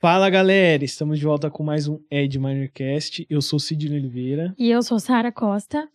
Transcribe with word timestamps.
Fala 0.00 0.30
galera, 0.30 0.82
estamos 0.84 1.18
de 1.18 1.24
volta 1.24 1.50
com 1.50 1.62
mais 1.62 1.86
um 1.86 1.98
Ed 2.10 2.38
Minercast. 2.38 3.26
Eu 3.28 3.42
sou 3.42 3.58
Sidney 3.58 3.98
Oliveira 3.98 4.54
E 4.58 4.70
eu 4.70 4.82
sou 4.82 4.98
Sara 4.98 5.30
Costa. 5.30 5.86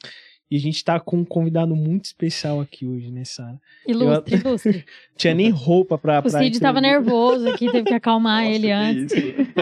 e 0.50 0.56
a 0.56 0.60
gente 0.60 0.84
tá 0.84 1.00
com 1.00 1.18
um 1.18 1.26
convidado 1.26 1.76
muito 1.76 2.06
especial 2.06 2.62
aqui 2.62 2.86
hoje, 2.86 3.12
né, 3.12 3.26
Sara? 3.26 3.60
Ilustre, 3.88 4.36
ilustre. 4.36 4.86
Tinha 5.18 5.33
nem 5.33 5.49
roupa 5.49 5.97
pra. 5.97 6.20
O 6.20 6.22
pra 6.29 6.40
Cid 6.40 6.60
tava 6.60 6.78
entrevista- 6.79 6.81
nervoso 7.12 7.49
aqui, 7.49 7.72
teve 7.72 7.86
que 7.86 7.94
acalmar 7.96 8.44
Nossa, 8.46 8.56
ele 8.56 8.72
antes. 8.72 9.15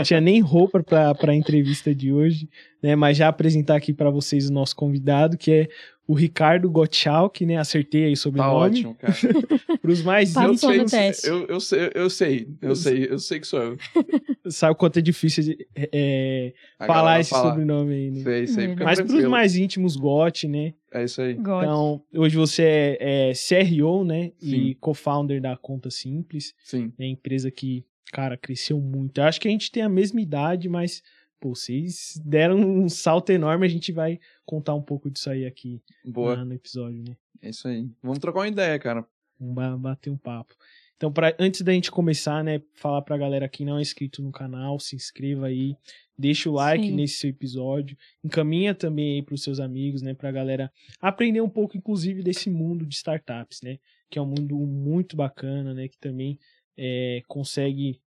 Tinha 0.05 0.19
nem 0.19 0.41
roupa 0.41 0.83
pra, 0.83 1.15
pra 1.15 1.33
entrevista 1.33 1.95
de 1.95 2.11
hoje, 2.11 2.49
né? 2.81 2.97
Mas 2.97 3.15
já 3.15 3.29
apresentar 3.29 3.77
aqui 3.77 3.93
pra 3.93 4.09
vocês 4.09 4.49
o 4.49 4.53
nosso 4.53 4.75
convidado, 4.75 5.37
que 5.37 5.51
é 5.51 5.67
o 6.07 6.13
Ricardo 6.13 6.69
Gottschalk, 6.69 7.45
né? 7.45 7.57
Acertei 7.57 8.05
aí 8.05 8.15
sobre 8.17 8.39
Tá 8.39 8.49
o 8.51 8.59
nome. 8.59 8.65
ótimo, 8.71 8.95
cara. 8.95 9.13
Pros 9.81 10.01
mais 10.01 10.33
Passou 10.33 10.69
no 10.71 10.75
eu, 10.75 10.87
sei, 10.89 10.99
teste. 10.99 11.27
eu, 11.27 11.45
eu 11.47 11.59
sei, 11.59 11.89
eu 11.93 12.09
sei, 12.09 12.47
eu 12.61 12.75
sei, 12.75 13.07
eu 13.09 13.19
sei 13.19 13.39
que 13.39 13.47
sou 13.47 13.61
eu. 13.61 13.77
sabe 14.51 14.73
o 14.73 14.75
quanto 14.75 14.99
é 14.99 15.01
difícil 15.01 15.43
de, 15.43 15.67
é, 15.75 16.53
A 16.79 16.85
falar 16.85 17.19
esse 17.19 17.29
fala, 17.29 17.49
sobrenome 17.51 17.93
aí, 17.93 18.11
né? 18.11 18.23
Sei, 18.23 18.47
sei, 18.47 18.67
fica 18.69 18.83
Mas 18.83 18.99
pros 18.99 19.09
tranquilo. 19.11 19.31
mais 19.31 19.55
íntimos, 19.55 19.95
Got, 19.95 20.47
né? 20.47 20.73
É 20.93 21.03
isso 21.05 21.21
aí. 21.21 21.33
God. 21.35 21.63
Então, 21.63 22.01
hoje 22.15 22.35
você 22.35 22.63
é, 22.99 23.31
é 23.31 23.33
CRO, 23.33 24.03
né? 24.03 24.31
E 24.41 24.49
Sim. 24.49 24.75
co-founder 24.79 25.41
da 25.41 25.55
Conta 25.57 25.89
Simples. 25.89 26.53
Sim. 26.63 26.91
É 26.99 27.05
empresa 27.07 27.49
que, 27.49 27.83
cara, 28.11 28.37
cresceu 28.37 28.79
muito. 28.79 29.19
Eu 29.19 29.23
acho 29.25 29.39
que 29.41 29.47
a 29.47 29.51
gente 29.51 29.71
tem 29.71 29.81
a 29.83 29.89
mesma 29.89 30.21
idade, 30.21 30.67
mas, 30.69 31.01
pô, 31.43 31.53
vocês 31.53 32.21
deram 32.23 32.57
um 32.57 32.87
salto 32.87 33.29
enorme. 33.31 33.65
A 33.65 33.69
gente 33.69 33.91
vai 33.91 34.17
contar 34.45 34.73
um 34.73 34.81
pouco 34.81 35.11
disso 35.11 35.29
aí 35.29 35.45
aqui 35.45 35.81
Boa. 36.05 36.35
lá 36.37 36.45
no 36.45 36.53
episódio, 36.53 37.03
né? 37.05 37.17
É 37.41 37.49
isso 37.49 37.67
aí. 37.67 37.89
Vamos 38.01 38.19
trocar 38.19 38.39
uma 38.39 38.47
ideia, 38.47 38.79
cara. 38.79 39.05
Vamos 39.37 39.53
ba- 39.53 39.77
bater 39.77 40.09
um 40.09 40.15
papo. 40.17 40.55
Então, 40.95 41.11
pra, 41.11 41.35
antes 41.37 41.61
da 41.61 41.73
gente 41.73 41.91
começar, 41.91 42.41
né, 42.45 42.61
falar 42.75 43.01
pra 43.01 43.17
galera 43.17 43.49
que 43.49 43.65
não 43.65 43.77
é 43.77 43.81
inscrito 43.81 44.23
no 44.23 44.31
canal, 44.31 44.79
se 44.79 44.95
inscreva 44.95 45.47
aí, 45.47 45.75
deixa 46.17 46.49
o 46.49 46.53
like 46.53 46.85
Sim. 46.87 46.95
nesse 46.95 47.15
seu 47.17 47.29
episódio, 47.29 47.97
encaminha 48.23 48.73
também 48.73 49.15
aí 49.15 49.21
pros 49.21 49.43
seus 49.43 49.59
amigos, 49.59 50.01
né, 50.01 50.13
pra 50.13 50.31
galera 50.31 50.71
aprender 51.01 51.41
um 51.41 51.49
pouco, 51.49 51.75
inclusive, 51.75 52.23
desse 52.23 52.49
mundo 52.49 52.85
de 52.85 52.95
startups, 52.95 53.59
né, 53.61 53.79
que 54.09 54.17
é 54.17 54.21
um 54.21 54.25
mundo 54.27 54.55
muito 54.55 55.17
bacana, 55.17 55.73
né, 55.73 55.89
que 55.89 55.97
também 55.99 56.39
é, 56.77 57.21
consegue 57.27 57.99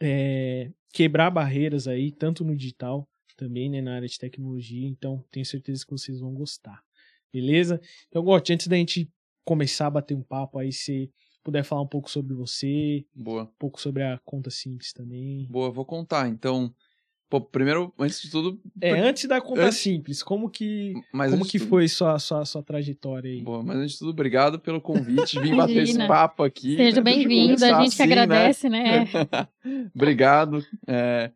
é, 0.00 0.70
quebrar 0.92 1.30
barreiras 1.30 1.86
aí, 1.88 2.12
tanto 2.12 2.44
no 2.44 2.56
digital, 2.56 3.08
também, 3.36 3.68
né, 3.68 3.80
na 3.80 3.96
área 3.96 4.08
de 4.08 4.18
tecnologia, 4.18 4.86
então 4.86 5.24
tenho 5.30 5.44
certeza 5.44 5.84
que 5.84 5.90
vocês 5.90 6.20
vão 6.20 6.32
gostar. 6.32 6.82
Beleza? 7.32 7.80
Então, 8.08 8.22
Gotti, 8.22 8.52
antes 8.52 8.68
da 8.68 8.76
gente 8.76 9.10
começar 9.44 9.88
a 9.88 9.90
bater 9.90 10.14
um 10.16 10.22
papo 10.22 10.58
aí, 10.58 10.72
se 10.72 11.10
puder 11.42 11.64
falar 11.64 11.82
um 11.82 11.88
pouco 11.88 12.10
sobre 12.10 12.32
você, 12.32 13.04
Boa. 13.14 13.42
um 13.42 13.54
pouco 13.58 13.80
sobre 13.80 14.02
a 14.02 14.18
conta 14.24 14.50
simples 14.50 14.92
também. 14.92 15.46
Boa, 15.50 15.70
vou 15.70 15.84
contar. 15.84 16.28
Então, 16.28 16.72
pô, 17.30 17.40
primeiro, 17.40 17.92
antes 17.98 18.20
de 18.22 18.30
tudo. 18.30 18.58
É, 18.80 18.92
antes 18.92 19.26
da 19.28 19.40
conta 19.40 19.64
Antes- 19.64 19.78
simples, 19.78 20.22
como 20.22 20.48
que, 20.48 20.94
mas 21.12 21.30
como 21.32 21.44
que 21.44 21.58
tudo- 21.58 21.68
foi 21.68 21.88
sua, 21.88 22.18
sua, 22.18 22.44
sua 22.44 22.62
trajetória 22.62 23.30
aí? 23.30 23.40
Boa, 23.42 23.62
mas 23.62 23.76
antes 23.76 23.92
de 23.94 23.98
tudo, 24.00 24.10
obrigado 24.10 24.58
pelo 24.58 24.80
convite. 24.80 25.38
Vim 25.40 25.56
bater 25.56 25.82
esse 25.82 25.98
papo 26.06 26.42
aqui. 26.42 26.76
Seja 26.76 26.96
né? 26.96 27.02
Bem-vindo, 27.02 27.64
a 27.64 27.82
gente 27.82 27.96
que 27.96 28.02
assim, 28.02 28.14
né? 28.14 28.20
agradece, 28.22 28.68
né? 28.68 29.04
Obrigado. 29.94 30.64
É, 30.86 31.30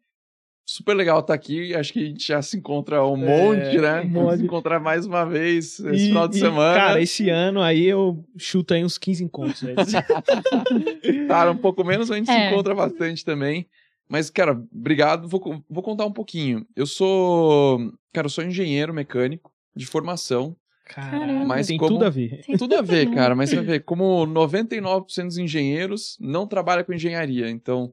super 0.67 0.95
legal 0.95 1.21
estar 1.21 1.33
aqui. 1.35 1.75
Acho 1.75 1.93
que 1.93 1.99
a 2.01 2.05
gente 2.07 2.27
já 2.27 2.43
se 2.43 2.57
encontra 2.59 3.03
um 3.05 3.17
monte, 3.17 3.79
né? 3.79 4.01
um 4.03 4.13
Vamos 4.13 4.13
monte. 4.13 4.37
se 4.39 4.45
encontrar 4.45 4.79
mais 4.79 5.07
uma 5.07 5.25
vez 5.25 5.81
esse 5.81 6.05
E- 6.05 6.09
final 6.09 6.29
de 6.29 6.37
e, 6.37 6.41
semana. 6.41 6.79
Cara, 6.79 7.01
esse 7.01 7.29
ano 7.31 7.61
aí 7.63 7.85
eu 7.87 8.23
chuto 8.37 8.75
aí 8.75 8.85
uns 8.85 8.99
15 8.99 9.25
encontros. 9.25 9.63
velho. 9.63 9.77
Cara, 11.29 11.51
um 11.53 11.57
pouco 11.57 11.83
menos, 11.85 12.11
a 12.11 12.17
gente 12.17 12.27
se 12.27 12.33
É. 12.33 12.51
encontra 12.51 12.75
bastante 12.75 13.25
também. 13.25 13.67
Mas, 14.09 14.31
cara, 14.31 14.53
obrigado. 14.73 15.29
Vou, 15.29 15.63
vou 15.69 15.83
contar 15.83 16.07
um 16.07 16.13
pouquinho. 16.13 16.67
Eu 16.75 16.87
sou. 16.87 17.93
Cara, 18.13 18.27
eu 18.27 18.31
sou 18.31 18.43
engenheiro 18.45 18.93
mecânico 18.95 19.53
de 19.77 19.87
formação. 19.87 20.57
Caramba, 20.87 21.45
Mas 21.45 21.67
tem 21.67 21.77
como- 21.77 21.91
tudo 21.93 22.05
a 22.07 22.11
ver. 22.11 22.41
Tem 22.47 22.57
Tudo 22.57 22.75
a 22.75 22.81
ver, 22.81 23.11
cara, 23.13 23.35
mas 23.37 23.51
você 23.51 23.61
vê, 23.61 23.79
como 23.79 24.25
99% 24.27 25.27
dos 25.27 25.37
engenheiros 25.37 26.17
não 26.19 26.47
trabalham 26.47 26.83
com 26.83 26.95
engenharia. 26.95 27.51
Então, 27.51 27.93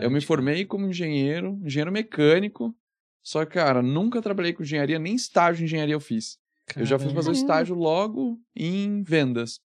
eu 0.00 0.08
me 0.10 0.20
formei 0.20 0.64
como 0.64 0.86
engenheiro, 0.86 1.58
engenheiro 1.64 1.90
mecânico. 1.90 2.72
Só 3.20 3.44
que, 3.44 3.54
cara, 3.54 3.82
nunca 3.82 4.22
trabalhei 4.22 4.52
com 4.52 4.62
engenharia, 4.62 4.96
nem 5.00 5.16
estágio 5.16 5.58
de 5.58 5.64
engenharia 5.64 5.94
eu 5.96 6.00
fiz. 6.00 6.38
Eu 6.76 6.86
já 6.86 6.96
fui 6.98 7.08
fazer 7.08 7.30
o 7.30 7.32
Caramba. 7.32 7.38
estágio 7.40 7.74
logo 7.74 8.38
em 8.54 9.02
vendas. 9.02 9.58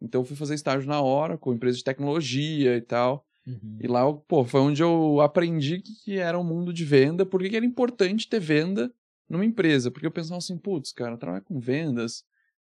Então, 0.00 0.20
eu 0.20 0.24
fui 0.24 0.36
fazer 0.36 0.54
estágio 0.54 0.88
na 0.88 1.00
hora, 1.00 1.36
com 1.36 1.52
empresa 1.52 1.78
de 1.78 1.84
tecnologia 1.84 2.76
e 2.76 2.80
tal. 2.80 3.26
Uhum. 3.46 3.78
E 3.80 3.86
lá, 3.88 4.12
pô, 4.12 4.44
foi 4.44 4.60
onde 4.60 4.82
eu 4.82 5.20
aprendi 5.20 5.80
que 5.80 6.18
era 6.18 6.38
o 6.38 6.44
mundo 6.44 6.72
de 6.72 6.84
venda, 6.84 7.24
por 7.24 7.42
que 7.42 7.56
era 7.56 7.64
importante 7.64 8.28
ter 8.28 8.40
venda 8.40 8.92
numa 9.28 9.44
empresa. 9.44 9.90
Porque 9.90 10.06
eu 10.06 10.10
pensava 10.10 10.38
assim, 10.38 10.56
putz, 10.58 10.92
cara, 10.92 11.16
trabalhar 11.16 11.40
com 11.42 11.58
vendas, 11.58 12.22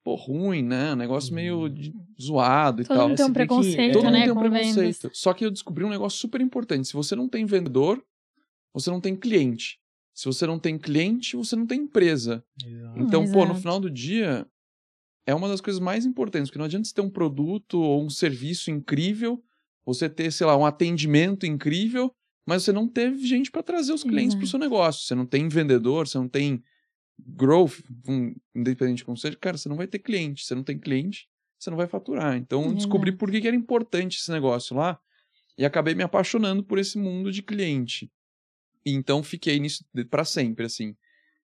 pô, 0.04 0.16
ruim, 0.16 0.62
né? 0.64 0.94
Um 0.94 0.96
negócio 0.96 1.30
Uhum. 1.32 1.36
meio 1.36 1.70
de- 1.70 1.94
zoado 2.22 2.82
e 2.82 2.86
Todo 2.86 2.98
tal. 2.98 3.08
mundo 3.10 3.18
tem 3.18 3.26
um 3.26 3.28
tem 3.28 3.34
que- 3.34 3.40
preconceito, 3.48 3.94
Todo 3.94 4.04
mundo 4.06 4.14
né, 4.14 4.22
tem 4.24 4.32
um 4.32 4.36
com 4.36 4.42
preconceito. 4.42 5.02
vendas. 5.04 5.18
Só 5.18 5.34
que 5.34 5.46
eu 5.46 5.52
descobri 5.52 5.84
um 5.84 5.90
negócio 5.90 6.20
super 6.20 6.40
importante. 6.42 6.88
Se 6.88 6.94
você 6.94 7.16
não 7.16 7.28
tem 7.28 7.46
vendedor, 7.46 8.04
você 8.74 8.90
não 8.92 9.02
tem 9.02 9.16
cliente. 9.16 9.80
Se 10.14 10.26
você 10.26 10.46
não 10.46 10.60
tem 10.60 10.78
cliente, 10.78 11.36
você 11.36 11.56
não 11.56 11.66
tem 11.66 11.82
empresa. 11.82 12.44
Exato. 12.64 13.00
Então, 13.00 13.26
pô, 13.32 13.46
no 13.46 13.56
final 13.56 13.80
do 13.80 13.90
dia, 13.90 14.46
é 15.26 15.34
uma 15.34 15.48
das 15.48 15.62
coisas 15.62 15.80
mais 15.80 16.06
importantes, 16.06 16.50
porque 16.50 16.60
não 16.60 16.66
adianta 16.66 16.86
você 16.88 16.94
ter 16.94 17.02
um 17.02 17.10
produto 17.10 17.80
ou 17.80 18.04
um 18.04 18.10
serviço 18.10 18.70
incrível, 18.70 19.42
você 19.94 20.10
ter, 20.10 20.32
sei 20.32 20.46
lá, 20.48 20.56
um 20.58 20.66
atendimento 20.66 21.46
incrível, 21.46 22.12
mas 22.48 22.64
você 22.64 22.72
não 22.72 22.88
ter 22.88 23.16
gente 23.18 23.52
para 23.52 23.64
trazer 23.64 23.94
os 23.94 24.04
clientes 24.04 24.36
para 24.36 24.44
o 24.44 24.46
Exato. 24.46 24.52
seu 24.52 24.60
negócio. 24.60 25.06
Você 25.06 25.16
não 25.16 25.26
tem 25.26 25.48
vendedor, 25.48 26.08
você 26.08 26.18
não 26.18 26.28
tem 26.28 26.64
growth, 27.20 27.80
um, 28.08 28.34
independente 28.56 28.98
de 29.00 29.06
como 29.06 29.18
seja, 29.18 29.38
cara, 29.38 29.58
você 29.58 29.68
não 29.70 29.76
vai 29.76 29.88
ter 29.88 30.00
cliente. 30.00 30.46
Você 30.46 30.56
não 30.56 30.64
tem 30.64 30.78
cliente, 30.80 31.28
você 31.60 31.70
não 31.70 31.78
vai 31.78 31.88
faturar. 31.88 32.38
Então, 32.38 32.66
eu 32.68 32.74
descobri 32.74 33.10
Exato. 33.10 33.20
por 33.20 33.32
que 33.32 33.42
que 33.42 33.48
era 33.48 33.56
importante 33.56 34.18
esse 34.18 34.32
negócio 34.32 34.76
lá 34.76 35.00
e 35.58 35.66
acabei 35.66 35.94
me 35.94 36.04
apaixonando 36.04 36.64
por 36.64 36.78
esse 36.80 36.98
mundo 36.98 37.32
de 37.32 37.42
cliente. 37.44 38.10
E 38.86 38.94
então 38.94 39.22
fiquei 39.22 39.60
nisso 39.60 39.84
para 40.10 40.24
sempre, 40.24 40.66
assim. 40.66 40.96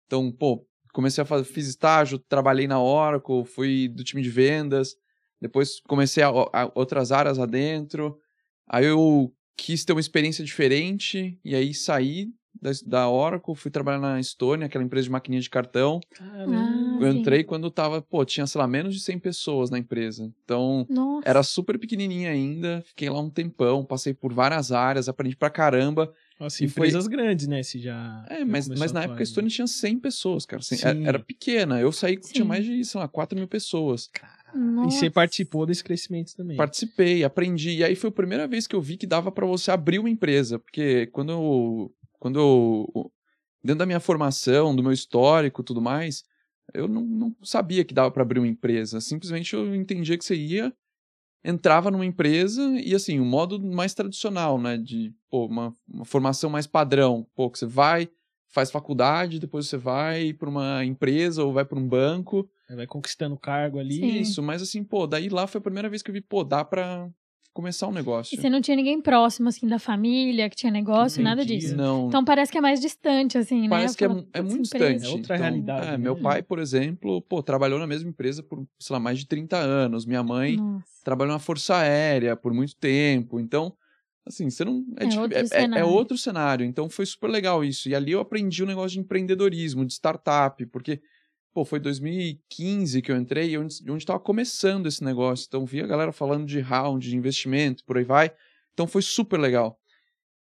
Então, 0.05 0.31
pô, 0.31 0.65
comecei 0.93 1.21
a 1.21 1.25
fazer, 1.25 1.45
fiz 1.45 1.67
estágio, 1.67 2.19
trabalhei 2.19 2.67
na 2.67 2.79
Oracle, 2.81 3.43
fui 3.43 3.87
do 3.87 4.03
time 4.03 4.21
de 4.21 4.29
vendas, 4.29 4.95
depois 5.41 5.79
comecei 5.81 6.23
a, 6.23 6.29
a- 6.29 6.71
outras 6.75 7.11
áreas 7.11 7.39
adentro. 7.39 8.17
Aí 8.67 8.85
eu 8.85 9.33
quis 9.55 9.83
ter 9.85 9.93
uma 9.93 9.99
experiência 10.01 10.43
diferente 10.43 11.37
e 11.43 11.55
aí 11.55 11.73
saí 11.73 12.29
da, 12.61 12.71
da 12.85 13.09
Oracle, 13.09 13.55
fui 13.55 13.69
trabalhar 13.69 13.99
na 13.99 14.19
Estônia, 14.19 14.67
aquela 14.67 14.83
empresa 14.83 15.03
de 15.05 15.11
maquininha 15.11 15.41
de 15.41 15.49
cartão. 15.49 15.99
Caramba. 16.11 16.55
Ah, 16.55 16.97
eu 17.01 17.11
sim. 17.11 17.17
entrei 17.19 17.43
quando 17.43 17.69
tava, 17.69 18.01
pô, 18.01 18.23
tinha, 18.23 18.47
sei 18.47 18.59
lá, 18.59 18.67
menos 18.67 18.93
de 18.95 19.01
100 19.01 19.19
pessoas 19.19 19.69
na 19.69 19.77
empresa. 19.77 20.31
Então, 20.43 20.85
Nossa. 20.89 21.27
era 21.27 21.43
super 21.43 21.77
pequenininha 21.77 22.29
ainda, 22.29 22.81
fiquei 22.87 23.09
lá 23.09 23.19
um 23.19 23.29
tempão, 23.29 23.83
passei 23.83 24.13
por 24.13 24.31
várias 24.33 24.71
áreas, 24.71 25.09
aprendi 25.09 25.35
pra 25.35 25.49
caramba. 25.49 26.13
Nossa, 26.39 26.63
E 26.63 26.67
foi- 26.69 26.87
empresas 26.87 27.07
grandes, 27.07 27.47
né? 27.47 27.61
Se 27.63 27.79
já. 27.79 28.25
É, 28.29 28.43
mas, 28.45 28.67
mas 28.69 28.91
na 28.91 29.03
época 29.03 29.19
a 29.19 29.23
Estônia 29.23 29.49
tinha 29.49 29.67
100 29.67 29.99
pessoas, 29.99 30.45
cara. 30.45 30.61
Assim, 30.61 30.75
Sim. 30.77 30.87
era, 30.87 30.99
era 31.09 31.19
pequena. 31.19 31.79
Eu 31.81 31.91
saí, 31.91 32.17
tinha 32.17 32.43
Sim. 32.43 32.47
mais 32.47 32.65
de, 32.65 32.83
sei 32.85 32.99
lá, 32.99 33.07
4 33.07 33.37
mil 33.37 33.47
pessoas. 33.47 34.05
E 34.05 34.19
Nossa. 34.53 34.97
você 34.97 35.09
participou 35.09 35.65
desse 35.65 35.83
crescimento 35.83 36.35
também. 36.35 36.57
Participei, 36.57 37.23
aprendi. 37.23 37.77
E 37.77 37.83
aí 37.83 37.95
foi 37.95 38.09
a 38.09 38.13
primeira 38.13 38.47
vez 38.47 38.67
que 38.67 38.75
eu 38.75 38.81
vi 38.81 38.97
que 38.97 39.07
dava 39.07 39.31
pra 39.31 39.45
você 39.45 39.71
abrir 39.71 39.99
uma 39.99 40.09
empresa. 40.09 40.59
Porque 40.59 41.07
quando 41.07 41.31
eu. 41.31 41.95
Quando 42.19 42.39
eu. 42.39 43.11
Dentro 43.63 43.79
da 43.79 43.85
minha 43.85 43.99
formação, 43.99 44.75
do 44.75 44.83
meu 44.83 44.91
histórico 44.91 45.61
e 45.61 45.63
tudo 45.63 45.81
mais, 45.81 46.25
eu 46.73 46.87
não, 46.87 47.01
não 47.01 47.35
sabia 47.41 47.83
que 47.83 47.93
dava 47.93 48.11
pra 48.11 48.23
abrir 48.23 48.39
uma 48.39 48.47
empresa. 48.47 48.99
Simplesmente 48.99 49.53
eu 49.53 49.73
entendia 49.73 50.17
que 50.17 50.25
você 50.25 50.35
ia, 50.35 50.73
entrava 51.43 51.89
numa 51.89 52.05
empresa 52.05 52.61
e 52.79 52.93
assim, 52.93 53.19
o 53.19 53.25
modo 53.25 53.61
mais 53.61 53.93
tradicional, 53.93 54.59
né? 54.59 54.77
De 54.77 55.13
pô, 55.29 55.45
uma, 55.45 55.75
uma 55.87 56.05
formação 56.05 56.49
mais 56.49 56.67
padrão. 56.67 57.27
Pô, 57.35 57.49
que 57.49 57.59
você 57.59 57.65
vai, 57.65 58.09
faz 58.49 58.71
faculdade, 58.71 59.39
depois 59.39 59.67
você 59.67 59.77
vai 59.77 60.33
pra 60.33 60.49
uma 60.49 60.85
empresa 60.85 61.43
ou 61.43 61.53
vai 61.53 61.65
pra 61.65 61.79
um 61.79 61.87
banco. 61.87 62.49
Vai 62.75 62.87
conquistando 62.87 63.37
cargo 63.37 63.79
ali. 63.79 63.95
Sim. 63.95 64.19
Isso, 64.21 64.41
mas 64.43 64.61
assim, 64.61 64.83
pô, 64.83 65.05
daí 65.07 65.29
lá 65.29 65.45
foi 65.47 65.59
a 65.59 65.61
primeira 65.61 65.89
vez 65.89 66.01
que 66.01 66.09
eu 66.09 66.13
vi, 66.13 66.21
pô, 66.21 66.43
dá 66.43 66.63
pra 66.65 67.09
começar 67.53 67.87
um 67.87 67.91
negócio. 67.91 68.33
E 68.33 68.41
você 68.41 68.49
não 68.49 68.59
tinha 68.61 68.75
ninguém 68.75 68.99
próximo, 68.99 69.47
assim, 69.47 69.67
da 69.67 69.77
família, 69.77 70.49
que 70.49 70.55
tinha 70.55 70.71
negócio, 70.71 71.21
nada 71.23 71.45
disso. 71.45 71.75
Não, 71.75 72.07
Então 72.07 72.25
parece 72.25 72.51
que 72.51 72.57
é 72.57 72.61
mais 72.61 72.81
distante, 72.81 73.37
assim, 73.37 73.67
Parece 73.69 73.93
né? 73.93 73.97
que 73.97 74.03
é 74.05 74.07
é 74.07 74.41
"Putz, 74.41 74.53
muito 74.55 74.67
empresa". 74.67 74.93
distante. 74.93 75.05
É 75.05 75.09
outra 75.09 75.35
Então, 75.35 75.45
realidade, 75.45 75.87
é, 75.87 75.91
né? 75.91 75.97
meu 75.97 76.15
pai, 76.15 76.41
por 76.41 76.57
exemplo, 76.59 77.21
pô, 77.21 77.43
trabalhou 77.43 77.77
na 77.77 77.85
mesma 77.85 78.09
empresa 78.09 78.41
por, 78.41 78.65
sei 78.79 78.93
lá, 78.93 78.99
mais 78.99 79.19
de 79.19 79.27
30 79.27 79.57
anos. 79.57 80.05
Minha 80.05 80.23
mãe 80.23 80.57
Nossa. 80.57 80.85
trabalhou 81.03 81.33
na 81.33 81.39
Força 81.39 81.75
Aérea 81.77 82.35
por 82.35 82.51
muito 82.53 82.75
tempo. 82.75 83.39
Então, 83.39 83.71
assim, 84.25 84.49
você 84.49 84.65
não. 84.65 84.83
É, 84.97 85.03
É 85.05 85.19
outro 85.19 85.37
é- 85.37 85.41
é- 85.41 85.79
é 85.79 85.83
outro 85.85 86.17
cenário. 86.17 86.65
Então 86.65 86.89
foi 86.89 87.05
super 87.05 87.29
legal 87.29 87.63
isso. 87.63 87.87
E 87.87 87.93
ali 87.93 88.13
eu 88.13 88.19
aprendi 88.19 88.63
o 88.63 88.65
negócio 88.65 88.91
de 88.91 88.99
empreendedorismo, 88.99 89.85
de 89.85 89.93
startup, 89.93 90.65
porque, 90.67 90.99
pô, 91.53 91.63
foi 91.63 91.79
2015 91.79 93.01
que 93.01 93.11
eu 93.11 93.15
entrei, 93.15 93.57
onde 93.57 93.81
estava 93.97 94.19
começando 94.19 94.87
esse 94.87 95.03
negócio. 95.03 95.45
Então 95.47 95.65
vi 95.65 95.81
a 95.81 95.87
galera 95.87 96.11
falando 96.11 96.45
de 96.45 96.59
round, 96.59 97.07
de 97.07 97.15
investimento, 97.15 97.83
por 97.85 97.97
aí 97.97 98.03
vai. 98.03 98.31
Então 98.73 98.87
foi 98.87 99.01
super 99.01 99.39
legal. 99.39 99.79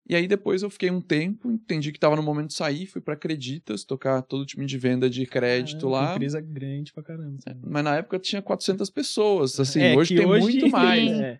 E 0.08 0.16
aí 0.16 0.28
depois 0.28 0.64
eu 0.64 0.70
fiquei 0.70 0.92
um 0.92 1.00
tempo, 1.00 1.50
entendi 1.50 1.92
que 1.92 1.98
estava 1.98 2.16
no 2.16 2.24
momento 2.24 2.48
de 2.48 2.56
sair, 2.56 2.86
fui 2.86 3.00
para 3.02 3.14
Acreditas, 3.14 3.86
tocar 3.86 4.22
todo 4.22 4.42
o 4.42 4.46
time 4.46 4.66
de 4.66 4.78
venda 4.78 5.10
de 5.10 5.26
crédito 5.26 5.90
Caramba, 5.90 5.98
lá. 5.98 6.16
Empresa 6.16 6.42
grande 6.42 6.92
pra 6.92 7.04
caramba. 7.04 7.38
É, 7.48 7.56
Mas 7.62 7.84
na 7.84 7.96
época 7.96 8.20
tinha 8.20 8.42
400 8.42 8.90
pessoas, 8.90 9.60
assim, 9.60 9.82
É, 9.82 9.96
hoje 9.96 10.16
tem 10.16 10.26
muito 10.26 10.68
mais. 10.70 11.10
Sim. 11.10 11.22
É. 11.24 11.40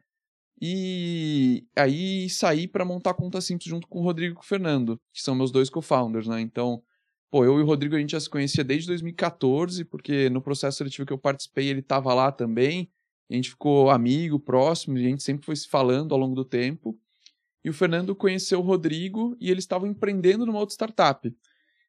E 0.62 1.66
aí 1.76 2.30
saí 2.30 2.68
para 2.68 2.86
montar 2.86 3.10
a 3.10 3.14
conta 3.14 3.42
simples 3.42 3.70
junto 3.70 3.86
com 3.86 4.00
o 4.00 4.02
Rodrigo 4.04 4.34
e 4.34 4.36
com 4.36 4.44
o 4.44 4.46
Fernando, 4.46 4.98
que 5.12 5.22
são 5.22 5.36
meus 5.36 5.52
dois 5.52 5.70
co-founders, 5.70 6.26
né? 6.26 6.40
Então, 6.40 6.82
pô, 7.34 7.44
eu 7.44 7.58
e 7.60 7.64
o 7.64 7.66
Rodrigo 7.66 7.96
a 7.96 8.00
gente 8.00 8.12
já 8.12 8.20
se 8.20 8.30
conhecia 8.30 8.64
desde 8.64 8.86
2014, 8.90 9.84
porque 9.86 10.30
no 10.30 10.40
processo 10.40 10.78
seletivo 10.78 11.04
que 11.08 11.12
eu 11.12 11.18
participei 11.18 11.68
ele 11.68 11.82
tava 11.82 12.14
lá 12.14 12.32
também. 12.32 12.92
A 13.28 13.34
gente 13.34 13.50
ficou 13.50 13.90
amigo, 13.90 14.40
próximo, 14.40 15.00
e 15.00 15.06
a 15.08 15.10
gente 15.10 15.24
sempre 15.24 15.44
foi 15.44 15.56
se 15.56 15.68
falando 15.68 16.14
ao 16.14 16.20
longo 16.20 16.36
do 16.36 16.46
tempo. 16.46 16.96
E 17.66 17.72
o 17.72 17.74
Fernando 17.74 18.14
conheceu 18.16 18.60
o 18.60 18.62
Rodrigo 18.62 19.36
e 19.40 19.50
eles 19.50 19.64
estavam 19.64 19.88
empreendendo 19.88 20.46
numa 20.46 20.60
outra 20.60 20.74
startup. 20.74 21.28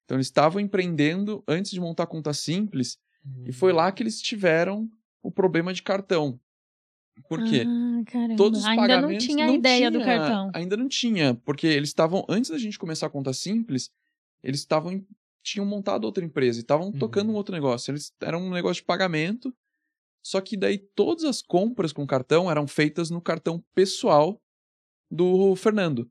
Então 0.06 0.17
eles 0.17 0.29
estavam 0.29 0.62
empreendendo 0.62 1.44
antes 1.46 1.73
de 1.73 1.79
montar 1.79 2.05
a 2.05 2.06
conta 2.06 2.32
simples, 2.32 2.96
e 3.44 3.52
foi 3.52 3.70
lá 3.75 3.93
que 3.93 4.02
eles 4.02 4.23
tiveram 4.23 4.88
o 5.23 5.31
problema 5.31 5.75
de 5.75 5.82
cartão. 5.82 6.41
Por 7.29 7.44
quê? 7.44 7.64
Ah, 7.67 8.35
todos 8.35 8.61
os 8.61 8.64
Ainda 8.64 8.81
não 8.81 8.88
pagamentos 8.88 9.26
tinha 9.26 9.44
a 9.44 9.52
ideia 9.52 9.91
do 9.91 9.99
tinha- 9.99 10.17
cartão. 10.19 10.50
Ainda 10.55 10.75
não 10.75 10.88
tinha, 10.88 11.35
porque 11.44 11.67
eles 11.67 11.91
estavam 11.91 12.25
antes 12.31 12.50
da 12.50 12.56
gente 12.56 12.79
começar 12.79 13.08
a 13.08 13.11
conta 13.11 13.35
simples, 13.35 13.91
eles 14.43 14.61
estavam 14.61 15.05
tinham 15.44 15.64
montado 15.67 16.05
outra 16.05 16.25
empresa 16.25 16.58
e 16.58 16.62
estavam 16.62 16.87
Uhum. 16.87 16.99
tocando 16.99 17.31
um 17.31 17.35
outro 17.35 17.55
negócio. 17.55 17.93
Eles 17.93 18.12
eram 18.20 18.41
um 18.43 18.50
negócio 18.50 18.81
de 18.82 18.87
pagamento. 18.87 19.55
Só 20.26 20.41
que 20.41 20.56
daí 20.56 20.79
todas 20.79 21.23
as 21.25 21.43
compras 21.43 21.93
com 21.93 22.06
cartão 22.06 22.50
eram 22.50 22.67
feitas 22.67 23.11
no 23.11 23.20
cartão 23.20 23.62
pessoal 23.75 24.41
do 25.11 25.55
Fernando. 25.55 26.11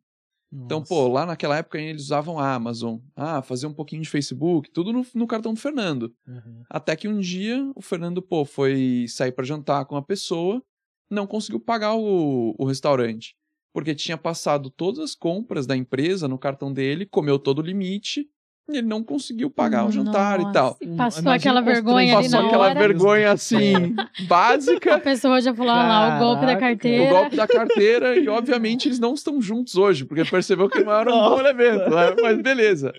Então, 0.55 0.79
Nossa. 0.81 0.89
pô, 0.93 1.07
lá 1.07 1.25
naquela 1.25 1.57
época 1.57 1.79
eles 1.81 2.03
usavam 2.03 2.37
a 2.37 2.53
Amazon, 2.53 2.99
ah, 3.15 3.41
fazer 3.41 3.65
um 3.65 3.73
pouquinho 3.73 4.03
de 4.03 4.09
Facebook, 4.09 4.69
tudo 4.69 4.93
no, 4.93 5.03
no 5.15 5.25
cartão 5.25 5.51
do 5.51 5.59
Fernando. 5.59 6.13
Uhum. 6.27 6.63
Até 6.69 6.95
que 6.95 7.07
um 7.07 7.19
dia 7.19 7.71
o 7.75 7.81
Fernando, 7.81 8.21
pô, 8.21 8.45
foi 8.45 9.07
sair 9.09 9.31
pra 9.31 9.43
jantar 9.43 9.85
com 9.85 9.95
a 9.95 10.01
pessoa, 10.03 10.63
não 11.09 11.25
conseguiu 11.25 11.59
pagar 11.59 11.95
o, 11.95 12.53
o 12.55 12.65
restaurante. 12.65 13.35
Porque 13.73 13.95
tinha 13.95 14.15
passado 14.15 14.69
todas 14.69 14.99
as 14.99 15.15
compras 15.15 15.65
da 15.65 15.75
empresa 15.75 16.27
no 16.27 16.37
cartão 16.37 16.71
dele, 16.71 17.07
comeu 17.07 17.39
todo 17.39 17.57
o 17.57 17.63
limite, 17.63 18.29
ele 18.69 18.81
não 18.87 19.03
conseguiu 19.03 19.49
pagar 19.49 19.85
o 19.85 19.91
jantar 19.91 20.39
e 20.39 20.43
Nossa, 20.43 20.53
tal. 20.53 20.77
e 20.81 20.87
Passou 20.95 21.21
Imagina 21.21 21.35
aquela 21.35 21.61
vergonha 21.61 22.17
ali 22.17 22.29
Passou 22.29 22.45
aquela 22.47 22.65
hora. 22.65 22.79
vergonha 22.79 23.31
assim, 23.31 23.73
A 23.97 24.23
básica, 24.27 24.99
pessoa 24.99 25.41
já 25.41 25.53
falou, 25.53 25.73
olha 25.73 25.87
lá, 25.87 26.15
o 26.15 26.19
golpe 26.19 26.41
da 26.45 26.55
Caraca. 26.55 26.57
o 26.57 26.69
carteira. 26.69 27.09
golpe 27.11 27.35
da 27.35 27.47
carteira, 27.47 28.15
e 28.17 28.27
obviamente 28.29 28.87
eles 28.87 28.99
não 28.99 29.13
estão 29.13 29.41
juntos 29.41 29.75
hoje, 29.75 30.05
porque 30.05 30.21
ele 30.21 30.29
percebeu 30.29 30.69
que 30.69 30.83
não 30.83 30.93
era 30.93 31.13
um 31.13 31.29
bom 31.29 31.41
evento, 31.41 31.89
né? 31.89 32.15
mas 32.21 32.41
beleza. 32.41 32.93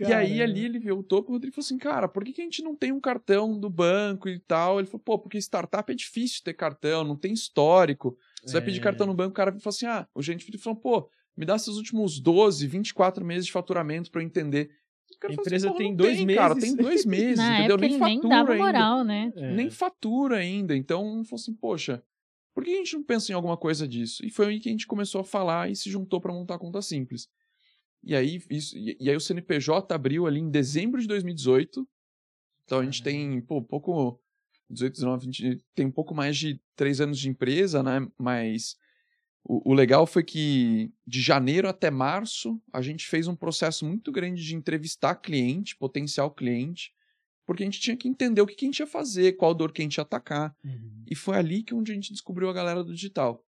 E 0.00 0.12
aí 0.12 0.42
ali 0.42 0.64
ele 0.64 0.78
viu 0.78 0.98
o 0.98 1.02
topo, 1.02 1.30
o 1.30 1.32
Rodrigo 1.34 1.54
falou 1.54 1.64
assim, 1.64 1.78
cara, 1.78 2.08
por 2.08 2.24
que, 2.24 2.32
que 2.32 2.40
a 2.40 2.44
gente 2.44 2.62
não 2.62 2.74
tem 2.74 2.90
um 2.92 3.00
cartão 3.00 3.58
do 3.58 3.70
banco 3.70 4.28
e 4.28 4.38
tal? 4.40 4.78
Ele 4.78 4.86
falou, 4.86 5.02
pô, 5.04 5.18
porque 5.18 5.38
startup 5.38 5.90
é 5.90 5.94
difícil 5.94 6.42
ter 6.44 6.52
cartão, 6.54 7.04
não 7.04 7.16
tem 7.16 7.32
histórico. 7.32 8.16
Você 8.44 8.54
vai 8.54 8.62
pedir 8.62 8.80
É. 8.80 8.82
cartão 8.82 9.06
no 9.06 9.14
banco, 9.14 9.30
o 9.30 9.34
cara 9.34 9.50
falou 9.52 9.62
assim, 9.68 9.86
ah, 9.86 10.06
o 10.14 10.20
gente 10.20 10.58
falou, 10.58 10.76
pô, 10.78 11.08
me 11.36 11.44
dá 11.46 11.54
esses 11.56 11.76
últimos 11.76 12.18
12, 12.20 12.66
24 12.66 13.24
meses 13.24 13.46
de 13.46 13.52
faturamento 13.52 14.10
pra 14.10 14.20
eu 14.20 14.26
entender. 14.26 14.70
O 15.24 15.28
cara 15.28 15.32
A 15.32 15.36
falou 15.36 15.46
empresa 15.46 15.66
"Porra, 15.68 15.78
tem 15.78 15.88
não 15.90 15.96
dois 15.96 16.16
tem, 16.18 16.26
Cara, 16.34 16.54
meses." 16.54 16.68
tem 16.68 16.76
dois 16.84 17.04
meses, 17.06 17.36
Na 17.38 17.58
entendeu? 17.58 17.74
época 17.76 17.86
ele 17.86 17.98
nem 17.98 18.16
fatura 18.16 18.28
dava 18.28 18.52
ainda. 18.52 18.64
moral, 18.64 19.04
né? 19.04 19.32
É. 19.36 19.54
Nem 19.54 19.70
fatura 19.70 20.36
ainda. 20.36 20.76
Então, 20.76 21.24
falou 21.24 21.40
assim, 21.40 21.54
poxa, 21.54 22.02
por 22.54 22.62
que 22.64 22.70
a 22.70 22.76
gente 22.76 22.94
não 22.94 23.02
pensa 23.02 23.32
em 23.32 23.34
alguma 23.34 23.56
coisa 23.56 23.86
disso? 23.88 24.24
E 24.24 24.30
foi 24.30 24.46
aí 24.46 24.60
que 24.60 24.68
a 24.68 24.72
gente 24.72 24.86
começou 24.86 25.20
a 25.20 25.24
falar 25.24 25.70
e 25.70 25.76
se 25.76 25.90
juntou 25.90 26.20
para 26.20 26.32
montar 26.32 26.54
a 26.56 26.58
conta 26.58 26.80
simples. 26.82 27.28
E 28.02 28.14
aí, 28.14 28.42
isso, 28.50 28.76
e, 28.76 28.96
e 29.00 29.08
aí 29.10 29.16
o 29.16 29.20
CNPJ 29.20 29.94
abriu 29.94 30.26
ali 30.26 30.40
em 30.40 30.50
dezembro 30.50 31.00
de 31.00 31.06
2018. 31.08 31.88
Então 32.64 32.80
a 32.80 32.84
gente 32.84 33.02
tem, 33.02 33.40
pô, 33.40 33.62
pouco. 33.62 34.20
18, 34.70 34.94
19, 34.94 35.26
20, 35.26 35.64
tem 35.74 35.86
um 35.86 35.90
pouco 35.90 36.14
mais 36.14 36.36
de 36.38 36.58
três 36.74 36.98
anos 37.00 37.18
de 37.18 37.28
empresa, 37.28 37.82
né? 37.82 38.06
Mas 38.18 38.76
o, 39.44 39.70
o 39.70 39.74
legal 39.74 40.06
foi 40.06 40.24
que 40.24 40.90
de 41.06 41.20
janeiro 41.20 41.68
até 41.68 41.90
março 41.90 42.60
a 42.72 42.80
gente 42.80 43.06
fez 43.06 43.28
um 43.28 43.36
processo 43.36 43.84
muito 43.86 44.10
grande 44.10 44.42
de 44.42 44.54
entrevistar 44.54 45.14
cliente, 45.16 45.76
potencial 45.76 46.30
cliente, 46.30 46.92
porque 47.46 47.62
a 47.62 47.66
gente 47.66 47.80
tinha 47.80 47.96
que 47.96 48.08
entender 48.08 48.40
o 48.40 48.46
que, 48.46 48.54
que 48.54 48.64
a 48.64 48.68
gente 48.68 48.78
ia 48.80 48.86
fazer, 48.86 49.36
qual 49.36 49.54
dor 49.54 49.70
que 49.70 49.82
a 49.82 49.84
gente 49.84 49.96
ia 49.96 50.02
atacar. 50.02 50.56
Uhum. 50.64 51.04
E 51.06 51.14
foi 51.14 51.36
ali 51.36 51.62
que 51.62 51.74
onde 51.74 51.92
a 51.92 51.94
gente 51.94 52.10
descobriu 52.10 52.48
a 52.48 52.54
galera 52.54 52.82
do 52.82 52.94
digital. 52.94 53.44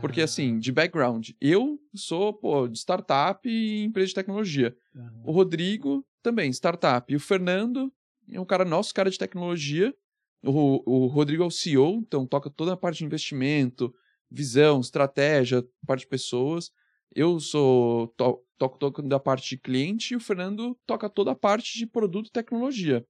Porque, 0.00 0.20
Ah, 0.20 0.24
assim, 0.24 0.58
de 0.58 0.72
background, 0.72 1.30
eu 1.40 1.78
sou, 1.94 2.32
pô, 2.34 2.66
de 2.66 2.78
startup 2.78 3.48
e 3.48 3.84
empresa 3.84 4.08
de 4.08 4.14
tecnologia. 4.14 4.76
aham. 4.94 5.22
O 5.24 5.30
Rodrigo 5.30 6.04
também, 6.22 6.50
startup. 6.50 7.12
E 7.12 7.14
o 7.14 7.20
Fernando 7.20 7.92
é 8.32 8.40
um 8.40 8.44
cara 8.44 8.64
nosso, 8.64 8.92
cara 8.92 9.08
de 9.10 9.18
tecnologia. 9.18 9.94
O, 10.42 11.04
o 11.04 11.06
Rodrigo 11.06 11.44
é 11.44 11.46
o 11.46 11.50
CEO, 11.50 11.98
então 11.98 12.26
toca 12.26 12.50
toda 12.50 12.72
a 12.72 12.76
parte 12.76 12.98
de 12.98 13.04
investimento, 13.04 13.94
visão, 14.30 14.80
estratégia, 14.80 15.64
parte 15.86 16.00
de 16.00 16.08
pessoas. 16.08 16.70
Eu 17.14 17.40
sou 17.40 18.08
to, 18.08 18.42
toco, 18.58 18.78
toco 18.78 19.02
da 19.02 19.18
parte 19.18 19.50
de 19.50 19.58
cliente 19.58 20.14
e 20.14 20.16
o 20.16 20.20
Fernando 20.20 20.78
toca 20.86 21.08
toda 21.08 21.32
a 21.32 21.34
parte 21.34 21.78
de 21.78 21.86
produto 21.86 22.28
e 22.28 22.32
tecnologia. 22.32 23.06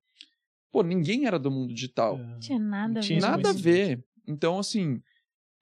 Pô, 0.71 0.83
ninguém 0.83 1.27
era 1.27 1.39
do 1.39 1.51
mundo 1.51 1.73
digital. 1.73 2.19
Não 2.19 2.39
tinha 2.39 2.59
nada 2.59 3.01
a 3.01 3.03
Tinha 3.03 3.21
ver. 3.21 3.27
Nada 3.27 3.51
a 3.51 3.53
ver. 3.53 4.05
Então, 4.27 4.59
assim, 4.59 5.01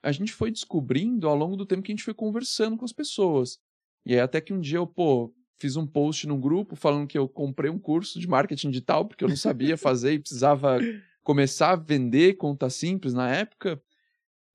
a 0.02 0.10
gente 0.10 0.32
foi 0.32 0.50
descobrindo 0.50 1.28
ao 1.28 1.36
longo 1.36 1.56
do 1.56 1.64
tempo 1.66 1.82
que 1.82 1.92
a 1.92 1.94
gente 1.94 2.04
foi 2.04 2.14
conversando 2.14 2.76
com 2.76 2.84
as 2.84 2.92
pessoas. 2.92 3.58
E 4.04 4.12
aí, 4.12 4.20
até 4.20 4.40
que 4.40 4.52
um 4.52 4.60
dia 4.60 4.78
eu, 4.78 4.86
pô, 4.86 5.32
fiz 5.56 5.76
um 5.76 5.86
post 5.86 6.26
num 6.26 6.40
grupo 6.40 6.76
falando 6.76 7.06
que 7.06 7.16
eu 7.16 7.28
comprei 7.28 7.70
um 7.70 7.78
curso 7.78 8.18
de 8.18 8.28
marketing 8.28 8.70
digital, 8.70 9.06
porque 9.06 9.24
eu 9.24 9.28
não 9.28 9.36
sabia 9.36 9.76
fazer 9.78 10.14
e 10.14 10.18
precisava 10.18 10.78
começar 11.22 11.70
a 11.70 11.76
vender 11.76 12.34
conta 12.34 12.68
simples 12.68 13.14
na 13.14 13.30
época. 13.30 13.80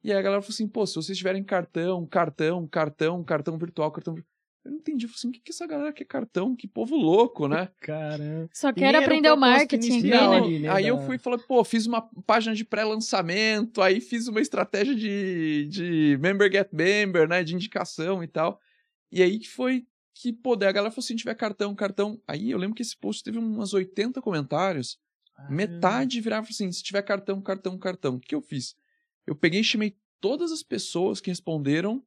E 0.04 0.12
aí 0.12 0.18
a 0.18 0.22
galera 0.22 0.42
falou 0.42 0.54
assim, 0.54 0.68
pô, 0.68 0.86
se 0.86 0.96
vocês 0.96 1.18
tiverem 1.18 1.44
cartão, 1.44 2.06
cartão, 2.06 2.68
cartão, 2.68 3.24
cartão 3.24 3.58
virtual, 3.58 3.92
cartão. 3.92 4.16
Eu 4.64 4.72
não 4.72 4.78
entendi, 4.78 5.06
eu 5.06 5.10
falei 5.10 5.20
assim, 5.20 5.30
o 5.30 5.32
que, 5.32 5.40
que 5.40 5.52
essa 5.52 5.66
galera 5.66 5.92
quer 5.92 6.06
cartão? 6.06 6.56
Que 6.56 6.68
povo 6.68 6.96
louco, 6.96 7.48
né? 7.48 7.70
Caramba. 7.80 8.50
Só 8.54 8.72
era 8.78 9.00
aprender 9.00 9.32
o 9.32 9.38
marketing 9.38 9.88
inicial 9.88 10.32
né? 10.32 10.38
ali, 10.38 10.60
né, 10.60 10.70
aí 10.70 10.88
eu 10.88 11.00
fui 11.00 11.16
e 11.16 11.20
falei, 11.20 11.40
pô, 11.40 11.64
fiz 11.64 11.86
uma 11.86 12.02
página 12.26 12.56
de 12.56 12.66
pré-lançamento, 12.66 13.82
aí 13.82 14.00
fiz 14.00 14.28
uma 14.28 14.42
estratégia 14.42 14.96
de, 14.96 15.68
de 15.70 16.18
member 16.22 16.52
get 16.52 16.70
member, 16.72 17.28
né, 17.28 17.44
de 17.44 17.56
indicação 17.56 18.24
e 18.24 18.28
tal. 18.28 18.60
E 19.12 19.24
aí 19.24 19.40
que 19.40 19.50
foi 19.50 19.86
que, 20.14 20.34
pô, 20.34 20.56
daí 20.56 20.68
a 20.68 20.74
galera 20.74 20.92
falou 20.92 21.04
assim, 21.04 21.16
tiver 21.16 21.36
cartão, 21.36 21.74
cartão. 21.74 22.22
Aí 22.28 22.52
eu 22.52 22.58
lembro 22.58 22.76
que 22.76 22.82
esse 22.82 22.98
post 22.98 23.24
teve 23.24 23.38
umas 23.38 23.74
80 23.74 24.22
comentários, 24.22 25.00
Ah, 25.38 25.50
metade 25.50 26.20
virava 26.20 26.48
assim, 26.50 26.70
se 26.72 26.84
tiver 26.84 27.02
cartão, 27.02 27.42
cartão, 27.42 27.78
cartão. 27.78 28.16
O 28.16 28.20
que 28.20 28.36
eu 28.36 28.42
fiz? 28.42 28.76
Eu 29.28 29.36
peguei 29.36 29.62
e 29.62 29.64
chamei 29.64 29.98
todas 30.20 30.52
as 30.52 30.64
pessoas 30.64 31.22
que 31.22 31.30
responderam 31.30 32.04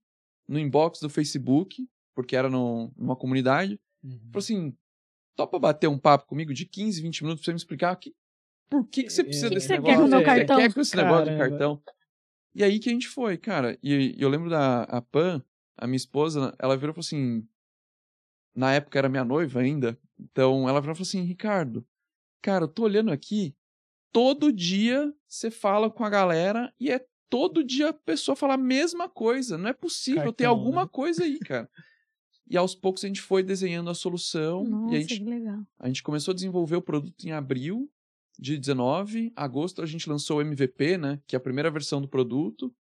no 0.49 0.59
inbox 0.59 1.01
do 1.01 1.09
Facebook, 1.09 1.89
porque 2.15 2.37
era 2.37 2.49
no- 2.51 2.93
numa 2.97 3.17
comunidade, 3.17 3.81
Uhum. 4.05 4.19
Falou 4.33 4.39
assim: 4.39 4.77
topa 5.37 5.59
bater 5.61 5.87
um 5.89 5.99
papo 5.99 6.27
comigo 6.27 6.53
de 6.53 6.67
15, 6.67 7.01
20 7.01 7.23
minutos 7.23 7.41
pra 7.43 7.47
você 7.47 7.53
me 7.53 7.57
explicar 7.57 7.95
que, 7.97 8.13
por 8.69 8.85
que, 8.89 9.05
que 9.05 9.11
você 9.13 9.23
precisa 9.23 9.47
É, 9.47 9.51
desse 9.51 9.69
que 9.69 9.75
você 9.75 9.75
negócio? 9.77 9.95
quer 9.97 10.01
com 10.03 10.07
o 10.07 10.11
meu 10.11 10.19
O 10.21 10.25
que 10.25 10.31
você 10.31 10.39
cartão? 10.41 10.57
quer 10.57 10.75
com 10.75 10.81
esse 10.81 10.97
negócio 10.97 11.25
de 11.25 11.31
Caramba. 11.31 11.51
cartão? 11.51 11.83
E 12.55 12.65
aí 12.65 12.79
que 12.81 12.89
a 12.91 12.93
gente 12.93 13.09
foi, 13.09 13.39
cara. 13.39 13.79
E, 13.83 14.15
e 14.19 14.21
eu 14.23 14.29
lembro 14.29 14.51
da 14.51 14.83
a 14.85 15.01
Pan, 15.01 15.43
a 15.77 15.87
minha 15.87 15.97
esposa, 15.97 16.55
ela 16.59 16.77
virou 16.77 16.93
e 16.93 16.95
falou 16.95 17.01
assim: 17.07 17.47
na 18.55 18.73
época 18.75 18.99
era 18.99 19.09
minha 19.09 19.25
noiva 19.25 19.61
ainda, 19.61 19.99
então 20.19 20.69
ela 20.69 20.81
virou 20.81 20.93
e 20.95 20.97
falou 20.97 21.07
assim: 21.09 21.23
Ricardo, 21.23 21.87
cara, 22.43 22.65
eu 22.65 22.69
tô 22.69 22.83
olhando 22.85 23.11
aqui, 23.11 23.55
todo 24.13 24.53
dia 24.53 25.13
você 25.27 25.51
fala 25.51 25.91
com 25.91 26.05
a 26.05 26.11
galera 26.11 26.73
e 26.79 26.91
é 26.91 27.05
todo 27.31 27.65
dia 27.65 27.89
a 27.89 27.93
pessoa 27.95 28.37
fala 28.37 28.55
a 28.55 28.59
mesma 28.59 29.09
coisa. 29.09 29.57
Não 29.57 29.71
é 29.71 29.73
possível, 29.73 30.33
tem 30.33 30.47
alguma 30.47 30.83
né? 30.83 30.89
coisa 30.93 31.25
aí, 31.25 31.39
cara. 31.41 31.69
E 32.45 32.57
aos 32.57 32.75
poucos 32.75 33.03
a 33.03 33.07
gente 33.07 33.23
foi 33.23 33.43
desenhando 33.43 33.89
a 33.89 33.95
solução 33.95 34.65
Nossa, 34.65 34.93
e 34.93 34.97
a 34.99 35.01
gente 35.01 35.21
que 35.21 35.25
legal. 35.25 35.61
a 35.79 35.87
gente 35.87 36.03
começou 36.03 36.33
a 36.33 36.35
desenvolver 36.35 36.77
o 36.77 36.83
produto 36.83 37.25
em 37.25 37.31
abril 37.31 37.91
de 38.39 38.59
19. 38.59 39.33
Agosto 39.35 39.81
a 39.81 39.87
gente 39.87 40.07
lançou 40.07 40.37
o 40.37 40.41
MVP, 40.43 40.99
né? 40.99 41.19
Que 41.27 41.35
é 41.35 41.39
a 41.39 41.41
primeira 41.41 41.71
versão 41.71 42.03
do 42.03 42.09
produto. 42.09 42.75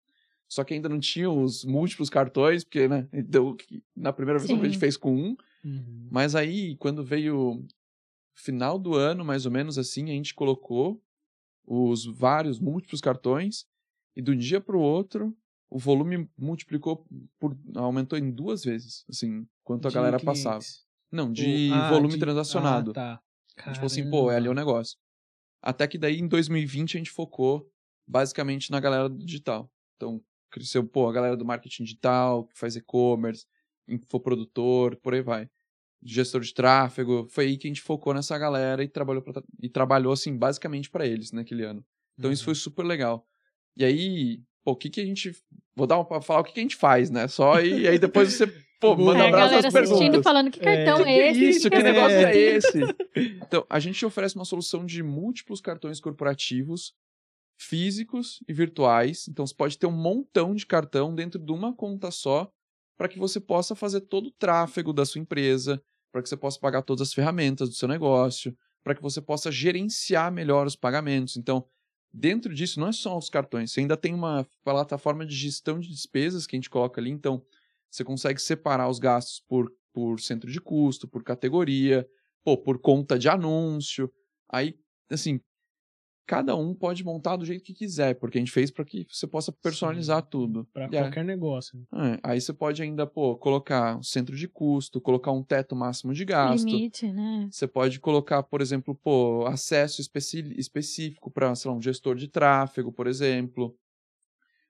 Só 0.48 0.64
que 0.64 0.74
ainda 0.74 0.88
não 0.88 0.98
tinha 0.98 1.30
os 1.30 1.64
múltiplos 1.64 2.10
cartões, 2.10 2.64
porque, 2.64 2.88
né? 2.88 3.06
Então, 3.12 3.56
na 3.94 4.12
primeira 4.12 4.40
versão 4.40 4.58
a 4.58 4.64
gente 4.64 4.74
Sim. 4.74 4.80
fez 4.80 4.96
com 4.96 5.14
um. 5.14 5.36
Uhum. 5.64 6.08
Mas 6.10 6.34
aí, 6.34 6.74
quando 6.76 7.04
veio 7.04 7.64
final 8.34 8.76
do 8.76 8.94
ano, 8.94 9.24
mais 9.24 9.46
ou 9.46 9.52
menos 9.52 9.78
assim, 9.78 10.04
a 10.04 10.14
gente 10.14 10.34
colocou 10.34 11.00
os 11.72 12.04
vários 12.04 12.58
múltiplos 12.58 13.00
cartões. 13.00 13.64
E 14.16 14.20
do 14.20 14.34
dia 14.34 14.60
para 14.60 14.76
o 14.76 14.80
outro, 14.80 15.32
o 15.70 15.78
volume 15.78 16.28
multiplicou 16.36 17.06
por. 17.38 17.56
aumentou 17.76 18.18
em 18.18 18.30
duas 18.32 18.64
vezes, 18.64 19.04
assim, 19.08 19.46
quanto 19.62 19.86
a 19.86 19.88
De 19.88 19.94
galera 19.94 20.18
clientes. 20.18 20.42
passava. 20.42 20.64
Não, 21.12 21.32
de 21.32 21.70
Ah, 21.72 21.88
volume 21.88 22.14
de- 22.14 22.18
transacionado. 22.20 22.90
Ah, 22.90 22.94
tá. 22.94 23.20
A 23.58 23.68
gente 23.68 23.76
falou 23.76 23.86
assim, 23.86 24.10
pô, 24.10 24.30
é 24.32 24.36
ali 24.36 24.48
o 24.48 24.52
Caramba. 24.54 24.72
negócio. 24.72 24.98
Até 25.62 25.86
que 25.86 25.96
daí, 25.98 26.18
em 26.18 26.26
2020, 26.26 26.96
a 26.96 26.98
gente 26.98 27.10
focou 27.10 27.70
basicamente 28.06 28.70
na 28.70 28.80
galera 28.80 29.08
digital. 29.08 29.70
Então, 29.96 30.20
cresceu, 30.50 30.84
pô, 30.86 31.08
a 31.08 31.12
galera 31.12 31.36
do 31.36 31.44
marketing 31.44 31.84
digital, 31.84 32.46
que 32.46 32.58
faz 32.58 32.74
e-commerce, 32.74 33.46
infoprodutor, 33.88 34.96
por 35.00 35.14
aí 35.14 35.22
vai. 35.22 35.48
Gestor 36.02 36.40
de 36.40 36.54
tráfego, 36.54 37.26
foi 37.30 37.46
aí 37.46 37.56
que 37.58 37.66
a 37.66 37.70
gente 37.70 37.82
focou 37.82 38.14
nessa 38.14 38.38
galera 38.38 38.82
e 38.82 38.88
trabalhou, 38.88 39.22
pra, 39.22 39.42
e 39.62 39.68
trabalhou 39.68 40.12
assim, 40.12 40.36
basicamente 40.36 40.88
para 40.90 41.06
eles 41.06 41.30
naquele 41.32 41.62
ano. 41.64 41.84
Então 42.18 42.32
isso 42.32 42.42
Uhum. 42.42 42.46
foi 42.46 42.54
super 42.54 42.84
legal. 42.86 43.26
E 43.76 43.84
aí, 43.84 44.42
pô, 44.64 44.72
o 44.72 44.76
que 44.76 44.88
que 44.90 45.00
a 45.00 45.04
gente. 45.04 45.32
Vou 45.76 45.86
dar 45.86 45.98
uma, 45.98 46.20
falar 46.22 46.40
o 46.40 46.44
que, 46.44 46.52
que 46.52 46.60
a 46.60 46.62
gente 46.62 46.76
faz, 46.76 47.10
né? 47.10 47.28
Só 47.28 47.60
e, 47.60 47.86
aí 47.86 47.98
depois 47.98 48.32
você, 48.32 48.46
pô, 48.80 48.96
manda 48.96 49.20
É, 49.20 49.22
a 49.24 49.28
abraço 49.28 49.50
galera 49.50 49.68
às 49.68 49.74
assistindo 49.74 49.98
perguntas. 49.98 50.22
falando 50.24 50.50
que 50.50 50.60
cartão 50.60 51.06
É, 51.06 51.28
é, 51.28 51.32
Que 51.32 51.38
esse. 51.40 51.48
isso, 51.48 51.70
que 51.70 51.76
esse 51.76 51.84
negócio 51.84 52.16
é 52.16 52.34
negócio 52.34 52.40
esse? 52.40 52.78
Então, 53.46 53.66
a 53.68 53.78
gente 53.78 54.04
oferece 54.04 54.34
uma 54.36 54.44
solução 54.44 54.84
de 54.86 55.02
múltiplos 55.02 55.60
cartões 55.60 56.00
corporativos, 56.00 56.94
físicos 57.58 58.42
e 58.48 58.52
virtuais. 58.52 59.28
Então, 59.28 59.46
você 59.46 59.54
pode 59.54 59.78
ter 59.78 59.86
um 59.86 59.90
montão 59.92 60.54
de 60.54 60.66
cartão 60.66 61.14
dentro 61.14 61.38
de 61.38 61.52
uma 61.52 61.74
conta 61.74 62.10
só, 62.10 62.50
para 62.98 63.08
que 63.08 63.18
você 63.18 63.40
possa 63.40 63.74
fazer 63.74 64.02
todo 64.02 64.26
o 64.28 64.30
tráfego 64.32 64.92
da 64.92 65.04
sua 65.06 65.20
empresa, 65.20 65.82
para 66.10 66.22
que 66.22 66.28
você 66.28 66.36
possa 66.36 66.58
pagar 66.58 66.82
todas 66.82 67.08
as 67.08 67.14
ferramentas 67.14 67.68
do 67.68 67.74
seu 67.74 67.88
negócio, 67.88 68.56
para 68.82 68.94
que 68.94 69.02
você 69.02 69.20
possa 69.20 69.50
gerenciar 69.50 70.32
melhor 70.32 70.66
os 70.66 70.76
pagamentos. 70.76 71.36
Então, 71.36 71.64
dentro 72.12 72.54
disso, 72.54 72.80
não 72.80 72.88
é 72.88 72.92
só 72.92 73.16
os 73.16 73.28
cartões, 73.28 73.72
você 73.72 73.80
ainda 73.80 73.96
tem 73.96 74.14
uma 74.14 74.46
plataforma 74.64 75.24
de 75.24 75.34
gestão 75.34 75.78
de 75.78 75.88
despesas 75.88 76.46
que 76.46 76.56
a 76.56 76.58
gente 76.58 76.70
coloca 76.70 77.00
ali. 77.00 77.10
Então, 77.10 77.44
você 77.90 78.04
consegue 78.04 78.40
separar 78.40 78.88
os 78.88 78.98
gastos 78.98 79.40
por, 79.46 79.72
por 79.92 80.20
centro 80.20 80.50
de 80.50 80.60
custo, 80.60 81.08
por 81.08 81.22
categoria, 81.22 82.08
pô, 82.44 82.56
por 82.56 82.78
conta 82.78 83.18
de 83.18 83.28
anúncio. 83.28 84.10
Aí, 84.48 84.78
assim, 85.10 85.40
cada 86.26 86.54
um 86.54 86.74
pode 86.74 87.02
montar 87.04 87.36
do 87.36 87.44
jeito 87.44 87.64
que 87.64 87.74
quiser, 87.74 88.14
porque 88.14 88.38
a 88.38 88.40
gente 88.40 88.52
fez 88.52 88.70
para 88.70 88.84
que 88.84 89.04
você 89.10 89.26
possa 89.26 89.50
personalizar 89.50 90.22
tudo. 90.22 90.64
Pra 90.72 90.84
E 90.90 90.96
aí- 90.96 91.02
qualquer 91.02 91.24
negócio. 91.24 91.78
né? 91.92 92.14
é, 92.14 92.20
aí 92.22 92.40
você 92.40 92.52
pode 92.52 92.80
ainda, 92.82 93.06
pô, 93.06 93.36
colocar 93.36 93.96
um 93.98 94.02
centro 94.02 94.36
de 94.36 94.46
custo, 94.46 95.00
colocar 95.00 95.32
um 95.32 95.42
teto 95.42 95.74
máximo 95.74 96.14
de 96.14 96.24
gasto. 96.24 96.66
Limite, 96.66 97.10
né? 97.12 97.48
Você 97.50 97.66
pode 97.66 97.98
colocar, 97.98 98.42
por 98.44 98.60
exemplo, 98.60 98.94
pô, 98.94 99.44
acesso 99.46 100.00
específico 100.00 101.30
para, 101.30 101.54
sei 101.54 101.70
lá, 101.70 101.76
um 101.76 101.82
gestor 101.82 102.14
de 102.14 102.28
tráfego, 102.28 102.92
por 102.92 103.06
exemplo. 103.06 103.76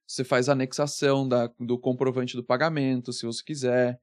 Você 0.07 0.25
faz 0.25 0.49
anexação 0.49 1.28
da, 1.28 1.49
do 1.59 1.78
comprovante 1.78 2.37
do 2.37 2.42
pagamento, 2.42 3.12
se 3.12 3.25
você 3.26 3.45
quiser. 3.45 4.00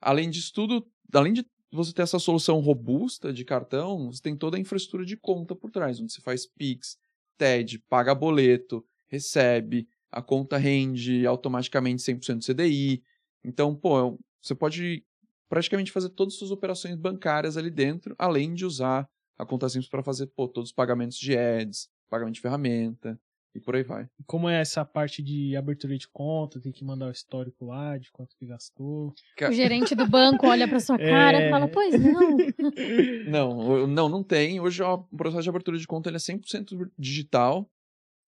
Além 0.00 0.28
disso 0.30 0.52
tudo, 0.54 0.86
além 1.12 1.32
de 1.32 1.46
você 1.70 1.92
ter 1.92 2.02
essa 2.02 2.18
solução 2.18 2.60
robusta 2.60 3.32
de 3.32 3.44
cartão, 3.44 4.10
você 4.10 4.22
tem 4.22 4.36
toda 4.36 4.56
a 4.56 4.60
infraestrutura 4.60 5.04
de 5.04 5.16
conta 5.16 5.54
por 5.54 5.70
trás, 5.70 6.00
onde 6.00 6.12
você 6.12 6.20
faz 6.20 6.46
Pix, 6.46 6.96
TED, 7.36 7.78
paga 7.88 8.14
boleto, 8.14 8.84
recebe, 9.06 9.86
a 10.10 10.22
conta 10.22 10.56
rende 10.56 11.26
automaticamente 11.26 12.02
100% 12.02 12.44
CDI. 12.44 13.02
Então, 13.44 13.74
pô, 13.74 14.18
você 14.40 14.54
pode 14.54 15.04
praticamente 15.48 15.92
fazer 15.92 16.10
todas 16.10 16.34
as 16.34 16.38
suas 16.38 16.50
operações 16.50 16.96
bancárias 16.96 17.56
ali 17.56 17.70
dentro, 17.70 18.14
além 18.18 18.54
de 18.54 18.64
usar 18.64 19.08
a 19.36 19.44
conta 19.44 19.68
simples 19.68 19.88
para 19.88 20.02
fazer 20.02 20.26
pô, 20.28 20.48
todos 20.48 20.70
os 20.70 20.74
pagamentos 20.74 21.18
de 21.18 21.36
ads, 21.36 21.88
pagamento 22.08 22.34
de 22.34 22.40
ferramenta 22.40 23.20
e 23.54 23.60
por 23.60 23.74
aí 23.76 23.82
vai. 23.82 24.06
Como 24.26 24.48
é 24.48 24.60
essa 24.60 24.84
parte 24.84 25.22
de 25.22 25.56
abertura 25.56 25.96
de 25.96 26.06
conta, 26.08 26.60
tem 26.60 26.70
que 26.72 26.84
mandar 26.84 27.06
o 27.08 27.10
histórico 27.10 27.64
lá 27.64 27.96
de 27.98 28.10
quanto 28.12 28.36
que 28.36 28.46
gastou. 28.46 29.12
O 29.48 29.52
gerente 29.52 29.94
do 29.94 30.06
banco 30.06 30.46
olha 30.46 30.68
pra 30.68 30.78
sua 30.80 30.96
cara 30.98 31.38
É. 31.42 31.46
e 31.46 31.50
fala, 31.50 31.68
pois 31.68 31.94
não. 32.00 32.36
Não, 33.28 33.86
não, 33.86 34.08
não 34.08 34.22
tem. 34.22 34.60
Hoje 34.60 34.82
ó, 34.82 34.96
o 35.10 35.16
processo 35.16 35.42
de 35.42 35.48
abertura 35.48 35.78
de 35.78 35.86
conta 35.86 36.08
ele 36.08 36.16
é 36.16 36.20
100% 36.20 36.90
digital. 36.98 37.68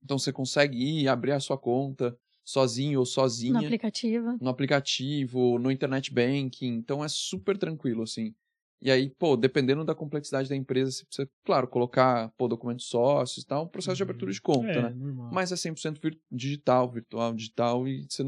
Então 0.03 0.17
você 0.17 0.31
consegue 0.31 0.77
ir 0.77 1.07
abrir 1.07 1.31
a 1.33 1.39
sua 1.39 1.57
conta 1.57 2.17
sozinho 2.45 2.99
ou 2.99 3.05
sozinha 3.05 3.53
No 3.53 3.59
aplicativo. 3.59 4.37
no 4.41 4.49
aplicativo, 4.49 5.59
no 5.59 5.69
internet 5.71 6.11
banking, 6.13 6.73
então 6.75 7.03
é 7.03 7.07
super 7.07 7.57
tranquilo, 7.57 8.01
assim. 8.03 8.33
E 8.81 8.89
aí, 8.89 9.09
pô, 9.09 9.35
dependendo 9.35 9.83
da 9.83 9.93
complexidade 9.93 10.47
da 10.47 10.55
empresa, 10.55 10.91
você 10.91 11.05
precisa, 11.05 11.29
claro, 11.43 11.67
colocar, 11.67 12.29
pô, 12.37 12.47
documentos 12.47 12.85
sócios 12.87 13.43
e 13.43 13.47
tal, 13.47 13.65
um 13.65 13.67
processo 13.67 13.97
de 13.97 14.03
abertura 14.03 14.31
de 14.31 14.41
conta, 14.41 14.71
é, 14.71 14.81
né? 14.83 14.89
normal. 14.95 15.29
Mas 15.33 15.51
é 15.51 15.55
100% 15.57 15.99
vir- 16.01 16.17
digital, 16.31 16.89
virtual, 16.89 17.33
digital, 17.33 17.85
e 17.87 18.05
você 18.09 18.23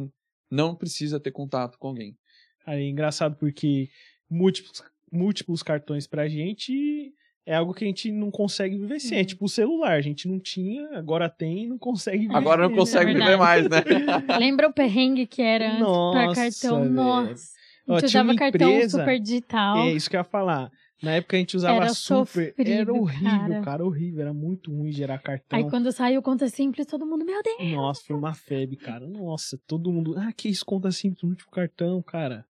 não 0.50 0.75
precisa 0.75 1.20
ter 1.22 1.31
contato 1.31 1.77
com 1.79 1.88
alguém. 1.88 2.17
Aí, 2.65 2.89
engraçado 2.89 3.38
porque 3.38 3.89
múltiplos, 4.29 4.84
múltiplos 5.12 5.63
cartões 5.63 6.05
pra 6.05 6.27
gente 6.27 7.13
é 7.46 7.55
algo 7.55 7.74
que 7.74 7.86
a 7.86 7.88
gente 7.88 8.12
não 8.12 8.29
consegue 8.29 8.77
viver 8.77 9.00
sem. 9.00 9.17
É 9.17 9.22
Uhum. 9.22 9.25
tipo 9.27 9.46
o 9.46 9.50
celular, 9.50 9.93
a 9.93 10.01
gente 10.01 10.27
não 10.27 10.38
tinha, 10.38 10.86
agora 10.98 11.29
tem 11.29 11.63
e 11.63 11.67
não 11.67 11.77
consegue 11.77 12.24
viver 12.27 12.36
Agora 12.36 12.62
não 12.63 12.70
sem, 12.70 12.77
consegue 12.77 13.13
né? 13.13 13.20
viver 13.20 13.38
mais, 13.38 13.70
né? 13.70 13.77
Lembra 14.38 14.67
o 14.67 14.74
perrengue 14.74 15.25
que 15.25 15.41
era 15.41 15.65
antes 15.79 15.81
pra 16.12 16.25
Nossa, 16.25 16.36
cartão? 16.36 16.81
velho. 16.81 16.93
Nossa. 16.93 17.60
Ó, 17.91 17.98
A 17.98 18.00
gente 18.00 18.10
usava 18.10 18.36
cartão 18.36 18.69
empresa- 18.71 19.00
super 19.00 19.19
digital. 19.19 19.77
É 19.77 19.91
isso 19.93 20.10
que 20.10 20.15
eu 20.15 20.19
ia 20.19 20.24
falar. 20.24 20.71
Na 21.01 21.12
época 21.13 21.36
a 21.36 21.39
gente 21.39 21.57
usava 21.57 21.75
Era 21.77 21.93
super. 21.93 22.53
Era 22.57 22.86
sofrido, 22.86 22.95
horrível, 22.95 23.29
cara. 23.50 23.62
cara. 23.62 23.86
horrível. 23.86 24.21
Era 24.21 24.33
muito 24.33 24.71
ruim 24.71 24.91
gerar 24.91 25.17
cartão. 25.17 25.57
Aí 25.57 25.67
quando 25.67 25.91
saiu 25.91 26.21
conta 26.21 26.48
simples, 26.48 26.86
todo 26.86 27.05
mundo, 27.07 27.25
meu 27.25 27.41
Deus. 27.41 27.71
Nossa, 27.74 28.01
foi 28.05 28.15
uma 28.15 28.33
febre, 28.36 28.75
cara. 28.77 29.07
Nossa, 29.07 29.60
todo 29.65 29.91
mundo. 29.91 30.13
Ah, 30.17 30.31
que 30.31 30.48
isso, 30.48 30.63
conta 30.63 30.91
simples, 30.91 31.24
no 31.24 31.29
último 31.29 31.50
cartão, 31.51 32.01
cara. 32.03 32.45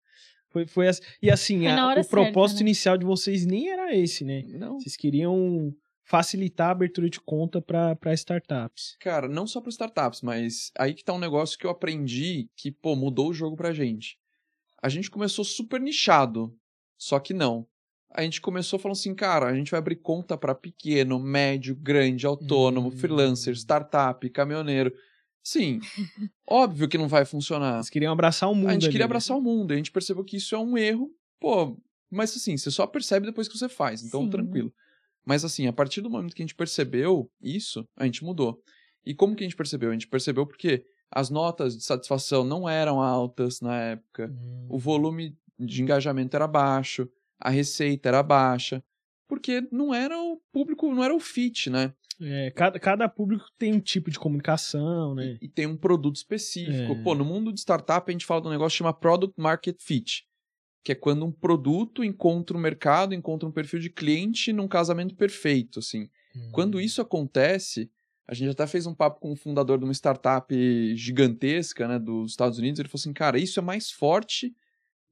Foi, 0.49 0.67
foi 0.67 0.89
assim. 0.89 1.01
E 1.23 1.31
assim, 1.31 1.59
Foi 1.61 1.69
a- 1.69 2.01
o 2.01 2.05
propósito 2.09 2.49
certa, 2.49 2.55
né? 2.55 2.61
inicial 2.63 2.99
de 2.99 3.05
vocês 3.07 3.47
nem 3.47 3.69
era 3.71 3.95
esse, 3.95 4.25
né? 4.25 4.43
Não, 4.59 4.81
Vocês 4.81 4.97
queriam 4.97 5.73
facilitar 6.03 6.71
a 6.71 6.73
abertura 6.73 7.09
de 7.09 7.21
conta 7.21 7.63
para 7.63 7.97
startups. 8.15 8.97
cara, 8.99 9.29
não 9.29 9.47
só 9.47 9.61
para 9.61 9.71
startups, 9.71 10.23
mas 10.23 10.73
aí 10.77 10.93
que 10.93 11.05
tá 11.05 11.13
um 11.13 11.21
negócio 11.21 11.57
que 11.57 11.65
eu 11.65 11.71
aprendi 11.71 12.49
que, 12.57 12.73
pô, 12.73 12.97
mudou 12.97 13.29
o 13.29 13.33
jogo 13.33 13.55
pra 13.55 13.73
gente. 13.73 14.19
A 14.83 14.89
gente 14.89 15.11
começou 15.11 15.45
super 15.45 15.81
nichado, 15.81 16.55
só 16.99 17.19
que 17.19 17.35
não. 17.35 17.67
A 18.13 18.23
gente 18.23 18.41
começou 18.41 18.79
falando 18.79 18.97
assim, 18.97 19.15
cara, 19.15 19.47
a 19.47 19.55
gente 19.55 19.71
vai 19.71 19.79
abrir 19.79 19.97
conta 19.97 20.37
para 20.37 20.55
pequeno, 20.55 21.19
médio, 21.19 21.77
grande, 21.77 22.27
autônomo, 22.27 22.89
Hum. 22.89 22.93
freelancer, 22.93 23.55
startup, 23.55 24.29
caminhoneiro. 24.31 24.93
Sim, 25.43 25.81
óbvio 26.49 26.89
que 26.89 26.99
não 26.99 27.09
vai 27.09 27.25
funcionar. 27.25 27.77
Vocês 27.77 27.91
queriam 27.91 28.13
abraçar 28.13 28.51
o 28.51 28.55
mundo. 28.55 28.69
A 28.69 28.73
gente 28.73 28.85
ali, 28.85 28.93
queria 28.93 29.05
né? 29.05 29.11
abraçar 29.11 29.37
o 29.37 29.41
mundo, 29.41 29.73
e 29.73 29.75
a 29.75 29.77
gente 29.77 29.93
percebeu 29.93 30.25
que 30.25 30.37
isso 30.37 30.55
é 30.55 30.59
um 30.59 30.77
erro, 30.77 31.11
pô, 31.39 31.77
mas 32.11 32.37
assim, 32.37 32.57
você 32.57 32.71
só 32.71 32.87
percebe 32.87 33.27
depois 33.27 33.49
que 33.49 33.57
você 33.57 33.69
faz, 33.69 34.03
então 34.03 34.25
Sim. 34.25 34.31
tranquilo. 34.31 34.73
Mas 35.25 35.45
assim, 35.45 35.67
a 35.67 35.73
partir 35.73 36.01
do 36.01 36.11
momento 36.11 36.35
que 36.35 36.43
a 36.43 36.45
gente 36.45 36.55
percebeu 36.55 37.31
isso, 37.41 37.87
a 37.97 38.05
gente 38.05 38.25
mudou. 38.25 38.61
E 39.07 39.15
como 39.15 39.35
que 39.37 39.45
a 39.45 39.47
gente 39.47 39.57
percebeu? 39.57 39.91
A 39.91 39.93
gente 39.93 40.09
percebeu 40.09 40.47
porque 40.47 40.85
as 41.11 41.31
notas 41.31 41.77
de 41.77 41.83
satisfação 41.85 42.45
não 42.45 42.69
eram 42.69 43.01
altas 43.01 43.61
na 43.61 43.77
época, 43.81 44.31
Hum. 44.33 44.67
o 44.69 44.79
volume 44.79 45.37
de 45.59 45.83
engajamento 45.83 46.37
era 46.37 46.47
baixo, 46.47 47.09
a 47.39 47.51
receita 47.51 48.09
era 48.09 48.23
baixa, 48.23 48.83
porque 49.29 49.67
não 49.73 49.95
era 49.95 50.19
o 50.21 50.41
público, 50.53 50.93
não 50.95 51.03
era 51.05 51.15
o 51.15 51.21
fit, 51.21 51.69
né? 51.71 51.93
É, 52.23 52.51
cada, 52.51 52.79
cada 52.79 53.09
público 53.09 53.47
tem 53.59 53.73
um 53.73 53.81
tipo 53.81 54.11
de 54.11 54.19
comunicação, 54.19 55.15
né? 55.15 55.39
e 55.41 55.49
tem 55.49 55.67
um 55.67 55.77
produto 55.77 56.17
específico. 56.17 56.93
É. 56.93 57.03
Pô, 57.03 57.15
no 57.15 57.25
mundo 57.25 57.51
de 57.53 57.61
startup 57.61 58.09
a 58.09 58.13
gente 58.13 58.27
fala 58.27 58.43
de 58.43 58.49
um 58.49 58.51
negócio 58.51 58.75
que 58.77 58.79
chama 58.79 58.93
Product 58.93 59.41
Market 59.41 59.77
Fit, 59.81 60.27
que 60.85 60.93
é 60.93 60.95
quando 60.95 61.25
um 61.25 61.33
produto 61.33 62.05
encontra 62.05 62.57
um 62.57 62.61
mercado, 62.61 63.15
encontra 63.15 63.49
um 63.49 63.53
perfil 63.53 63.81
de 63.81 63.89
cliente 63.89 64.53
num 64.53 64.69
casamento 64.69 65.15
perfeito, 65.15 65.79
assim. 65.79 66.09
Quando 66.53 66.77
Hum. 66.77 66.81
isso 66.81 67.01
acontece, 67.01 67.91
a 68.31 68.35
gente 68.35 68.51
até 68.51 68.65
fez 68.67 68.87
um 68.87 68.95
papo 68.95 69.19
com 69.19 69.33
o 69.33 69.37
fundador 69.37 69.77
de 69.77 69.85
uma 69.85 69.93
startup 69.93 70.55
gigantesca, 70.97 71.89
né, 71.89 71.99
dos 71.99 72.31
Estados 72.31 72.59
Unidos, 72.59 72.79
ele 72.79 72.89
falou 72.89 73.01
assim, 73.01 73.13
cara, 73.13 73.39
isso 73.39 73.59
é 73.59 73.63
mais 73.63 73.91
forte 73.91 74.55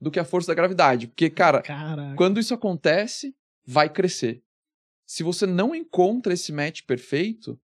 do 0.01 0.09
que 0.11 0.21
a 0.21 0.25
força 0.25 0.47
da 0.49 0.55
gravidade, 0.55 1.09
porque, 1.09 1.29
cara, 1.29 1.61
Caraca. 1.61 2.15
quando 2.15 2.39
isso 2.39 2.55
acontece, 2.55 3.35
vai 3.67 3.89
crescer. 3.89 4.41
Se 5.05 5.25
você 5.25 5.47
não 5.47 5.75
encontra 5.75 6.33
esse 6.33 6.53
match 6.53 6.83
perfeito, 6.87 7.59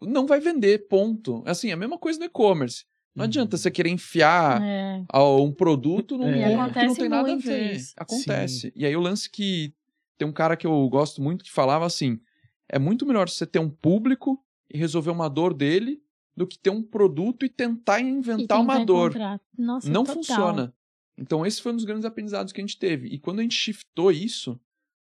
não 0.00 0.26
vai 0.26 0.38
vender, 0.38 0.86
ponto. 0.86 1.42
Assim, 1.44 1.72
a 1.72 1.76
mesma 1.76 1.98
coisa 1.98 2.18
no 2.20 2.26
e-commerce. 2.26 2.84
Não 3.14 3.24
Uhum. 3.24 3.28
adianta 3.28 3.56
você 3.56 3.70
querer 3.72 3.88
enfiar 3.90 4.62
É. 4.62 5.02
um 5.18 5.50
produto 5.52 6.16
num 6.16 6.28
É. 6.28 6.70
que 6.70 6.84
não 6.86 6.94
tem 6.94 7.08
nada 7.08 7.32
a 7.32 7.36
ver. 7.36 7.74
isso. 7.74 7.94
Acontece. 7.96 8.72
E 8.76 8.86
aí 8.86 8.94
o 8.94 9.00
lance 9.00 9.28
que 9.28 9.74
tem 10.16 10.28
um 10.28 10.32
cara 10.32 10.56
que 10.56 10.66
eu 10.66 10.88
gosto 10.88 11.20
muito 11.20 11.42
que 11.42 11.50
falava 11.50 11.84
assim, 11.84 12.20
é 12.68 12.78
muito 12.78 13.04
melhor 13.04 13.28
você 13.28 13.44
ter 13.44 13.58
um 13.58 13.68
público 13.70 14.38
e 14.70 14.78
resolver 14.78 15.10
uma 15.10 15.28
dor 15.28 15.54
dele 15.54 16.02
do 16.36 16.46
que 16.46 16.58
ter 16.58 16.70
um 16.70 16.82
produto 16.82 17.44
e 17.44 17.48
tentar 17.48 18.00
E 18.00 18.04
inventar 18.04 18.60
uma 18.60 18.74
tentar 18.74 18.84
dor. 18.84 19.12
Nossa, 19.56 19.90
não 19.90 20.04
total. 20.04 20.14
funciona. 20.14 20.74
Então, 21.18 21.44
esse 21.44 21.60
foi 21.60 21.72
um 21.72 21.76
dos 21.76 21.84
grandes 21.84 22.04
aprendizados 22.04 22.52
que 22.52 22.60
a 22.60 22.64
gente 22.64 22.78
teve. 22.78 23.08
E 23.08 23.18
quando 23.18 23.40
a 23.40 23.42
gente 23.42 23.56
shiftou 23.56 24.12
isso, 24.12 24.58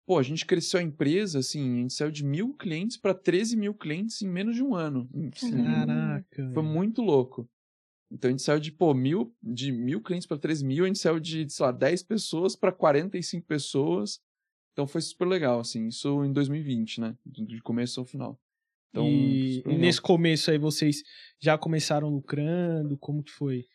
pô, 0.07 0.17
a 0.17 0.23
gente 0.23 0.43
cresceu 0.43 0.79
a 0.79 0.83
empresa, 0.83 1.37
assim, 1.37 1.61
a 1.61 1.81
gente 1.81 1.93
saiu 1.93 2.09
de 2.09 2.25
mil 2.25 2.55
clientes 2.55 2.97
para 2.97 3.13
13 3.13 3.55
mil 3.55 3.75
clientes 3.75 4.19
em 4.23 4.27
menos 4.27 4.55
de 4.55 4.63
um 4.63 4.73
ano. 4.73 5.07
Assim, 5.35 5.63
Caraca. 5.63 6.51
foi 6.51 6.63
muito 6.63 7.03
louco. 7.03 7.47
Então, 8.11 8.27
a 8.27 8.31
gente 8.31 8.41
saiu 8.41 8.59
de, 8.59 8.71
pô, 8.71 8.91
mil, 8.95 9.35
de 9.43 9.71
mil 9.71 10.01
clientes 10.01 10.27
para 10.27 10.39
13 10.39 10.65
mil, 10.65 10.83
a 10.83 10.87
gente 10.87 10.97
saiu 10.97 11.19
de, 11.19 11.47
sei 11.47 11.63
lá, 11.63 11.71
10 11.71 12.01
pessoas 12.01 12.55
para 12.55 12.71
45 12.71 13.45
pessoas. 13.45 14.19
Então, 14.73 14.87
foi 14.87 15.01
super 15.01 15.27
legal, 15.27 15.59
assim, 15.59 15.87
isso 15.87 16.25
em 16.25 16.33
2020, 16.33 17.01
né? 17.01 17.15
De 17.23 17.61
começo 17.61 17.99
ao 17.99 18.05
final. 18.05 18.39
Então, 18.89 19.07
e, 19.07 19.61
e 19.65 19.77
nesse 19.77 20.01
começo 20.01 20.49
aí 20.49 20.57
vocês 20.57 21.03
já 21.39 21.57
começaram 21.57 22.09
lucrando? 22.09 22.97
Como 22.97 23.23
que 23.23 23.31
foi? 23.31 23.65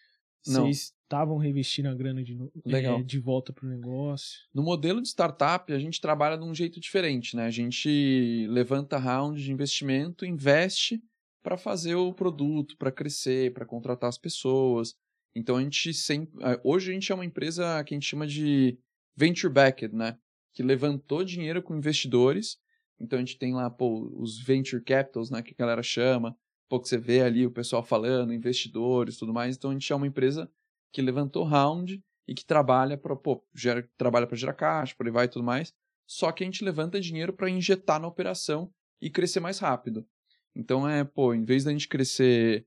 Vocês 0.42 0.92
estavam 1.02 1.38
reinvestindo 1.38 1.88
a 1.88 1.94
grana 1.94 2.22
de, 2.22 2.36
é, 2.66 3.02
de 3.02 3.18
volta 3.18 3.52
pro 3.52 3.68
negócio. 3.68 4.40
No 4.52 4.62
modelo 4.62 5.00
de 5.00 5.08
startup, 5.08 5.72
a 5.72 5.78
gente 5.78 6.00
trabalha 6.00 6.36
de 6.36 6.44
um 6.44 6.54
jeito 6.54 6.78
diferente, 6.78 7.34
né? 7.34 7.44
A 7.44 7.50
gente 7.50 8.46
levanta 8.50 8.98
round 8.98 9.42
de 9.42 9.50
investimento, 9.50 10.26
investe 10.26 11.00
para 11.42 11.56
fazer 11.56 11.94
o 11.94 12.12
produto, 12.12 12.76
para 12.76 12.92
crescer, 12.92 13.52
para 13.54 13.64
contratar 13.64 14.08
as 14.08 14.18
pessoas. 14.18 14.94
Então 15.34 15.56
a 15.56 15.62
gente 15.62 15.92
sempre, 15.94 16.32
eh, 16.42 16.60
hoje 16.62 16.90
a 16.90 16.94
gente 16.94 17.10
é 17.10 17.14
uma 17.14 17.24
empresa 17.24 17.82
que 17.84 17.94
a 17.94 17.96
gente 17.96 18.08
chama 18.08 18.26
de 18.26 18.78
venture 19.16 19.52
backed, 19.52 19.94
né? 19.94 20.16
Que 20.54 20.62
levantou 20.62 21.24
dinheiro 21.24 21.62
com 21.62 21.76
investidores. 21.76 22.58
Então 23.00 23.18
a 23.18 23.20
gente 23.20 23.38
tem 23.38 23.54
lá, 23.54 23.68
pô, 23.68 24.10
os 24.16 24.38
venture 24.38 24.82
capitals, 24.82 25.30
né, 25.30 25.42
que 25.42 25.52
a 25.52 25.56
galera 25.58 25.82
chama, 25.82 26.36
pô, 26.68 26.80
que 26.80 26.88
você 26.88 26.96
vê 26.96 27.22
ali 27.22 27.46
o 27.46 27.50
pessoal 27.50 27.82
falando, 27.82 28.32
investidores, 28.32 29.16
tudo 29.16 29.32
mais. 29.32 29.56
Então 29.56 29.70
a 29.70 29.72
gente 29.72 29.92
é 29.92 29.96
uma 29.96 30.06
empresa 30.06 30.50
que 30.92 31.02
levantou 31.02 31.44
round 31.44 32.02
e 32.26 32.34
que 32.34 32.44
trabalha 32.44 32.96
para 32.96 33.16
gera, 33.54 33.88
trabalha 33.96 34.26
para 34.26 34.36
gerar 34.36 34.54
caixa, 34.54 34.94
por 34.96 35.06
aí 35.06 35.12
vai 35.12 35.26
e 35.26 35.28
tudo 35.28 35.44
mais. 35.44 35.74
Só 36.06 36.30
que 36.32 36.44
a 36.44 36.46
gente 36.46 36.64
levanta 36.64 37.00
dinheiro 37.00 37.32
para 37.32 37.50
injetar 37.50 38.00
na 38.00 38.08
operação 38.08 38.72
e 39.00 39.10
crescer 39.10 39.40
mais 39.40 39.58
rápido. 39.58 40.06
Então 40.54 40.88
é, 40.88 41.04
pô, 41.04 41.34
em 41.34 41.44
vez 41.44 41.64
da 41.64 41.72
gente 41.72 41.88
crescer 41.88 42.66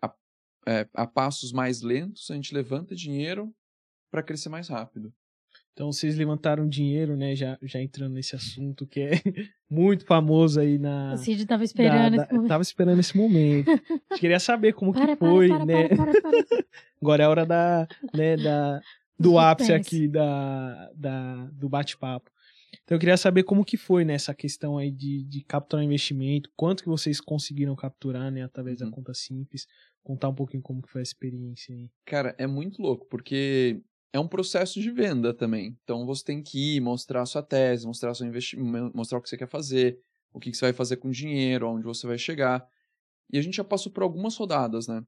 a, 0.00 0.14
é, 0.66 0.88
a 0.94 1.06
passos 1.06 1.52
mais 1.52 1.80
lentos, 1.80 2.30
a 2.30 2.34
gente 2.34 2.54
levanta 2.54 2.94
dinheiro 2.94 3.54
para 4.10 4.22
crescer 4.22 4.48
mais 4.48 4.68
rápido. 4.68 5.12
Então 5.72 5.90
vocês 5.90 6.16
levantaram 6.16 6.68
dinheiro, 6.68 7.16
né? 7.16 7.34
Já, 7.34 7.58
já 7.62 7.80
entrando 7.80 8.12
nesse 8.12 8.36
assunto 8.36 8.86
que 8.86 9.00
é 9.00 9.10
muito 9.70 10.04
famoso 10.04 10.60
aí 10.60 10.76
na. 10.78 11.14
O 11.14 11.16
Cid 11.16 11.46
tava 11.46 11.60
da- 11.60 11.64
esperando 11.64 12.16
da- 12.16 12.22
esse 12.24 12.32
momento. 12.34 12.48
Tava 12.48 12.62
esperando 12.62 12.98
esse 13.00 13.16
momento. 13.16 13.70
A 13.70 13.74
gente 13.74 14.20
queria 14.20 14.38
saber 14.40 14.74
como 14.74 14.92
Para, 14.92 15.16
que 15.16 15.16
foi, 15.16 15.48
para, 15.48 15.64
né? 15.64 15.88
para, 15.88 15.96
para, 15.96 16.20
para, 16.20 16.32
para. 16.44 16.64
Agora 17.00 17.22
é 17.22 17.26
a 17.26 17.30
hora 17.30 17.46
da, 17.46 17.88
né, 18.14 18.36
da, 18.36 18.80
do 19.18 19.38
ápice 19.38 19.72
aqui 19.72 20.06
da, 20.08 20.90
da, 20.94 21.46
do 21.52 21.68
bate-papo. 21.68 22.30
Então 22.84 22.96
eu 22.96 22.98
queria 23.00 23.16
saber 23.16 23.42
como 23.44 23.64
que 23.64 23.76
foi 23.76 24.04
nessa 24.04 24.34
questão 24.34 24.76
aí 24.76 24.90
de, 24.90 25.24
de 25.24 25.42
capturar 25.44 25.84
investimento, 25.84 26.50
quanto 26.56 26.82
que 26.82 26.88
vocês 26.88 27.20
conseguiram 27.20 27.74
capturar, 27.76 28.30
né, 28.30 28.42
através 28.42 28.78
da 28.78 28.86
Uhum. 28.86 28.90
conta 28.92 29.14
simples, 29.14 29.66
contar 30.02 30.28
um 30.28 30.34
pouquinho 30.34 30.62
como 30.62 30.82
que 30.82 30.90
foi 30.90 31.00
a 31.00 31.02
experiência 31.02 31.74
aí. 31.74 31.90
Cara, 32.04 32.34
é 32.38 32.46
muito 32.46 32.80
louco, 32.82 33.06
porque 33.08 33.80
é 34.12 34.20
um 34.20 34.28
processo 34.28 34.80
de 34.80 34.90
venda 34.90 35.32
também. 35.32 35.76
Então 35.82 36.04
você 36.04 36.22
tem 36.24 36.42
que 36.42 36.76
ir, 36.76 36.80
mostrar 36.80 37.22
a 37.22 37.26
sua 37.26 37.42
tese, 37.42 37.86
mostrar 37.86 38.14
seu 38.14 38.26
investimento, 38.26 38.96
mostrar 38.96 39.18
o 39.18 39.22
que 39.22 39.28
você 39.28 39.36
quer 39.36 39.48
fazer, 39.48 39.98
o 40.32 40.38
que 40.38 40.52
você 40.52 40.66
vai 40.66 40.72
fazer 40.72 40.96
com 40.96 41.08
o 41.08 41.12
dinheiro, 41.12 41.66
aonde 41.66 41.84
você 41.84 42.06
vai 42.06 42.18
chegar. 42.18 42.66
E 43.32 43.38
a 43.38 43.42
gente 43.42 43.56
já 43.56 43.64
passou 43.64 43.90
por 43.90 44.02
algumas 44.02 44.36
rodadas, 44.36 44.86
né? 44.86 45.02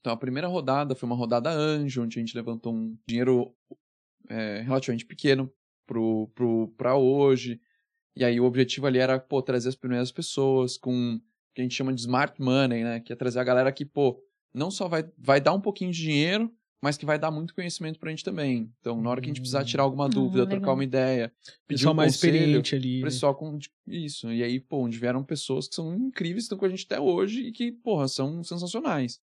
Então 0.00 0.12
a 0.12 0.16
primeira 0.16 0.48
rodada 0.48 0.94
foi 0.94 1.06
uma 1.06 1.16
rodada 1.16 1.50
anjo, 1.50 2.02
onde 2.02 2.18
a 2.18 2.20
gente 2.20 2.36
levantou 2.36 2.74
um 2.74 2.98
dinheiro 3.06 3.54
é, 4.28 4.60
relativamente 4.60 5.06
pequeno 5.06 5.50
pro, 5.86 6.28
pro, 6.34 6.98
hoje. 6.98 7.60
E 8.16 8.24
aí 8.24 8.40
o 8.40 8.44
objetivo 8.44 8.86
ali 8.86 8.98
era, 8.98 9.18
pô, 9.18 9.40
trazer 9.40 9.68
as 9.68 9.76
primeiras 9.76 10.10
pessoas 10.10 10.76
com 10.76 11.14
o 11.16 11.20
que 11.54 11.60
a 11.60 11.62
gente 11.62 11.74
chama 11.74 11.92
de 11.92 12.00
smart 12.00 12.40
money, 12.40 12.82
né? 12.82 13.00
Que 13.00 13.12
é 13.12 13.16
trazer 13.16 13.38
a 13.38 13.44
galera 13.44 13.72
que, 13.72 13.84
pô, 13.84 14.20
não 14.52 14.70
só 14.70 14.88
vai, 14.88 15.04
vai 15.16 15.40
dar 15.40 15.52
um 15.52 15.60
pouquinho 15.60 15.92
de 15.92 16.00
dinheiro, 16.00 16.52
mas 16.84 16.98
que 16.98 17.06
vai 17.06 17.18
dar 17.18 17.30
muito 17.30 17.54
conhecimento 17.54 17.98
pra 17.98 18.10
gente 18.10 18.22
também. 18.22 18.70
Então, 18.78 19.00
na 19.00 19.08
hora 19.08 19.18
que 19.18 19.26
a 19.26 19.30
gente 19.30 19.40
precisar 19.40 19.64
tirar 19.64 19.84
alguma 19.84 20.04
Ah, 20.04 20.08
dúvida, 20.08 20.42
legal. 20.42 20.58
trocar 20.58 20.74
uma 20.74 20.84
ideia, 20.84 21.32
pedir 21.66 21.78
Pessoal 21.78 21.94
um 21.94 21.96
mais 21.96 22.12
conselho, 22.14 22.36
experiente 22.36 22.74
ali. 22.74 23.00
pessoal 23.02 23.34
com 23.34 23.58
isso. 23.86 24.30
E 24.30 24.42
aí, 24.42 24.60
pô, 24.60 24.82
onde 24.84 24.98
vieram 24.98 25.24
pessoas 25.24 25.66
que 25.66 25.74
são 25.74 25.94
incríveis, 25.96 26.44
estão 26.44 26.58
com 26.58 26.66
a 26.66 26.68
gente 26.68 26.84
até 26.84 27.00
hoje 27.00 27.40
e 27.46 27.52
que, 27.52 27.72
porra, 27.72 28.06
são 28.06 28.44
sensacionais. 28.44 29.18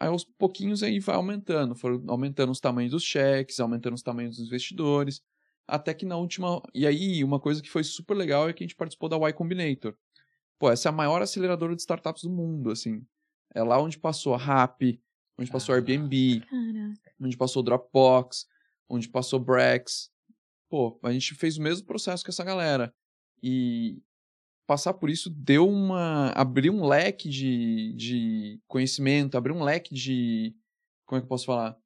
Aí 0.00 0.08
aos 0.08 0.24
pouquinhos 0.24 0.82
aí 0.82 0.98
vai 0.98 1.14
aumentando, 1.14 1.76
foram 1.76 2.02
aumentando 2.08 2.50
os 2.50 2.58
tamanhos 2.58 2.90
dos 2.90 3.04
cheques, 3.04 3.60
aumentando 3.60 3.94
os 3.94 4.02
tamanhos 4.02 4.36
dos 4.36 4.46
investidores, 4.48 5.22
até 5.68 5.94
que 5.94 6.04
na 6.04 6.16
última, 6.16 6.60
e 6.74 6.84
aí 6.84 7.22
uma 7.22 7.38
coisa 7.38 7.62
que 7.62 7.70
foi 7.70 7.84
super 7.84 8.14
legal 8.16 8.48
é 8.48 8.52
que 8.52 8.64
a 8.64 8.66
gente 8.66 8.74
participou 8.74 9.08
da 9.08 9.16
Y 9.16 9.32
Combinator. 9.34 9.94
Pô, 10.58 10.68
essa 10.68 10.88
é 10.88 10.90
a 10.90 10.92
maior 10.92 11.22
aceleradora 11.22 11.76
de 11.76 11.82
startups 11.82 12.24
do 12.24 12.30
mundo, 12.30 12.70
assim. 12.72 13.06
É 13.54 13.62
lá 13.62 13.80
onde 13.80 13.98
passou 13.98 14.34
a 14.34 14.38
Rappi, 14.38 15.00
onde 15.42 15.50
passou 15.52 15.74
a 15.74 15.76
Airbnb, 15.76 16.40
Caraca. 16.40 17.12
onde 17.20 17.36
passou 17.36 17.60
o 17.60 17.64
Dropbox, 17.64 18.46
onde 18.88 19.08
passou 19.08 19.38
Brex. 19.40 20.10
Pô, 20.68 20.98
a 21.02 21.12
gente 21.12 21.34
fez 21.34 21.58
o 21.58 21.62
mesmo 21.62 21.86
processo 21.86 22.24
que 22.24 22.30
essa 22.30 22.44
galera. 22.44 22.94
E 23.42 24.00
passar 24.66 24.94
por 24.94 25.10
isso 25.10 25.28
deu 25.28 25.68
uma. 25.68 26.30
abriu 26.30 26.72
um 26.72 26.86
leque 26.86 27.28
de, 27.28 27.92
de 27.94 28.60
conhecimento, 28.66 29.36
abriu 29.36 29.54
um 29.54 29.62
leque 29.62 29.94
de. 29.94 30.54
Como 31.04 31.18
é 31.18 31.20
que 31.20 31.24
eu 31.24 31.28
posso 31.28 31.44
falar? 31.46 31.76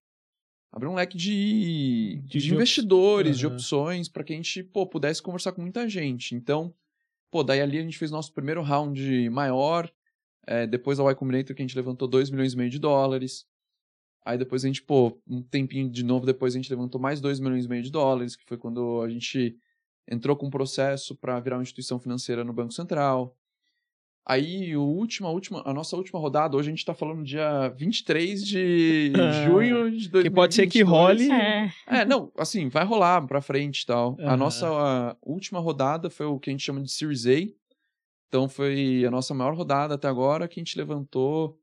Abriu 0.70 0.90
um 0.90 0.94
leque 0.94 1.16
de, 1.16 1.30
De- 1.30 2.20
de, 2.22 2.38
de 2.38 2.48
op- 2.50 2.54
investidores, 2.56 3.38
de 3.38 3.46
opções, 3.46 4.08
para 4.08 4.22
que 4.22 4.32
a 4.32 4.36
gente 4.36 4.62
pô, 4.62 4.86
pudesse 4.86 5.22
conversar 5.22 5.52
com 5.52 5.62
muita 5.62 5.88
gente. 5.88 6.34
Então, 6.34 6.72
pô, 7.30 7.42
daí 7.42 7.60
ali 7.62 7.78
a 7.78 7.82
gente 7.82 7.96
fez 7.98 8.10
nosso 8.10 8.32
primeiro 8.32 8.62
round 8.62 9.30
maior. 9.30 9.90
É, 10.46 10.66
depois 10.66 10.98
da 10.98 11.04
Y 11.04 11.14
Combinator, 11.14 11.54
que 11.54 11.62
a 11.62 11.66
gente 11.66 11.76
levantou 11.76 12.06
2 12.06 12.30
milhões 12.30 12.52
e 12.52 12.56
meio 12.56 12.70
de 12.70 12.78
dólares. 12.78 13.46
Aí 14.24 14.36
depois 14.36 14.64
a 14.64 14.66
gente, 14.66 14.82
pô, 14.82 15.20
um 15.28 15.42
tempinho 15.42 15.88
de 15.88 16.04
novo 16.04 16.26
depois 16.26 16.54
a 16.54 16.58
gente 16.58 16.70
levantou 16.70 17.00
mais 17.00 17.20
2 17.20 17.38
milhões 17.38 17.64
e 17.64 17.68
meio 17.68 17.82
de 17.82 17.90
dólares, 17.90 18.34
que 18.34 18.44
foi 18.44 18.56
quando 18.56 19.00
a 19.02 19.08
gente 19.08 19.56
entrou 20.08 20.36
com 20.36 20.46
um 20.46 20.50
processo 20.50 21.14
para 21.14 21.38
virar 21.40 21.56
uma 21.56 21.62
instituição 21.62 21.98
financeira 21.98 22.44
no 22.44 22.52
Banco 22.52 22.72
Central. 22.72 23.36
Aí, 24.28 24.76
o 24.76 24.82
último, 24.82 25.28
a, 25.28 25.30
última, 25.30 25.62
a 25.64 25.72
nossa 25.72 25.96
última 25.96 26.18
rodada, 26.18 26.56
hoje 26.56 26.68
a 26.68 26.70
gente 26.72 26.84
tá 26.84 26.92
falando 26.92 27.22
dia 27.22 27.68
23 27.76 28.44
de 28.44 29.12
Ah, 29.14 29.44
junho 29.44 29.88
de 29.92 30.08
2022. 30.08 30.24
Que 30.24 30.30
pode 30.30 30.54
ser 30.56 30.66
que 30.66 30.82
role. 30.82 31.30
É. 31.30 31.72
É, 31.86 32.04
não, 32.04 32.32
assim, 32.36 32.68
vai 32.68 32.84
rolar 32.84 33.24
pra 33.24 33.40
frente 33.40 33.82
e 33.82 33.86
tal. 33.86 34.16
A 34.18 34.30
Aham. 34.30 34.36
nossa 34.36 34.66
a 34.68 35.16
última 35.22 35.60
rodada 35.60 36.10
foi 36.10 36.26
o 36.26 36.40
que 36.40 36.50
a 36.50 36.52
gente 36.52 36.64
chama 36.64 36.82
de 36.82 36.90
Series 36.90 37.24
A. 37.26 37.46
Então 38.28 38.48
foi 38.48 39.04
a 39.06 39.10
nossa 39.10 39.34
maior 39.34 39.54
rodada 39.54 39.94
até 39.94 40.08
agora 40.08 40.48
que 40.48 40.58
a 40.58 40.62
gente 40.62 40.76
levantou 40.76 41.58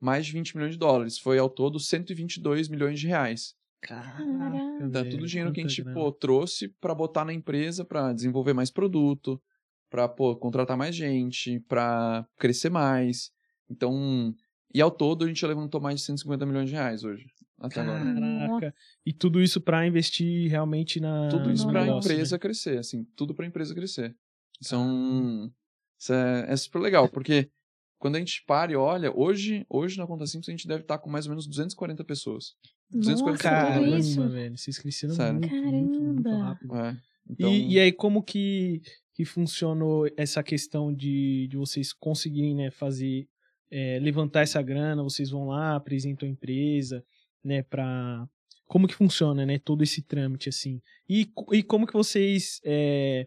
mais 0.00 0.26
de 0.26 0.32
20 0.32 0.56
milhões 0.56 0.72
de 0.72 0.78
dólares. 0.78 1.18
Foi 1.18 1.38
ao 1.38 1.48
todo 1.48 1.78
122 1.78 2.68
milhões 2.68 3.00
de 3.00 3.06
reais. 3.06 3.54
Caraca, 3.80 4.90
Tá 4.92 5.04
tudo 5.04 5.26
dinheiro 5.26 5.52
que 5.52 5.60
a 5.60 5.66
gente 5.66 5.84
pô, 5.84 6.10
trouxe 6.10 6.68
pra 6.80 6.94
botar 6.94 7.24
na 7.24 7.32
empresa 7.32 7.84
pra 7.84 8.12
desenvolver 8.12 8.52
mais 8.52 8.70
produto, 8.70 9.40
pra 9.88 10.08
pô, 10.08 10.34
contratar 10.36 10.76
mais 10.76 10.94
gente, 10.94 11.60
pra 11.60 12.26
crescer 12.36 12.70
mais. 12.70 13.30
Então, 13.70 14.34
e 14.74 14.80
ao 14.80 14.90
todo 14.90 15.24
a 15.24 15.28
gente 15.28 15.46
levantou 15.46 15.80
mais 15.80 16.00
de 16.00 16.06
150 16.06 16.44
milhões 16.44 16.68
de 16.68 16.74
reais 16.74 17.04
hoje, 17.04 17.26
até 17.58 17.80
agora. 17.80 18.04
Caraca. 18.04 18.74
E 19.06 19.12
tudo 19.12 19.40
isso 19.40 19.60
pra 19.60 19.86
investir 19.86 20.50
realmente 20.50 20.98
na. 21.00 21.28
Tudo 21.28 21.52
isso 21.52 21.66
pra 21.68 21.84
negócio, 21.84 22.10
empresa 22.10 22.34
né? 22.34 22.38
crescer, 22.40 22.78
assim, 22.78 23.04
tudo 23.14 23.34
pra 23.34 23.46
empresa 23.46 23.74
crescer. 23.74 24.16
Isso 24.60 24.74
é 24.74 24.78
um. 24.78 25.50
Isso 25.98 26.12
é, 26.12 26.46
é 26.48 26.56
super 26.56 26.78
legal, 26.78 27.08
porque 27.08 27.50
quando 27.98 28.16
a 28.16 28.18
gente 28.18 28.44
para 28.46 28.70
e 28.72 28.76
olha, 28.76 29.12
hoje, 29.14 29.66
hoje 29.68 29.98
na 29.98 30.06
Conta 30.06 30.26
Simples 30.26 30.48
a 30.48 30.52
gente 30.52 30.68
deve 30.68 30.82
estar 30.82 30.98
com 30.98 31.10
mais 31.10 31.26
ou 31.26 31.30
menos 31.30 31.46
240 31.46 32.04
pessoas. 32.04 32.54
240 32.90 33.32
Nossa, 33.32 33.42
Caramba, 33.42 33.74
tudo 33.74 33.84
Caramba, 33.84 33.98
isso. 33.98 34.28
velho. 34.28 34.56
Vocês 34.56 34.78
cresceram 34.78 35.14
Sério. 35.14 35.40
muito, 35.40 35.54
muito, 35.54 36.00
muito 36.00 36.22
Caramba. 36.22 36.44
rápido. 36.44 36.76
É, 36.76 36.96
então, 37.28 37.50
E, 37.52 37.72
e 37.72 37.80
aí, 37.80 37.92
como 37.92 38.22
que, 38.22 38.80
que 39.12 39.24
funcionou 39.24 40.08
essa 40.16 40.42
questão 40.42 40.94
de, 40.94 41.48
de 41.50 41.56
vocês 41.56 41.92
conseguirem 41.92 42.54
né, 42.54 42.70
fazer, 42.70 43.28
é, 43.70 43.98
levantar 44.00 44.42
essa 44.42 44.62
grana, 44.62 45.02
vocês 45.02 45.30
vão 45.30 45.48
lá, 45.48 45.74
apresentam 45.76 46.28
a 46.28 46.30
empresa, 46.30 47.04
né, 47.44 47.62
pra... 47.62 48.26
Como 48.66 48.86
que 48.86 48.94
funciona, 48.94 49.44
né, 49.46 49.58
todo 49.58 49.82
esse 49.82 50.02
trâmite, 50.02 50.48
assim? 50.50 50.80
E, 51.08 51.26
e 51.52 51.62
como 51.62 51.86
que 51.86 51.92
vocês, 51.94 52.60
é, 52.64 53.26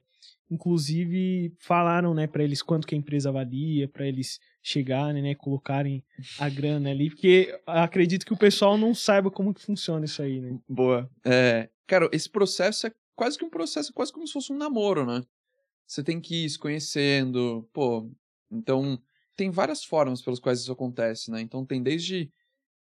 inclusive, 0.52 1.54
falaram, 1.58 2.14
né, 2.14 2.28
pra 2.28 2.44
eles 2.44 2.62
quanto 2.62 2.86
que 2.86 2.94
a 2.94 2.98
empresa 2.98 3.32
valia, 3.32 3.88
pra 3.88 4.06
eles 4.06 4.40
chegarem, 4.62 5.24
né, 5.24 5.34
colocarem 5.34 6.04
a 6.38 6.50
grana 6.50 6.92
ali, 6.92 7.10
porque 7.10 7.58
acredito 7.66 8.26
que 8.26 8.34
o 8.34 8.38
pessoal 8.38 8.78
não 8.78 8.94
saiba 8.94 9.32
como 9.32 9.54
que 9.54 9.62
funciona 9.62 10.06
isso 10.06 10.22
aí, 10.22 10.42
né? 10.42 10.60
Boa. 10.68 11.10
É, 11.26 11.70
cara, 11.88 12.10
esse 12.12 12.30
processo 12.30 12.88
é 12.88 12.92
quase 13.16 13.38
que 13.38 13.46
um 13.46 13.50
processo, 13.50 13.94
quase 13.94 14.12
como 14.12 14.28
se 14.28 14.34
fosse 14.34 14.52
um 14.52 14.58
namoro, 14.58 15.06
né? 15.06 15.24
Você 15.88 16.04
tem 16.04 16.20
que 16.20 16.46
ir 16.46 16.50
se 16.50 16.60
conhecendo, 16.60 17.68
pô. 17.74 18.10
Então, 18.52 19.02
tem 19.36 19.50
várias 19.50 19.84
formas 19.84 20.22
pelas 20.22 20.40
quais 20.40 20.60
isso 20.60 20.72
acontece, 20.72 21.32
né? 21.32 21.42
Então, 21.42 21.66
tem 21.66 21.82
desde 21.82 22.32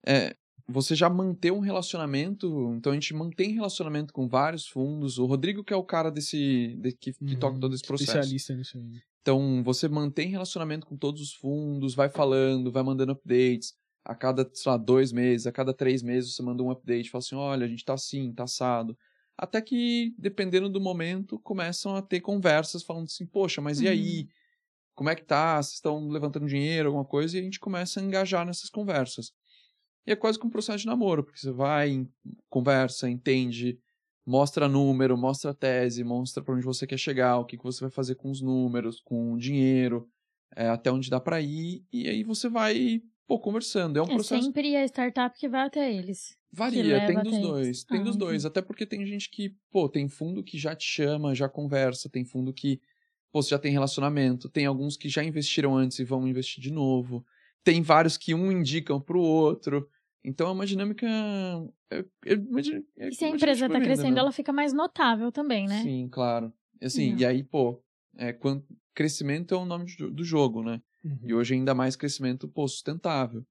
é, 0.06 0.36
você 0.68 0.96
já 0.96 1.10
manter 1.10 1.52
um 1.52 1.60
relacionamento. 1.60 2.74
Então, 2.78 2.92
a 2.92 2.96
gente 2.96 3.14
mantém 3.14 3.52
relacionamento 3.54 4.14
com 4.14 4.28
vários 4.28 4.68
fundos. 4.68 5.18
O 5.18 5.26
Rodrigo, 5.26 5.64
que 5.64 5.74
é 5.74 5.76
o 5.76 5.84
cara 5.84 6.10
desse. 6.12 6.76
de- 6.80 6.94
que, 6.94 7.14
que 7.14 7.36
toca 7.36 7.60
todo 7.60 7.74
esse 7.76 7.84
processo. 7.84 8.12
Especialista 8.12 8.56
nisso 8.56 8.78
aí. 8.78 9.02
Então, 9.22 9.62
você 9.64 9.88
mantém 9.88 10.30
relacionamento 10.30 10.86
com 10.88 10.98
todos 10.98 11.22
os 11.22 11.34
fundos, 11.34 11.94
vai 11.94 12.10
falando, 12.10 12.72
vai 12.72 12.82
mandando 12.84 13.12
updates. 13.12 13.74
A 14.04 14.16
cada, 14.16 14.50
sei 14.52 14.72
lá, 14.72 14.78
dois 14.78 15.12
meses, 15.12 15.46
a 15.46 15.52
cada 15.52 15.74
três 15.74 16.02
meses 16.02 16.34
você 16.36 16.42
manda 16.42 16.64
um 16.64 16.72
update, 16.72 17.12
fala 17.12 17.20
assim, 17.20 17.36
olha, 17.36 17.66
a 17.66 17.70
gente 17.70 17.86
tá 17.86 17.94
assim, 17.94 18.34
tá 18.34 18.46
assado. 18.46 18.98
Até 19.38 19.62
que, 19.62 20.16
dependendo 20.18 20.68
do 20.70 20.82
momento, 20.82 21.40
começam 21.40 21.96
a 21.96 22.02
ter 22.02 22.20
conversas 22.20 22.82
falando 22.82 23.06
assim, 23.06 23.28
poxa, 23.28 23.62
mas 23.62 23.80
e 23.80 23.88
aí? 23.88 24.28
Como 24.96 25.10
é 25.10 25.16
que 25.16 25.24
tá? 25.24 25.62
Vocês 25.62 25.76
estão 25.76 26.10
levantando 26.10 26.48
dinheiro, 26.48 26.88
alguma 26.90 27.06
coisa? 27.06 27.38
E 27.38 27.40
a 27.40 27.44
gente 27.44 27.60
começa 27.60 28.00
a 28.00 28.04
engajar 28.04 28.44
nessas 28.46 28.70
conversas. 28.72 29.32
E 30.06 30.12
é 30.12 30.16
quase 30.16 30.40
que 30.40 30.46
um 30.46 30.50
processo 30.50 30.80
de 30.80 30.86
namoro, 30.88 31.24
porque 31.24 31.40
você 31.40 31.52
vai, 31.52 32.08
conversa, 32.50 33.10
entende, 33.10 33.80
mostra 34.26 34.68
número, 34.68 35.18
mostra 35.18 35.54
tese, 35.54 36.04
mostra 36.04 36.44
para 36.44 36.56
onde 36.56 36.66
você 36.66 36.88
quer 36.88 36.98
chegar, 36.98 37.38
o 37.38 37.46
que, 37.46 37.58
que 37.58 37.64
você 37.64 37.82
vai 37.82 37.92
fazer 37.92 38.16
com 38.16 38.30
os 38.32 38.42
números, 38.42 39.00
com 39.00 39.34
o 39.34 39.38
dinheiro, 39.38 40.08
é, 40.56 40.68
até 40.68 40.92
onde 40.92 41.10
dá 41.10 41.20
para 41.20 41.40
ir, 41.42 41.84
e 41.94 42.08
aí 42.10 42.24
você 42.24 42.50
vai 42.50 43.02
pô, 43.28 43.40
conversando. 43.40 43.98
É 43.98 44.02
um 44.02 44.06
É 44.06 44.14
processo. 44.14 44.44
sempre 44.44 44.76
a 44.76 44.84
startup 44.86 45.38
que 45.38 45.48
vai 45.48 45.68
até 45.68 45.94
eles. 45.94 46.36
Varia, 46.52 47.06
tem 47.08 47.16
dos 47.22 47.32
eles. 47.34 47.48
dois. 47.48 47.84
Tem 47.86 48.00
Ah, 48.00 48.04
dos 48.04 48.18
dois. 48.18 48.46
Até 48.46 48.62
porque 48.62 48.86
tem 48.86 49.06
gente 49.06 49.30
que, 49.30 49.56
pô, 49.72 49.88
tem 49.88 50.10
fundo 50.10 50.44
que 50.44 50.58
já 50.58 50.76
te 50.76 50.84
chama, 50.86 51.34
já 51.34 51.48
conversa, 51.48 52.10
tem 52.10 52.26
fundo 52.26 52.54
que, 52.54 52.82
pô, 53.32 53.42
você 53.42 53.52
já 53.52 53.60
tem 53.60 53.72
relacionamento, 53.72 54.50
tem 54.50 54.66
alguns 54.66 54.98
que 54.98 55.08
já 55.08 55.24
investiram 55.24 55.78
antes 55.78 56.00
e 56.00 56.04
vão 56.04 56.28
investir 56.28 56.62
de 56.62 56.72
novo. 56.72 57.26
Tem 57.64 57.82
vários 57.82 58.18
que 58.18 58.34
um 58.34 58.52
indicam 58.52 59.00
pro 59.00 59.20
outro. 59.20 59.90
Então 60.24 60.48
é 60.48 60.52
uma 60.52 60.66
dinâmica. 60.66 61.06
é- 61.90 62.06
é 62.26 62.36
uma 62.36 62.60
é 62.98 63.08
E 63.10 63.14
se 63.14 63.26
a 63.26 63.30
empresa 63.30 63.68
tá 63.70 63.80
de 63.80 63.86
crescendo, 63.86 64.14
né? 64.14 64.20
ela 64.20 64.32
fica 64.32 64.54
mais 64.54 64.74
notável 64.74 65.32
também, 65.32 65.68
né? 65.68 65.82
Sim, 65.82 66.08
claro. 66.10 66.54
Assim, 66.82 67.12
Não. 67.12 67.20
e 67.20 67.26
aí, 67.26 67.44
pô, 67.44 67.82
é, 68.18 68.34
quando, 68.34 68.66
crescimento 68.94 69.54
é 69.54 69.58
o 69.58 69.66
nome 69.66 69.86
do, 69.96 70.12
do 70.12 70.24
jogo, 70.24 70.64
né? 70.64 70.82
Uhum. 71.04 71.20
E 71.24 71.34
hoje 71.34 71.54
ainda 71.54 71.74
mais 71.74 71.96
crescimento 71.96 72.48
pô, 72.48 72.68
sustentável. 72.68 73.46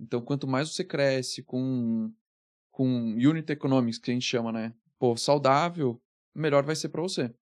Então, 0.00 0.20
quanto 0.20 0.46
mais 0.46 0.70
você 0.72 0.84
cresce 0.84 1.42
com, 1.42 2.12
com 2.70 2.86
unit 3.14 3.50
economics, 3.50 3.98
que 3.98 4.10
a 4.10 4.14
gente 4.14 4.26
chama, 4.26 4.50
né? 4.50 4.74
Pô, 4.98 5.16
saudável, 5.16 6.00
melhor 6.34 6.64
vai 6.64 6.74
ser 6.74 6.88
para 6.88 7.02
você. 7.02 7.32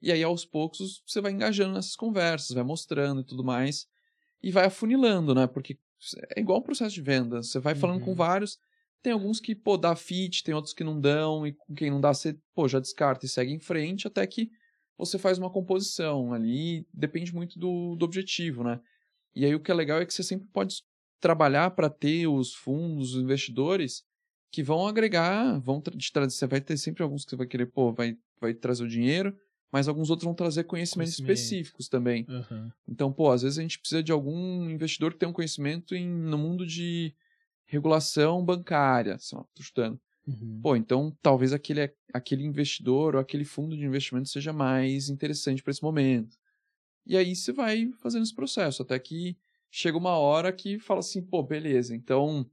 E 0.00 0.12
aí, 0.12 0.22
aos 0.22 0.44
poucos, 0.44 1.02
você 1.06 1.20
vai 1.20 1.32
engajando 1.32 1.74
nessas 1.74 1.96
conversas, 1.96 2.50
vai 2.50 2.62
mostrando 2.62 3.22
e 3.22 3.24
tudo 3.24 3.42
mais. 3.42 3.88
E 4.44 4.50
vai 4.50 4.66
afunilando, 4.66 5.34
né? 5.34 5.46
Porque 5.46 5.78
é 6.36 6.40
igual 6.40 6.58
um 6.58 6.62
processo 6.62 6.94
de 6.94 7.00
venda. 7.00 7.42
Você 7.42 7.58
vai 7.58 7.74
falando 7.74 8.00
com 8.00 8.10
Uhum. 8.10 8.16
vários. 8.16 8.58
Tem 9.02 9.12
alguns 9.12 9.40
que, 9.40 9.54
pô, 9.54 9.76
dá 9.78 9.96
fit, 9.96 10.42
tem 10.44 10.54
outros 10.54 10.74
que 10.74 10.84
não 10.84 11.00
dão. 11.00 11.46
E 11.46 11.52
com 11.54 11.74
quem 11.74 11.90
não 11.90 11.98
dá, 12.00 12.12
você, 12.12 12.36
pô, 12.54 12.68
já 12.68 12.78
descarta 12.78 13.24
e 13.24 13.28
segue 13.28 13.52
em 13.52 13.58
frente. 13.58 14.06
Até 14.06 14.26
que 14.26 14.50
você 14.98 15.18
faz 15.18 15.38
uma 15.38 15.50
composição 15.50 16.34
ali. 16.34 16.86
Depende 16.92 17.34
muito 17.34 17.58
do, 17.58 17.96
do 17.96 18.04
objetivo, 18.04 18.62
né? 18.62 18.80
E 19.34 19.46
aí 19.46 19.54
o 19.54 19.60
que 19.60 19.70
é 19.70 19.74
legal 19.74 19.98
é 20.00 20.04
que 20.06 20.12
você 20.12 20.22
sempre 20.22 20.46
pode 20.52 20.82
trabalhar 21.20 21.70
para 21.70 21.88
ter 21.88 22.26
os 22.26 22.54
fundos, 22.54 23.14
os 23.14 23.22
investidores 23.22 24.02
que 24.52 24.62
vão 24.62 24.86
agregar, 24.86 25.58
vão 25.58 25.80
te 25.80 26.12
trazer, 26.12 26.30
você 26.36 26.46
vai 26.46 26.60
ter 26.60 26.76
sempre 26.76 27.02
alguns 27.02 27.24
que 27.24 27.30
você 27.30 27.36
vai 27.36 27.46
querer, 27.46 27.66
pô, 27.66 27.92
vai, 27.92 28.14
vai 28.40 28.54
trazer 28.54 28.84
o 28.84 28.88
dinheiro, 28.88 29.34
mas 29.74 29.88
alguns 29.88 30.08
outros 30.08 30.24
vão 30.24 30.34
trazer 30.34 30.62
conhecimentos 30.62 31.16
Conhecimento. 31.16 31.36
específicos 31.36 31.88
também. 31.88 32.24
Aham. 32.28 32.72
Então, 32.86 33.12
pô, 33.12 33.32
às 33.32 33.42
vezes 33.42 33.58
a 33.58 33.62
gente 33.62 33.80
precisa 33.80 34.04
de 34.04 34.12
algum 34.12 34.70
investidor 34.70 35.12
que 35.12 35.18
tenha 35.18 35.28
um 35.28 35.32
conhecimento 35.32 35.96
em, 35.96 36.08
no 36.08 36.38
mundo 36.38 36.64
de 36.64 37.12
regulação 37.66 38.44
bancária, 38.44 39.18
sei 39.18 39.36
lá, 39.36 39.44
tô 39.52 39.64
chutando. 39.64 40.00
Uhum. 40.28 40.60
Pô, 40.62 40.76
então 40.76 41.12
talvez 41.20 41.52
aquele, 41.52 41.92
aquele 42.12 42.44
investidor 42.44 43.16
ou 43.16 43.20
aquele 43.20 43.44
fundo 43.44 43.76
de 43.76 43.84
investimento 43.84 44.28
seja 44.28 44.52
mais 44.52 45.08
interessante 45.08 45.60
para 45.60 45.72
esse 45.72 45.82
momento. 45.82 46.38
E 47.04 47.16
aí 47.16 47.34
você 47.34 47.50
vai 47.50 47.90
fazendo 47.98 48.22
esse 48.22 48.34
processo, 48.34 48.80
até 48.80 48.96
que 49.00 49.36
chega 49.72 49.98
uma 49.98 50.16
hora 50.16 50.52
que 50.52 50.78
fala 50.78 51.00
assim, 51.00 51.20
pô, 51.20 51.42
beleza, 51.42 51.96
então. 51.96 52.48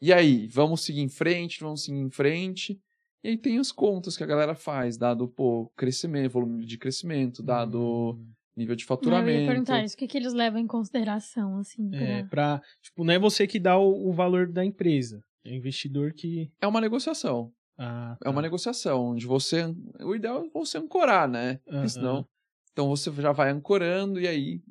E 0.00 0.12
aí, 0.12 0.46
vamos 0.46 0.82
seguir 0.82 1.00
em 1.00 1.08
frente, 1.08 1.58
vamos 1.58 1.82
seguir 1.82 1.98
em 1.98 2.10
frente. 2.10 2.80
E 3.22 3.28
aí 3.28 3.36
tem 3.36 3.58
as 3.58 3.70
contas 3.70 4.16
que 4.16 4.24
a 4.24 4.26
galera 4.26 4.54
faz, 4.54 4.96
dado, 4.96 5.28
pô, 5.28 5.70
crescimento, 5.76 6.32
volume 6.32 6.64
de 6.64 6.78
crescimento, 6.78 7.42
dado 7.42 7.78
Uhum. 7.80 8.32
nível 8.56 8.74
de 8.74 8.84
Não, 8.84 8.94
eu 8.94 8.96
faturamento. 8.96 9.40
ia 9.40 9.46
perguntar 9.46 9.84
isso. 9.84 9.94
O 9.94 9.98
que, 9.98 10.06
que 10.08 10.16
eles 10.16 10.32
levam 10.32 10.58
em 10.60 10.66
consideração, 10.66 11.58
assim, 11.58 11.90
pra... 11.90 12.00
É, 12.00 12.22
pra, 12.24 12.62
tipo, 12.82 13.04
não 13.04 13.12
é 13.14 13.18
você 13.18 13.46
que 13.46 13.58
dá 13.58 13.76
o, 13.78 14.08
o 14.08 14.12
valor 14.12 14.48
da 14.50 14.64
empresa. 14.64 15.22
É 15.44 15.50
o 15.50 15.54
investidor 15.54 16.12
que. 16.12 16.50
É 16.60 16.66
uma 16.66 16.80
negociação. 16.80 17.52
Ah, 17.78 18.16
É 18.22 18.28
uma 18.28 18.36
tá. 18.36 18.42
negociação, 18.42 19.06
onde 19.12 19.26
você. 19.26 19.64
O 20.00 20.14
ideal 20.14 20.44
é 20.44 20.48
você 20.52 20.78
ancorar, 20.78 21.28
né? 21.28 21.56
Porque 21.64 21.76
Aham. 21.76 21.88
senão. 21.88 22.26
Então 22.72 22.88
você 22.88 23.10
já 23.12 23.32
vai 23.32 23.50
ancorando 23.50 24.20
e 24.20 24.26
aí 24.28 24.62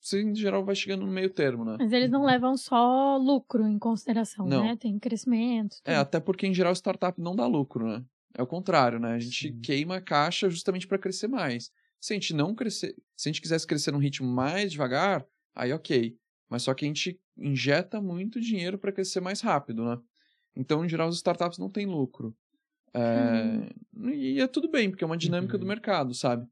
você, 0.00 0.22
em 0.22 0.34
geral, 0.34 0.64
vai 0.64 0.74
chegando 0.74 1.04
no 1.06 1.12
meio 1.12 1.30
termo, 1.30 1.64
né? 1.64 1.76
Mas 1.78 1.92
eles 1.92 2.10
não 2.10 2.24
levam 2.24 2.56
só 2.56 3.16
lucro 3.16 3.66
em 3.66 3.78
consideração, 3.78 4.46
Não. 4.46 4.62
né? 4.64 4.76
Tem 4.76 4.98
crescimento. 4.98 5.76
É, 5.84 5.92
tudo. 5.94 6.00
até 6.02 6.20
porque, 6.20 6.46
em 6.46 6.54
geral, 6.54 6.72
startup 6.74 7.20
não 7.20 7.34
dá 7.34 7.46
lucro, 7.46 7.86
né? 7.88 8.04
É 8.34 8.42
o 8.42 8.46
contrário, 8.46 8.98
né? 9.00 9.12
A 9.14 9.18
gente 9.18 9.48
Sim. 9.48 9.60
queima 9.60 9.96
a 9.96 10.00
caixa 10.00 10.48
justamente 10.50 10.86
para 10.86 10.98
crescer 10.98 11.26
mais. 11.28 11.70
Se 11.98 12.12
a 12.12 12.16
gente 12.16 12.34
não 12.34 12.54
crescer. 12.54 12.94
Se 13.16 13.28
a 13.28 13.32
gente 13.32 13.40
quisesse 13.40 13.66
crescer 13.66 13.90
num 13.90 13.98
ritmo 13.98 14.28
mais 14.28 14.70
devagar, 14.70 15.24
aí 15.54 15.72
ok. 15.72 16.14
Mas 16.48 16.62
só 16.62 16.74
que 16.74 16.84
a 16.84 16.88
gente 16.88 17.18
injeta 17.36 18.00
muito 18.00 18.38
dinheiro 18.40 18.78
para 18.78 18.92
crescer 18.92 19.20
mais 19.20 19.40
rápido, 19.40 19.84
né? 19.84 19.98
Então, 20.54 20.84
em 20.84 20.88
geral, 20.88 21.08
as 21.08 21.16
startups 21.16 21.58
não 21.58 21.68
têm 21.70 21.86
lucro. 21.86 22.34
É, 22.94 23.68
E 24.14 24.40
é 24.40 24.46
tudo 24.46 24.70
bem, 24.70 24.90
porque 24.90 25.04
é 25.04 25.06
uma 25.06 25.16
dinâmica 25.16 25.58
do 25.58 25.62
Uhum. 25.62 25.68
mercado, 25.68 26.14
sabe? 26.14 26.46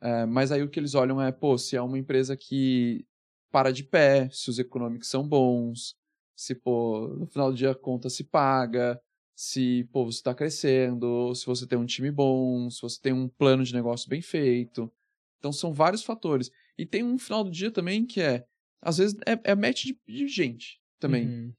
É, 0.00 0.24
mas 0.26 0.50
aí 0.50 0.62
o 0.62 0.68
que 0.68 0.80
eles 0.80 0.94
olham 0.94 1.20
é, 1.20 1.30
pô, 1.30 1.58
se 1.58 1.76
é 1.76 1.82
uma 1.82 1.98
empresa 1.98 2.36
que 2.36 3.04
para 3.50 3.72
de 3.72 3.84
pé, 3.84 4.28
se 4.30 4.48
os 4.48 4.58
econômicos 4.58 5.08
são 5.08 5.26
bons, 5.26 5.96
se, 6.34 6.54
pô, 6.54 7.08
no 7.18 7.26
final 7.26 7.50
do 7.50 7.56
dia 7.56 7.72
a 7.72 7.74
conta 7.74 8.08
se 8.08 8.24
paga, 8.24 9.00
se, 9.34 9.88
pô, 9.92 10.04
você 10.04 10.18
está 10.18 10.34
crescendo, 10.34 11.34
se 11.34 11.44
você 11.44 11.66
tem 11.66 11.78
um 11.78 11.86
time 11.86 12.10
bom, 12.10 12.70
se 12.70 12.80
você 12.80 13.00
tem 13.00 13.12
um 13.12 13.28
plano 13.28 13.64
de 13.64 13.74
negócio 13.74 14.08
bem 14.08 14.22
feito. 14.22 14.90
Então 15.38 15.52
são 15.52 15.72
vários 15.72 16.02
fatores. 16.02 16.50
E 16.78 16.86
tem 16.86 17.02
um 17.02 17.18
final 17.18 17.44
do 17.44 17.50
dia 17.50 17.70
também 17.70 18.06
que 18.06 18.20
é, 18.20 18.46
às 18.80 18.98
vezes, 18.98 19.16
é, 19.26 19.50
é 19.50 19.54
match 19.54 19.84
de, 19.84 19.98
de 20.06 20.28
gente 20.28 20.80
também. 20.98 21.26
Uhum. 21.26 21.54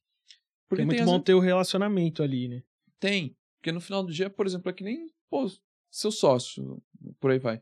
Porque 0.68 0.82
é 0.82 0.86
muito 0.86 0.98
tem, 0.98 1.06
bom 1.06 1.18
às 1.18 1.24
ter 1.24 1.34
o 1.34 1.40
relacionamento 1.40 2.24
ali, 2.24 2.48
né? 2.48 2.64
tem. 3.02 3.36
Porque 3.58 3.72
no 3.72 3.82
final 3.82 4.04
do 4.04 4.14
dia, 4.14 4.30
por 4.30 4.46
exemplo, 4.46 4.70
é 4.70 4.74
que 4.74 4.84
nem 4.84 5.08
pô, 5.30 5.52
seu 5.90 6.12
sócio, 6.12 6.82
por 7.20 7.32
aí 7.32 7.40
vai. 7.40 7.62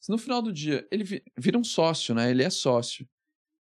Se 0.00 0.10
no 0.10 0.18
final 0.18 0.40
do 0.42 0.52
dia 0.52 0.86
ele 0.90 1.04
vi- 1.04 1.22
vira 1.38 1.58
um 1.58 1.64
sócio, 1.64 2.14
né? 2.14 2.30
Ele 2.30 2.42
é 2.42 2.50
sócio. 2.50 3.08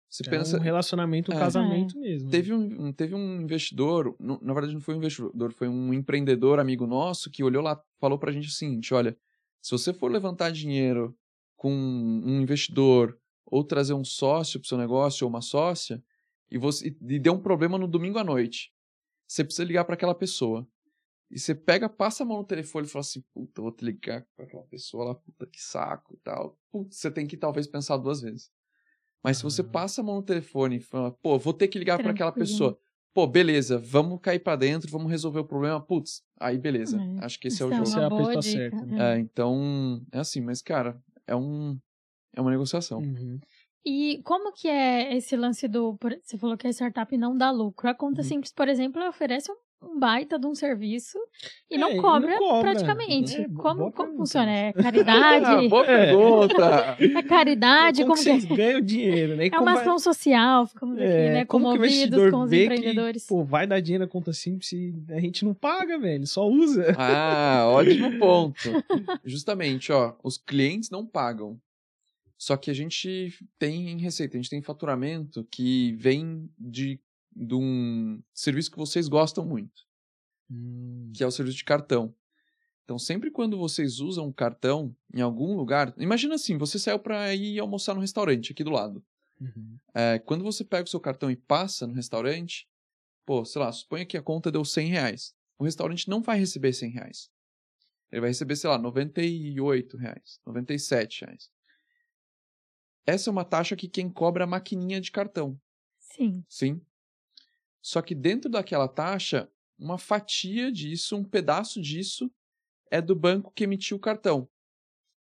Você 0.10 0.24
É 0.28 0.30
pensa. 0.30 0.58
um 0.58 0.62
relacionamento, 0.62 1.32
um 1.32 1.36
É. 1.36 1.40
casamento 1.40 1.98
mesmo. 2.00 2.26
né? 2.26 2.32
Teve 2.32 2.54
um, 2.54 2.92
teve 2.92 3.16
um 3.16 3.42
investidor, 3.42 4.16
na 4.20 4.54
verdade 4.54 4.74
não 4.74 4.82
foi 4.82 4.94
um 4.96 4.98
investidor, 4.98 5.54
foi 5.54 5.68
um 5.70 5.94
empreendedor 5.94 6.60
amigo 6.60 6.86
nosso 6.86 7.30
que 7.32 7.44
olhou 7.44 7.64
lá, 7.64 7.82
falou 8.00 8.20
pra 8.20 8.32
gente 8.32 8.48
o 8.48 8.52
seguinte: 8.52 8.94
olha, 8.94 9.18
se 9.62 9.72
você 9.72 9.94
for 9.94 10.12
levantar 10.12 10.52
dinheiro 10.52 11.16
com 11.56 11.72
um 11.74 12.42
investidor 12.42 13.18
ou 13.46 13.64
trazer 13.64 13.94
um 13.94 14.04
sócio 14.04 14.60
pro 14.60 14.68
seu 14.68 14.78
negócio 14.78 15.24
ou 15.26 15.30
uma 15.30 15.42
sócia 15.42 16.04
e 16.50 16.58
você 16.58 16.88
e 17.08 17.20
deu 17.20 17.34
um 17.34 17.40
problema 17.42 17.78
no 17.78 17.88
domingo 17.88 18.18
à 18.18 18.24
noite, 18.24 18.72
você 19.28 19.44
precisa 19.46 19.64
ligar 19.66 19.86
para 19.86 19.94
aquela 19.94 20.16
pessoa. 20.16 20.68
E 21.32 21.40
você 21.40 21.56
pega, 21.56 21.88
passa 21.88 22.24
a 22.24 22.26
mão 22.26 22.38
no 22.40 22.44
telefone 22.44 22.86
e 22.86 22.90
fala 22.90 23.02
assim: 23.02 23.24
puta, 23.34 23.60
eu 23.62 23.64
vou 23.64 23.72
te 23.72 23.86
ligar 23.86 24.26
pra 24.36 24.46
aquela 24.46 24.64
pessoa 24.64 25.06
lá, 25.06 25.16
puta 25.16 25.46
que 25.48 25.62
saco 25.62 26.14
e 26.14 26.18
tal. 26.18 26.58
Putz, 26.72 26.98
você 26.98 27.10
tem 27.10 27.26
que 27.26 27.38
talvez 27.38 27.66
pensar 27.68 27.98
duas 27.98 28.22
vezes. 28.22 28.52
Mas 29.24 29.38
se 29.38 29.44
você 29.44 29.62
Ah. 29.62 29.66
passa 29.66 30.02
a 30.02 30.04
mão 30.04 30.16
no 30.18 30.24
telefone 30.24 30.78
e 30.78 30.80
fala, 30.82 31.12
pô, 31.12 31.38
vou 31.40 31.54
ter 31.54 31.68
que 31.68 31.80
ligar 31.80 31.98
para 32.00 32.12
aquela 32.12 32.32
pessoa. 32.32 32.78
Pô, 33.14 33.28
beleza, 33.28 33.78
vamos 33.78 34.20
cair 34.22 34.40
pra 34.40 34.56
dentro, 34.56 34.90
vamos 34.90 35.12
resolver 35.12 35.40
o 35.40 35.46
problema. 35.46 35.80
Putz, 35.82 36.24
aí 36.40 36.58
beleza. 36.58 36.98
É, 37.00 37.26
Acho 37.26 37.40
que 37.40 37.48
esse 37.50 37.62
é 37.62 37.66
o 37.66 37.70
Essa 37.70 37.76
jogo. 37.78 37.88
Você 37.90 37.96
é 37.98 38.00
uma 38.00 38.06
a 38.08 38.10
boa 38.10 38.26
pessoa 38.28 38.42
dica. 38.42 38.58
certa, 38.78 38.86
né? 38.86 39.16
É, 39.16 39.20
então, 39.20 40.02
é 40.12 40.20
assim, 40.20 40.42
mas 40.42 40.62
cara, 40.62 41.00
é 41.28 41.36
um 41.36 41.78
é 42.34 42.40
uma 42.42 42.50
negociação. 42.52 43.00
Uhum. 43.00 43.40
E 43.86 44.22
como 44.24 44.54
que 44.54 44.68
é 44.70 45.16
esse 45.18 45.36
lance 45.36 45.68
do... 45.68 45.98
Você 46.24 46.38
falou 46.38 46.56
que 46.58 46.66
a 46.68 46.70
startup 46.72 47.18
não 47.18 47.36
dá 47.36 47.52
lucro. 47.52 47.90
A 47.90 47.94
Conta 47.96 48.22
Uhum. 48.22 48.28
Simples, 48.28 48.54
por 48.54 48.68
exemplo, 48.70 49.02
ela 49.02 49.10
oferece 49.10 49.52
um 49.52 49.56
um 49.82 50.00
baita 50.00 50.38
de 50.38 50.46
um 50.46 50.54
serviço 50.54 51.18
e 51.70 51.76
É, 51.76 51.78
não 51.78 51.92
e 51.92 51.96
não 51.96 52.02
cobra, 52.02 52.38
cobra. 52.38 52.62
praticamente. 52.72 53.42
É, 53.42 53.48
como 53.50 53.92
como 53.92 54.16
funciona? 54.16 54.52
É 54.52 54.70
Ah, 54.70 54.74
caridade? 54.84 55.68
boa 55.70 55.84
pergunta! 55.86 56.98
é 57.00 57.24
caridade? 57.24 58.02
como, 58.04 58.14
Como, 58.16 58.18
que 58.18 58.24
que 58.24 58.30
é? 58.30 58.40
vocês 58.40 58.46
ganham 58.58 58.82
dinheiro, 58.82 59.36
né? 59.36 59.48
É 59.48 59.50
como 59.50 59.64
uma 59.64 59.74
vai- 59.74 59.82
ação 59.82 59.98
social, 60.00 60.68
ficamos 60.68 60.96
aqui, 60.98 61.04
é, 61.06 61.34
né? 61.34 61.46
como 61.46 61.66
que 61.66 61.72
o 61.72 61.78
Comovidos 61.78 62.32
com 62.32 62.42
os 62.44 62.50
vê 62.50 62.64
empreendedores. 62.66 63.24
que, 63.24 63.30
pô, 63.30 63.44
vai 63.44 63.66
dar 63.66 63.80
dinheiro 63.80 64.04
na 64.06 64.10
conta 64.10 64.32
simples 64.34 64.72
e 64.72 64.94
a 65.10 65.20
gente 65.20 65.44
não 65.44 65.54
paga, 65.54 65.98
velho, 65.98 66.28
só 66.28 66.48
usa. 66.48 66.96
Ah, 66.98 67.64
ótimo 67.68 68.20
ponto. 68.20 68.60
Justamente, 69.26 69.92
ó, 69.92 70.14
os 70.24 70.38
clientes 70.38 70.90
não 70.90 71.06
pagam. 71.06 71.60
Só 72.38 72.58
que 72.58 72.72
a 72.72 72.74
gente 72.74 73.34
tem 73.60 73.98
receita, 74.00 74.36
a 74.36 74.40
gente 74.42 74.50
tem 74.50 74.62
faturamento 74.64 75.46
que 75.52 75.94
vem 76.00 76.50
de, 76.58 77.00
de 77.36 77.56
um 77.56 78.22
serviço 78.34 78.72
que 78.72 78.78
vocês 78.78 79.08
gostam 79.08 79.46
muito. 79.46 79.88
que 81.14 81.24
é 81.24 81.28
o 81.28 81.32
serviço 81.32 81.58
de 81.58 81.64
cartão. 81.64 82.14
Então, 82.84 83.00
sempre 83.00 83.32
quando 83.32 83.58
vocês 83.58 84.00
usam 84.00 84.28
um 84.28 84.34
cartão 84.34 84.96
em 85.14 85.22
algum 85.22 85.56
lugar, 85.56 85.94
imagina 85.98 86.36
assim, 86.36 86.58
você 86.58 86.78
saiu 86.78 87.00
para 87.00 87.34
ir 87.34 87.60
almoçar 87.60 87.94
no 87.94 88.02
restaurante 88.02 88.52
aqui 88.52 88.64
do 88.64 88.72
lado. 88.72 89.04
Uhum. 89.40 89.78
É, 89.94 90.20
quando 90.20 90.44
você 90.44 90.64
pega 90.64 90.84
o 90.84 90.90
seu 90.90 91.00
cartão 91.00 91.32
e 91.32 91.36
passa 91.36 91.88
no 91.88 91.94
restaurante, 91.94 92.68
pô, 93.26 93.46
sei 93.46 93.62
lá, 93.62 93.72
suponha 93.72 94.06
que 94.06 94.18
a 94.18 94.22
conta 94.22 94.52
deu 94.52 94.66
100 94.66 94.88
reais. 94.90 95.34
O 95.58 95.64
restaurante 95.64 96.10
não 96.10 96.22
vai 96.22 96.38
receber 96.38 96.74
100 96.74 96.92
reais. 96.92 97.30
Ele 98.12 98.22
vai 98.22 98.30
receber, 98.30 98.56
sei 98.56 98.70
lá, 98.70 98.78
98 98.78 99.96
reais, 99.96 100.40
97 100.46 101.24
reais. 101.24 101.50
Essa 103.06 103.30
é 103.30 103.32
uma 103.32 103.46
taxa 103.46 103.76
que 103.76 103.88
quem 103.88 104.10
cobra 104.10 104.44
a 104.44 104.48
maquininha 104.48 105.00
de 105.00 105.12
cartão. 105.12 105.60
Sim. 105.98 106.44
Sim. 106.50 106.82
Só 107.82 108.02
que 108.02 108.14
dentro 108.14 108.50
daquela 108.50 108.88
taxa, 108.88 109.50
uma 109.78 109.98
fatia 109.98 110.72
disso, 110.72 111.16
um 111.18 111.24
pedaço 111.24 111.82
disso, 111.82 112.32
é 112.92 113.02
do 113.02 113.16
banco 113.16 113.52
que 113.56 113.64
emitiu 113.64 113.98
o 113.98 114.00
cartão. 114.00 114.48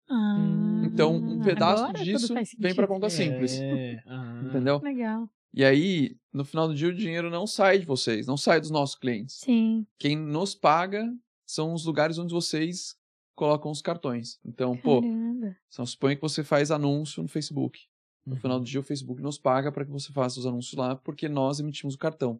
Ah, 0.10 0.82
Então, 0.86 1.16
um 1.16 1.42
pedaço 1.42 1.84
agora 1.84 1.94
tudo 2.00 2.04
disso 2.04 2.34
vem 2.34 2.44
para 2.44 2.46
sentido. 2.46 2.88
conta 2.88 3.10
simples. 3.10 3.54
É, 3.60 4.04
ah. 4.06 4.42
Entendeu? 4.46 4.80
Legal. 4.80 5.30
E 5.54 5.64
aí, 5.64 6.18
no 6.34 6.44
final 6.44 6.68
do 6.68 6.76
dia, 6.76 6.90
o 6.90 6.94
dinheiro 6.94 7.30
não 7.30 7.46
sai 7.48 7.80
de 7.80 7.86
vocês, 7.86 8.26
não 8.28 8.36
sai 8.36 8.60
dos 8.60 8.72
nossos 8.72 8.96
clientes. 8.96 9.36
Sim. 9.40 9.86
Quem 10.00 10.16
nos 10.18 10.56
paga 10.56 11.14
são 11.46 11.74
os 11.74 11.86
lugares 11.86 12.18
onde 12.18 12.34
vocês 12.34 12.96
colocam 13.36 13.72
os 13.72 13.82
cartões. 13.82 14.40
Então, 14.44 14.76
pô, 14.76 15.02
Caramba. 15.02 15.56
então, 15.72 15.86
suponha 15.86 16.16
que 16.16 16.22
você 16.22 16.44
faz 16.44 16.72
anúncio 16.72 17.22
no 17.22 17.30
Facebook. 17.30 17.88
No 18.26 18.34
Uhum. 18.36 18.40
final 18.40 18.60
do 18.60 18.66
dia, 18.66 18.80
o 18.80 18.84
Facebook 18.84 19.22
nos 19.22 19.38
paga 19.38 19.72
para 19.72 19.84
que 19.86 19.92
você 19.92 20.12
faça 20.14 20.40
os 20.40 20.46
anúncios 20.46 20.74
lá, 20.76 20.96
porque 20.96 21.28
nós 21.28 21.60
emitimos 21.60 21.96
o 21.96 21.98
cartão. 21.98 22.40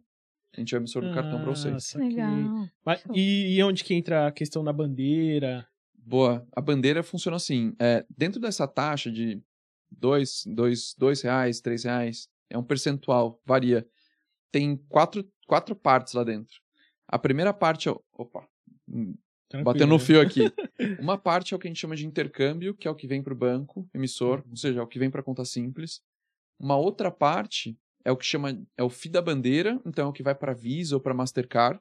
A 0.56 0.60
gente 0.60 0.74
é 0.74 0.78
o 0.78 0.80
emissor 0.80 1.02
do 1.02 1.12
cartão 1.12 1.40
para 1.40 1.50
Ah, 1.50 1.54
vocês. 1.54 1.94
Legal. 1.94 2.68
Mas, 2.84 3.04
e, 3.14 3.56
e 3.56 3.62
onde 3.62 3.82
que 3.84 3.92
entra 3.92 4.26
a 4.28 4.32
questão 4.32 4.62
da 4.64 4.72
bandeira? 4.72 5.66
Boa. 5.94 6.46
A 6.52 6.60
bandeira 6.60 7.02
funciona 7.02 7.36
assim. 7.36 7.74
É, 7.78 8.06
dentro 8.16 8.40
dessa 8.40 8.66
taxa 8.68 9.10
de 9.10 9.42
dois, 9.90 10.44
dois, 10.46 10.94
dois 10.96 11.20
reais, 11.22 11.60
três 11.60 11.84
reais, 11.84 12.28
é 12.48 12.56
um 12.56 12.62
percentual, 12.62 13.40
varia. 13.44 13.86
Tem 14.52 14.76
quatro, 14.88 15.28
quatro 15.46 15.74
partes 15.74 16.14
lá 16.14 16.22
dentro. 16.24 16.54
A 17.08 17.18
primeira 17.18 17.52
parte 17.52 17.88
é. 17.88 17.92
o- 17.92 18.02
Opa! 18.12 18.46
Tranquilo, 19.54 19.64
Batendo 19.64 19.86
no 19.90 19.98
fio 19.98 20.20
aqui. 20.20 20.50
Uma 21.00 21.16
parte 21.16 21.54
é 21.54 21.56
o 21.56 21.60
que 21.60 21.68
a 21.68 21.70
gente 21.70 21.78
chama 21.80 21.94
de 21.96 22.06
intercâmbio, 22.06 22.74
que 22.74 22.88
é 22.88 22.90
o 22.90 22.94
que 22.94 23.06
vem 23.06 23.22
para 23.22 23.32
o 23.32 23.36
banco 23.36 23.88
emissor, 23.94 24.38
Uhum. 24.40 24.50
ou 24.50 24.56
seja, 24.56 24.80
é 24.80 24.82
o 24.82 24.86
que 24.86 24.98
vem 24.98 25.10
para 25.10 25.22
conta 25.22 25.44
simples. 25.44 26.02
Uma 26.58 26.76
outra 26.76 27.10
parte 27.10 27.76
é 28.04 28.10
o 28.10 28.16
que 28.16 28.24
chama 28.26 28.60
é 28.76 28.82
o 28.82 28.88
FII 28.90 29.10
da 29.12 29.22
bandeira, 29.22 29.80
então 29.86 30.06
é 30.06 30.08
o 30.08 30.12
que 30.12 30.22
vai 30.22 30.34
para 30.34 30.52
Visa 30.52 30.96
ou 30.96 31.00
para 31.00 31.14
Mastercard. 31.14 31.80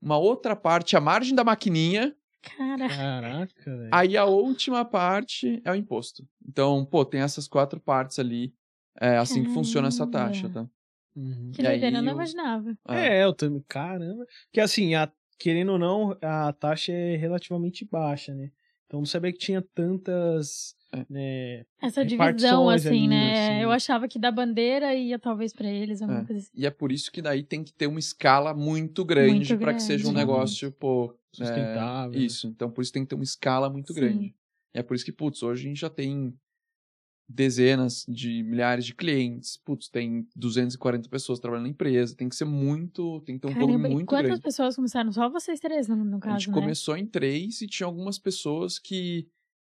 Uma 0.00 0.16
outra 0.18 0.54
parte 0.56 0.94
é 0.94 0.98
a 0.98 1.00
margem 1.00 1.34
da 1.34 1.44
maquininha, 1.44 2.14
Cara, 2.58 2.88
Caraca, 2.90 3.74
velho. 3.76 3.88
Aí 3.90 4.16
a 4.18 4.26
última 4.26 4.84
parte 4.84 5.62
é 5.64 5.70
o 5.72 5.74
imposto. 5.74 6.28
Então, 6.46 6.84
pô, 6.84 7.02
tem 7.02 7.22
essas 7.22 7.48
quatro 7.48 7.80
partes 7.80 8.18
ali. 8.18 8.52
É 9.00 9.16
assim 9.16 9.42
que 9.44 9.50
funciona 9.54 9.88
essa 9.88 10.06
taxa, 10.06 10.50
tá? 10.50 10.68
Uhum. 11.16 11.52
que 11.54 11.62
doideira, 11.62 11.96
eu 11.98 12.02
não 12.02 12.12
o- 12.12 12.14
imaginava. 12.16 12.76
Ah, 12.84 12.98
É, 12.98 13.24
eu 13.24 13.32
também. 13.32 13.64
Caramba. 13.66 14.26
Que 14.52 14.60
assim, 14.60 14.94
a- 14.94 15.10
querendo 15.44 15.72
ou 15.72 15.78
não, 15.78 16.16
a 16.22 16.54
taxa 16.54 16.90
é 16.90 17.16
relativamente 17.16 17.84
baixa, 17.84 18.34
né? 18.34 18.50
Então 18.86 19.00
não 19.00 19.04
sabia 19.04 19.30
que 19.30 19.38
tinha 19.38 19.60
tantas. 19.74 20.74
É. 20.90 21.04
Né, 21.10 21.64
Essa 21.82 22.02
divisão, 22.02 22.70
assim, 22.70 22.88
ali, 22.88 23.08
né? 23.08 23.32
assim. 23.48 23.62
Eu 23.62 23.70
achava 23.70 24.08
que 24.08 24.18
da 24.18 24.30
bandeira 24.30 24.94
ia 24.94 25.18
talvez 25.18 25.52
pra 25.52 25.68
eles, 25.70 26.00
alguma 26.00 26.20
É. 26.20 26.24
coisa 26.24 26.40
assim. 26.40 26.50
E 26.54 26.64
é 26.64 26.70
por 26.70 26.90
isso 26.90 27.12
que 27.12 27.20
daí 27.20 27.42
tem 27.42 27.62
que 27.62 27.74
ter 27.74 27.86
uma 27.86 27.98
escala 27.98 28.54
muito 28.54 29.04
grande 29.04 29.54
para 29.58 29.74
que 29.74 29.82
seja 29.82 30.08
um 30.08 30.12
negócio, 30.12 30.72
pô. 30.72 31.14
é, 31.38 31.44
Sustentável, 31.44 32.18
né? 32.18 32.24
isso. 32.24 32.46
Então, 32.46 32.70
por 32.70 32.80
isso 32.80 32.92
tem 32.92 33.02
que 33.02 33.08
ter 33.10 33.16
uma 33.16 33.24
escala 33.24 33.68
muito 33.68 33.92
Sim. 33.92 34.00
grande. 34.00 34.34
E 34.74 34.78
é 34.78 34.82
por 34.82 34.94
isso 34.94 35.04
que, 35.04 35.12
putz, 35.12 35.42
hoje 35.42 35.66
a 35.66 35.68
gente 35.68 35.80
já 35.80 35.90
tem 35.90 36.32
dezenas 37.28 38.04
de 38.08 38.42
milhares 38.42 38.84
de 38.84 38.94
clientes. 38.94 39.56
Putz, 39.56 39.88
tem 39.88 40.26
240 40.36 41.08
pessoas 41.08 41.38
trabalhando 41.40 41.64
na 41.64 41.70
empresa. 41.70 42.14
Tem 42.16 42.28
que 42.28 42.36
ser 42.36 42.44
muito. 42.44 43.20
Tem 43.22 43.36
que 43.36 43.40
ter 43.42 43.48
um 43.48 43.52
Caramba, 43.54 43.72
volume 43.72 43.88
e 43.88 43.92
muito 43.94 44.06
quantas 44.08 44.26
grande. 44.26 44.42
pessoas 44.42 44.76
começaram? 44.76 45.10
Só 45.12 45.28
vocês 45.28 45.58
três, 45.60 45.88
no, 45.88 45.96
no 45.96 46.16
A 46.18 46.20
caso, 46.20 46.38
gente 46.40 46.50
né? 46.50 46.60
começou 46.60 46.96
em 46.96 47.06
três 47.06 47.60
e 47.62 47.66
tinha 47.66 47.86
algumas 47.86 48.18
pessoas 48.18 48.78
que 48.78 49.26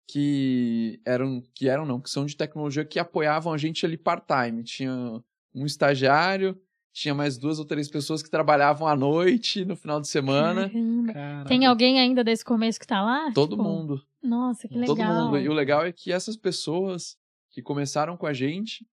que 0.09 1.01
eram 1.07 1.43
que 1.55 1.69
eram 1.69 1.87
não, 1.87 2.01
que 2.01 2.11
são 2.11 2.27
de 2.27 2.37
tecnologia 2.37 2.85
que 2.85 2.99
apoiavam 2.99 3.53
a 3.53 3.59
gente 3.59 3.87
ali 3.87 3.97
part-time. 3.97 4.63
Tinha 4.65 5.23
um 5.55 5.65
estagiário, 5.65 6.59
tinha 6.93 7.15
mais 7.15 7.39
duas 7.39 7.59
ou 7.59 7.65
três 7.65 7.89
pessoas 7.89 8.23
que 8.23 8.29
trabalhavam 8.31 8.87
à 8.89 8.97
noite, 8.97 9.65
no 9.65 9.77
final 9.77 10.01
de 10.01 10.09
semana. 10.09 10.71
Tem 11.47 11.65
alguém 11.67 12.01
ainda 12.01 12.23
desse 12.25 12.45
começo 12.45 12.79
que 12.81 12.87
tá 12.87 13.01
lá? 13.03 13.31
Todo 13.33 13.51
Tipo, 13.57 13.63
mundo, 13.63 14.03
Nossa, 14.23 14.67
que 14.69 14.77
legal. 14.77 14.97
todo 14.97 15.05
mundo. 15.27 15.39
E 15.39 15.49
o 15.49 15.53
legal 15.53 15.85
é 15.85 15.93
que 15.93 16.13
essas 16.13 16.37
pessoas 16.37 17.17
que 17.53 17.63
começaram 17.63 18.17
com 18.17 18.27
a 18.27 18.33
gente 18.33 18.85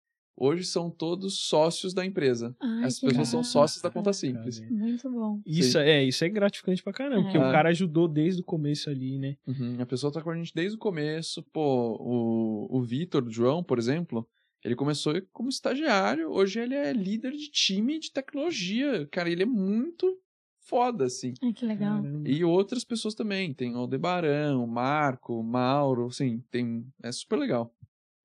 hoje 0.41 0.63
são 0.65 0.89
todos 0.89 1.41
sócios 1.49 1.93
da 1.93 2.07
empresa. 2.07 2.55
Ai, 2.61 2.85
Essas 2.85 3.01
que 3.01 3.07
pessoas 3.09 3.29
são 3.29 3.43
sócios 3.43 3.83
da 3.83 3.91
conta 3.91 4.13
simples. 4.13 4.61
Muito 4.71 5.11
bom. 5.11 5.41
Isso 5.45 5.77
é, 5.79 6.05
isso 6.05 6.25
é 6.25 6.29
gratificante 6.29 6.81
pra 6.81 6.93
caramba, 6.93 7.23
porque 7.25 7.37
É. 7.37 7.41
o 7.41 7.51
cara 7.51 7.71
ajudou 7.71 8.07
desde 8.07 8.41
o 8.43 8.45
começo 8.45 8.89
ali, 8.89 9.19
né? 9.19 9.37
Uhum, 9.47 9.77
A 9.81 9.87
pessoa 9.87 10.13
tá 10.13 10.23
com 10.23 10.31
a 10.31 10.37
gente 10.37 10.53
desde 10.55 10.77
o 10.77 10.79
começo. 10.79 11.43
Pô, 11.53 11.97
o, 12.01 12.79
o 12.79 12.83
Vitor, 12.83 13.25
o 13.25 13.31
João, 13.31 13.65
por 13.65 13.81
exemplo, 13.81 14.29
ele 14.65 14.77
começou 14.77 15.13
como 15.33 15.49
estagiário. 15.49 16.31
Hoje 16.31 16.61
ele 16.61 16.75
é 16.77 16.93
líder 16.93 17.33
de 17.33 17.51
time 17.51 17.99
de 17.99 18.13
tecnologia. 18.13 19.09
Cara, 19.11 19.29
ele 19.29 19.43
é 19.43 19.47
muito 19.47 20.17
foda, 20.61 21.07
assim. 21.07 21.35
Ai, 21.43 21.53
que 21.53 21.65
legal. 21.67 22.01
Caramba. 22.01 22.29
E 22.29 22.45
outras 22.45 22.85
pessoas 22.85 23.15
também. 23.15 23.53
Tem 23.55 23.75
o 23.75 23.79
Aldebaran, 23.79 24.59
o 24.59 24.67
Marco, 24.69 25.35
o 25.41 25.43
Mauro, 25.43 26.07
assim, 26.07 26.45
tem... 26.51 26.87
É 27.03 27.11
super 27.11 27.39
legal. 27.39 27.75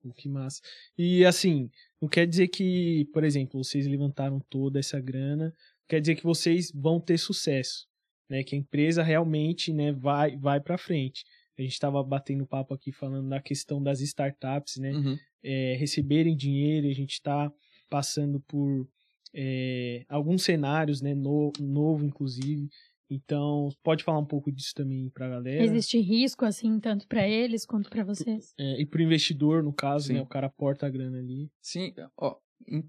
Pô, 0.03 0.13
Que 0.13 0.27
massa. 0.27 0.61
E 0.97 1.25
assim, 1.25 1.71
não 2.01 2.09
quer 2.09 2.27
dizer 2.27 2.49
que, 2.49 3.05
por 3.13 3.23
exemplo, 3.23 3.63
vocês 3.63 3.87
levantaram 3.87 4.39
toda 4.49 4.77
essa 4.79 4.99
grana, 4.99 5.55
quer 5.87 6.01
dizer 6.01 6.15
que 6.15 6.23
vocês 6.23 6.69
vão 6.75 6.99
ter 6.99 7.17
sucesso, 7.17 7.87
né? 8.29 8.43
Que 8.43 8.55
a 8.55 8.59
empresa 8.59 9.01
realmente, 9.01 9.71
né, 9.71 9.93
vai 9.93 10.35
vai 10.35 10.59
para 10.59 10.77
frente. 10.77 11.23
A 11.57 11.61
gente 11.61 11.71
estava 11.71 12.03
batendo 12.03 12.45
papo 12.45 12.73
aqui 12.73 12.91
falando 12.91 13.29
da 13.29 13.41
questão 13.41 13.81
das 13.81 14.01
startups, 14.01 14.77
né? 14.77 14.91
Uhum. 14.91 15.17
é, 15.41 15.75
receberem 15.75 16.35
dinheiro, 16.35 16.87
a 16.87 16.93
gente 16.93 17.13
está 17.13 17.51
passando 17.89 18.41
por 18.41 18.87
é, 19.33 20.03
alguns 20.09 20.43
cenários, 20.43 21.01
né, 21.01 21.13
no, 21.15 21.51
novo 21.59 22.05
inclusive. 22.05 22.69
Então, 23.13 23.69
pode 23.83 24.03
falar 24.03 24.19
um 24.19 24.25
pouco 24.25 24.51
disso 24.51 24.73
também 24.75 25.09
para 25.09 25.25
a 25.27 25.29
galera. 25.29 25.63
Existe 25.63 25.99
risco, 25.99 26.45
assim, 26.45 26.79
tanto 26.79 27.07
pra 27.07 27.27
eles 27.27 27.65
quanto 27.65 27.89
pra 27.89 28.03
vocês? 28.03 28.53
É, 28.59 28.81
e 28.81 28.85
para 28.85 28.99
o 28.99 29.03
investidor, 29.03 29.61
no 29.63 29.73
caso, 29.73 30.07
Sim. 30.07 30.13
né, 30.13 30.21
o 30.21 30.25
cara 30.25 30.49
porta 30.49 30.85
a 30.85 30.89
grana 30.89 31.17
ali. 31.19 31.49
Sim, 31.61 31.93
ó, 32.17 32.35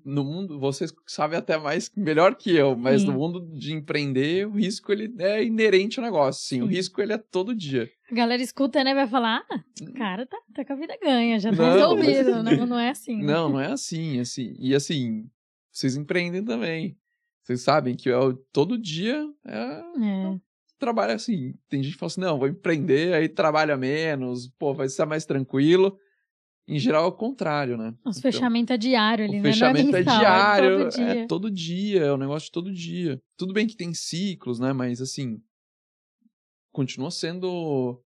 no 0.05 0.23
mundo, 0.25 0.59
vocês 0.61 0.93
sabem 1.07 1.37
até 1.39 1.59
mais, 1.59 1.91
melhor 1.97 2.37
que 2.37 2.55
eu, 2.55 2.77
mas 2.77 3.01
Sim. 3.01 3.09
no 3.09 3.15
mundo 3.15 3.41
de 3.59 3.73
empreender, 3.73 4.47
o 4.47 4.53
risco, 4.53 4.93
ele 4.93 5.13
é 5.19 5.43
inerente 5.45 5.99
ao 5.99 6.05
negócio, 6.05 6.47
sim. 6.47 6.63
O 6.63 6.67
risco, 6.67 7.03
ele 7.03 7.13
é 7.13 7.19
todo 7.19 7.55
dia. 7.55 7.91
A 8.11 8.15
galera 8.15 8.41
escuta, 8.43 8.85
né? 8.85 8.95
Vai 8.95 9.09
falar, 9.09 9.45
ah, 9.51 9.65
o 9.83 9.93
cara 9.95 10.27
tá, 10.27 10.39
tá 10.55 10.65
com 10.65 10.73
a 10.75 10.77
vida 10.77 10.97
ganha, 11.03 11.41
já 11.41 11.51
tá 11.51 11.57
Não, 11.57 11.97
mas- 11.97 12.07
resolvido. 12.07 12.43
Não, 12.45 12.67
não 12.67 12.79
é 12.79 12.91
assim. 12.91 13.17
né? 13.17 13.25
Não, 13.33 13.49
não 13.49 13.61
é 13.61 13.73
assim, 13.73 14.21
assim. 14.21 14.55
E 14.61 14.75
assim, 14.75 15.29
vocês 15.73 15.97
empreendem 15.97 16.45
também. 16.45 16.97
Vocês 17.45 17.61
sabem 17.61 17.95
que 17.95 18.09
é 18.09 18.17
o- 18.19 18.33
todo 18.53 18.79
dia 18.79 19.23
é 19.47 19.83
É. 20.03 20.41
trabalho 20.79 21.13
assim. 21.15 21.55
Tem 21.69 21.83
gente 21.83 21.93
que 21.93 21.99
fala 21.99 22.09
assim, 22.09 22.21
não, 22.23 22.39
vou 22.39 22.49
empreender, 22.49 23.15
aí 23.15 23.29
trabalha 23.29 23.77
menos, 23.77 24.49
pô, 24.59 24.73
vai 24.75 24.89
ser 24.89 25.05
mais 25.07 25.25
tranquilo. 25.27 25.97
Em 26.67 26.79
geral 26.79 27.05
é 27.05 27.09
o 27.09 27.13
contrário, 27.13 27.77
né? 27.77 27.95
Os 28.05 28.17
Então, 28.19 28.33
fechamento 28.33 28.73
é 28.73 28.79
diário 28.79 29.27
ali, 29.27 29.39
O 29.39 29.43
né? 29.43 29.51
fechamento 29.53 29.91
não 29.93 29.99
é, 29.99 30.01
é, 30.01 30.05
diário, 30.05 30.67
É 30.67 30.79
todo 30.79 30.91
dia. 30.91 31.05
é 31.05 31.27
todo 31.27 31.51
dia, 31.51 32.01
é 32.05 32.13
um 32.15 32.17
negócio 32.17 32.47
de 32.47 32.53
todo 32.53 32.73
dia. 32.73 33.23
Tudo 33.37 33.53
bem 33.53 33.67
que 33.67 33.77
tem 33.77 33.93
ciclos, 33.93 34.59
né? 34.59 34.73
Mas 34.73 35.03
assim, 35.03 35.39
continua 36.73 37.11
sendo 37.11 38.03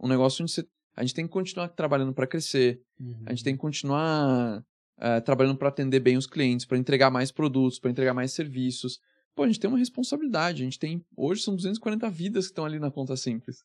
um 0.00 0.08
negócio 0.08 0.42
onde 0.42 0.52
você, 0.52 0.66
a 0.96 1.02
gente 1.02 1.14
tem 1.14 1.26
que 1.26 1.32
continuar 1.32 1.68
trabalhando 1.68 2.14
para 2.14 2.26
crescer. 2.26 2.80
A 3.26 3.30
gente 3.30 3.44
tem 3.44 3.54
que 3.54 3.60
continuar 3.60 4.64
eh, 5.00 5.20
trabalhando 5.20 5.56
para 5.58 5.68
atender 5.68 6.00
bem 6.00 6.16
os 6.16 6.26
clientes, 6.26 6.66
para 6.66 6.78
entregar 6.78 7.10
mais 7.10 7.30
produtos, 7.32 7.78
para 7.78 7.90
entregar 7.90 8.14
mais 8.14 8.32
serviços. 8.32 9.00
Pô, 9.34 9.44
a 9.44 9.46
gente 9.46 9.60
tem 9.60 9.68
uma 9.68 9.78
responsabilidade. 9.78 10.62
A 10.62 10.64
gente 10.64 10.78
tem. 10.78 11.04
Hoje 11.16 11.42
são 11.42 11.54
240 11.54 12.10
vidas 12.10 12.46
que 12.46 12.50
estão 12.52 12.64
ali 12.64 12.78
na 12.78 12.90
conta 12.90 13.16
simples. 13.16 13.62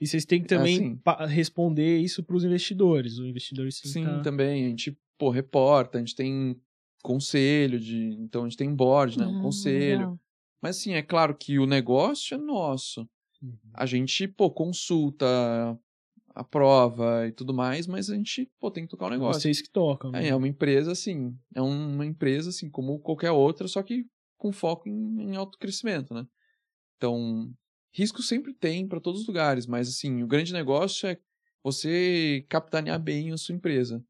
E 0.00 0.06
vocês 0.06 0.24
têm 0.24 0.40
que 0.42 0.48
também 0.48 0.76
Assim. 0.76 0.96
pa- 0.96 1.26
responder 1.26 1.98
isso 1.98 2.22
para 2.22 2.36
os 2.36 2.44
investidores. 2.44 3.18
Os 3.18 3.26
investidores 3.26 3.80
têm 3.80 3.90
que 3.92 3.98
Sim, 3.98 4.04
tá- 4.04 4.20
também. 4.22 4.66
A 4.66 4.68
gente, 4.68 4.96
pô, 5.18 5.28
reporta, 5.30 5.98
a 5.98 6.00
gente 6.00 6.14
tem 6.14 6.56
conselho 7.02 7.80
de. 7.80 8.16
Então 8.20 8.42
a 8.44 8.48
gente 8.48 8.56
tem 8.56 8.72
board, 8.72 9.18
né? 9.18 9.26
Um 9.26 9.38
Ah, 9.38 9.42
conselho. 9.42 9.98
legal. 9.98 10.20
Mas 10.62 10.76
sim, 10.76 10.92
é 10.94 11.02
claro 11.02 11.34
que 11.36 11.58
o 11.58 11.66
negócio 11.66 12.34
é 12.34 12.38
nosso. 12.38 13.08
Uhum. 13.42 13.56
A 13.74 13.86
gente, 13.86 14.26
pô, 14.28 14.50
consulta, 14.50 15.26
aprova 16.38 17.26
e 17.26 17.32
tudo 17.32 17.52
mais, 17.52 17.86
mas 17.86 18.08
a 18.08 18.14
gente, 18.14 18.48
pô, 18.60 18.70
tem 18.70 18.84
que 18.84 18.90
tocar 18.90 19.06
o 19.06 19.10
negócio. 19.10 19.42
Vocês 19.42 19.60
que 19.60 19.68
tocam. 19.70 20.12
né? 20.12 20.26
É, 20.26 20.28
é 20.28 20.36
uma 20.36 20.46
empresa, 20.46 20.92
assim, 20.92 21.36
é 21.54 21.60
uma 21.60 22.06
empresa, 22.06 22.50
assim, 22.50 22.70
como 22.70 22.98
qualquer 23.00 23.32
outra, 23.32 23.66
só 23.66 23.82
que 23.82 24.06
com 24.36 24.52
foco 24.52 24.88
em, 24.88 25.22
em 25.22 25.36
alto 25.36 25.58
crescimento, 25.58 26.14
né? 26.14 26.24
Então, 26.96 27.50
risco 27.92 28.22
sempre 28.22 28.54
tem 28.54 28.86
para 28.86 29.00
todos 29.00 29.22
os 29.22 29.26
lugares, 29.26 29.66
mas, 29.66 29.88
assim, 29.88 30.22
o 30.22 30.28
grande 30.28 30.52
negócio 30.52 31.08
é 31.08 31.18
você 31.62 32.46
capitanear 32.48 33.02
bem 33.02 33.32
a 33.32 33.36
sua 33.36 33.54
empresa. 33.54 34.02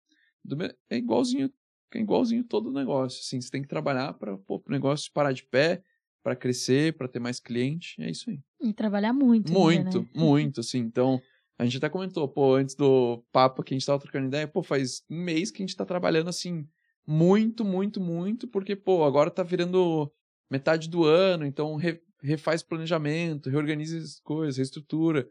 É 0.91 0.97
igualzinho, 0.99 1.51
é 1.95 1.99
igualzinho 1.99 2.45
todo 2.45 2.71
negócio, 2.71 3.21
assim, 3.21 3.41
você 3.41 3.51
tem 3.51 3.63
que 3.63 3.69
trabalhar 3.69 4.13
para 4.15 4.35
o 4.35 4.63
negócio 4.69 5.11
parar 5.13 5.33
de 5.33 5.45
pé, 5.45 5.83
para 6.23 6.37
crescer, 6.37 6.95
para 6.95 7.09
ter 7.09 7.21
mais 7.21 7.41
cliente, 7.41 7.95
é 8.03 8.11
isso 8.11 8.29
aí. 8.29 8.39
E 8.61 8.75
trabalhar 8.75 9.15
muito. 9.15 9.49
ainda, 9.49 9.59
Muito, 9.59 10.01
né? 10.01 10.09
muito, 10.15 10.61
assim. 10.61 10.79
Então, 10.79 11.21
a 11.59 11.65
gente 11.65 11.77
até 11.77 11.89
comentou, 11.89 12.29
pô, 12.29 12.55
antes 12.55 12.75
do 12.77 13.23
papo 13.33 13.63
que 13.65 13.75
a 13.75 13.77
gente 13.77 13.87
tava 13.87 13.99
trocando 13.99 14.29
ideia, 14.29 14.47
pô, 14.47 14.63
faz 14.63 15.03
um 15.11 15.21
mês 15.21 15.51
que 15.51 15.61
a 15.61 15.67
gente 15.67 15.77
tá 15.77 15.85
trabalhando, 15.85 16.29
assim, 16.29 16.67
muito, 17.05 17.65
muito, 17.65 18.01
muito, 18.01 18.47
porque, 18.47 18.77
pô, 18.77 19.05
agora 19.05 19.31
tá 19.31 19.43
virando 19.43 20.11
metade 20.49 20.89
do 20.89 21.05
ano, 21.05 21.45
então 21.45 21.75
re, 21.75 22.01
refaz 22.23 22.63
planejamento, 22.63 23.51
reorganiza 23.51 23.99
as 23.99 24.21
coisas, 24.21 24.57
reestrutura. 24.57 25.29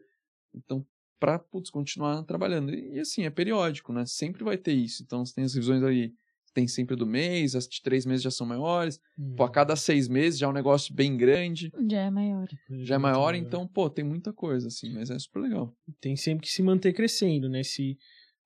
Então, 0.54 0.86
para 1.18 1.38
putz, 1.38 1.70
continuar 1.70 2.22
trabalhando. 2.24 2.74
E, 2.74 2.96
e 2.96 3.00
assim, 3.00 3.24
é 3.24 3.30
periódico, 3.30 3.92
né? 3.92 4.04
Sempre 4.06 4.44
vai 4.44 4.58
ter 4.58 4.72
isso. 4.72 5.02
Então, 5.02 5.24
você 5.24 5.34
tem 5.34 5.44
as 5.44 5.54
revisões 5.54 5.82
aí, 5.82 6.12
tem 6.52 6.66
sempre 6.68 6.96
do 6.96 7.06
mês, 7.06 7.54
as 7.54 7.66
de 7.68 7.82
três 7.82 8.04
meses 8.06 8.22
já 8.22 8.30
são 8.30 8.46
maiores. 8.46 9.00
Hum. 9.18 9.34
Pô, 9.36 9.44
a 9.44 9.50
cada 9.50 9.76
seis 9.76 10.08
meses 10.08 10.38
já 10.38 10.46
é 10.46 10.50
um 10.50 10.52
negócio 10.52 10.94
bem 10.94 11.16
grande, 11.16 11.72
Já 11.88 12.00
é 12.02 12.10
maior. 12.10 12.48
já 12.82 12.94
é 12.94 12.98
maior, 12.98 13.34
então, 13.34 13.66
pô, 13.66 13.88
tem 13.90 14.04
muita 14.04 14.32
coisa, 14.32 14.68
assim, 14.68 14.92
mas 14.92 15.10
é 15.10 15.18
super 15.18 15.40
legal. 15.40 15.74
Tem 16.00 16.16
sempre 16.16 16.46
que 16.46 16.52
se 16.52 16.62
manter 16.62 16.92
crescendo, 16.92 17.48
né? 17.48 17.62
Se 17.62 17.98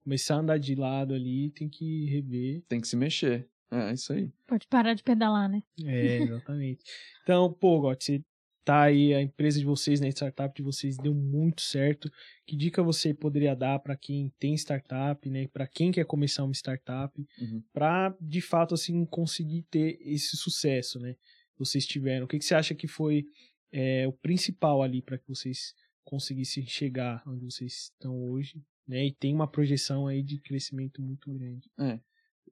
começar 0.02 0.36
a 0.36 0.38
andar 0.38 0.58
de 0.58 0.74
lado 0.74 1.14
ali, 1.14 1.50
tem 1.50 1.68
que 1.68 2.06
rever. 2.06 2.62
Tem 2.68 2.80
que 2.80 2.88
se 2.88 2.96
mexer. 2.96 3.48
É, 3.70 3.92
isso 3.94 4.12
aí. 4.12 4.30
Pode 4.46 4.66
parar 4.66 4.92
de 4.92 5.02
pedalar, 5.02 5.48
né? 5.48 5.62
É, 5.84 6.18
exatamente. 6.22 6.84
então, 7.22 7.50
pô, 7.52 7.80
Got, 7.80 8.04
você 8.04 8.22
tá 8.64 8.82
aí, 8.82 9.12
a 9.14 9.20
empresa 9.20 9.58
de 9.58 9.64
vocês, 9.64 10.00
né, 10.00 10.06
a 10.06 10.10
startup 10.10 10.54
de 10.54 10.62
vocês 10.62 10.96
deu 10.96 11.14
muito 11.14 11.62
certo. 11.62 12.10
Que 12.46 12.56
dica 12.56 12.82
você 12.82 13.12
poderia 13.12 13.54
dar 13.54 13.78
para 13.78 13.96
quem 13.96 14.32
tem 14.38 14.54
startup, 14.54 15.28
né, 15.28 15.48
para 15.48 15.66
quem 15.66 15.90
quer 15.90 16.04
começar 16.04 16.44
uma 16.44 16.52
startup, 16.54 17.12
Uhum. 17.40 17.62
para 17.72 18.16
de 18.20 18.40
fato 18.40 18.74
assim 18.74 19.04
conseguir 19.06 19.62
ter 19.70 19.98
esse 20.00 20.36
sucesso, 20.36 20.98
né? 21.00 21.14
que 21.54 21.58
Vocês 21.58 21.86
tiveram. 21.86 22.24
O 22.24 22.28
que, 22.28 22.38
que 22.38 22.44
você 22.44 22.54
acha 22.54 22.74
que 22.74 22.86
foi 22.88 23.26
é, 23.72 24.06
o 24.06 24.12
principal 24.12 24.82
ali 24.82 25.02
para 25.02 25.18
que 25.18 25.28
vocês 25.28 25.74
conseguissem 26.04 26.66
chegar 26.66 27.22
onde 27.26 27.44
vocês 27.44 27.90
estão 27.92 28.16
hoje, 28.30 28.62
né? 28.86 29.06
E 29.06 29.12
tem 29.12 29.34
uma 29.34 29.46
projeção 29.46 30.06
aí 30.06 30.22
de 30.22 30.38
crescimento 30.38 31.00
muito 31.00 31.32
grande. 31.32 31.70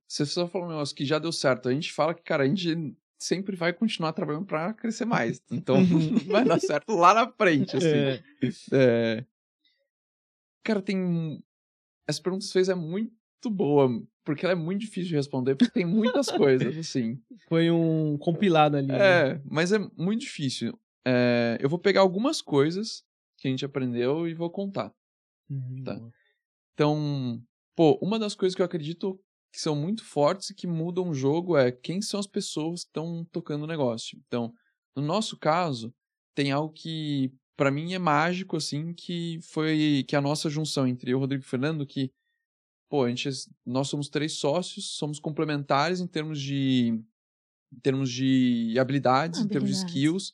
Você 0.07 0.25
só 0.27 0.49
falou 0.49 0.67
um 0.69 0.71
negócio 0.71 0.95
que 0.95 1.05
já 1.05 1.19
deu 1.19 1.31
certo. 1.33 1.69
A 1.69 1.73
gente 1.73 1.93
fala 1.93 2.15
que, 2.15 2.23
cara, 2.23 2.45
a 2.45 2.47
gente 2.47 2.97
sempre 3.21 3.55
vai 3.55 3.73
continuar 3.73 4.13
trabalhando 4.13 4.47
pra 4.47 4.73
crescer 4.73 5.05
mais. 5.05 5.41
Então, 5.53 5.77
vai 6.27 6.45
dar 6.45 6.59
certo 6.61 6.93
lá 6.97 7.13
na 7.15 7.31
frente, 7.31 7.77
assim. 7.77 7.87
É, 7.87 8.21
É. 8.73 9.25
Cara, 10.65 10.83
tem. 10.83 11.43
Essa 12.09 12.23
pergunta 12.23 12.43
que 12.43 12.49
você 12.49 12.53
fez 12.53 12.69
é 12.69 12.75
muito 12.75 13.13
boa, 13.51 13.89
porque 14.25 14.45
ela 14.45 14.53
é 14.53 14.57
muito 14.57 14.81
difícil 14.81 15.11
de 15.11 15.15
responder, 15.17 15.55
porque 15.55 15.73
tem 15.73 15.87
muitas 15.87 16.27
coisas, 16.31 16.77
assim. 16.77 17.21
foi 17.49 17.71
um 17.71 18.19
compilado 18.19 18.77
ali. 18.77 18.89
né? 18.89 19.31
É, 19.33 19.41
mas 19.45 19.73
é 19.73 19.79
muito 19.97 20.21
difícil. 20.23 20.79
É, 21.07 21.57
eu 21.61 21.69
vou 21.69 21.79
pegar 21.79 22.01
algumas 22.01 22.43
coisas 22.43 23.05
que 23.39 23.49
a 23.49 23.51
gente 23.51 23.65
aprendeu 23.65 24.27
e 24.29 24.35
vou 24.35 24.51
contar. 24.51 24.93
Uhum, 25.49 25.83
Tá. 25.85 26.01
Então, 26.75 27.43
pô, 27.77 27.99
uma 28.03 28.19
das 28.19 28.35
coisas 28.35 28.55
que 28.55 28.63
eu 28.63 28.67
acredito 28.67 29.21
que 29.53 29.61
são 29.61 29.75
muito 29.75 30.05
fortes 30.05 30.51
e 30.51 30.55
que 30.55 30.67
mudam 30.67 31.09
o 31.09 31.15
jogo 31.15 31.57
é 31.57 31.73
quem 31.73 32.01
são 32.01 32.21
as 32.21 32.27
pessoas 32.27 32.85
que 32.85 32.91
estão 32.91 33.27
tocando 33.33 33.65
o 33.65 33.67
negócio. 33.67 34.19
Então, 34.27 34.53
no 34.95 35.03
nosso 35.03 35.37
caso, 35.37 35.93
tem 36.35 36.53
algo 36.53 36.73
que 36.73 37.33
pra 37.57 37.71
mim 37.71 37.93
é 37.93 37.99
mágico 37.99 38.57
assim, 38.57 38.95
que 38.95 39.39
foi 39.43 40.05
que 40.09 40.15
é 40.15 40.19
a 40.19 40.23
nossa 40.23 40.49
junção 40.49 40.87
entre 40.87 41.11
eu, 41.11 41.19
Rodrigo 41.19 41.45
e 41.45 41.47
Fernando, 41.47 41.87
que 41.87 42.11
pô, 42.89 43.05
a 43.05 43.09
gente 43.09 43.29
nós 43.67 43.89
somos 43.89 44.09
três 44.09 44.35
sócios, 44.35 44.97
somos 44.97 45.19
complementares 45.21 46.01
em 46.01 46.07
termos 46.07 46.41
de 46.41 46.99
em 47.73 47.81
termos 47.81 48.11
de 48.11 48.77
habilidades, 48.79 49.41
em 49.41 49.49
termos 49.49 49.71
de 49.71 49.77
Habilidades. 49.77 49.95
skills, 49.95 50.33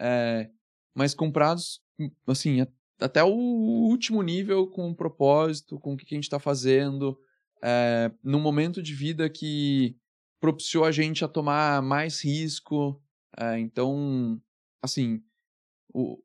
é, 0.00 0.50
mas 0.94 1.14
comprados 1.14 1.80
assim, 2.26 2.66
até 3.00 3.22
o 3.22 3.30
último 3.30 4.22
nível 4.22 4.66
com 4.66 4.88
um 4.88 4.94
propósito, 4.94 5.78
com 5.78 5.94
o 5.94 5.96
que 5.96 6.04
que 6.04 6.14
a 6.14 6.18
gente 6.18 6.24
está 6.24 6.38
fazendo, 6.38 7.18
é, 7.62 8.10
num 8.22 8.40
momento 8.40 8.82
de 8.82 8.94
vida 8.94 9.28
que 9.28 9.96
propiciou 10.40 10.84
a 10.84 10.92
gente 10.92 11.24
a 11.24 11.28
tomar 11.28 11.82
mais 11.82 12.22
risco. 12.24 13.02
é, 13.38 13.58
então, 13.58 14.40
assim, 14.82 15.22
o, 15.92 16.22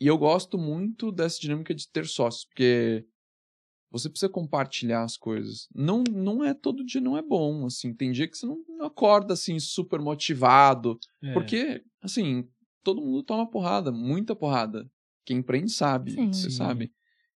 e 0.00 0.06
eu 0.06 0.16
gosto 0.16 0.56
muito 0.58 1.12
dessa 1.12 1.38
dinâmica 1.40 1.74
de 1.74 1.88
ter 1.88 2.06
sócios, 2.06 2.44
porque 2.44 3.06
você 3.90 4.08
precisa 4.08 4.30
compartilhar 4.30 5.02
as 5.02 5.16
coisas. 5.16 5.68
Não, 5.74 6.04
não 6.04 6.44
é 6.44 6.54
todo 6.54 6.84
dia, 6.84 7.00
não 7.00 7.16
é 7.16 7.22
bom, 7.22 7.66
assim. 7.66 7.92
Tem 7.92 8.12
dia 8.12 8.28
que 8.28 8.36
você 8.36 8.46
não 8.46 8.64
não 8.68 8.86
acorda, 8.86 9.34
assim, 9.34 9.58
super 9.58 10.00
motivado, 10.00 10.98
É. 11.22 11.34
porque, 11.34 11.84
assim, 12.00 12.48
todo 12.82 13.02
mundo 13.02 13.22
toma 13.22 13.50
porrada, 13.50 13.92
muita 13.92 14.34
porrada. 14.34 14.90
Quem 15.26 15.38
empreende 15.38 15.70
sabe, 15.70 16.12
Sim. 16.12 16.32
você 16.32 16.50
sabe. 16.50 16.92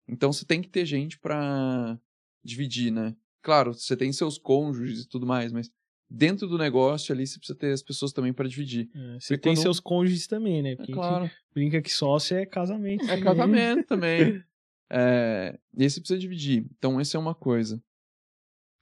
Então 0.09 0.33
você 0.33 0.45
tem 0.47 0.63
que 0.63 0.69
ter 0.69 0.87
gente 0.87 1.19
pra 1.19 1.99
dividir, 2.45 2.91
né? 2.93 3.17
Claro, 3.43 3.75
você 3.75 3.97
tem 3.97 4.13
seus 4.13 4.39
cônjuges 4.39 5.03
e 5.05 5.09
tudo 5.09 5.27
mais, 5.27 5.53
mas 5.53 5.71
dentro 6.09 6.47
do 6.47 6.57
negócio 6.59 7.13
ali 7.15 7.27
você 7.27 7.39
precisa 7.39 7.59
ter 7.59 7.73
as 7.73 7.83
pessoas 7.83 8.13
também 8.13 8.33
pra 8.33 8.47
dividir. 8.49 8.89
É, 8.95 9.21
Você 9.21 9.35
Porque 9.35 9.39
tem 9.43 9.55
quando- 9.55 9.63
seus 9.63 9.81
cônjuges 9.81 10.27
também, 10.27 10.63
né? 10.63 10.73
É 10.73 10.77
Porque 10.77 10.93
gente 10.93 11.01
claro, 11.01 11.31
brinca 11.53 11.83
que 11.83 11.91
sócio 11.93 12.37
é 12.37 12.47
casamento. 12.47 13.05
é 13.05 13.07
também. 13.09 13.23
casamento 13.25 13.87
também. 13.87 14.19
É, 14.97 15.59
e 15.77 15.83
aí 15.83 15.91
você 15.91 15.99
precisa 15.99 16.21
dividir. 16.21 16.67
Então, 16.79 17.01
essa 17.01 17.17
é 17.17 17.21
uma 17.21 17.35
coisa. 17.35 17.83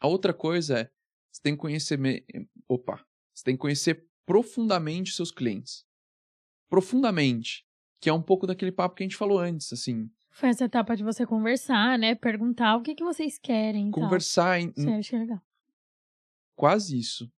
A 0.00 0.08
outra 0.08 0.34
coisa 0.34 0.80
é, 0.80 0.90
você 1.30 1.40
tem 1.40 1.54
que 1.54 1.60
conhecer. 1.60 1.96
me- 1.96 2.26
Opa! 2.68 3.02
Você 3.32 3.44
tem 3.44 3.54
que 3.54 3.60
conhecer 3.60 4.04
profundamente 4.26 5.12
seus 5.12 5.30
clientes. 5.30 5.86
Profundamente. 6.68 7.64
Que 8.00 8.10
é 8.10 8.12
um 8.12 8.20
pouco 8.20 8.46
daquele 8.46 8.72
papo 8.72 8.96
que 8.96 9.02
a 9.02 9.06
gente 9.06 9.16
falou 9.16 9.38
antes, 9.38 9.72
assim. 9.72 10.10
Foi 10.32 10.48
essa 10.48 10.64
etapa 10.64 10.96
de 10.96 11.04
você 11.04 11.26
conversar, 11.26 11.98
né? 11.98 12.14
Perguntar 12.14 12.76
o 12.76 12.82
que, 12.82 12.94
que 12.94 13.04
vocês 13.04 13.38
querem. 13.38 13.90
Conversar 13.90 14.60
em, 14.60 14.72
achei 14.98 15.18
legal. 15.18 15.40
quase 16.56 16.98
isso. 16.98 17.30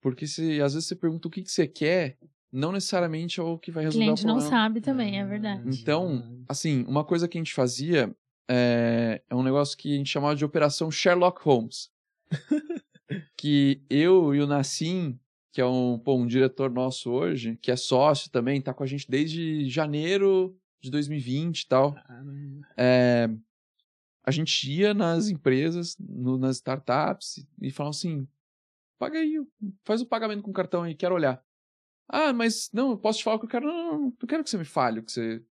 Porque 0.00 0.26
se, 0.26 0.60
às 0.60 0.74
vezes 0.74 0.88
você 0.88 0.96
pergunta 0.96 1.28
o 1.28 1.30
que, 1.30 1.42
que 1.42 1.50
você 1.50 1.66
quer, 1.66 2.18
não 2.52 2.72
necessariamente 2.72 3.40
é 3.40 3.42
o 3.42 3.58
que 3.58 3.70
vai 3.70 3.84
O 3.84 3.86
resolver 3.86 4.04
cliente 4.04 4.24
o 4.24 4.26
não 4.26 4.34
problema. 4.36 4.56
sabe 4.56 4.80
também, 4.80 5.20
é 5.20 5.24
verdade. 5.24 5.62
Então, 5.80 6.44
assim, 6.48 6.84
uma 6.88 7.04
coisa 7.04 7.28
que 7.28 7.38
a 7.38 7.40
gente 7.40 7.54
fazia 7.54 8.14
é, 8.48 9.22
é 9.28 9.34
um 9.34 9.42
negócio 9.42 9.76
que 9.76 9.94
a 9.94 9.96
gente 9.96 10.10
chamava 10.10 10.34
de 10.34 10.44
Operação 10.44 10.90
Sherlock 10.90 11.40
Holmes. 11.42 11.90
que 13.36 13.82
eu 13.88 14.34
e 14.34 14.40
o 14.40 14.46
Nassim, 14.46 15.18
que 15.52 15.60
é 15.60 15.66
um, 15.66 15.98
pô, 15.98 16.16
um 16.16 16.26
diretor 16.26 16.70
nosso 16.70 17.10
hoje, 17.10 17.56
que 17.62 17.70
é 17.70 17.76
sócio 17.76 18.30
também, 18.30 18.60
tá 18.60 18.74
com 18.74 18.82
a 18.82 18.86
gente 18.86 19.08
desde 19.08 19.68
janeiro 19.68 20.56
de 20.80 20.90
2020 20.90 21.62
e 21.62 21.68
tal. 21.68 21.94
É, 22.76 23.28
a 24.24 24.30
gente 24.30 24.70
ia 24.70 24.92
nas 24.94 25.28
empresas, 25.28 25.96
no- 25.98 26.38
nas 26.38 26.56
startups 26.56 27.46
e 27.60 27.70
falava 27.70 27.90
assim: 27.96 28.26
paga 28.98 29.18
aí, 29.18 29.34
faz 29.84 30.00
o 30.00 30.06
pagamento 30.06 30.42
com 30.42 30.52
cartão 30.52 30.82
aí, 30.82 30.94
quero 30.94 31.14
olhar. 31.14 31.42
Ah, 32.08 32.32
mas 32.32 32.70
não, 32.72 32.90
eu 32.92 32.98
posso 32.98 33.18
te 33.18 33.24
falar 33.24 33.36
o 33.36 33.38
que 33.40 33.46
eu 33.46 33.50
quero. 33.50 33.66
Não, 33.66 33.76
não, 33.76 33.92
não, 33.92 34.00
não 34.20 34.26
quero 34.28 34.42
que 34.44 34.50
você 34.50 34.58
me 34.58 34.64
fale 34.64 35.00
o 35.00 35.02
que 35.04 35.12
você 35.12 35.44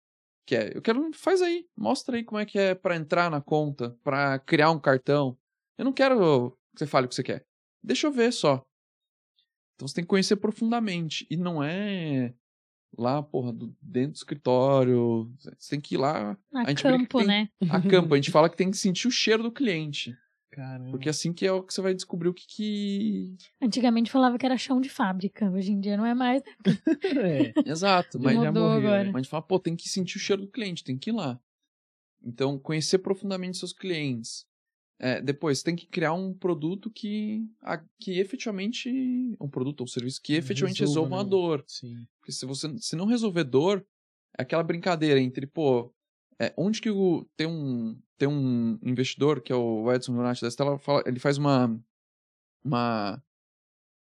quer. 0.45 0.75
Eu 0.75 0.81
quero, 0.81 1.11
faz 1.13 1.41
aí, 1.41 1.67
mostra 1.77 2.17
aí 2.17 2.23
como 2.23 2.39
é 2.39 2.45
que 2.45 2.57
é 2.57 2.73
pra 2.73 2.95
entrar 2.95 3.29
na 3.29 3.41
conta, 3.41 3.91
pra 4.03 4.39
criar 4.39 4.71
um 4.71 4.79
cartão. 4.79 5.37
Eu 5.77 5.85
não 5.85 5.93
quero 5.93 6.51
que 6.73 6.79
você 6.79 6.87
fale 6.87 7.05
o 7.05 7.09
que 7.09 7.15
você 7.15 7.23
quer. 7.23 7.45
Deixa 7.83 8.07
eu 8.07 8.11
ver 8.11 8.31
só. 8.33 8.65
Então 9.75 9.87
você 9.87 9.93
tem 9.95 10.03
que 10.03 10.09
conhecer 10.09 10.35
profundamente. 10.37 11.27
E 11.29 11.37
não 11.37 11.63
é 11.63 12.33
lá, 12.97 13.21
porra, 13.23 13.51
do, 13.53 13.75
dentro 13.81 14.11
do 14.11 14.15
escritório. 14.15 15.31
Você 15.39 15.69
tem 15.71 15.81
que 15.81 15.95
ir 15.95 15.97
lá 15.97 16.37
A, 16.53 16.61
a 16.61 16.75
campo, 16.75 17.17
tem- 17.19 17.27
né? 17.27 17.49
a 17.69 17.79
campo. 17.81 18.13
A 18.13 18.17
gente 18.17 18.31
fala 18.31 18.49
que 18.49 18.57
tem 18.57 18.69
que 18.69 18.77
sentir 18.77 19.07
o 19.07 19.11
cheiro 19.11 19.43
do 19.43 19.51
cliente. 19.51 20.15
Caramba. 20.51 20.89
Porque 20.91 21.07
assim 21.09 21.31
que 21.33 21.45
é 21.45 21.51
o 21.51 21.61
que 21.61 21.71
você 21.73 21.81
vai 21.81 21.93
descobrir 21.93 22.29
o 22.29 22.33
que 22.33 22.47
que. 22.47 23.37
Antigamente 23.61 24.09
falava 24.09 24.37
que 24.39 24.45
era 24.45 24.57
chão 24.57 24.81
de 24.81 24.89
fábrica. 24.89 25.49
Hoje 25.51 25.71
em 25.71 25.79
dia 25.79 25.95
não 25.97 26.05
é 26.05 26.13
mais. 26.15 26.41
É, 27.03 27.53
Exato. 27.69 28.19
Mas, 28.19 28.33
já 28.41 28.47
Mudou 28.51 28.63
morreu, 28.69 28.77
agora. 28.87 29.03
né? 29.03 29.11
mas 29.11 29.15
a 29.15 29.19
gente 29.23 29.29
fala, 29.29 29.43
pô, 29.43 29.59
tem 29.59 29.75
que 29.75 29.87
sentir 29.87 30.17
o 30.17 30.19
cheiro 30.19 30.41
do 30.43 30.47
cliente, 30.51 30.83
tem 30.83 30.97
que 30.97 31.09
ir 31.11 31.13
lá. 31.13 31.39
Então, 32.23 32.57
conhecer 32.57 32.97
profundamente 32.99 33.57
seus 33.57 33.71
clientes. 33.73 34.45
É, 34.99 35.21
depois, 35.21 35.61
tem 35.61 35.75
que 35.75 35.85
criar 35.85 36.13
um 36.13 36.33
produto 36.33 36.89
que, 36.89 37.45
a- 37.61 37.83
que 37.99 38.17
efetivamente. 38.19 38.89
Um 39.39 39.47
produto 39.47 39.81
ou 39.81 39.87
serviço 39.87 40.19
que 40.23 40.33
efetivamente 40.33 40.79
Resolva, 40.79 41.09
resolva 41.09 41.15
uma 41.17 41.23
né? 41.23 41.29
dor. 41.29 41.63
Sim. 41.67 42.07
Porque 42.27 42.33
se 42.33 42.45
você 42.45 42.77
se 42.79 42.93
não 42.97 43.05
resolver 43.05 43.45
dor, 43.45 43.87
é 44.37 44.41
aquela 44.41 44.61
brincadeira 44.61 45.17
entre, 45.17 45.47
pô, 45.47 45.93
é, 46.37 46.53
onde 46.57 46.81
que 46.81 46.89
o, 46.89 47.25
tem 47.37 47.47
um 47.47 47.97
tem 48.17 48.27
um 48.27 48.77
investidor 48.83 49.41
que 49.41 49.53
é 49.53 49.55
o 49.55 49.89
Edson 49.93 50.13
Donati 50.13 50.41
da 50.41 50.49
Stella, 50.51 50.77
fala, 50.77 51.03
ele 51.05 51.19
faz 51.19 51.37
uma 51.37 51.79
uma 52.63 53.23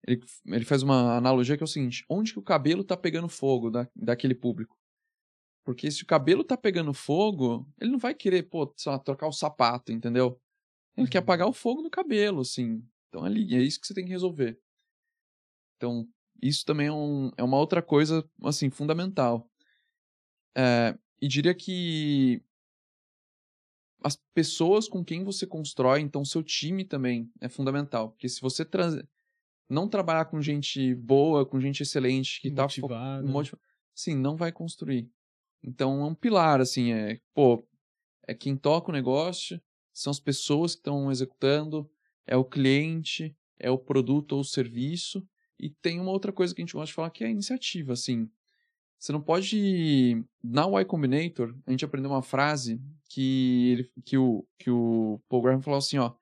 ele, 0.07 0.22
ele 0.47 0.66
faz 0.66 0.84
uma 0.84 1.18
analogia 1.18 1.57
que 1.57 1.64
é 1.64 1.66
o 1.66 1.68
seguinte, 1.68 2.05
onde 2.09 2.34
que 2.34 2.39
o 2.39 2.43
cabelo 2.43 2.84
tá 2.84 2.95
pegando 2.95 3.28
fogo 3.30 3.72
da, 3.72 3.88
daquele 3.95 4.36
público? 4.36 4.78
Porque 5.66 5.91
se 5.91 6.03
o 6.03 6.07
cabelo 6.07 6.43
tá 6.43 6.57
pegando 6.57 6.93
fogo, 6.93 7.68
ele 7.82 7.91
não 7.91 7.99
vai 7.99 8.14
querer, 8.14 8.43
pô, 8.43 8.74
sei 8.78 8.91
lá, 8.91 8.99
trocar 8.99 9.28
o 9.28 9.34
sapato, 9.34 9.91
entendeu? 9.91 10.39
Ele 10.97 11.07
quer 11.07 11.20
Uhum. 11.20 11.24
apagar 11.24 11.47
o 11.47 11.53
fogo 11.53 11.82
no 11.82 11.89
cabelo, 11.89 12.41
assim. 12.41 12.84
Então 13.09 13.26
ali, 13.26 13.55
é 13.55 13.61
isso 13.61 13.82
que 13.82 13.88
você 13.88 13.93
tem 13.93 14.05
que 14.05 14.11
resolver. 14.11 14.59
Então, 15.78 16.07
isso 16.41 16.65
também 16.65 16.88
é, 16.88 16.91
um, 16.91 17.31
é 17.38 17.43
uma 17.43 17.57
outra 17.57 17.81
coisa, 17.81 18.27
assim, 18.43 18.69
fundamental. 18.69 19.49
É, 20.55 20.97
e 21.21 21.27
diria 21.27 21.53
que 21.55 22.41
as 24.03 24.17
pessoas 24.34 24.88
com 24.89 25.03
quem 25.03 25.23
você 25.23 25.47
constrói, 25.47 26.01
então 26.01 26.25
seu 26.25 26.43
time 26.43 26.84
também 26.84 27.31
é 27.39 27.47
fundamental. 27.47 28.11
Porque 28.11 28.27
se 28.27 28.41
você 28.41 28.67
não 29.69 29.88
trabalhar 29.88 30.25
com 30.25 30.41
gente 30.41 30.93
boa, 30.95 31.45
com 31.45 31.59
gente 31.59 31.81
excelente, 31.84 32.41
que 32.41 32.51
tá 32.51 32.63
Motivado. 32.63 33.27
motiva- 33.27 33.59
sim, 33.95 34.15
não 34.15 34.36
vai 34.36 34.51
construir. 34.51 35.09
Então 35.63 36.01
é 36.01 36.05
um 36.05 36.15
pilar, 36.15 36.59
assim, 36.59 36.91
é, 36.91 37.19
pô, 37.34 37.65
é 38.27 38.34
quem 38.34 38.57
toca 38.57 38.89
o 38.89 38.93
negócio, 38.93 39.61
são 39.93 40.11
as 40.11 40.19
pessoas 40.19 40.73
que 40.75 40.79
estão 40.79 41.09
executando, 41.09 41.89
é 42.27 42.36
o 42.36 42.43
cliente, 42.43 43.36
é 43.57 43.71
o 43.71 43.77
produto 43.77 44.34
ou 44.34 44.41
o 44.41 44.45
serviço, 44.45 45.25
e 45.64 45.70
tem 45.82 45.99
uma 45.99 46.11
outra 46.11 46.34
coisa 46.34 46.53
que 46.53 46.61
a 46.61 46.64
gente 46.64 46.74
gosta 46.74 46.88
de 46.88 46.93
falar 46.93 47.09
que 47.09 47.24
é 47.24 47.28
a 47.28 47.32
iniciativa, 47.32 47.93
assim. 47.93 48.30
Você 48.99 49.11
não 49.11 49.22
pode. 49.22 50.22
Na 50.43 50.64
Y 50.64 50.86
Combinator, 50.86 51.55
a 51.66 51.72
gente 51.72 51.86
aprendeu 51.86 52.11
uma 52.11 52.22
frase 52.22 52.82
que, 53.09 53.70
ele, 53.72 53.91
que, 54.05 54.18
o, 54.18 54.45
que 54.57 54.70
o 54.70 55.22
Paul 55.30 55.41
Graham 55.41 55.61
falou 55.61 55.78
assim, 55.78 55.97
ó. 55.97 56.14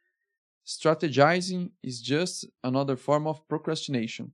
Strategizing 0.64 1.72
is 1.82 2.00
just 2.04 2.48
another 2.62 2.96
form 2.96 3.26
of 3.28 3.42
procrastination. 3.48 4.30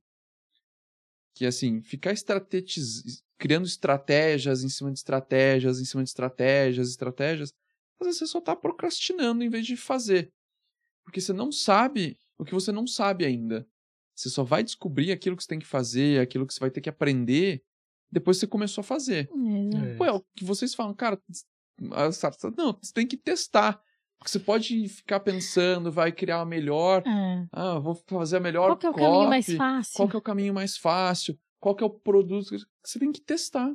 Que 1.34 1.46
assim, 1.46 1.82
ficar 1.82 2.12
estratetiz... 2.12 3.24
criando 3.38 3.66
estratégias 3.66 4.64
em 4.64 4.70
cima 4.70 4.92
de 4.92 5.00
estratégias, 5.00 5.80
em 5.80 5.86
cima 5.86 6.04
de 6.04 6.10
estratégias, 6.10 6.90
estratégias, 6.90 7.54
às 8.00 8.08
vezes 8.08 8.20
você 8.20 8.28
só 8.28 8.40
está 8.40 8.56
procrastinando 8.56 9.44
em 9.44 9.50
vez 9.50 9.66
de 9.66 9.78
fazer. 9.78 10.32
Porque 11.06 11.22
você 11.22 11.32
não 11.32 11.52
sabe 11.52 12.18
o 12.38 12.44
que 12.44 12.54
você 12.54 12.72
não 12.72 12.86
sabe 12.86 13.26
ainda. 13.26 13.68
Você 14.18 14.30
só 14.32 14.44
vai 14.44 14.64
descobrir 14.64 15.12
aquilo 15.12 15.38
que 15.38 15.44
você 15.44 15.50
tem 15.50 15.60
que 15.60 15.66
fazer, 15.68 16.20
aquilo 16.20 16.48
que 16.48 16.54
você 16.54 16.60
vai 16.60 16.72
ter 16.72 16.82
que 16.82 16.90
aprender, 16.90 17.62
depois 18.12 18.38
que 18.38 18.42
você 18.42 18.48
começou 18.48 18.82
a 18.82 18.84
fazer. 18.84 19.30
É. 19.76 19.96
Pô, 19.96 20.06
é 20.06 20.12
o 20.12 20.24
que 20.36 20.44
vocês 20.44 20.74
falam, 20.74 20.94
cara, 20.96 21.22
não, 21.80 22.78
você 22.82 22.92
tem 22.94 23.06
que 23.06 23.16
testar. 23.18 23.80
Porque 24.18 24.32
você 24.32 24.40
pode 24.40 24.90
ficar 24.90 25.20
pensando, 25.20 25.92
vai 25.92 26.12
criar 26.12 26.42
a 26.42 26.46
melhor, 26.46 27.04
É. 27.06 27.48
ah, 27.52 27.78
vou 27.78 27.94
fazer 28.08 28.38
a 28.38 28.40
melhor 28.40 28.70
Qual 28.70 28.78
que 28.78 28.88
é 28.88 28.90
o 28.90 28.94
caminho 28.96 29.30
mais 29.30 29.46
copy, 29.46 29.58
fácil? 29.58 29.96
qual 29.96 30.10
que 30.10 30.16
é 30.16 30.20
o 30.20 30.22
caminho 30.24 30.54
mais 30.56 30.76
fácil, 30.78 31.40
qual 31.60 31.78
é 31.80 31.84
o 31.86 31.90
produto 31.92 32.58
você 32.84 32.98
tem 32.98 33.12
que 33.12 33.22
testar. 33.22 33.72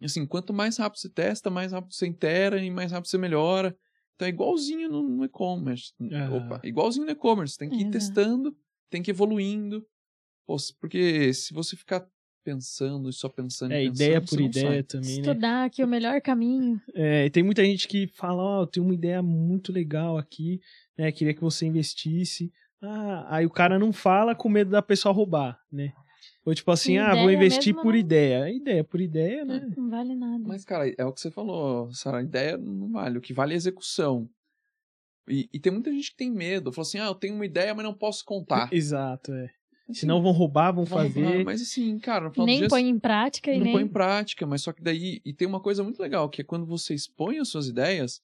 Assim, 0.00 0.24
quanto 0.24 0.52
mais 0.54 0.76
rápido 0.76 1.00
você 1.00 1.08
testa, 1.08 1.50
mais 1.50 1.72
rápido 1.72 1.92
você 1.92 2.06
intera 2.06 2.62
e 2.62 2.70
mais 2.70 2.92
rápido 2.92 3.10
você 3.10 3.18
melhora. 3.18 3.76
Então 4.14 4.26
é 4.26 4.28
igualzinho 4.28 4.88
no, 4.88 5.02
no 5.02 5.24
e-commerce. 5.24 5.92
Ah. 6.12 6.30
Opa, 6.36 6.60
igualzinho 6.62 7.06
no 7.06 7.10
e-commerce. 7.10 7.58
Tem 7.58 7.68
que 7.68 7.74
ir 7.74 7.80
Exato. 7.80 7.92
testando, 7.92 8.56
tem 8.90 9.02
que 9.02 9.10
ir 9.10 9.14
evoluindo. 9.14 9.86
Porque 10.80 11.32
se 11.34 11.52
você 11.52 11.76
ficar 11.76 12.06
pensando 12.42 13.10
e 13.10 13.12
só 13.12 13.28
pensando 13.28 13.72
É, 13.72 13.82
pensando, 13.82 13.94
ideia 13.94 14.20
você 14.20 14.26
por 14.36 14.40
ideia 14.42 14.66
sai. 14.72 14.82
também, 14.82 15.06
né? 15.16 15.20
Estudar 15.20 15.64
aqui 15.66 15.84
o 15.84 15.88
melhor 15.88 16.20
caminho. 16.22 16.80
É, 16.94 17.26
e 17.26 17.30
tem 17.30 17.42
muita 17.42 17.62
gente 17.62 17.86
que 17.86 18.06
fala, 18.06 18.42
ó, 18.42 18.62
eu 18.62 18.66
tenho 18.66 18.86
uma 18.86 18.94
ideia 18.94 19.22
muito 19.22 19.70
legal 19.70 20.16
aqui, 20.16 20.60
né? 20.96 21.12
Queria 21.12 21.34
que 21.34 21.40
você 21.42 21.66
investisse. 21.66 22.50
Ah, 22.80 23.36
aí 23.36 23.44
o 23.44 23.50
cara 23.50 23.78
não 23.78 23.92
fala 23.92 24.34
com 24.34 24.48
medo 24.48 24.70
da 24.70 24.80
pessoa 24.80 25.12
roubar, 25.12 25.60
né? 25.70 25.92
Ou 26.46 26.54
tipo 26.54 26.70
assim, 26.70 26.94
E 26.94 26.98
ah, 26.98 27.14
vou 27.14 27.30
investir 27.30 27.74
por 27.74 27.92
não- 27.92 27.96
ideia. 27.96 28.48
Ideia 28.50 28.82
por 28.82 29.00
ideia, 29.02 29.44
né? 29.44 29.68
Não 29.76 29.90
vale 29.90 30.14
nada. 30.14 30.42
Mas, 30.46 30.64
cara, 30.64 30.88
é 30.96 31.04
o 31.04 31.12
que 31.12 31.20
você 31.20 31.30
falou, 31.30 31.92
Sara. 31.92 32.18
A 32.18 32.22
ideia 32.22 32.56
não 32.56 32.90
vale. 32.90 33.18
O 33.18 33.20
que 33.20 33.34
vale 33.34 33.52
é 33.52 33.54
a 33.54 33.58
execução. 33.58 34.30
E, 35.28 35.48
e 35.52 35.58
tem 35.60 35.72
muita 35.72 35.92
gente 35.92 36.10
que 36.10 36.16
tem 36.16 36.30
medo. 36.30 36.72
Fala 36.72 36.86
assim, 36.86 36.98
ah, 36.98 37.06
eu 37.06 37.14
tenho 37.14 37.34
uma 37.34 37.46
ideia, 37.46 37.74
mas 37.74 37.84
não 37.84 37.94
posso 37.94 38.24
contar. 38.24 38.68
Exato, 38.72 39.32
é. 39.32 39.50
Assim, 39.88 40.00
Senão 40.00 40.22
vão 40.22 40.32
roubar, 40.32 40.70
vão 40.72 40.84
vamos 40.84 41.12
fazer. 41.12 41.24
falar, 41.24 41.44
Mas 41.44 41.62
assim, 41.62 41.98
cara, 41.98 42.26
no 42.26 42.30
final 42.30 42.46
do 42.46 42.50
nem 42.50 42.58
dia, 42.58 42.68
põe 42.68 42.86
em 42.86 42.98
prática 42.98 43.50
e 43.50 43.56
não 43.56 43.64
nem. 43.64 43.72
põe 43.72 43.82
em 43.82 43.88
prática, 43.88 44.46
mas 44.46 44.62
só 44.62 44.72
que 44.72 44.82
daí. 44.82 45.20
E 45.24 45.32
tem 45.32 45.48
uma 45.48 45.60
coisa 45.60 45.82
muito 45.82 45.98
legal, 46.00 46.28
que 46.28 46.42
é 46.42 46.44
quando 46.44 46.66
você 46.66 46.94
expõe 46.94 47.38
as 47.38 47.48
suas 47.48 47.68
ideias, 47.68 48.20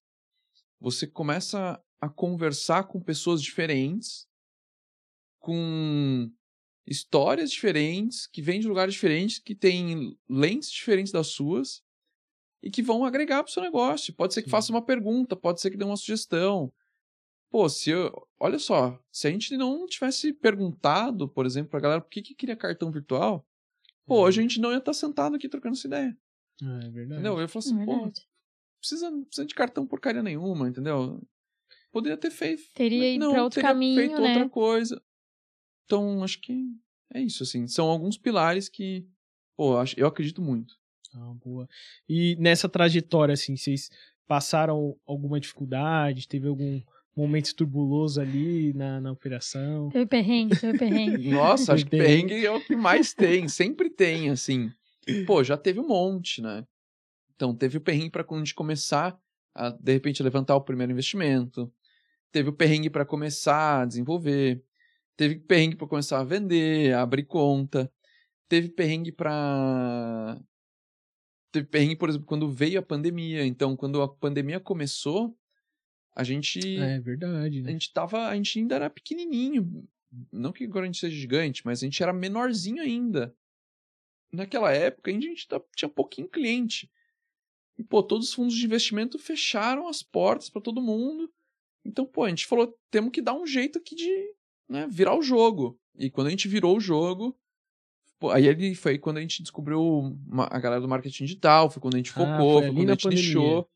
você 0.79 1.07
começa 1.07 1.81
a 2.01 2.09
conversar 2.09 2.85
com 2.85 3.01
pessoas 3.01 3.43
diferentes, 3.43 4.27
com 5.39 6.31
histórias 6.87 7.51
diferentes, 7.51 8.27
que 8.27 8.43
vêm 8.43 8.61
de 8.61 8.69
lugares 8.69 8.93
diferentes, 8.93 9.39
que 9.39 9.55
têm 9.55 10.19
lentes 10.29 10.71
diferentes 10.71 11.13
das 11.13 11.29
suas 11.29 11.83
e 12.63 12.71
que 12.71 12.83
vão 12.83 13.07
agregar 13.07 13.43
pro 13.43 13.53
seu 13.53 13.63
negócio. 13.63 14.13
Pode 14.15 14.35
ser 14.35 14.43
que 14.43 14.49
Sim. 14.49 14.51
faça 14.51 14.71
uma 14.71 14.85
pergunta, 14.85 15.35
pode 15.35 15.63
ser 15.63 15.71
que 15.71 15.79
dê 15.79 15.85
uma 15.85 15.97
sugestão. 15.97 16.71
Pô, 17.55 17.69
se 17.69 17.91
eu, 17.91 18.11
olha 18.41 18.59
só, 18.59 19.01
se 19.13 19.29
a 19.29 19.31
gente 19.31 19.57
não 19.57 19.87
tivesse 19.87 20.33
perguntado, 20.33 21.29
por 21.29 21.47
exemplo, 21.47 21.71
pra 21.71 21.79
galera 21.79 22.01
por 22.01 22.11
que, 22.11 22.21
que 22.21 22.35
queria 22.35 22.57
cartão 22.57 22.91
virtual, 22.91 23.47
pô, 24.05 24.23
hoje 24.23 24.41
a 24.41 24.43
gente 24.43 24.59
não 24.61 24.73
ia 24.73 24.79
estar 24.79 24.93
sentado 24.93 25.37
aqui 25.37 25.49
trocando 25.49 25.77
essa 25.77 25.87
ideia. 25.87 26.19
Ah, 26.61 26.81
é 26.83 26.91
verdade. 26.91 27.13
Entendeu? 27.21 27.35
Eu 27.35 27.43
ia 27.43 27.47
falar 27.47 27.65
assim, 27.65 27.81
É 27.81 27.85
pô, 27.85 27.93
verdade. 27.93 28.29
precisa, 28.81 29.09
não 29.09 29.23
precisa 29.23 29.47
de 29.47 29.55
cartão 29.55 29.87
porcaria 29.87 30.21
nenhuma, 30.21 30.69
entendeu? 30.69 31.23
Poderia 31.93 32.17
ter 32.17 32.33
feito. 32.33 32.65
Teria 32.75 33.15
ido 33.15 33.25
não, 33.25 33.31
pra 33.35 33.45
outro 33.45 33.55
teria 33.61 33.71
caminho, 33.71 33.95
feito 34.01 34.21
né? 34.21 34.29
outra 34.31 34.49
coisa. 34.49 35.01
Então, 35.85 36.25
acho 36.25 36.41
que 36.41 36.75
é 37.13 37.21
isso, 37.21 37.45
assim. 37.45 37.69
São 37.69 37.87
alguns 37.89 38.19
pilares 38.19 38.69
que, 38.69 39.07
pô, 39.57 39.77
acho- 39.77 39.95
eu 39.97 40.09
acredito 40.09 40.43
muito. 40.43 40.75
Ah, 41.15 41.33
boa. 41.35 41.69
E 42.09 42.35
nessa 42.35 42.69
trajetória, 42.69 43.35
assim, 43.35 43.57
vocês 43.57 43.91
passaram 44.27 44.99
alguma 45.07 45.39
dificuldade? 45.39 46.27
Teve 46.27 46.49
algum 46.49 46.83
momento 47.17 47.55
turbuloso 47.55 48.21
ali 48.21 48.73
na, 48.75 49.01
na 49.01 49.13
operação? 49.13 49.89
Teve 49.91 50.07
perrengue, 50.07 50.59
teve 50.59 50.79
perrengue. 50.79 51.31
Nossa, 51.33 51.75
acho 51.75 51.85
que 51.85 51.91
Perrengue. 51.91 52.29
perrengue 52.29 52.47
é 52.47 52.51
o 52.51 52.61
que 52.61 52.77
mais 52.77 53.15
tem. 53.15 53.49
Sempre 53.49 53.91
tem, 53.91 54.31
assim. 54.31 54.71
Pô, 55.27 55.45
já 55.45 55.57
teve 55.57 55.81
um 55.81 55.87
monte, 55.87 56.41
né? 56.43 56.67
Então, 57.35 57.55
teve 57.55 57.79
o 57.79 57.81
perrengue 57.81 58.11
para 58.11 58.25
quando 58.25 58.43
a 58.43 58.45
gente 58.45 58.55
começar 58.55 59.19
a, 59.55 59.71
de 59.71 59.93
repente, 59.93 60.23
levantar 60.23 60.57
o 60.57 60.61
primeiro 60.61 60.93
investimento. 60.93 61.73
Teve 62.33 62.49
o 62.49 62.53
perrengue 62.53 62.91
para 62.91 63.05
começar 63.05 63.83
a 63.83 63.85
desenvolver. 63.85 64.63
Teve 65.17 65.37
perrengue 65.37 65.77
para 65.77 65.87
começar 65.87 66.21
a 66.21 66.25
vender, 66.25 66.93
a 66.95 67.03
abrir 67.03 67.25
conta. 67.25 67.91
Teve 68.49 68.69
perrengue 68.69 69.13
para 69.13 70.41
Teve 71.55 71.69
perrengue, 71.69 71.95
por 71.95 72.09
exemplo, 72.09 72.27
quando 72.27 72.51
veio 72.51 72.81
a 72.81 72.83
pandemia. 72.83 73.47
Então, 73.47 73.77
quando 73.77 74.03
a 74.03 74.09
pandemia 74.09 74.59
começou, 74.59 75.39
a 76.15 76.23
gente 76.25 76.61
É 76.79 77.01
verdade, 77.01 77.59
a 77.61 77.63
né? 77.63 77.73
gente 77.73 77.93
tava, 77.93 78.29
a 78.29 78.37
gente 78.37 78.59
ainda 78.59 78.75
era 78.77 78.91
pequenininho. 78.91 79.87
Não 80.33 80.53
que 80.53 80.65
agora 80.65 80.85
a 80.85 80.87
gente 80.87 81.01
seja 81.01 81.17
gigante, 81.17 81.63
mas 81.65 81.83
a 81.83 81.87
gente 81.87 82.03
era 82.03 82.13
menorzinho 82.13 82.81
ainda. 82.83 83.35
Naquela 84.33 84.73
época, 84.73 85.11
a 85.11 85.15
gente 85.15 85.47
tá- 85.47 85.61
tinha 85.77 85.89
pouquinho 85.89 86.29
cliente. 86.29 86.91
E, 87.79 87.83
pô, 87.83 88.03
todos 88.03 88.29
os 88.29 88.35
fundos 88.35 88.55
de 88.55 88.65
investimento 88.65 89.19
fecharam 89.19 89.89
as 89.89 90.03
portas 90.03 90.49
para 90.49 90.63
todo 90.63 90.81
mundo. 90.83 91.33
Então, 91.85 92.07
pô, 92.07 92.25
a 92.25 92.29
gente 92.29 92.47
falou, 92.47 92.77
temos 92.91 93.11
que 93.11 93.21
dar 93.21 93.35
um 93.35 93.47
jeito 93.47 93.79
aqui 93.79 93.95
de 93.95 94.35
né, 94.69 94.87
virar 94.89 95.17
o 95.17 95.23
jogo. 95.23 95.79
E 95.99 96.11
quando 96.11 96.29
a 96.29 96.31
gente 96.31 96.49
virou 96.49 96.77
o 96.77 96.81
jogo, 96.81 97.37
pô, 98.19 98.31
aí 98.31 98.47
ele 98.47 98.75
foi 98.75 98.99
quando 98.99 99.19
a 99.19 99.21
gente 99.21 99.43
descobriu 99.43 100.17
a 100.51 100.59
galera 100.59 100.81
do 100.81 100.89
marketing 100.89 101.25
digital, 101.25 101.69
foi 101.71 101.81
quando 101.83 101.95
a 101.95 101.99
gente 101.99 102.11
Ah, 102.13 102.15
focou, 102.15 102.53
foi 102.53 102.63
foi, 102.63 102.65
ali 102.69 102.77
quando 102.77 102.91
a 102.91 102.93
gente 102.93 103.03
pandemia. 103.03 103.23
deixou. 103.25 103.71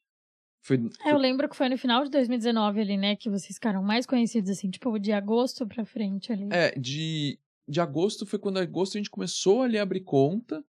Foi, 0.60 0.76
É, 1.04 1.12
eu 1.12 1.18
lembro 1.18 1.48
que 1.48 1.56
foi 1.56 1.68
no 1.68 1.78
final 1.78 2.04
de 2.04 2.10
2019 2.10 2.80
ali, 2.80 2.96
né? 2.96 3.16
Que 3.16 3.30
vocês 3.30 3.54
ficaram 3.54 3.82
mais 3.82 4.04
conhecidos, 4.06 4.50
assim, 4.50 4.68
tipo, 4.70 4.98
de 4.98 5.12
agosto 5.12 5.66
pra 5.66 5.84
frente 5.84 6.32
ali. 6.32 6.48
É, 6.50 6.72
de, 6.78 7.38
de 7.66 7.80
agosto 7.80 8.26
foi 8.26 8.38
quando 8.38 8.58
agosto 8.58 8.96
a 8.96 8.98
gente 8.98 9.10
começou 9.10 9.62
ali 9.62 9.78
a 9.78 9.82
abrir 9.82 10.00
conta, 10.00 10.62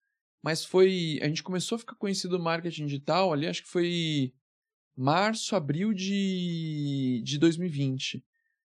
mas 0.43 0.63
foi. 0.63 1.19
A 1.21 1.27
gente 1.27 1.43
começou 1.43 1.75
a 1.75 1.79
ficar 1.79 1.95
conhecido 1.95 2.37
no 2.37 2.43
marketing 2.43 2.85
digital 2.85 3.33
ali, 3.33 3.47
acho 3.47 3.63
que 3.63 3.69
foi 3.69 4.31
março, 4.95 5.55
abril 5.55 5.93
de, 5.93 7.21
de 7.23 7.37
2020. 7.37 8.23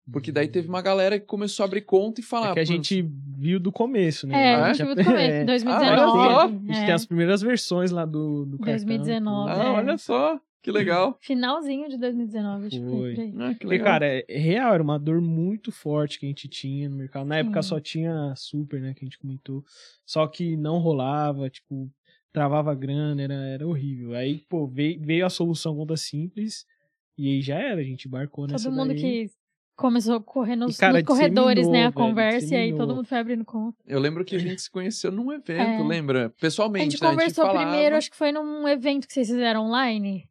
Porque 0.09 0.31
daí 0.31 0.47
teve 0.47 0.69
uma 0.69 0.81
galera 0.81 1.19
que 1.19 1.25
começou 1.25 1.63
a 1.63 1.67
abrir 1.67 1.81
conta 1.81 2.21
e 2.21 2.23
falar. 2.23 2.51
É 2.51 2.53
que 2.53 2.59
a 2.61 2.63
"Pô, 2.63 2.71
gente 2.71 3.01
viu 3.37 3.59
do 3.59 3.73
começo, 3.73 4.25
né? 4.25 4.51
É, 4.51 4.55
Ah, 4.55 4.65
a 4.67 4.69
é? 4.69 4.73
gente 4.73 4.85
viu 4.85 4.95
do 4.95 5.03
começo, 5.03 5.19
É. 5.35 5.43
2019. 5.43 5.85
Ah, 5.85 5.91
olha 5.91 6.07
só, 6.07 6.41
A 6.43 6.47
gente 6.47 6.85
tem 6.85 6.91
as 6.93 7.05
primeiras 7.05 7.41
versões 7.41 7.91
lá 7.91 8.05
do, 8.05 8.45
do 8.45 8.57
cartão. 8.57 8.85
2019. 8.85 9.51
Ah, 9.51 9.55
é. 9.63 9.67
olha 9.69 9.97
só, 9.97 10.39
que 10.61 10.71
legal. 10.71 11.17
Finalzinho 11.21 11.89
de 11.89 11.97
2019, 11.97 12.67
acho 12.67 12.79
que 12.79 12.85
Foi. 12.89 13.33
Ah, 13.39 13.53
que 13.55 13.65
legal. 13.65 13.85
cara, 13.85 14.05
é 14.27 14.37
real, 14.37 14.73
era 14.73 14.83
uma 14.83 14.97
dor 14.99 15.21
muito 15.21 15.71
forte 15.71 16.19
que 16.19 16.25
a 16.25 16.29
gente 16.29 16.47
tinha 16.47 16.89
no 16.89 16.95
mercado. 16.97 17.25
Na 17.27 17.37
época 17.37 17.61
Sim. 17.61 17.69
só 17.69 17.79
tinha 17.79 18.33
super, 18.35 18.81
né, 18.81 18.93
que 18.93 19.03
a 19.03 19.05
gente 19.05 19.19
comentou. 19.19 19.63
Só 20.05 20.27
que 20.27 20.57
não 20.57 20.79
rolava, 20.79 21.49
tipo, 21.49 21.89
travava 22.33 22.75
grana, 22.75 23.21
era, 23.21 23.33
era 23.33 23.67
horrível. 23.67 24.13
Aí, 24.13 24.39
pô, 24.49 24.67
veio, 24.67 24.99
veio 25.01 25.25
a 25.25 25.29
solução 25.29 25.75
conta 25.75 25.95
simples 25.97 26.65
e 27.17 27.27
aí 27.29 27.41
já 27.41 27.55
era, 27.57 27.81
a 27.81 27.83
gente 27.83 28.07
embarcou 28.07 28.45
nessa 28.45 28.65
Todo 28.69 28.75
mundo 28.77 28.89
daí. 28.89 28.99
que 29.01 29.31
começou 29.75 30.15
a 30.15 30.21
correr 30.21 30.55
nos, 30.55 30.75
E, 30.75 30.79
cara, 30.79 30.93
nos 30.93 31.03
corredores, 31.03 31.67
né? 31.67 31.79
A 31.85 31.89
velho, 31.89 31.93
conversa, 31.93 32.53
e 32.53 32.57
aí 32.57 32.75
todo 32.75 32.95
mundo 32.95 33.05
foi 33.07 33.17
abrindo 33.17 33.43
conta. 33.45 33.77
Eu 33.87 33.99
lembro 33.99 34.23
que 34.25 34.35
a 34.35 34.39
gente 34.39 34.61
se 34.61 34.69
conheceu 34.69 35.11
num 35.11 35.31
evento, 35.31 35.81
É. 35.81 35.83
lembra? 35.83 36.25
A 36.27 36.29
Pessoalmente, 36.29 36.91
gente 36.91 37.01
né? 37.03 37.09
conversou 37.09 37.45
falava... 37.45 37.65
primeiro, 37.71 37.95
acho 37.95 38.09
que 38.11 38.17
foi 38.17 38.31
num 38.31 38.67
evento 38.67 39.07
que 39.07 39.13
vocês 39.13 39.27
fizeram 39.29 39.65
online. 39.65 40.27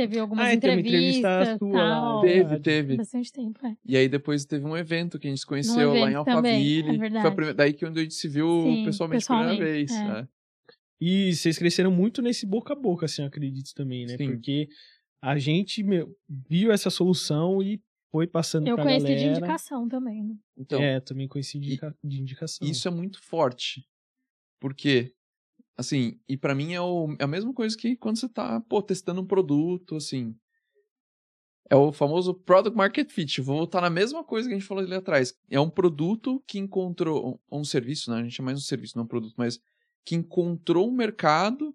Teve 0.00 0.18
algumas 0.18 0.46
Ah, 0.46 0.54
e 0.54 0.58
teve 0.60 0.72
uma 0.74 0.80
entrevista 0.80 1.18
entrevistas 1.18 1.58
sua 1.58 1.82
lá, 1.82 2.20
Teve, 2.22 2.58
teve. 2.60 2.96
Bastante 2.96 3.32
tempo, 3.32 3.66
é. 3.66 3.76
E 3.84 3.96
aí 3.96 4.08
depois 4.08 4.44
teve 4.46 4.64
um 4.64 4.76
evento 4.76 5.18
que 5.18 5.26
a 5.26 5.30
gente 5.30 5.40
se 5.40 5.46
conheceu 5.46 5.90
lá 5.92 6.10
em 6.10 6.14
também, 6.14 6.16
Alphaville. 6.16 6.80
é 6.80 6.84
Foi 6.86 6.98
verdade. 6.98 7.34
primeira, 7.34 7.54
daí 7.54 7.72
que 7.74 7.84
a 7.84 7.92
gente 7.92 8.14
se 8.14 8.28
viu 8.28 8.46
Sim, 8.64 8.84
pessoalmente, 8.84 9.26
pela 9.26 9.38
primeira 9.40 9.64
vez. 9.64 9.90
é. 9.90 10.04
né? 10.04 10.28
E 11.02 11.34
vocês 11.34 11.58
cresceram 11.58 11.90
muito 11.90 12.22
nesse 12.22 12.46
boca 12.46 12.72
a 12.72 12.76
boca, 12.76 13.06
assim, 13.06 13.22
eu 13.22 13.28
acredito 13.28 13.72
também, 13.74 14.06
né? 14.06 14.16
Sim. 14.16 14.26
Porque 14.32 14.68
a 15.22 15.38
gente, 15.38 15.82
meu, 15.82 16.14
viu 16.48 16.72
essa 16.72 16.88
solução 16.90 17.62
e 17.62 17.80
foi 18.10 18.26
passando 18.26 18.66
Eu 18.66 18.74
pra 18.76 18.84
conheci 18.84 19.04
galera. 19.06 19.20
de 19.20 19.26
indicação 19.28 19.88
também, 19.88 20.24
né? 20.24 20.34
Então, 20.58 20.80
É, 20.82 20.98
também 21.00 21.28
conheci 21.28 21.58
de, 21.58 21.68
indica- 21.68 21.94
de 22.02 22.20
indicação. 22.20 22.66
Isso 22.66 22.88
é 22.88 22.90
muito 22.90 23.20
forte. 23.22 23.86
Porque, 24.60 25.12
assim, 25.80 26.18
e 26.28 26.36
pra 26.36 26.54
mim 26.54 26.74
é, 26.74 26.80
o- 26.80 27.16
é 27.18 27.24
a 27.24 27.26
mesma 27.26 27.52
coisa 27.54 27.76
que 27.76 27.96
quando 27.96 28.18
você 28.18 28.28
tá, 28.28 28.60
pô, 28.68 28.82
testando 28.82 29.20
um 29.20 29.26
produto, 29.26 29.96
assim. 29.96 30.34
É 31.70 31.76
o 31.76 31.92
famoso 31.92 32.34
product 32.34 32.76
market 32.76 33.10
fit. 33.10 33.40
Vou 33.40 33.56
voltar 33.58 33.80
na 33.80 33.88
mesma 33.90 34.24
coisa 34.24 34.48
que 34.48 34.54
a 34.54 34.58
gente 34.58 34.66
falou 34.66 34.82
ali 34.82 34.94
atrás. 34.94 35.32
É 35.48 35.60
um 35.60 35.70
produto 35.70 36.42
que 36.46 36.58
encontrou, 36.58 37.40
ou 37.48 37.60
um 37.60 37.64
serviço, 37.64 38.10
né? 38.10 38.18
A 38.20 38.22
gente 38.24 38.40
é 38.40 38.44
mais 38.44 38.58
um 38.58 38.62
serviço, 38.62 38.96
não 38.96 39.04
um 39.04 39.08
produto, 39.08 39.34
mas 39.36 39.60
que 40.04 40.16
encontrou 40.16 40.88
um 40.88 40.92
mercado 40.92 41.74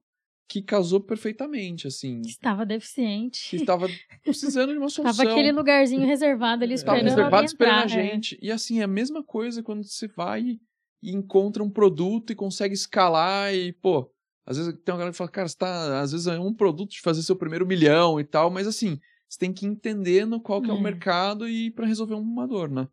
que 0.49 0.62
casou 0.62 0.99
perfeitamente, 0.99 1.88
assim. 1.88 2.22
Estava 2.22 2.66
deficiente. 2.66 3.49
Que 3.49 3.56
estava 3.56 3.88
precisando 4.22 4.74
de 4.74 4.78
uma 4.78 4.89
solução. 4.89 5.16
Tava 5.26 5.32
aquele 5.32 5.51
lugarzinho 5.51 6.06
reservado 6.06 6.64
ali 6.64 6.74
Estava 6.74 6.97
esperando 6.97 7.16
reservado 7.16 7.45
esperando 7.45 7.74
a 7.80 7.84
entrar, 7.86 7.99
é. 7.99 8.03
gente. 8.12 8.38
E 8.41 8.51
assim, 8.51 8.80
é 8.82 8.84
a 8.84 8.88
mesma 8.88 9.24
coisa 9.24 9.64
quando 9.64 9.84
você 9.84 10.08
vai 10.10 10.60
e 11.02 11.12
encontra 11.12 11.64
um 11.64 11.70
produto 11.70 12.32
e 12.32 12.36
consegue 12.36 12.74
escalar 12.74 13.54
e, 13.54 13.74
pô, 13.74 14.12
às 14.46 14.58
vezes 14.58 14.74
tem 14.84 14.93
uma 14.93 14.98
galera 15.00 15.12
que 15.12 15.18
fala, 15.18 15.30
cara, 15.30 15.48
você 15.48 15.58
tá, 15.58 16.02
às 16.02 16.12
vezes 16.12 16.28
é 16.28 16.39
um 16.39 16.54
produto 16.54 16.91
de 16.91 17.02
fazer 17.02 17.22
seu 17.24 17.36
primeiro 17.36 17.66
milhão 17.66 18.20
e 18.20 18.24
tal, 18.24 18.50
mas 18.52 18.68
assim, 18.68 19.00
você 19.30 19.39
tem 19.39 19.54
que 19.54 19.66
ir 19.66 19.70
entendendo 19.70 20.39
qual 20.39 20.62
que 20.62 20.70
é, 20.70 20.74
o 20.74 20.78
É. 20.78 20.82
mercado 20.82 21.48
e 21.48 21.72
para 21.72 21.86
resolver 21.88 22.14
uma 22.16 22.48
dor, 22.48 22.70
né? 22.70 22.88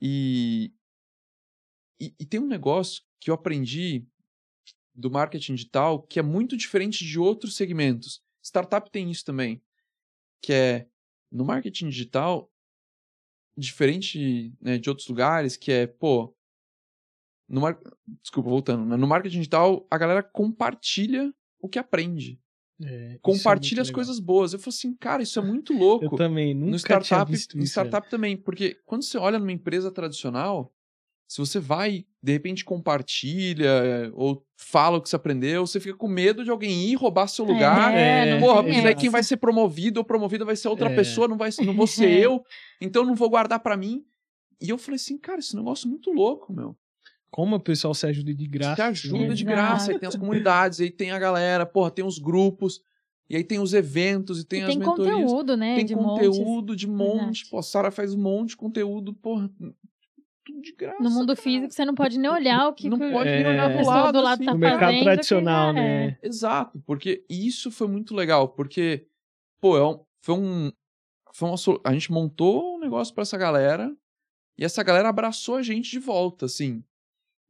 E, 0.00 0.72
e, 2.00 2.14
e 2.18 2.24
tem 2.26 2.40
um 2.40 2.46
negócio 2.46 3.02
que 3.20 3.30
eu 3.30 3.34
aprendi 3.34 4.06
do 4.94 5.10
marketing 5.10 5.54
digital 5.54 6.02
que 6.02 6.18
é 6.18 6.22
muito 6.22 6.56
diferente 6.56 7.04
de 7.04 7.18
outros 7.18 7.56
segmentos. 7.56 8.20
Startup 8.42 8.90
tem 8.90 9.10
isso 9.10 9.24
também, 9.24 9.62
que 10.42 10.52
é 10.52 10.86
no 11.30 11.44
marketing 11.44 11.88
digital, 11.88 12.50
diferente 13.56 14.52
né, 14.60 14.78
de 14.78 14.88
outros 14.88 15.08
lugares, 15.08 15.56
que 15.56 15.70
é, 15.72 15.86
pô, 15.86 16.34
no 17.48 17.60
mar... 17.60 17.78
desculpa, 18.22 18.48
voltando, 18.50 18.84
né, 18.84 18.96
no 18.96 19.06
marketing 19.06 19.38
digital 19.38 19.86
a 19.90 19.96
galera 19.98 20.22
compartilha 20.22 21.32
o 21.60 21.68
que 21.68 21.78
aprende, 21.78 22.38
É, 22.82 23.14
é 23.14 23.18
compartilha 23.20 23.78
muito 23.78 23.82
as 23.82 23.88
legal. 23.88 23.94
coisas 23.96 24.20
boas. 24.20 24.52
Eu 24.52 24.58
falo 24.58 24.68
assim, 24.68 24.94
cara, 24.96 25.22
isso 25.22 25.38
é 25.38 25.42
muito 25.42 25.72
louco. 25.72 26.04
Eu 26.04 26.10
também, 26.16 26.54
nunca 26.54 26.70
no 26.70 26.76
tinha 26.78 27.00
startup, 27.00 27.30
no 27.30 27.36
isso. 27.64 27.70
startup 27.72 28.08
também, 28.10 28.36
porque 28.36 28.76
quando 28.86 29.02
você 29.02 29.18
olha 29.18 29.38
numa 29.38 29.50
empresa 29.52 29.90
tradicional, 29.90 30.72
se 31.26 31.38
você 31.38 31.58
vai, 31.60 32.06
de 32.22 32.32
repente 32.32 32.64
compartilha 32.64 33.66
é, 33.68 34.10
ou 34.14 34.46
fala 34.56 34.96
o 34.98 35.02
que 35.02 35.08
você 35.10 35.16
aprendeu, 35.16 35.66
você 35.66 35.78
fica 35.80 35.96
com 35.96 36.08
medo 36.08 36.42
de 36.44 36.50
alguém 36.50 36.88
ir 36.90 36.94
roubar 36.94 37.26
seu 37.28 37.44
lugar. 37.44 37.92
É, 37.94 38.28
É, 38.28 38.32
não 38.34 38.40
Porra, 38.40 38.62
porque 38.62 38.80
daí 38.80 38.94
quem 38.94 39.10
vai 39.10 39.22
ser 39.22 39.36
promovido 39.38 40.00
ou 40.00 40.04
promovida 40.04 40.44
vai 40.44 40.56
ser 40.56 40.68
outra 40.68 40.88
É. 40.90 40.94
pessoa, 40.94 41.28
não 41.28 41.36
vai 41.36 41.50
não 41.64 41.74
vou 41.74 41.86
ser 41.86 42.10
eu, 42.10 42.42
então 42.80 43.04
não 43.04 43.14
vou 43.14 43.28
guardar 43.28 43.60
pra 43.60 43.76
mim. 43.76 44.04
E 44.60 44.70
eu 44.70 44.78
falei 44.78 44.96
assim, 44.96 45.18
cara, 45.18 45.38
esse 45.38 45.54
negócio 45.54 45.86
é 45.86 45.90
muito 45.90 46.10
louco, 46.12 46.52
meu. 46.52 46.76
Como 47.30 47.56
o 47.56 47.60
pessoal 47.60 47.92
se 47.94 48.06
ajuda 48.06 48.32
de 48.34 48.46
graça. 48.46 48.76
Te 48.76 48.82
ajuda 48.82 49.34
de 49.34 49.42
Exato. 49.42 49.44
graça, 49.44 49.92
aí 49.92 49.98
tem 49.98 50.08
as 50.08 50.16
comunidades, 50.16 50.80
aí 50.80 50.90
tem 50.90 51.10
a 51.10 51.18
galera, 51.18 51.66
porra, 51.66 51.90
tem 51.90 52.04
os 52.04 52.18
grupos, 52.18 52.80
e 53.28 53.36
aí 53.36 53.44
tem 53.44 53.58
os 53.58 53.74
eventos, 53.74 54.40
e 54.40 54.44
tem 54.46 54.60
E 54.60 54.62
as 54.62 54.68
tem 54.70 54.78
mentorias. 54.78 55.14
conteúdo, 55.30 55.56
né? 55.56 55.76
tem 55.76 55.84
de 55.84 55.94
montes. 55.94 56.26
conteúdo 56.28 56.74
de 56.76 56.86
monte. 56.86 57.40
Exato. 57.42 57.50
Pô, 57.50 57.58
a 57.58 57.62
Sara 57.62 57.90
faz 57.90 58.14
um 58.14 58.18
monte 58.22 58.50
de 58.50 58.56
conteúdo, 58.56 59.12
porra, 59.12 59.50
tudo 60.44 60.62
de 60.62 60.72
graça. 60.74 61.02
No 61.02 61.10
mundo 61.10 61.34
cara. 61.36 61.42
físico, 61.42 61.70
você 61.74 61.84
não 61.84 61.94
pode 61.94 62.18
nem 62.18 62.30
olhar 62.30 62.68
o 62.68 62.72
que, 62.72 62.88
Não 62.88 62.98
pode 62.98 63.28
nem 63.30 63.46
olhar 63.46 63.76
pessoa 63.76 63.94
lado, 63.96 64.12
do 64.14 64.22
lado 64.22 64.34
assim. 64.36 64.44
tá 64.46 64.52
No 64.54 64.58
mercado 64.58 64.80
fazendo, 64.80 65.04
tradicional, 65.04 65.70
é- 65.70 65.72
né? 65.74 66.18
Exato, 66.22 66.82
porque 66.86 67.22
isso 67.28 67.70
foi 67.70 67.86
muito 67.86 68.14
legal, 68.14 68.48
porque, 68.48 69.06
pô, 69.60 69.76
é 69.76 69.86
um- 69.86 70.00
foi 70.22 70.34
um. 70.34 70.72
Foi 71.34 71.46
uma, 71.50 71.56
a 71.84 71.92
gente 71.92 72.10
montou 72.10 72.76
um 72.76 72.80
negócio 72.80 73.14
pra 73.14 73.20
essa 73.22 73.36
galera 73.36 73.94
e 74.56 74.64
essa 74.64 74.82
galera 74.82 75.10
abraçou 75.10 75.56
a 75.56 75.62
gente 75.62 75.90
de 75.90 75.98
volta, 75.98 76.46
assim. 76.46 76.82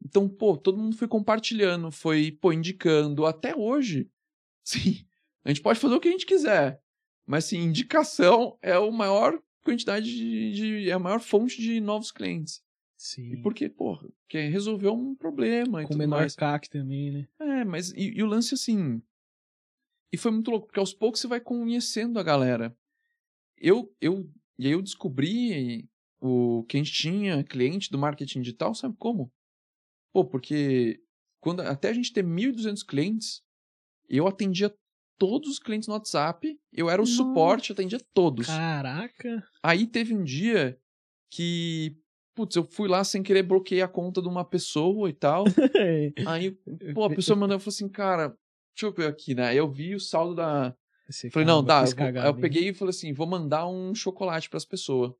Então, 0.05 0.29
pô, 0.29 0.57
todo 0.57 0.79
mundo 0.79 0.97
foi 0.97 1.09
compartilhando, 1.09 1.91
foi, 1.91 2.31
pô, 2.33 2.53
indicando. 2.53 3.27
Até 3.27 3.55
hoje, 3.57 4.11
sim, 4.65 5.05
a 5.45 5.49
gente 5.51 5.61
pode 5.63 5.79
fazer 5.79 5.95
o 5.95 6.01
que 6.01 6.09
a 6.09 6.13
gente 6.13 6.27
quiser, 6.27 6.81
mas, 7.27 7.45
assim, 7.47 7.59
indicação 7.59 8.59
é 8.63 8.73
a 8.73 8.91
maior 8.91 9.39
quantidade 9.63 10.07
de, 10.07 10.53
de- 10.53 10.91
é 10.91 10.93
a 10.93 10.99
maior 10.99 11.21
fonte 11.21 11.61
de 11.61 11.81
novos 11.81 12.11
clientes. 12.11 12.63
Sim. 12.97 13.33
E 13.33 13.37
porque, 13.43 13.69
porra, 13.69 14.09
porque 14.23 14.49
resolveu 14.49 14.93
um 14.95 15.15
problema 15.15 15.83
e 15.83 15.85
Com 15.85 15.91
tudo 15.93 15.99
menor 15.99 16.21
mais. 16.21 16.35
CAC 16.35 16.69
também, 16.69 17.13
né? 17.13 17.29
É, 17.39 17.65
mas 17.65 17.91
e, 17.93 18.13
e 18.17 18.23
o 18.23 18.27
lance 18.27 18.55
assim. 18.55 19.01
E 20.13 20.17
foi 20.17 20.31
muito 20.31 20.51
louco, 20.51 20.67
porque 20.67 20.81
aos 20.81 20.95
poucos 20.95 21.21
você 21.21 21.27
vai 21.29 21.41
conhecendo 21.41 22.19
a 22.19 22.23
galera. 22.23 22.77
Eu, 23.57 23.95
eu, 24.01 24.29
e 24.59 24.67
aí 24.67 24.73
eu 24.73 24.83
descobri 24.83 25.89
o 26.21 26.65
que 26.65 26.77
a 26.77 26.81
gente 26.81 26.93
tinha 26.93 27.45
cliente 27.45 27.91
do 27.91 27.99
marketing 27.99 28.41
digital, 28.41 28.75
sabe 28.75 28.97
como? 28.99 29.31
Pô, 30.13 30.25
porque 30.25 31.01
quando, 31.41 31.61
até 31.61 31.89
a 31.89 31.93
gente 31.93 32.13
ter 32.13 32.25
1.200 32.25 32.85
clientes, 32.85 33.43
eu 34.09 34.27
atendia 34.27 34.75
todos 35.19 35.51
os 35.51 35.59
clientes 35.59 35.89
no 35.89 35.95
WhatsApp, 35.95 36.59
eu 36.73 36.89
era 36.89 37.03
o 37.03 37.05
Nossa. 37.05 37.17
suporte, 37.17 37.73
atendia 37.73 38.01
todos. 38.15 38.47
Caraca! 38.47 39.45
Aí 39.63 39.87
teve 39.87 40.15
um 40.15 40.23
dia 40.23 40.79
que, 41.31 41.97
putz, 42.35 42.57
eu 42.57 42.65
fui 42.65 42.89
lá 42.89 43.03
sem 43.05 43.23
querer, 43.23 43.43
bloqueei 43.43 43.83
a 43.83 43.89
conta 43.89 44.23
de 44.23 44.29
uma 44.29 44.45
pessoa 44.45 45.11
e 45.11 45.13
tal. 45.13 45.45
Aí, 46.27 46.53
pô, 46.95 47.05
a 47.05 47.11
pessoa 47.11 47.37
mandou, 47.37 47.57
eu 47.57 47.61
falei 47.61 47.75
assim, 47.75 47.89
cara, 47.89 48.29
deixa 48.75 48.87
eu 48.87 48.93
ver 48.93 49.09
aqui, 49.09 49.35
né? 49.35 49.49
Aí 49.49 49.57
eu 49.57 49.69
vi 49.69 49.95
o 49.95 50.01
saldo 50.01 50.37
da. 50.37 50.75
Você 51.09 51.31
Falei, 51.31 51.47
não, 51.47 51.65
dá. 51.65 51.81
com 51.81 52.03
Eu, 52.03 52.09
esse 52.09 52.27
eu 52.27 52.35
peguei 52.37 52.69
e 52.69 52.75
falei 52.75 52.91
assim, 52.91 53.13
vou 53.13 53.27
mandar 53.27 53.67
um 53.67 53.95
chocolate 53.95 54.49
pras 54.49 54.65
pessoas. 54.65 55.13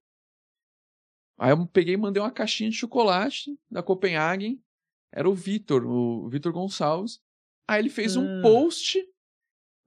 Aí 1.39 1.51
eu 1.51 1.67
peguei 1.67 1.95
e 1.95 1.97
mandei 1.97 2.23
uma 2.23 2.31
caixinha 2.31 2.69
de 2.69 2.77
chocolate 2.77 3.59
da 3.71 3.83
Copenhagen. 3.83 4.61
Era 5.13 5.29
o 5.29 5.35
Vitor, 5.35 5.85
o 5.87 6.29
Vitor 6.29 6.53
Gonçalves. 6.53 7.21
Aí 7.67 7.81
ele 7.81 7.91
fez 7.91 8.17
um 8.17 8.25
Ah. 8.39 8.43
post. 8.43 9.03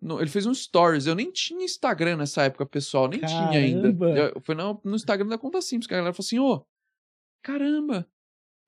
no- 0.04 0.20
ele 0.20 0.30
fez 0.32 0.48
um 0.48 0.54
stories. 0.54 1.06
Eu 1.06 1.14
nem 1.14 1.32
tinha 1.32 1.64
Instagram 1.64 2.18
nessa 2.18 2.42
época, 2.44 2.66
pessoal. 2.66 3.08
Nem 3.08 3.20
tinha 3.20 3.50
ainda. 3.52 3.82
Caramba! 3.94 4.10
Eu- 4.10 4.42
Foi 4.42 4.56
no, 4.56 4.82
no 4.84 4.96
Instagram 4.96 5.28
da 5.28 5.38
Conta 5.38 5.62
Simples, 5.62 5.86
que 5.86 5.94
a 5.94 5.98
galera 5.98 6.12
falou 6.14 6.26
assim, 6.26 6.40
ô, 6.40 6.66
caramba, 7.44 8.08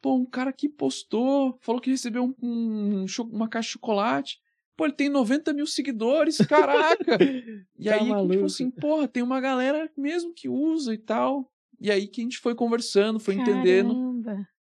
pô, 0.01 0.15
um 0.15 0.25
cara 0.25 0.49
aqui 0.51 0.69
postou, 0.69 1.57
falou 1.61 1.81
que 1.81 1.89
recebeu 1.89 2.23
um, 2.23 2.35
um 2.41 3.05
uma 3.31 3.47
caixa 3.47 3.67
de 3.67 3.73
chocolate. 3.73 4.39
Pô, 4.77 4.85
ele 4.85 4.93
tem 4.93 5.09
90 5.09 5.53
mil 5.53 5.65
seguidores, 5.67 6.37
caraca! 6.37 7.17
E 7.79 7.85
Tá 7.85 7.91
aí 7.95 7.95
a 7.95 7.99
gente 7.99 8.09
maluco. 8.09 8.33
falou 8.33 8.45
assim, 8.45 8.69
porra, 8.71 9.07
tem 9.07 9.23
uma 9.23 9.41
galera 9.41 9.91
mesmo 9.97 10.33
que 10.33 10.47
usa 10.47 10.93
e 10.93 10.97
tal. 10.99 11.51
E 11.79 11.89
aí 11.91 12.07
que 12.07 12.21
a 12.21 12.23
gente 12.23 12.37
foi 12.39 12.53
conversando, 12.55 13.19
foi 13.19 13.33
entendendo. 13.35 14.21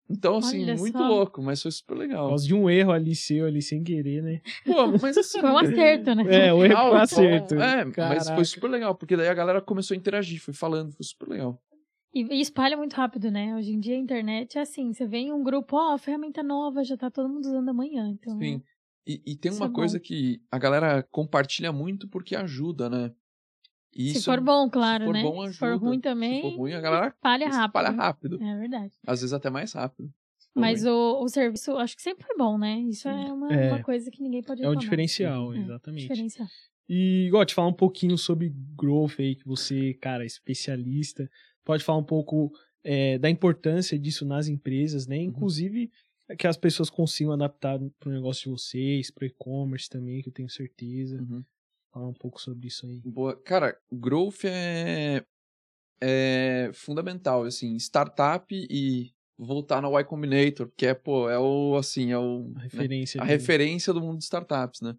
Então, 0.09 0.37
assim, 0.37 0.63
Olha 0.63 0.75
muito 0.75 0.97
só. 0.97 1.07
louco, 1.07 1.41
mas 1.41 1.61
foi 1.61 1.71
super 1.71 1.95
Por 1.95 1.99
legal. 2.01 2.27
causa 2.27 2.45
de 2.45 2.53
um 2.53 2.69
erro 2.69 2.91
ali 2.91 3.15
seu, 3.15 3.45
ali 3.45 3.61
sem 3.61 3.83
querer, 3.83 4.21
né? 4.21 4.41
Pô, 4.65 4.87
mas 5.01 5.17
assim. 5.17 5.39
Foi 5.39 5.49
um 5.49 5.57
acerto, 5.57 6.15
né? 6.15 6.47
É, 6.47 6.53
o 6.53 6.63
erro 6.65 6.75
foi 6.89 6.91
um 6.91 7.01
acerto. 7.01 7.55
É, 7.55 7.85
mas 7.85 7.93
Caraca. 7.93 8.35
foi 8.35 8.45
super 8.45 8.69
legal, 8.69 8.95
porque 8.95 9.15
daí 9.15 9.27
a 9.27 9.33
galera 9.33 9.61
começou 9.61 9.95
a 9.95 9.97
interagir, 9.97 10.41
foi 10.41 10.53
falando, 10.53 10.91
foi 10.91 11.05
super 11.05 11.29
legal. 11.29 11.61
E, 12.13 12.21
e 12.35 12.41
espalha 12.41 12.77
muito 12.77 12.93
rápido, 12.93 13.31
né? 13.31 13.55
Hoje 13.55 13.71
em 13.71 13.79
dia 13.79 13.95
a 13.95 13.99
internet 13.99 14.57
é 14.57 14.61
assim, 14.61 14.93
você 14.93 15.07
vê 15.07 15.17
em 15.17 15.31
um 15.33 15.41
grupo, 15.43 15.75
ó, 15.77 15.97
ferramenta 15.97 16.43
nova, 16.43 16.83
já 16.83 16.95
tá 16.95 17.09
todo 17.09 17.27
mundo 17.27 17.45
usando 17.45 17.69
amanhã. 17.69 18.07
Então, 18.09 18.37
Sim. 18.37 18.61
E, 19.05 19.21
e 19.25 19.35
tem 19.35 19.51
Isso 19.51 19.59
uma 19.59 19.65
é 19.65 19.69
bom. 19.69 19.75
coisa 19.75 19.99
que 19.99 20.41
a 20.51 20.57
galera 20.57 21.03
compartilha 21.11 21.71
muito 21.73 22.07
porque 22.07 22.35
ajuda, 22.35 22.89
né? 22.89 23.11
E 23.95 24.11
se 24.11 24.17
isso, 24.17 24.25
for 24.25 24.41
bom, 24.41 24.69
claro, 24.69 25.03
se 25.03 25.07
for 25.07 25.13
né? 25.13 25.21
bom, 25.23 25.51
se 25.51 25.57
for 25.57 25.69
ajuda. 25.69 25.85
ruim 25.85 25.99
também, 25.99 26.41
Se 26.41 26.49
for 26.51 26.57
ruim, 26.57 26.73
a 26.73 26.81
galera 26.81 27.07
espalha 27.07 27.45
rápido. 27.47 27.65
espalha 27.67 27.89
rápido. 27.91 28.43
É 28.43 28.57
verdade. 28.59 28.93
Às 29.05 29.21
vezes 29.21 29.33
até 29.33 29.49
mais 29.49 29.73
rápido. 29.73 30.11
Mas 30.55 30.85
o, 30.85 31.21
o 31.23 31.27
serviço, 31.29 31.71
acho 31.77 31.95
que 31.95 32.01
sempre 32.01 32.25
foi 32.25 32.37
bom, 32.37 32.57
né? 32.59 32.79
Isso 32.81 33.07
é 33.07 33.31
uma, 33.33 33.51
É. 33.53 33.71
uma 33.73 33.81
coisa 33.83 34.11
que 34.11 34.21
ninguém 34.21 34.43
pode 34.43 34.63
É 34.63 34.69
um 34.69 34.75
diferencial, 34.75 35.53
É, 35.53 35.57
exatamente. 35.57 36.01
Diferencial. 36.03 36.47
E, 36.87 37.25
igual, 37.27 37.43
te 37.45 37.53
falar 37.55 37.69
um 37.69 37.73
pouquinho 37.73 38.17
sobre 38.17 38.53
growth 38.75 39.19
aí, 39.19 39.35
que 39.35 39.45
você, 39.47 39.93
cara, 39.95 40.23
é 40.23 40.27
especialista. 40.27 41.29
Pode 41.65 41.83
falar 41.83 41.97
um 41.99 42.03
pouco 42.03 42.51
é, 42.83 43.17
da 43.17 43.29
importância 43.29 43.97
disso 43.97 44.25
nas 44.25 44.47
empresas, 44.47 45.05
Uhum. 45.05 45.09
né? 45.11 45.17
Inclusive, 45.23 45.89
que 46.37 46.45
as 46.45 46.57
pessoas 46.57 46.89
consigam 46.89 47.33
adaptar 47.33 47.79
pro 47.99 48.11
negócio 48.11 48.43
de 48.43 48.49
vocês, 48.49 49.09
pro 49.09 49.25
e-commerce 49.25 49.89
também, 49.89 50.21
que 50.21 50.29
eu 50.29 50.33
tenho 50.33 50.49
certeza. 50.49 51.17
Uhum. 51.21 51.43
Falar 51.93 52.07
um 52.07 52.13
pouco 52.13 52.41
sobre 52.41 52.67
isso 52.67 52.87
aí. 52.87 52.99
Boa. 53.05 53.35
Cara, 53.35 53.77
growth 53.91 54.45
é, 54.45 55.23
é 56.01 56.71
fundamental, 56.73 57.43
assim, 57.43 57.75
startup 57.75 58.47
e 58.51 59.13
voltar 59.37 59.79
na 59.79 59.89
Y 59.89 60.03
Combinator, 60.05 60.71
que 60.75 60.87
é, 60.87 60.93
pô, 60.95 61.29
é 61.29 61.37
o, 61.37 61.75
assim, 61.77 62.11
é 62.11 62.17
o... 62.17 62.51
A 62.55 62.59
né, 62.59 62.63
referência. 62.63 63.21
a 63.21 63.23
ali. 63.23 63.31
referência 63.31 63.93
do 63.93 64.01
mundo 64.01 64.17
de 64.17 64.23
startups, 64.23 64.81
né? 64.81 64.97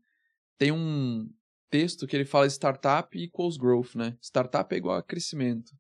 Tem 0.57 0.71
um 0.71 1.29
texto 1.69 2.07
que 2.07 2.15
ele 2.17 2.25
fala 2.25 2.47
startup 2.47 3.19
equals 3.19 3.57
growth, 3.57 3.97
né? 3.97 4.17
Startup 4.23 4.73
é 4.73 4.79
igual 4.79 4.97
a 4.97 5.03
crescimento. 5.03 5.73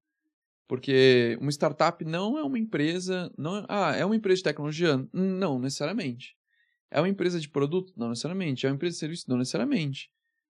Porque 0.67 1.39
uma 1.41 1.51
startup 1.51 2.05
não 2.05 2.37
é 2.37 2.43
uma 2.43 2.59
empresa, 2.59 3.33
não 3.39 3.59
é, 3.59 3.67
ah, 3.69 3.95
é 3.95 4.05
uma 4.05 4.17
empresa 4.17 4.39
de 4.39 4.45
tecnologia? 4.45 5.07
Não 5.13 5.61
necessariamente. 5.61 6.37
É 6.91 7.01
uma 7.01 7.09
empresa 7.09 7.39
de 7.39 7.49
produto? 7.49 7.93
Não 7.97 8.09
necessariamente. 8.09 8.67
É 8.67 8.69
uma 8.69 8.75
empresa 8.75 8.95
de 8.95 8.99
serviço? 8.99 9.27
Não 9.29 9.37
necessariamente. 9.37 10.11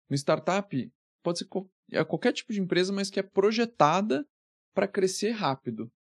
Uma 0.09 0.15
startup 0.15 0.91
pode 1.23 1.39
ser 1.39 1.45
qual- 1.45 1.69
é 1.91 2.03
qualquer 2.03 2.33
tipo 2.33 2.53
de 2.53 2.59
empresa, 2.61 2.91
mas 2.93 3.09
que 3.09 3.19
é 3.19 3.23
projetada 3.23 4.25
para 4.73 4.87
crescer 4.87 5.31
rápido. 5.31 5.91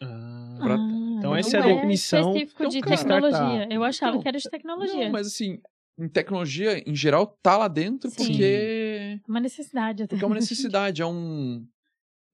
Ah, 0.00 0.58
Pra- 0.62 0.74
Ah, 0.76 1.14
então 1.18 1.36
essa 1.36 1.56
é 1.56 1.60
a 1.60 1.66
é 1.68 1.74
definição 1.74 2.30
específico 2.32 2.68
de 2.68 2.78
Então, 2.78 2.88
cara, 2.88 2.96
tecnologia. 3.00 3.38
startup. 3.38 3.74
Eu 3.74 3.84
achava 3.84 4.10
Então, 4.12 4.22
que 4.22 4.28
era 4.28 4.38
de 4.38 4.50
tecnologia. 4.50 5.04
Não, 5.04 5.10
mas 5.12 5.26
assim, 5.26 5.60
em 5.98 6.08
tecnologia, 6.08 6.82
em 6.88 6.94
geral, 6.94 7.26
tá 7.42 7.56
lá 7.56 7.68
dentro 7.68 8.10
Sim. 8.10 8.16
porque 8.26 9.20
Uma 9.28 9.40
necessidade 9.40 10.02
até. 10.02 10.14
porque 10.14 10.24
é 10.24 10.26
uma 10.26 10.34
necessidade, 10.36 11.02
é 11.02 11.06
um 11.06 11.66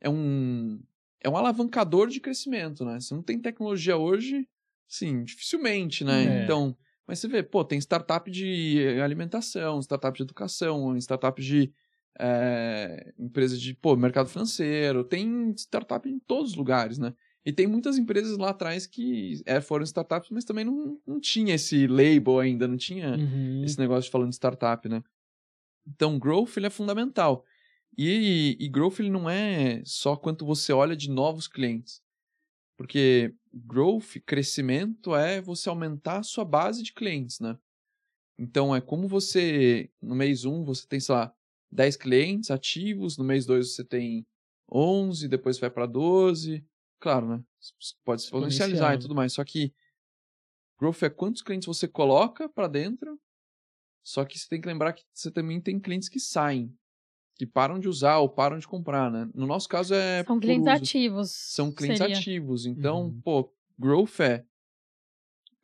é 0.01 0.09
um 0.09 0.81
é 1.21 1.29
um 1.29 1.37
alavancador 1.37 2.09
de 2.09 2.21
crescimento, 2.21 2.85
né? 2.85 3.01
Se 3.01 3.13
não 3.13 3.23
tem 3.23 3.39
tecnologia 3.41 3.97
hoje, 3.97 4.49
sim, 4.87 5.25
dificilmente, 5.25 6.05
né? 6.05 6.25
É. 6.41 6.45
Então, 6.45 6.77
mas 7.09 7.19
você 7.19 7.27
vê, 7.27 7.43
pô, 7.43 7.65
tem 7.65 7.79
startup 7.79 8.31
de 8.31 9.01
alimentação, 9.03 9.81
startup 9.81 10.15
de 10.15 10.23
educação, 10.23 10.95
startup 10.99 11.43
de 11.43 11.73
é, 12.21 13.15
empresa 13.19 13.57
de 13.57 13.73
pô, 13.73 13.97
mercado 13.97 14.29
financeiro, 14.29 15.03
tem 15.03 15.55
startup 15.57 16.07
em 16.07 16.19
todos 16.19 16.51
os 16.51 16.57
lugares, 16.57 16.99
né? 16.99 17.15
E 17.47 17.53
tem 17.53 17.67
muitas 17.67 17.97
empresas 17.97 18.37
lá 18.37 18.51
atrás 18.51 18.87
que 18.87 19.41
é, 19.47 19.59
foram 19.59 19.85
startups, 19.85 20.29
mas 20.31 20.45
também 20.45 20.67
não, 20.67 21.01
não 21.07 21.19
tinha 21.19 21.55
esse 21.55 21.87
label 21.87 22.41
ainda, 22.41 22.69
não 22.69 22.77
tinha 22.77 23.17
uhum. 23.17 23.63
esse 23.65 23.79
negócio 23.79 24.03
de 24.03 24.11
falando 24.11 24.29
de 24.29 24.35
startup, 24.35 24.87
né? 24.87 25.03
Então, 25.87 26.19
growth 26.19 26.59
ele 26.59 26.67
é 26.67 26.71
fundamental. 26.71 27.43
E, 27.97 28.55
e 28.61 28.69
growth 28.69 28.99
ele 28.99 29.09
não 29.09 29.31
é 29.31 29.81
só 29.87 30.15
quanto 30.15 30.45
você 30.45 30.75
olha 30.75 30.95
de 30.95 31.09
novos 31.11 31.49
clientes. 31.49 32.03
Porque 32.79 33.35
growth, 33.53 34.19
crescimento, 34.25 35.15
é 35.15 35.43
você 35.43 35.69
aumentar 35.69 36.21
a 36.21 36.23
sua 36.23 36.45
base 36.45 36.83
de 36.83 36.95
clientes, 36.95 37.41
né? 37.41 37.59
Então, 38.39 38.75
é 38.75 38.81
como 38.81 39.07
você, 39.07 39.91
no 40.01 40.15
mês 40.15 40.47
1, 40.47 40.65
você 40.65 40.87
tem, 40.87 40.99
sei 40.99 41.15
lá, 41.15 41.35
10 41.71 41.97
clientes 41.97 42.51
ativos, 42.51 43.19
no 43.19 43.25
mês 43.25 43.45
2 43.45 43.75
você 43.75 43.85
tem 43.85 44.27
11, 44.73 45.29
depois 45.29 45.59
vai 45.59 45.69
para 45.69 45.85
12. 45.85 46.65
Claro, 47.01 47.29
né? 47.29 47.45
Pode 48.05 48.23
se 48.23 48.31
potencializar 48.31 48.95
e 48.95 48.99
tudo 48.99 49.15
mais. 49.15 49.35
Só 49.35 49.45
que 49.45 49.75
growth 50.81 51.03
é 51.03 51.11
quantos 51.11 51.43
clientes 51.43 51.67
você 51.67 51.87
coloca 51.87 52.49
para 52.49 52.69
dentro 52.69 53.21
só 54.09 54.25
que 54.25 54.39
você 54.39 54.49
tem 54.49 54.59
que 54.59 54.67
lembrar 54.67 54.95
que 54.95 55.05
você 55.13 55.31
também 55.31 55.61
tem 55.61 55.79
clientes 55.79 56.09
que 56.09 56.19
saem, 56.19 56.75
que 57.39 57.47
param 57.47 57.79
de 57.79 57.89
usar 57.89 58.19
ou 58.19 58.29
param 58.29 58.59
de 58.59 58.67
comprar, 58.69 59.11
né? 59.11 59.31
No 59.35 59.47
nosso 59.47 59.69
caso 59.69 59.95
é 59.95 60.25
São 60.25 60.39
por 60.41 60.41
clientes 60.41 60.67
uso. 60.67 60.83
ativos. 60.83 61.31
São 61.31 61.73
clientes 61.73 62.01
seria. 62.01 62.17
ativos. 62.19 62.67
Então, 62.67 63.15
Uhum. 63.15 63.21
pô, 63.25 63.53
growth 63.79 64.21
é 64.21 64.45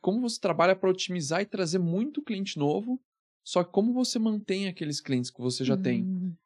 como 0.00 0.20
você 0.20 0.38
trabalha 0.40 0.76
para 0.76 0.90
otimizar 0.90 1.40
e 1.40 1.46
trazer 1.46 1.78
muito 1.78 2.22
cliente 2.22 2.58
novo, 2.58 3.00
só 3.42 3.64
que 3.64 3.72
como 3.72 3.92
você 3.92 4.18
mantém 4.18 4.68
aqueles 4.68 5.00
clientes 5.00 5.30
que 5.30 5.40
você 5.40 5.64
já 5.64 5.76
tem. 5.76 6.02
Hum, 6.02 6.36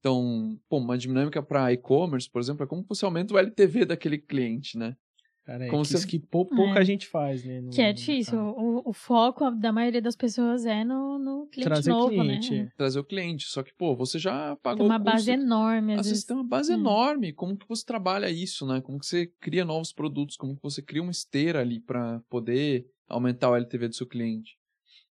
Então, 0.00 0.60
pô, 0.68 0.78
uma 0.78 0.98
dinâmica 0.98 1.42
para 1.42 1.72
e-commerce, 1.72 2.30
por 2.30 2.40
exemplo, 2.40 2.64
é 2.64 2.66
como 2.68 2.84
você 2.88 3.04
aumenta 3.04 3.34
o 3.34 3.38
LTV 3.38 3.86
daquele 3.86 4.18
cliente, 4.18 4.78
né? 4.78 4.96
Cara, 5.44 5.66
é 5.66 5.68
Como 5.68 5.82
isso 5.82 6.06
que 6.06 6.20
pou- 6.20 6.46
pouca 6.46 6.80
É. 6.80 6.84
gente 6.84 7.06
faz, 7.08 7.44
né? 7.44 7.60
no 7.60 7.70
Que 7.70 7.82
é 7.82 7.92
difícil. 7.92 8.38
O, 8.38 8.88
o 8.88 8.92
foco 8.92 9.50
da 9.50 9.72
maioria 9.72 10.00
das 10.00 10.14
pessoas 10.14 10.64
é 10.64 10.84
no, 10.84 11.18
no 11.18 11.46
cliente 11.48 11.68
Trazer 11.68 11.90
novo, 11.90 12.10
cliente. 12.10 12.54
né? 12.54 12.70
Trazer 12.76 13.00
o 13.00 13.04
cliente. 13.04 13.46
Só 13.48 13.60
que, 13.64 13.74
pô, 13.74 13.96
você 13.96 14.20
já 14.20 14.50
Tem 14.54 14.62
pagou 14.62 14.86
uma 14.86 14.94
o 14.94 14.98
custo. 14.98 15.12
base 15.12 15.30
enorme, 15.32 15.94
às 15.94 16.00
Às 16.00 16.06
vezes 16.08 16.24
tem 16.24 16.36
uma 16.36 16.44
base 16.46 16.70
Hum. 16.72 16.78
enorme. 16.78 17.32
Como 17.32 17.56
que 17.56 17.68
você 17.68 17.84
trabalha 17.84 18.30
isso, 18.30 18.64
né? 18.66 18.80
Como 18.80 19.00
que 19.00 19.06
você 19.06 19.26
cria 19.40 19.64
novos 19.64 19.92
produtos? 19.92 20.36
Como 20.36 20.54
que 20.54 20.62
você 20.62 20.80
cria 20.80 21.02
uma 21.02 21.10
esteira 21.10 21.60
ali 21.60 21.80
para 21.80 22.20
poder 22.30 22.86
aumentar 23.08 23.50
o 23.50 23.56
LTV 23.56 23.88
do 23.88 23.96
seu 23.96 24.06
cliente? 24.06 24.56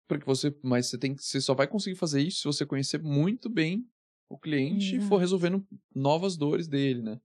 Porque 0.06 0.26
você, 0.26 0.54
mas 0.62 0.88
você 0.88 0.98
tem 0.98 1.14
que, 1.14 1.22
você 1.22 1.40
só 1.40 1.54
vai 1.54 1.66
conseguir 1.66 1.96
fazer 1.96 2.20
isso 2.20 2.38
se 2.40 2.44
você 2.44 2.66
conhecer 2.66 3.02
muito 3.02 3.48
bem 3.48 3.82
o 4.28 4.36
cliente 4.38 4.96
e 4.96 5.00
for 5.00 5.04
Exato. 5.06 5.20
resolvendo 5.20 5.66
novas 5.94 6.36
dores 6.36 6.68
dele, 6.68 7.00
né? 7.00 7.18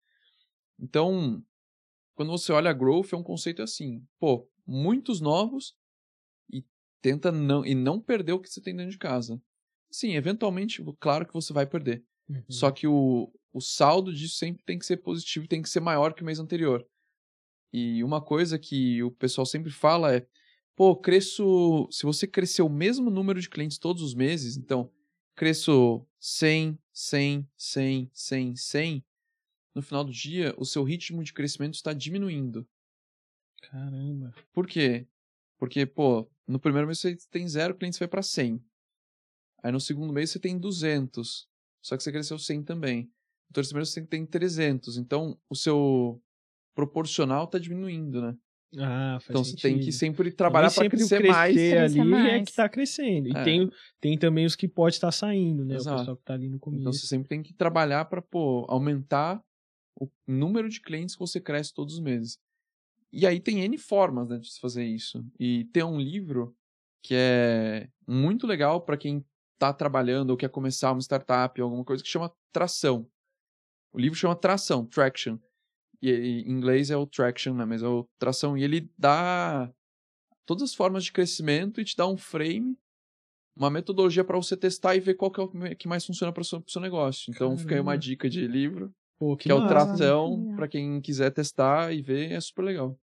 Então, 0.80 1.42
quando 2.16 2.32
você 2.32 2.52
olha 2.52 2.70
a 2.70 2.74
growth, 2.74 3.14
é 3.14 3.18
um 3.18 3.24
conceito 3.24 3.62
assim, 3.62 4.06
pô, 4.20 4.48
muitos 4.66 5.20
novos 5.20 5.76
e 6.52 6.64
tenta 7.02 7.32
não 7.32 7.66
e 7.66 7.74
não 7.74 8.00
perder 8.00 8.34
o 8.34 8.40
que 8.40 8.50
você 8.50 8.62
tem 8.62 8.76
dentro 8.76 8.92
de 8.92 8.98
casa. 8.98 9.42
Sim, 9.92 10.16
eventualmente, 10.16 10.84
claro 11.00 11.26
que 11.26 11.34
você 11.34 11.54
vai 11.54 11.66
perder. 11.66 12.04
Uhum. 12.30 12.44
Só 12.50 12.72
que 12.72 12.88
o, 12.88 13.32
o 13.52 13.62
saldo 13.62 14.14
disso 14.14 14.36
sempre 14.38 14.64
tem 14.64 14.80
que 14.80 14.86
ser 14.86 14.98
positivo, 14.98 15.48
tem 15.48 15.62
que 15.62 15.70
ser 15.70 15.80
maior 15.80 16.14
que 16.14 16.24
o 16.24 16.26
mês 16.26 16.40
anterior. 16.40 16.86
E 17.72 18.04
uma 18.04 18.22
coisa 18.22 18.58
que 18.60 19.02
o 19.04 19.12
pessoal 19.12 19.46
sempre 19.46 19.72
fala 19.72 20.16
é: 20.16 20.28
pô, 20.76 20.96
cresço. 20.96 21.88
Se 21.92 22.04
você 22.04 22.28
crescer 22.28 22.62
o 22.62 22.70
mesmo 22.70 23.10
número 23.10 23.42
de 23.42 23.50
clientes 23.50 23.78
todos 23.78 24.02
os 24.02 24.14
meses, 24.14 24.58
então 24.58 24.92
cresço 25.36 26.06
100, 26.20 26.78
100, 26.94 27.50
100, 27.58 28.12
100, 28.14 28.56
100, 28.56 29.06
no 29.76 29.82
final 29.82 30.04
do 30.04 30.12
dia, 30.12 30.54
o 30.58 30.66
seu 30.66 30.84
ritmo 30.84 31.24
de 31.24 31.34
crescimento 31.34 31.74
está 31.76 31.94
diminuindo. 31.94 32.68
Caramba. 33.70 34.34
Por 34.54 34.68
quê? 34.68 35.08
Porque, 35.58 35.86
pô, 35.86 36.30
no 36.48 36.60
primeiro 36.60 36.88
mês 36.88 37.00
você 37.00 37.16
tem 37.32 37.48
zero 37.48 37.76
clientes, 37.76 37.98
vai 38.00 38.08
para 38.08 38.22
100. 38.22 38.62
Aí 39.64 39.72
no 39.72 39.80
segundo 39.80 40.12
mês 40.14 40.30
você 40.30 40.40
tem 40.40 40.58
200. 40.60 41.48
Só 41.82 41.96
que 41.98 42.04
você 42.04 42.12
cresceu 42.12 42.38
100 42.38 42.64
também. 42.64 43.04
No 43.50 43.54
terceiro 43.54 43.78
mês 43.78 43.90
você 43.90 44.06
tem 44.06 44.26
300. 44.26 44.98
Então, 44.98 45.38
o 45.50 45.56
seu 45.56 46.22
proporcional 46.76 47.48
tá 47.48 47.58
diminuindo, 47.58 48.22
né? 48.22 48.36
Ah, 48.80 49.20
faz 49.20 49.30
Então 49.30 49.44
você 49.44 49.56
tem 49.56 49.76
que 49.78 49.84
sentido. 49.86 50.00
sempre 50.00 50.30
Não 50.32 50.36
trabalhar 50.36 50.68
é 50.68 50.70
para 50.74 50.84
sempre 50.84 50.98
o 50.98 51.00
crescer 51.08 51.28
mais. 51.28 51.54
crescer 51.54 51.78
ali 51.78 51.94
Crescer 51.94 52.00
é 52.00 52.04
mais. 52.04 52.50
que 52.50 52.56
tá 52.56 52.70
crescendo. 52.70 53.28
E 53.30 53.32
É. 53.38 53.44
tem, 53.44 53.70
tem 54.02 54.18
também 54.18 54.46
os 54.46 54.56
que 54.56 54.68
pode 54.68 54.96
estar 54.96 55.12
saindo, 55.12 55.64
né? 55.64 55.76
Exato. 55.76 55.96
O 55.96 56.00
pessoal 56.00 56.18
que 56.18 56.24
tá 56.24 56.34
ali 56.34 56.50
no 56.50 56.60
começo. 56.60 56.82
Então 56.82 56.92
você 56.92 57.06
sempre 57.06 57.30
tem 57.30 57.44
que 57.44 57.54
trabalhar 57.54 58.06
para 58.06 58.22
pô, 58.22 58.66
aumentar 58.68 59.42
o 60.00 60.10
número 60.28 60.70
de 60.70 60.82
clientes 60.82 61.16
que 61.16 61.20
você 61.20 61.40
cresce 61.40 61.74
todos 61.74 61.96
os 61.96 62.00
meses. 62.00 62.40
E 63.12 63.28
aí 63.28 63.40
tem 63.40 63.62
N 63.62 63.78
formas 63.78 64.30
né, 64.30 64.38
de 64.40 64.52
se 64.52 64.60
fazer 64.60 64.84
isso. 64.86 65.26
E 65.40 65.66
tem 65.66 65.84
um 65.84 66.00
livro 66.00 66.56
que 67.04 67.14
é 67.16 67.90
muito 68.08 68.48
legal 68.48 68.82
para 68.82 68.98
quem 68.98 69.24
está 69.54 69.72
trabalhando 69.72 70.32
ou 70.32 70.38
quer 70.38 70.50
começar 70.50 70.92
uma 70.92 71.02
startup 71.02 71.62
ou 71.62 71.66
alguma 71.66 71.86
coisa 71.86 72.04
que 72.04 72.10
chama 72.10 72.34
Tração. 72.52 73.08
O 73.92 74.00
livro 74.00 74.18
chama 74.18 74.36
Tração, 74.36 74.86
Traction. 74.86 75.38
E, 76.02 76.12
em 76.12 76.52
inglês 76.52 76.90
é 76.90 76.98
o 76.98 77.06
Traction, 77.06 77.54
né? 77.54 77.66
Mas 77.66 77.84
é 77.84 77.88
o 77.88 78.08
Tração. 78.18 78.58
E 78.58 78.64
ele 78.64 78.92
dá 78.98 79.72
todas 80.46 80.64
as 80.64 80.74
formas 80.74 81.04
de 81.04 81.12
crescimento 81.12 81.80
e 81.80 81.86
te 81.86 81.96
dá 81.96 82.08
um 82.08 82.18
frame 82.18 82.78
uma 83.56 83.70
metodologia 83.70 84.24
para 84.24 84.38
você 84.38 84.58
testar 84.58 84.96
e 84.96 85.00
ver 85.00 85.14
qual 85.14 85.32
que 85.32 85.40
é 85.40 85.44
o 85.44 85.76
que 85.76 85.88
mais 85.88 86.06
funciona 86.06 86.34
para 86.34 86.42
o 86.42 86.46
seu, 86.46 86.64
seu 86.68 86.82
negócio. 86.82 87.32
Então 87.32 87.56
fica 87.58 87.76
aí 87.76 87.82
uma 87.82 87.92
Caramba. 87.92 88.02
dica 88.02 88.30
de 88.30 88.48
livro, 88.48 88.94
Pô, 89.18 89.38
que, 89.38 89.52
é 89.52 89.54
o. 89.54 89.68
Tração, 89.68 90.54
para 90.56 90.68
quem 90.68 91.00
quiser 91.02 91.32
testar 91.32 91.94
e 91.94 92.02
ver, 92.02 92.32
é 92.32 92.42
super 92.42 92.64
legal. 92.64 92.98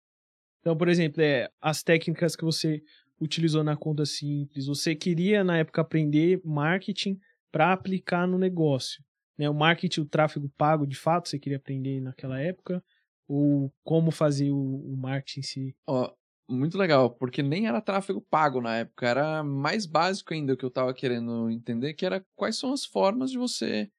Então, 0.61 0.75
por 0.75 0.89
exemplo, 0.89 1.21
é, 1.21 1.49
as 1.61 1.83
técnicas 1.83 2.35
que 2.35 2.43
você 2.43 2.81
utilizou 3.19 3.63
na 3.63 3.75
conta 3.75 4.05
simples, 4.05 4.67
você 4.67 4.95
queria 4.95 5.43
na 5.43 5.57
época 5.57 5.81
aprender 5.81 6.41
marketing 6.43 7.19
para 7.51 7.71
aplicar 7.71 8.27
no 8.27 8.37
negócio. 8.37 9.03
Né? 9.37 9.49
O 9.49 9.53
marketing, 9.53 10.01
o 10.01 10.05
tráfego 10.05 10.49
pago, 10.57 10.85
de 10.85 10.95
fato, 10.95 11.29
você 11.29 11.39
queria 11.39 11.57
aprender 11.57 12.01
naquela 12.01 12.39
época? 12.39 12.83
Ou 13.27 13.71
como 13.83 14.11
fazer 14.11 14.51
o, 14.51 14.57
o 14.57 14.97
marketing 14.97 15.39
em 15.39 15.43
si? 15.43 15.75
Ó, 15.87 16.11
muito 16.49 16.77
legal, 16.77 17.09
porque 17.09 17.43
nem 17.43 17.67
era 17.67 17.81
tráfego 17.81 18.21
pago 18.21 18.61
na 18.61 18.77
época, 18.77 19.07
era 19.07 19.43
mais 19.43 19.85
básico 19.85 20.33
ainda 20.33 20.53
o 20.53 20.57
que 20.57 20.63
eu 20.63 20.71
tava 20.71 20.93
querendo 20.93 21.49
entender, 21.49 21.93
que 21.93 22.05
era 22.05 22.25
quais 22.35 22.57
são 22.57 22.71
as 22.71 22.85
formas 22.85 23.31
de 23.31 23.37
você, 23.37 23.91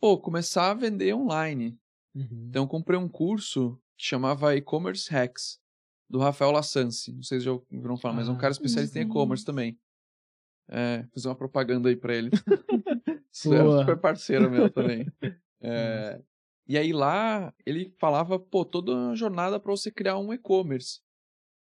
pô, 0.00 0.18
começar 0.18 0.70
a 0.70 0.74
vender 0.74 1.14
online. 1.14 1.78
Uhum. 2.14 2.46
Então 2.48 2.64
eu 2.64 2.68
comprei 2.68 2.98
um 2.98 3.08
curso 3.08 3.80
que 3.96 4.04
chamava 4.04 4.54
E-Commerce 4.56 5.10
Hacks, 5.12 5.60
do 6.08 6.18
Rafael 6.18 6.50
Lassance. 6.52 7.12
Não 7.12 7.22
sei 7.22 7.38
se 7.38 7.44
já 7.46 7.52
ouviram 7.52 7.96
falar, 7.96 8.14
mas 8.14 8.28
é 8.28 8.30
um 8.30 8.34
Ah, 8.34 8.38
cara 8.38 8.52
especialista 8.52 8.98
em 8.98 9.02
e-commerce 9.02 9.44
também. 9.44 9.78
É, 10.70 11.04
fiz 11.12 11.24
uma 11.24 11.34
propaganda 11.34 11.88
aí 11.88 11.96
pra 11.96 12.14
ele. 12.14 12.30
É 13.46 13.48
Boa. 13.62 13.80
super 13.80 13.96
parceiro 13.98 14.50
meu 14.50 14.70
também. 14.70 15.06
É, 15.60 16.20
e 16.68 16.78
aí 16.78 16.92
lá 16.92 17.52
ele 17.66 17.92
falava, 17.98 18.38
pô, 18.38 18.64
toda 18.64 18.92
uma 18.92 19.16
jornada 19.16 19.58
para 19.58 19.72
você 19.72 19.90
criar 19.90 20.16
um 20.16 20.32
e-commerce. 20.32 21.00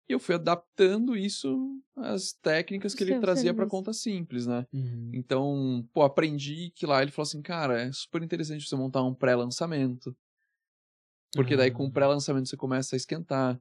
E 0.09 0.13
eu 0.13 0.21
fui 0.21 0.35
adaptando 0.35 1.17
isso 1.17 1.81
às 1.97 2.33
técnicas 2.33 2.95
que 2.95 3.03
ele 3.03 3.13
Seu 3.13 3.21
trazia 3.21 3.53
para 3.55 3.67
conta 3.67 3.93
simples, 3.93 4.47
né? 4.47 4.67
Uhum. 4.73 5.13
Então, 5.13 5.89
pô, 5.93 6.03
aprendi 6.03 6.71
que 6.71 6.87
lá 6.87 7.03
ele 7.03 7.11
falou 7.11 7.27
assim, 7.27 7.43
cara, 7.43 7.81
é 7.81 7.93
super 7.93 8.23
interessante 8.23 8.67
você 8.69 8.77
montar 8.77 9.03
um 9.03 9.15
pré-lançamento. 9.15 10.17
Porque 11.35 11.57
daí 11.57 11.71
com 11.71 11.85
o 11.85 11.89
Ah. 11.89 11.93
pré-lançamento 11.93 12.49
você 12.49 12.57
começa 12.57 12.97
a 12.97 12.99
esquentar. 12.99 13.61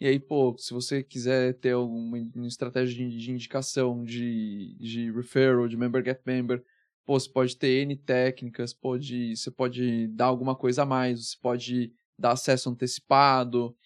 E 0.00 0.06
aí, 0.06 0.18
pô, 0.20 0.56
se 0.58 0.74
você 0.74 1.02
quiser 1.02 1.54
ter 1.54 1.72
alguma 1.72 2.18
estratégia 2.46 3.08
de, 3.08 3.16
de 3.18 3.30
indicação, 3.30 4.04
de, 4.04 4.76
de 4.78 5.10
referral, 5.12 5.68
de 5.68 5.76
member 5.76 6.04
get 6.04 6.20
member, 6.26 6.62
pô, 7.06 7.18
você 7.18 7.30
pode 7.30 7.56
ter 7.56 7.82
N 7.82 7.96
técnicas, 7.96 8.74
pode, 8.74 9.36
você 9.36 9.50
pode 9.50 10.08
dar 10.08 10.26
alguma 10.26 10.54
coisa 10.56 10.82
a 10.82 10.86
mais, 10.86 11.30
você 11.30 11.36
pode 11.40 11.92
dar 12.18 12.32
acesso 12.32 12.68
antecipado. 12.68 13.76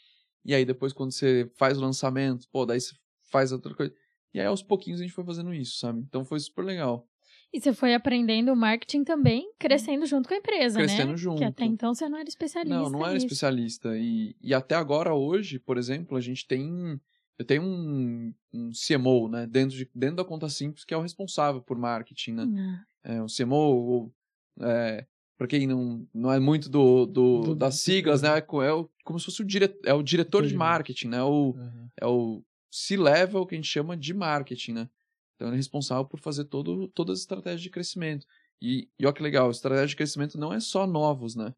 E 0.45 0.55
aí 0.55 0.65
depois 0.65 0.93
quando 0.93 1.13
você 1.13 1.51
faz 1.57 1.79
o 1.79 1.81
lançamento, 1.81 2.49
pô, 2.51 2.65
daí 2.65 2.81
você 2.81 2.95
faz 3.31 3.53
outra 3.53 3.75
coisa. 3.75 3.95
E 4.33 4.41
aí 4.41 4.47
aos 4.47 4.63
pouquinhos 4.63 5.01
a 5.01 5.05
gente 5.05 5.15
foi 5.15 5.25
fazendo 5.25 5.53
isso, 5.53 5.79
sabe? 5.79 6.01
Então 6.01 6.25
foi 6.25 6.39
super 6.41 6.65
legal. 6.65 7.09
E 7.53 7.61
você 7.61 7.73
foi 7.73 7.95
aprendendo 7.95 8.55
marketing 8.55 9.05
também, 9.05 9.51
crescendo 9.59 10.05
junto 10.05 10.29
com 10.29 10.35
a 10.35 10.37
empresa, 10.37 10.79
Crescendo 10.79 11.13
né? 11.13 11.17
junto. 11.17 11.39
Que 11.39 11.45
até 11.45 11.65
então 11.65 11.95
você 11.95 12.07
não 12.09 12.19
era 12.19 12.29
especialista. 12.29 12.79
Não, 12.79 12.91
não 12.91 13.05
era 13.05 13.15
nisso. 13.15 13.27
especialista. 13.27 13.97
E, 13.97 14.37
e 14.43 14.53
até 14.53 14.75
agora, 14.75 15.15
hoje, 15.15 15.59
por 15.59 15.79
exemplo, 15.79 16.17
a 16.17 16.21
gente 16.21 16.47
tem. 16.47 17.01
Eu 17.39 17.45
tenho 17.45 17.63
um, 17.63 18.35
um 18.53 18.71
CMO, 18.73 19.29
né? 19.29 19.47
Dentro, 19.47 19.77
de, 19.77 19.89
dentro 19.95 20.17
da 20.17 20.25
conta 20.25 20.49
simples, 20.49 20.85
que 20.85 20.93
é 20.93 20.97
o 20.97 21.01
responsável 21.01 21.63
por 21.63 21.79
marketing, 21.79 22.33
né? 22.33 22.45
Não. 22.45 22.79
É, 23.05 23.23
o 23.23 23.27
CMO, 23.27 23.55
ou, 23.55 24.15
é, 24.61 25.07
para 25.39 25.47
quem 25.47 25.67
não, 25.67 26.07
não 26.13 26.33
é 26.33 26.39
muito 26.41 26.69
do, 26.69 27.07
do, 27.07 27.41
Do- 27.41 27.55
das 27.55 27.77
siglas, 27.77 28.21
né? 28.23 28.29
É 28.29 28.73
o- 28.73 28.91
como 29.05 29.19
se 29.19 29.25
fosse 29.27 29.41
o, 29.41 29.45
dire, 29.45 29.73
é 29.85 29.95
o 29.95 30.03
diretor 30.03 30.45
de 30.45 30.53
marketing, 30.55 31.09
né? 31.09 31.23
O, 31.23 31.55
Aham. 31.57 31.91
é 32.01 32.07
o 32.07 32.45
C-level 32.71 33.47
que 33.47 33.55
a 33.55 33.59
gente 33.59 33.69
chama 33.69 33.97
de 33.97 34.13
marketing, 34.13 34.73
né? 34.73 34.91
Então 35.37 35.49
ele 35.49 35.55
é 35.55 35.57
responsável 35.57 36.05
por 36.05 36.19
fazer 36.19 36.45
todo, 36.47 36.89
todas 36.89 37.15
as 37.15 37.21
estratégias 37.21 37.63
de 37.63 37.71
crescimento. 37.71 38.27
E, 38.61 38.89
e 38.99 39.07
olha 39.07 39.15
que 39.15 39.23
legal, 39.23 39.49
estratégia 39.51 39.87
de 39.87 39.97
crescimento 39.97 40.37
não 40.37 40.53
é 40.53 40.59
só 40.59 40.85
novos, 40.87 41.37
né? 41.37 41.55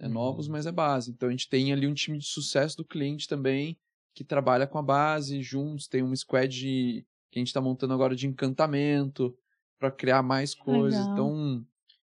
É 0.00 0.06
Uhum. 0.06 0.12
novos, 0.14 0.48
mas 0.48 0.66
é 0.66 0.72
base. 0.72 1.12
Então 1.12 1.28
a 1.28 1.30
gente 1.30 1.48
tem 1.48 1.72
ali 1.72 1.86
um 1.86 1.94
time 1.94 2.18
de 2.18 2.26
sucesso 2.26 2.76
do 2.76 2.84
cliente 2.84 3.28
também, 3.28 3.78
que 4.12 4.24
trabalha 4.24 4.66
com 4.66 4.76
a 4.78 4.82
base 4.82 5.40
juntos, 5.40 5.86
tem 5.86 6.02
uma 6.02 6.16
squad 6.16 6.52
de- 6.52 7.06
que 7.30 7.38
a 7.38 7.40
gente 7.40 7.48
está 7.48 7.60
montando 7.60 7.94
agora 7.94 8.16
de 8.16 8.26
encantamento 8.26 9.32
para 9.78 9.90
criar 9.92 10.20
mais 10.22 10.52
coisas. 10.52 11.06
Legal. 11.06 11.12
Então 11.12 11.66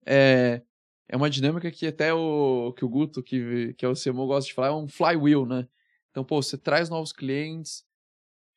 é, 0.06 0.62
é 1.10 1.16
uma 1.16 1.30
dinâmica 1.30 1.72
que 1.72 1.88
até 1.88 2.14
o 2.14 2.74
que 2.74 2.84
o 2.84 2.90
Guto, 2.90 3.24
que, 3.24 3.74
que 3.74 3.86
é 3.86 3.90
o 3.90 3.94
CMO, 3.94 4.28
gosta 4.28 4.48
de 4.48 4.54
falar, 4.54 4.68
é 4.68 4.72
um 4.72 4.88
flywheel, 4.88 5.46
né? 5.46 5.68
Então, 6.12 6.24
pô, 6.24 6.42
você 6.42 6.58
traz 6.58 6.90
novos 6.90 7.14
clientes, 7.14 7.86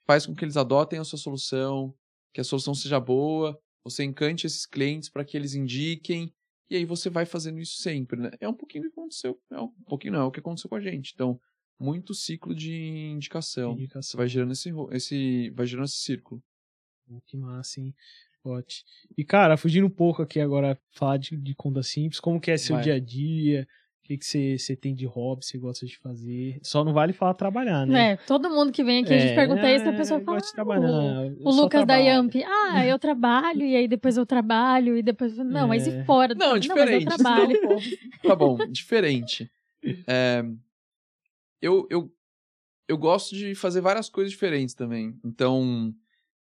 faz 0.07 0.27
com 0.27 0.35
que 0.35 0.45
eles 0.45 0.57
adotem 0.57 0.99
a 0.99 1.05
sua 1.05 1.19
solução, 1.19 1.95
que 2.33 2.41
a 2.41 2.45
solução 2.45 2.75
seja 2.75 2.99
boa, 2.99 3.61
você 3.85 4.03
encante 4.03 4.47
esses 4.47 4.67
clientes 4.67 5.09
para 5.09 5.25
que 5.25 5.37
eles 5.37 5.55
indiquem, 5.55 6.33
e 6.69 6.77
aí 6.77 6.85
você 6.85 7.11
vai 7.11 7.27
fazendo 7.27 7.59
isso 7.59 7.77
sempre, 7.83 8.21
né? 8.21 8.31
É 8.41 8.49
um 8.49 8.55
pouquinho 8.55 8.85
do 8.85 8.91
que 8.91 8.99
aconteceu, 8.99 9.41
é 9.51 9.61
um 9.61 9.69
pouquinho 9.89 10.15
não, 10.15 10.23
é 10.23 10.25
o 10.25 10.31
que 10.31 10.41
aconteceu 10.41 10.69
com 10.71 10.77
a 10.77 10.81
gente. 10.81 11.13
Então, 11.15 11.41
muito 11.79 12.15
ciclo 12.15 12.55
de 12.55 12.75
indicação. 13.11 13.75
Você 13.75 13.83
Indicação. 13.83 14.19
vai 14.19 14.29
gerando 14.29 14.53
esse, 14.53 14.71
esse, 14.93 15.51
vai 15.51 15.67
gerando 15.67 15.87
esse 15.87 15.97
círculo. 15.97 16.43
Que 17.27 17.37
massa, 17.37 17.81
hein? 17.81 17.95
Pote. 18.43 18.85
E, 19.17 19.25
cara, 19.25 19.57
fugindo 19.57 19.87
um 19.87 19.91
pouco 19.91 20.23
aqui 20.23 20.41
agora, 20.41 20.79
falar 20.91 21.19
de, 21.19 21.37
de 21.37 21.55
conta 21.55 21.83
simples, 21.83 22.19
como 22.21 22.41
que 22.41 22.51
é 22.51 22.57
seu 22.57 22.77
Vai. 22.77 22.85
dia 22.85 22.95
a 22.95 22.99
dia? 23.01 23.67
O 24.03 24.03
que 24.11 24.17
que 24.19 24.25
você 24.25 24.59
você 24.59 24.75
tem 24.75 24.93
de 24.95 25.07
hobby, 25.07 25.45
você 25.45 25.57
gosta 25.59 25.87
de 25.87 25.97
fazer? 25.99 26.59
Só 26.63 26.83
não 26.83 26.93
vale 26.93 27.13
falar 27.13 27.35
trabalhar, 27.35 27.87
né? 27.87 28.13
É, 28.13 28.17
todo 28.17 28.51
mundo 28.51 28.73
que 28.73 28.83
vem 28.83 29.05
aqui, 29.05 29.13
a 29.15 29.19
gente 29.19 29.33
É, 29.33 29.35
pergunta 29.37 29.71
isso, 29.71 29.89
a 29.89 29.93
é, 29.93 29.97
pessoa 29.97 30.19
eu 30.21 30.25
fala. 30.25 30.39
gosto 30.39 30.47
de 30.47 30.53
"Ah, 30.53 30.55
trabalhar, 30.57 30.91
o- 30.91 31.25
eu 31.27 31.47
O 31.47 31.53
só 31.53 31.63
Lucas 31.63 31.81
da 31.87 31.95
trabalho." 31.95 32.05
Yamp, 32.09 32.35
ah, 32.45 32.87
eu 32.87 32.99
trabalho, 32.99 33.63
e 33.65 33.77
aí 33.77 33.87
depois 33.87 34.17
eu 34.17 34.27
trabalho, 34.27 34.97
e 34.97 35.03
depois. 35.03 35.37
Não, 35.37 35.69
mas 35.69 35.87
É. 35.87 35.91
e 36.03 36.05
fora? 36.07 36.35
do 36.35 36.39
Não, 36.39 36.59
trabalho? 36.59 36.61
diferente. 36.61 37.05
mas 37.05 37.15
eu 37.15 37.17
trabalho. 37.19 37.61
tá 38.27 38.35
bom, 38.35 38.57
diferente. 38.71 39.51
É, 40.09 40.43
eu, 41.63 41.87
eu, 41.91 42.13
eu 42.89 42.99
gosto 42.99 43.35
de 43.37 43.55
fazer 43.55 43.81
várias 43.81 44.09
coisas 44.09 44.33
diferentes 44.33 44.75
também. 44.75 45.17
Então, 45.25 45.95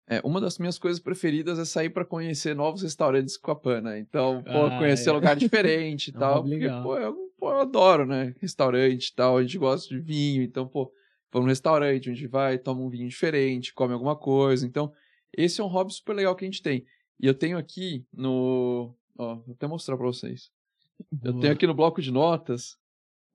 é, 0.07 0.21
uma 0.23 0.39
das 0.39 0.57
minhas 0.59 0.77
coisas 0.77 1.01
preferidas 1.01 1.57
é 1.59 1.65
sair 1.65 1.89
para 1.89 2.05
conhecer 2.05 2.55
novos 2.55 2.81
restaurantes 2.83 3.37
com 3.37 3.51
a 3.51 3.55
Pana. 3.55 3.97
Então, 3.97 4.43
pô, 4.43 4.65
Ah, 4.67 4.77
conhecer 4.77 5.09
é. 5.09 5.13
lugar 5.13 5.35
diferente 5.35 6.07
e 6.09 6.13
É 6.15 6.19
tal. 6.19 6.43
Porque, 6.43 6.67
pô 6.83 6.97
eu, 6.97 7.15
pô, 7.37 7.49
eu 7.51 7.59
adoro, 7.61 8.05
né? 8.05 8.35
Restaurante 8.39 9.07
e 9.07 9.13
tal. 9.15 9.37
A 9.37 9.41
gente 9.41 9.57
gosta 9.57 9.89
de 9.89 9.99
vinho. 9.99 10.43
Então, 10.43 10.67
pô, 10.67 10.91
vamos 11.31 11.45
num 11.47 11.49
restaurante, 11.51 12.09
onde 12.09 12.27
vai, 12.27 12.57
toma 12.57 12.81
um 12.81 12.89
vinho 12.89 13.07
diferente, 13.09 13.73
come 13.73 13.93
alguma 13.93 14.15
coisa. 14.15 14.65
Então, 14.65 14.93
esse 15.35 15.59
é 15.59 15.63
um 15.63 15.67
hobby 15.67 15.91
super 15.93 16.13
legal 16.13 16.35
que 16.35 16.45
a 16.45 16.47
gente 16.47 16.61
tem. 16.61 16.85
E 17.19 17.25
eu 17.25 17.33
tenho 17.33 17.57
aqui 17.57 18.05
no. 18.13 18.93
Ó, 19.17 19.35
vou 19.37 19.53
até 19.55 19.65
mostrar 19.67 19.97
pra 19.97 20.05
vocês. 20.05 20.51
Eu 21.23 21.31
Boa. 21.31 21.41
tenho 21.41 21.53
aqui 21.53 21.65
no 21.67 21.73
bloco 21.73 22.01
de 22.01 22.11
notas 22.11 22.77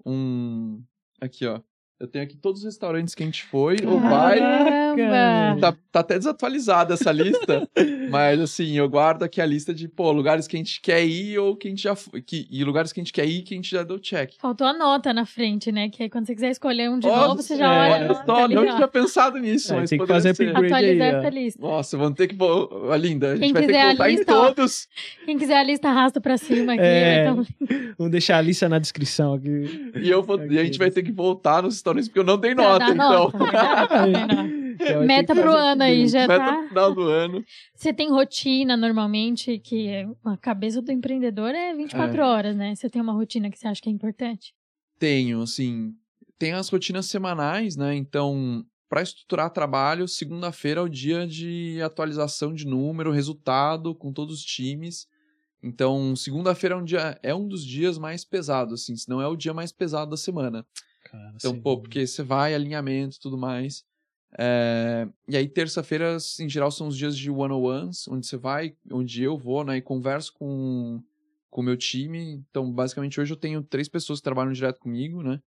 um. 0.06 0.82
Aqui, 1.20 1.46
ó. 1.46 1.60
Eu 2.01 2.07
tenho 2.09 2.24
aqui 2.24 2.34
todos 2.34 2.61
os 2.61 2.64
restaurantes 2.64 3.14
que 3.14 3.22
a 3.22 3.26
gente 3.26 3.44
foi, 3.44 3.76
ou 3.86 4.01
vai. 4.01 4.38
Caramba! 4.38 5.61
Tá, 5.61 5.76
tá 5.92 6.01
até 6.01 6.16
desatualizada 6.18 6.94
essa 6.94 7.12
lista, 7.12 7.68
mas 8.11 8.40
assim, 8.40 8.72
eu 8.78 8.88
guardo 8.88 9.22
aqui 9.22 9.40
a 9.40 9.44
lista 9.44 9.74
de, 9.74 9.86
pô, 9.86 10.11
lugares 10.11 10.46
que 10.48 10.57
a 10.57 10.59
gente 10.59 10.80
quer 10.80 11.05
ir 11.05 11.38
ou 11.38 11.55
que 11.57 11.68
a 11.68 11.70
gente 11.70 11.82
já 11.82 11.94
foi. 11.94 12.22
Que, 12.22 12.46
e 12.51 12.64
lugares 12.64 12.92
que 12.92 13.01
a 13.01 13.03
gente 13.05 13.12
quer 13.12 13.26
ir 13.26 13.42
que 13.42 13.53
a 13.55 13.57
gente 13.57 13.70
já 13.70 13.82
deu 13.82 13.98
check. 13.98 14.32
Faltou 14.40 14.66
a 14.66 14.72
nota 14.72 15.12
na 15.12 15.26
frente, 15.26 15.70
né? 15.70 15.88
Que 15.90 16.05
aí 16.05 16.09
quando 16.11 16.26
você 16.26 16.34
quiser 16.34 16.51
escolher 16.51 16.88
um 16.90 16.98
de 16.98 17.07
Nossa, 17.07 17.28
novo, 17.28 17.42
você 17.42 17.57
já 17.57 17.66
é, 17.72 17.90
olha. 17.92 18.05
olha 18.07 18.14
Só, 18.24 18.48
não 18.48 18.62
ó. 18.66 18.76
tinha 18.76 18.88
pensado 18.88 19.38
nisso, 19.38 19.74
É, 19.74 19.76
mas 19.80 19.90
tem 19.90 19.98
que 19.98 20.07
fazer 20.07 20.34
ser. 20.34 20.48
upgrade. 20.48 20.66
Atualizar 20.72 21.09
aí, 21.09 21.14
ó. 21.14 21.18
essa 21.18 21.28
lista. 21.28 21.61
Nossa, 21.62 21.98
vamos 21.98 22.14
ter 22.14 22.28
que. 22.28 22.36
A 22.90 22.96
linda, 22.96 23.32
a 23.32 23.36
gente 23.36 23.42
Quem 23.44 23.53
vai 23.53 23.66
ter 23.66 23.72
que 23.74 23.84
voltar 23.88 24.11
em 24.11 24.16
lista, 24.16 24.34
ó. 24.38 24.46
todos. 24.46 24.88
Quem 25.26 25.36
quiser 25.38 25.57
a 25.59 25.62
lista, 25.62 25.88
arrasta 25.88 26.20
pra 26.20 26.38
cima 26.38 26.72
aqui. 26.74 26.82
É. 26.82 27.22
Então, 27.28 27.46
Vamos 27.98 28.11
deixar 28.11 28.38
a 28.38 28.40
lista 28.40 28.68
na 28.70 28.78
descrição 28.78 29.34
aqui. 29.34 29.92
E, 30.03 30.09
eu 30.09 30.22
vou- 30.22 30.42
e 30.51 30.59
a 30.59 30.64
gente 30.64 30.78
vai 30.78 30.90
ter 30.90 31.03
que 31.03 31.12
voltar 31.12 31.62
nos 31.62 31.74
restaurantes, 31.95 32.09
porque 32.09 32.18
eu 32.18 32.24
não 32.24 32.38
dei 32.38 32.55
pra 32.55 32.64
nota, 32.64 32.78
dar 32.86 32.95
então. 32.95 33.11
nota. 33.24 33.38
Então, 33.38 34.76
vai 34.76 34.76
ter 34.78 35.01
Meta 35.07 35.34
pro 35.34 35.45
fazer 35.45 35.57
ano 35.59 35.82
aí, 35.82 36.09
já 36.09 36.26
Meta 36.26 36.45
tá. 36.45 36.68
final 36.68 36.95
do 36.95 37.03
ano. 37.03 37.45
Você 37.74 37.93
tem 37.93 38.09
rotina 38.11 38.76
normalmente, 38.76 39.59
que 39.59 39.88
a 40.24 40.36
cabeça 40.36 40.80
do 40.80 40.91
empreendedor 40.93 41.55
é 41.55 41.74
24 41.74 42.20
É. 42.20 42.24
horas, 42.24 42.57
né? 42.57 42.74
Você 42.74 42.88
tem 42.88 43.01
uma 43.03 43.12
rotina 43.12 43.51
que 43.51 43.59
você 43.59 43.68
acha 43.68 43.80
que 43.82 43.88
é 43.88 43.93
importante? 43.93 44.55
Tenho, 44.99 45.43
assim, 45.43 45.95
tem 46.38 46.53
as 46.53 46.68
rotinas 46.68 47.07
semanais, 47.07 47.76
né? 47.76 47.95
Então, 47.95 48.64
para 48.88 49.03
estruturar 49.03 49.51
trabalho, 49.51 50.09
segunda-feira 50.09 50.80
é 50.80 50.84
o 50.84 50.88
dia 50.88 51.26
de 51.26 51.80
atualização 51.82 52.53
de 52.53 52.66
número, 52.66 53.12
resultado 53.12 53.95
com 53.95 54.12
todos 54.12 54.41
os 54.41 54.45
times. 54.45 55.07
Então, 55.62 56.16
segunda-feira 56.16 56.74
é 56.74 56.78
um 56.78 56.84
dia 56.84 57.18
é 57.22 57.34
um 57.34 57.47
dos 57.47 57.64
dias 57.64 57.99
mais 57.99 58.24
pesados, 58.24 58.82
assim, 58.82 58.97
se 58.97 59.09
não 59.09 59.20
é 59.20 59.28
o 59.28 59.36
dia 59.36 59.53
mais 59.53 59.70
pesado 59.72 60.11
da 60.11 60.16
semana. 60.16 60.66
Então, 61.38 61.52
você- 61.52 61.61
pô, 61.61 61.80
porque 61.80 62.06
você 62.06 62.22
vai, 62.22 62.54
alinhamento 62.54 63.16
e 63.16 63.20
tudo 63.20 63.38
mais. 63.38 63.84
É, 64.38 65.08
E 65.28 65.36
aí, 65.36 65.48
terça-feira, 65.48 66.16
em 66.40 66.48
geral, 66.48 66.70
são 66.70 66.88
os 66.88 66.96
dias 66.96 67.16
de 67.16 67.30
one-on-ones, 67.30 68.06
onde 68.08 68.26
você 68.26 68.36
vai, 68.36 68.74
onde 68.92 69.22
eu 69.22 69.36
vou, 69.38 69.64
né, 69.64 69.76
e 69.78 69.82
converso 69.82 70.32
com 70.34 71.02
com 71.50 71.62
o 71.62 71.64
meu 71.64 71.76
time. 71.76 72.44
Então, 72.50 72.70
basicamente, 72.72 73.20
hoje 73.20 73.32
eu 73.32 73.36
tenho 73.36 73.61
três 73.62 73.88
pessoas 73.88 74.20
que 74.20 74.24
trabalham 74.24 74.52
direto 74.52 74.78
comigo, 74.78 75.20
né? 75.22 75.40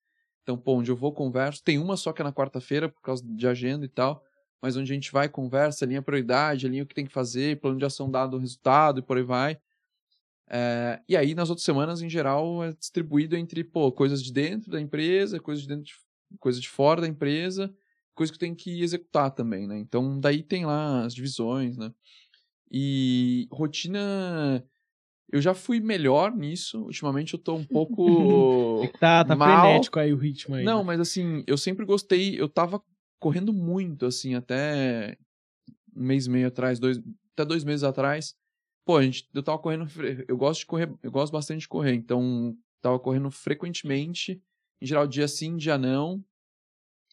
Então, 0.43 0.57
pô, 0.57 0.73
onde 0.75 0.91
eu 0.91 0.95
vou, 0.97 1.13
converso. 1.13 1.63
Tem 1.63 1.77
uma 1.79 1.95
só 1.95 2.11
que 2.11 2.21
é 2.21 2.25
na 2.25 2.33
quarta-feira, 2.33 2.89
por 2.89 3.01
causa 3.01 3.23
de 3.25 3.47
agenda 3.47 3.85
e 3.85 3.89
tal. 3.89 4.21
Mas 4.61 4.75
onde 4.75 4.91
a 4.91 4.95
gente 4.95 5.11
vai, 5.13 5.29
conversa, 5.29 5.85
alinha 5.85 6.01
prioridade, 6.01 6.65
alinha 6.65 6.83
o 6.83 6.85
que 6.85 6.93
tem 6.95 7.05
que 7.05 7.11
fazer, 7.13 7.59
plano 7.61 7.77
de 7.77 7.85
ação 7.85 8.11
dado 8.11 8.35
o 8.35 8.39
resultado 8.39 8.99
e 8.99 9.01
por 9.03 9.15
aí 9.17 9.23
vai. 9.23 9.57
É, 10.55 11.01
e 11.09 11.17
aí, 11.17 11.33
nas 11.33 11.49
outras 11.49 11.65
semanas, 11.65 12.03
em 12.03 12.09
geral, 12.09 12.63
é 12.63 12.71
distribuído 12.73 13.35
entre, 13.35 13.63
pô, 13.63 13.91
coisas 13.91 14.21
de 14.21 14.31
dentro 14.31 14.69
da 14.69 14.79
empresa, 14.79 15.39
coisas 15.39 15.63
de 15.63 15.67
dentro 15.67 15.85
de, 15.85 15.93
coisas 16.39 16.61
de 16.61 16.69
fora 16.69 17.01
da 17.01 17.07
empresa, 17.07 17.73
coisas 18.13 18.31
que 18.31 18.37
tenho 18.37 18.55
que 18.55 18.83
executar 18.83 19.31
também, 19.31 19.65
né? 19.65 19.79
Então, 19.79 20.19
daí 20.19 20.43
tem 20.43 20.63
lá 20.63 21.03
as 21.03 21.15
divisões, 21.15 21.75
né? 21.75 21.91
E 22.71 23.47
rotina... 23.51 24.63
Eu 25.31 25.41
já 25.41 25.55
fui 25.55 25.79
melhor 25.79 26.35
nisso. 26.35 26.83
Ultimamente 26.83 27.33
eu 27.33 27.39
tô 27.39 27.55
um 27.55 27.65
pouco... 27.65 28.87
Tá, 28.99 29.25
tá 29.25 29.35
mal. 29.35 29.61
frenético 29.61 29.99
aí 29.99 30.13
o 30.13 30.17
ritmo 30.17 30.53
aí. 30.53 30.63
Não, 30.63 30.79
né? 30.79 30.83
mas 30.83 30.99
assim, 30.99 31.43
eu 31.47 31.57
sempre 31.57 31.83
gostei. 31.83 32.39
Eu 32.39 32.47
tava 32.47 32.79
correndo 33.19 33.51
muito, 33.51 34.05
assim, 34.05 34.35
até 34.35 35.17
um 35.95 36.03
mês 36.03 36.27
e 36.27 36.29
meio 36.29 36.47
atrás, 36.47 36.77
dois, 36.77 37.01
até 37.33 37.43
dois 37.43 37.63
meses 37.63 37.83
atrás. 37.83 38.35
Pô, 38.85 38.97
a 38.97 39.03
gente, 39.03 39.27
eu 39.33 39.41
tava 39.43 39.57
correndo. 39.59 39.87
Eu 40.27 40.37
gosto 40.37 40.61
de 40.61 40.65
correr, 40.65 40.93
eu 41.01 41.11
gosto 41.11 41.31
bastante 41.31 41.61
de 41.61 41.67
correr, 41.67 41.93
então 41.93 42.55
tava 42.81 42.99
correndo 42.99 43.31
frequentemente. 43.31 44.41
Em 44.81 44.85
geral, 44.85 45.07
dia 45.07 45.27
sim, 45.27 45.55
dia 45.55 45.77
não. 45.77 46.23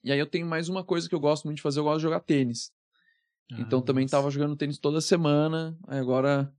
E 0.03 0.11
aí 0.11 0.19
eu 0.19 0.27
tenho 0.27 0.47
mais 0.47 0.69
uma 0.69 0.83
coisa 0.83 1.09
que 1.09 1.15
eu 1.15 1.21
gosto 1.21 1.45
muito 1.45 1.57
de 1.57 1.63
fazer, 1.63 1.79
eu 1.81 1.85
gosto 1.85 1.99
de 1.99 2.03
jogar 2.03 2.21
tênis. 2.21 2.73
Ah, 3.53 3.61
então 3.61 3.81
também 3.81 4.05
nossa. 4.05 4.17
tava 4.17 4.31
jogando 4.31 4.57
tênis 4.57 4.79
toda 4.79 5.01
semana. 5.01 5.77
Aí 5.87 5.99
agora 5.99 6.53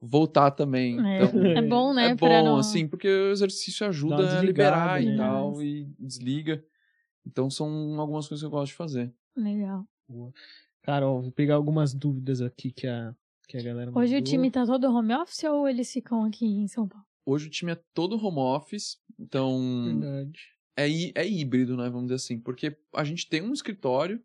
voltar 0.00 0.50
também. 0.52 0.98
É, 1.00 1.22
Então, 1.22 1.30
é 1.56 1.62
bom, 1.62 1.94
né? 1.94 2.08
é 2.08 2.14
bom, 2.14 2.44
não- 2.44 2.58
assim, 2.58 2.88
porque 2.88 3.08
o 3.08 3.30
exercício 3.30 3.86
ajuda 3.86 4.16
a 4.38 4.42
liberar 4.42 5.00
desligada, 5.00 5.00
e 5.00 5.06
né? 5.06 5.16
tal, 5.16 5.62
e 5.62 5.84
desliga. 5.98 6.64
Então 7.26 7.50
são 7.50 8.00
algumas 8.00 8.26
coisas 8.28 8.42
que 8.42 8.46
eu 8.46 8.50
gosto 8.50 8.72
de 8.72 8.76
fazer. 8.76 9.12
Legal. 9.36 9.86
Cara, 10.82 11.06
ó, 11.06 11.20
vou 11.20 11.32
pegar 11.32 11.56
algumas 11.56 11.92
dúvidas 11.92 12.40
aqui 12.40 12.72
que 12.72 12.86
a, 12.86 13.14
que 13.48 13.56
a 13.56 13.62
galera 13.62 13.90
Hoje 13.98 14.16
o 14.16 14.22
time 14.22 14.50
tá 14.50 14.64
todo 14.66 14.86
home 14.94 15.14
office 15.14 15.42
ou 15.44 15.66
eles 15.66 15.90
ficam 15.90 16.24
aqui 16.24 16.44
em 16.44 16.68
São 16.68 16.86
Paulo? 16.86 17.06
Hoje 17.24 17.48
o 17.48 17.50
time 17.50 17.72
é 17.72 17.82
todo 17.94 18.22
home 18.22 18.38
office, 18.38 18.98
então 19.18 19.58
Verdade. 19.84 20.40
é, 20.76 20.86
é 21.14 21.26
híbrido, 21.26 21.76
né? 21.76 21.84
Vamos 21.88 22.04
dizer 22.04 22.16
assim, 22.16 22.38
porque 22.38 22.76
a 22.94 23.02
gente 23.02 23.28
tem 23.28 23.42
um 23.42 23.52
escritório, 23.52 24.22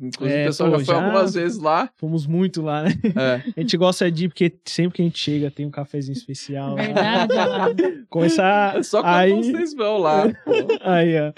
inclusive 0.00 0.38
É, 0.40 0.42
o 0.44 0.46
pessoal 0.48 0.70
pô, 0.72 0.78
já 0.78 0.84
foi 0.84 0.94
já- 0.94 1.00
algumas 1.04 1.34
vezes 1.34 1.58
lá. 1.58 1.90
Fomos 1.96 2.26
muito 2.26 2.60
lá, 2.62 2.82
né? 2.82 2.90
É, 3.16 3.50
A 3.56 3.60
gente 3.60 3.76
gosta 3.76 4.10
de 4.10 4.24
ir 4.24 4.28
porque 4.28 4.58
sempre 4.64 4.96
que 4.96 5.02
a 5.02 5.04
gente 5.04 5.18
chega 5.18 5.50
tem 5.50 5.64
um 5.66 5.70
cafezinho 5.70 6.16
especial. 6.16 6.74
lá. 6.74 6.82
Verdade, 6.82 7.36
Alan. 7.38 7.74
Começar 8.10 8.76
é 8.78 8.82
só 8.82 9.02
quando 9.02 9.14
aí, 9.14 9.42
vocês 9.52 9.74
vão 9.74 9.98
lá. 9.98 10.24
pô. 10.44 10.52
aí, 10.82 11.14
ó. 11.20 11.32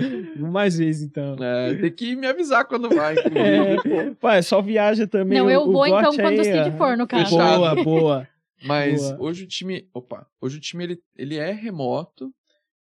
Mais 0.51 0.77
vezes 0.79 1.03
então. 1.03 1.37
É, 1.41 1.75
tem 1.75 1.93
que 1.93 2.17
me 2.17 2.27
avisar 2.27 2.65
quando 2.65 2.89
vai. 2.89 3.15
É, 3.35 4.15
pô. 4.15 4.29
É 4.29 4.43
só 4.43 4.63
viaja 4.63 5.07
também. 5.07 5.39
Não, 5.39 5.47
o- 5.47 5.51
eu 5.51 5.61
o 5.63 5.73
vou 5.73 5.87
então 5.87 6.15
quando 6.15 6.41
aí, 6.41 6.41
o. 6.41 6.45
Cid 6.65 6.77
for, 6.79 6.97
no 6.97 7.07
caso. 7.07 7.37
Boa, 7.37 7.75
boa. 7.85 8.29
Mas 8.65 9.03
Boa. 9.03 9.17
hoje 9.21 9.45
o 9.45 9.47
time. 9.47 9.87
Opa, 9.93 10.27
hoje 10.41 10.57
o 10.57 10.61
time 10.61 10.85
ele, 10.85 10.99
ele 11.19 11.37
é 11.37 11.53
remoto, 11.53 12.33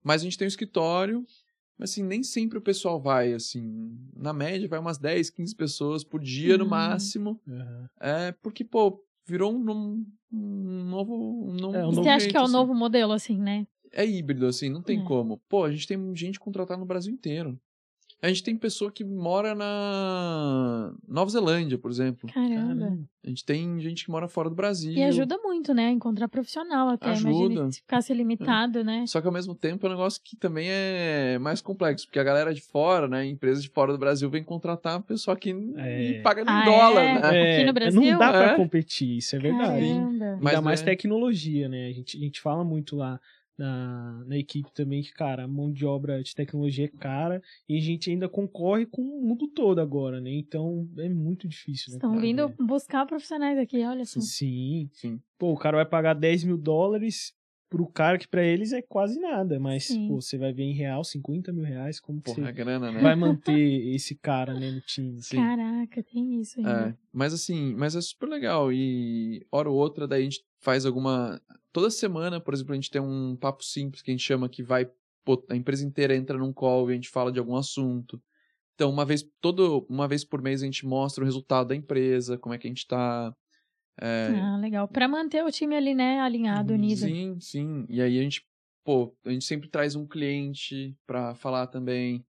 mas 0.03 0.21
a 0.21 0.23
gente 0.23 0.35
tem 0.37 0.45
um 0.45 0.49
escritório. 0.49 1.23
Mas 1.79 1.91
assim, 1.91 2.03
nem 2.03 2.21
sempre 2.21 2.57
o 2.57 2.61
pessoal 2.61 2.99
vai, 2.99 3.31
assim. 3.33 3.97
Na 4.13 4.33
média, 4.33 4.67
vai 4.67 4.77
umas 4.79 4.97
10, 4.97 5.29
15 5.29 5.55
pessoas 5.55 6.03
por 6.03 6.19
dia 6.19 6.57
no 6.57 6.65
Hum. 6.65 6.69
máximo. 6.69 7.39
Aham. 7.47 7.89
É 8.01 8.31
porque, 8.41 8.65
pô, 8.65 9.01
virou 9.25 9.55
um, 9.55 9.71
um- 9.71 10.05
um 10.33 10.83
novo. 10.83 11.49
Um 11.49 11.53
novo 11.53 11.77
É, 11.77 11.87
um 11.87 11.89
Você 11.91 11.95
novo 11.95 12.09
acha 12.09 12.19
jeito, 12.19 12.31
que 12.31 12.37
é 12.37 12.41
o 12.41 12.43
assim. 12.43 12.51
novo 12.53 12.75
modelo, 12.75 13.13
assim, 13.13 13.37
né? 13.39 13.65
É 13.93 14.05
híbrido, 14.05 14.45
assim, 14.45 14.69
não 14.69 14.81
tem 14.83 14.99
É. 14.99 15.03
como. 15.03 15.37
Pô, 15.49 15.63
a 15.63 15.71
gente 15.71 15.87
tem 15.87 16.15
gente 16.15 16.37
contratada 16.39 16.79
no 16.79 16.85
Brasil 16.85 17.13
inteiro. 17.13 17.57
A 18.21 18.27
gente 18.27 18.43
tem 18.43 18.55
pessoa 18.57 18.91
que 18.91 19.03
mora 19.03 19.55
na 19.55 20.93
Nova 21.07 21.29
Zelândia, 21.31 21.77
por 21.77 21.89
exemplo. 21.89 22.29
Caramba. 22.33 22.75
Caramba. 22.85 22.99
A 23.25 23.29
gente 23.29 23.45
tem 23.45 23.79
gente 23.79 24.05
que 24.05 24.11
mora 24.11 24.27
fora 24.27 24.49
do 24.49 24.55
Brasil. 24.55 24.91
E 24.93 25.03
ajuda 25.03 25.37
muito, 25.37 25.73
né? 25.73 25.89
Encontrar 25.91 26.27
profissional 26.27 26.89
até. 26.89 27.11
Ajuda. 27.11 27.29
Imagina 27.31 27.71
se 27.71 27.79
ficasse 27.79 28.13
limitado, 28.13 28.83
né? 28.83 29.05
Só 29.07 29.21
que 29.21 29.27
ao 29.27 29.33
mesmo 29.33 29.55
tempo 29.55 29.85
é 29.85 29.89
um 29.89 29.93
negócio 29.93 30.21
que 30.23 30.35
também 30.35 30.67
é 30.69 31.37
mais 31.39 31.61
complexo, 31.61 32.07
porque 32.07 32.19
a 32.19 32.23
galera 32.23 32.53
de 32.53 32.61
fora, 32.61 33.07
né, 33.07 33.25
empresas 33.25 33.61
de 33.63 33.69
fora 33.69 33.91
do 33.93 33.97
Brasil 33.99 34.29
vem 34.29 34.43
contratar 34.43 35.01
pessoa 35.03 35.37
que 35.37 35.51
É. 35.77 36.03
e 36.11 36.21
paga 36.21 36.41
em 36.41 36.45
Ah, 36.47 36.65
dólar, 36.65 37.03
é? 37.03 37.21
né? 37.21 37.53
Aqui 37.55 37.65
no 37.65 37.73
Brasil? 37.73 38.01
Não 38.01 38.17
dá 38.19 38.29
pra 38.31 38.51
É. 38.51 38.55
competir, 38.55 39.17
isso 39.17 39.35
é 39.35 39.39
verdade. 39.39 39.85
Caramba. 39.87 40.37
Mas 40.41 40.53
Ainda 40.55 40.61
mais 40.61 40.81
é- 40.81 40.85
tecnologia, 40.85 41.69
né? 41.69 41.87
A 41.87 41.91
gente, 41.93 42.17
a 42.17 42.19
gente 42.19 42.41
fala 42.41 42.63
muito 42.63 42.95
lá 42.95 43.19
na, 43.59 44.23
na 44.25 44.37
equipe 44.37 44.71
também 44.71 45.01
que, 45.03 45.11
cara, 45.11 45.43
a 45.43 45.47
mão 45.47 45.69
de 45.69 45.85
obra 45.85 46.23
de 46.23 46.33
tecnologia 46.33 46.85
é 46.85 46.87
cara 46.87 47.41
e 47.67 47.77
a 47.77 47.81
gente 47.81 48.09
ainda 48.09 48.29
concorre 48.29 48.85
com 48.85 49.01
o 49.01 49.21
mundo 49.21 49.49
todo 49.49 49.79
agora, 49.81 50.21
né? 50.21 50.31
Então 50.31 50.87
é 50.97 51.09
muito 51.09 51.45
difícil, 51.45 51.91
né? 51.91 51.97
Estão 51.97 52.11
cara? 52.11 52.21
vindo 52.21 52.49
buscar 52.57 53.05
profissionais 53.05 53.57
aqui, 53.57 53.83
olha 53.83 54.05
só. 54.05 54.21
Sim. 54.21 54.89
Sim. 54.93 55.19
Pô, 55.37 55.51
o 55.51 55.57
cara 55.57 55.75
vai 55.75 55.85
pagar 55.85 56.13
10 56.13 56.45
mil 56.45 56.57
dólares 56.57 57.33
pro 57.69 57.85
cara 57.85 58.17
que 58.17 58.27
pra 58.27 58.43
eles 58.43 58.71
é 58.71 58.81
quase 58.81 59.19
nada, 59.19 59.59
mas, 59.59 59.95
pô, 60.07 60.19
você 60.19 60.37
vai 60.37 60.51
ver 60.51 60.63
em 60.63 60.73
real 60.73 61.03
50 61.03 61.53
mil 61.53 61.63
reais, 61.63 61.99
como 61.99 62.19
Porra, 62.19 62.35
você 62.35 62.41
a 62.47 62.51
grana, 62.51 62.91
né? 62.91 62.99
vai 62.99 63.15
manter 63.15 63.53
esse 63.93 64.15
cara, 64.15 64.53
né, 64.53 64.71
no 64.71 64.81
time? 64.81 65.21
Sim. 65.21 65.35
Caraca, 65.35 66.01
tem 66.01 66.39
isso 66.41 66.59
ainda. 66.59 66.89
É, 66.89 66.95
mas 67.13 67.33
assim, 67.33 67.75
mas 67.75 67.95
é 67.95 68.01
super 68.01 68.27
legal. 68.27 68.73
E 68.73 69.45
hora 69.51 69.69
ou 69.69 69.77
outra, 69.77 70.07
daí 70.07 70.21
a 70.21 70.23
gente 70.23 70.43
faz 70.59 70.85
alguma. 70.85 71.41
Toda 71.71 71.89
semana, 71.89 72.39
por 72.39 72.53
exemplo, 72.53 72.73
a 72.73 72.75
gente 72.75 72.89
tem 72.91 73.01
um 73.01 73.35
papo 73.35 73.63
simples 73.63 74.01
que 74.01 74.11
a 74.11 74.13
gente 74.13 74.23
chama 74.23 74.49
que 74.49 74.63
vai. 74.63 74.89
A 75.49 75.55
empresa 75.55 75.85
inteira 75.85 76.15
entra 76.15 76.37
num 76.37 76.51
call 76.51 76.89
e 76.89 76.93
a 76.93 76.95
gente 76.95 77.09
fala 77.09 77.31
de 77.31 77.37
algum 77.39 77.55
assunto. 77.55 78.19
Então, 78.73 78.89
uma 78.89 79.05
vez, 79.05 79.23
todo, 79.41 79.85
uma 79.89 80.07
vez 80.07 80.23
por 80.23 80.41
mês 80.41 80.63
a 80.63 80.65
gente 80.65 80.85
mostra 80.85 81.23
o 81.23 81.25
resultado 81.25 81.67
da 81.67 81.75
empresa, 81.75 82.37
como 82.37 82.55
é 82.55 82.57
que 82.57 82.65
a 82.67 82.69
gente 82.69 82.87
tá. 82.87 83.33
É, 84.01 84.29
Ah, 84.39 84.57
legal. 84.57 84.87
Pra 84.87 85.07
manter 85.07 85.43
o 85.43 85.51
time 85.51 85.75
ali, 85.75 85.93
né, 85.93 86.19
alinhado, 86.19 86.73
unido. 86.73 87.01
Sim, 87.01 87.39
sim. 87.39 87.85
E 87.89 88.01
aí 88.01 88.17
a 88.17 88.23
gente, 88.23 88.41
pô, 88.83 89.13
a 89.25 89.31
gente 89.31 89.45
sempre 89.45 89.69
traz 89.69 89.95
um 89.95 90.07
cliente 90.07 90.95
pra 91.05 91.35
falar 91.35 91.67
também. 91.67 92.25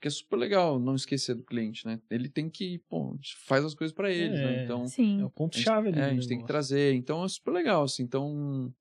Que 0.00 0.06
é 0.08 0.10
super 0.10 0.36
legal 0.36 0.78
não 0.78 0.94
esquecer 0.94 1.34
do 1.34 1.42
cliente, 1.44 1.84
né? 1.84 2.00
Ele 2.08 2.28
tem 2.28 2.48
que, 2.48 2.78
pô, 2.88 3.10
a 3.12 3.16
gente 3.16 3.34
faz 3.46 3.64
as 3.64 3.74
coisas 3.74 3.92
pra 3.94 4.10
eles, 4.10 4.38
É. 4.38 4.44
né? 4.44 4.64
Então, 4.64 4.82
É 4.84 4.86
Sim. 4.86 5.22
o 5.24 5.30
ponto-chave 5.30 5.88
ali. 5.88 5.98
é, 5.98 6.04
a 6.04 6.14
gente 6.14 6.28
tem 6.28 6.38
que 6.38 6.46
trazer. 6.46 6.94
Então 6.94 7.24
é 7.24 7.28
super 7.28 7.50
legal, 7.50 7.82
assim. 7.82 8.04
Então, 8.04 8.72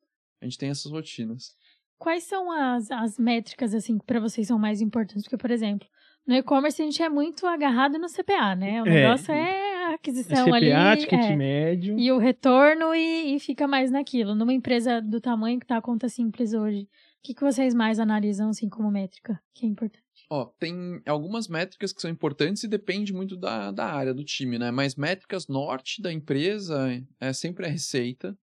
a 0.41 0.45
gente 0.45 0.57
tem 0.57 0.69
essas 0.69 0.91
rotinas. 0.91 1.55
Quais 1.97 2.23
são 2.25 2.51
as, 2.51 2.91
as 2.91 3.17
métricas, 3.17 3.73
assim, 3.73 3.97
que 3.97 4.05
pra 4.05 4.19
vocês 4.19 4.45
são 4.47 4.59
mais 4.59 4.79
importantes? 4.81 5.23
Porque, 5.23 5.37
por 5.37 5.49
exemplo, 5.49 5.87
no 6.27 6.35
e-commerce 6.35 6.79
a 6.79 6.85
gente 6.85 7.01
é 7.01 7.09
muito 7.09 7.47
agarrado 7.47 7.97
no 7.97 8.07
CPA, 8.07 8.55
né? 8.55 8.83
O 8.83 8.85
É. 8.85 8.89
negócio 9.01 9.31
é 9.33 9.85
a 9.85 9.91
É 9.91 9.93
aquisição 9.95 10.45
CPA, 10.45 10.55
ali. 10.91 11.01
ticket 11.01 11.19
é. 11.19 11.35
médio. 11.35 11.97
E 11.97 12.11
o 12.11 12.19
retorno 12.19 12.93
e, 12.93 13.33
e 13.35 13.39
fica 13.39 13.67
mais 13.67 13.89
naquilo. 13.89 14.35
Numa 14.35 14.53
empresa 14.53 15.01
do 15.01 15.19
tamanho 15.19 15.59
que 15.59 15.65
tá 15.65 15.77
a 15.77 15.81
conta 15.81 16.07
simples 16.07 16.53
hoje, 16.53 16.81
o 16.83 16.87
que, 17.23 17.33
que 17.33 17.41
vocês 17.41 17.73
mais 17.73 17.97
analisam, 17.99 18.49
assim, 18.49 18.69
como 18.69 18.91
métrica? 18.91 19.41
Que 19.55 19.65
é 19.65 19.69
importante. 19.69 20.05
Ó, 20.29 20.45
tem 20.59 21.01
algumas 21.05 21.47
métricas 21.47 21.93
que 21.93 22.01
são 22.01 22.11
importantes 22.11 22.63
e 22.63 22.67
depende 22.67 23.13
muito 23.13 23.37
da, 23.37 23.71
da 23.71 23.85
área 23.85 24.13
do 24.13 24.25
time, 24.25 24.59
né? 24.59 24.71
Mas 24.71 24.95
métricas 24.95 25.47
norte 25.47 26.01
da 26.01 26.11
empresa 26.11 26.89
é 27.19 27.31
sempre 27.31 27.65
a 27.65 27.69
receita. 27.69 28.37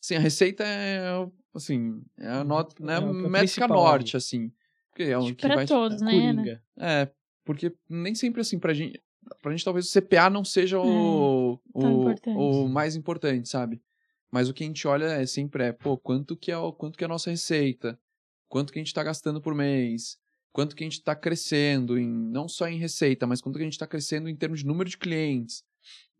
Sim, 0.00 0.16
a 0.16 0.20
receita 0.20 0.64
é, 0.64 1.00
assim, 1.54 2.02
é 2.18 2.28
a 2.28 2.44
nota, 2.44 2.84
né? 2.84 2.94
É 2.94 2.98
é 2.98 3.28
métrica 3.28 3.68
norte, 3.68 4.16
assim. 4.16 4.52
Porque 4.90 5.04
é 5.04 5.16
o 5.16 5.34
que 5.34 5.46
pra 5.46 5.54
vai... 5.54 5.66
todos, 5.66 6.00
né? 6.00 6.10
Coringa. 6.10 6.62
É, 6.78 7.10
porque 7.44 7.72
nem 7.88 8.14
sempre 8.14 8.40
assim, 8.40 8.58
pra 8.58 8.74
gente, 8.74 9.00
pra 9.40 9.52
gente 9.52 9.64
talvez 9.64 9.86
o 9.88 10.00
CPA 10.00 10.28
não 10.28 10.44
seja 10.44 10.80
o, 10.80 11.60
É, 11.76 11.80
tão 11.80 12.36
o, 12.36 12.64
o 12.64 12.68
mais 12.68 12.96
importante, 12.96 13.48
sabe? 13.48 13.80
Mas 14.30 14.48
o 14.48 14.54
que 14.54 14.64
a 14.64 14.66
gente 14.66 14.86
olha 14.88 15.04
é 15.04 15.26
sempre 15.26 15.64
é, 15.64 15.72
pô, 15.72 15.96
quanto 15.96 16.36
que 16.36 16.50
é, 16.50 16.58
o, 16.58 16.72
quanto 16.72 16.98
que 16.98 17.04
é 17.04 17.06
a 17.06 17.08
nossa 17.08 17.30
receita? 17.30 17.98
Quanto 18.48 18.72
que 18.72 18.78
a 18.78 18.82
gente 18.82 18.92
tá 18.92 19.02
gastando 19.02 19.40
por 19.40 19.54
mês? 19.54 20.18
Quanto 20.54 20.76
que 20.76 20.84
a 20.84 20.86
gente 20.86 21.02
tá 21.02 21.16
crescendo, 21.16 21.98
em, 21.98 22.08
não 22.08 22.46
só 22.48 22.68
em 22.68 22.78
receita, 22.78 23.26
mas 23.26 23.40
quanto 23.40 23.56
que 23.56 23.62
a 23.62 23.64
gente 23.64 23.76
tá 23.76 23.88
crescendo 23.88 24.28
em 24.28 24.36
termos 24.36 24.60
de 24.60 24.66
número 24.66 24.88
de 24.88 24.96
clientes? 24.96 25.64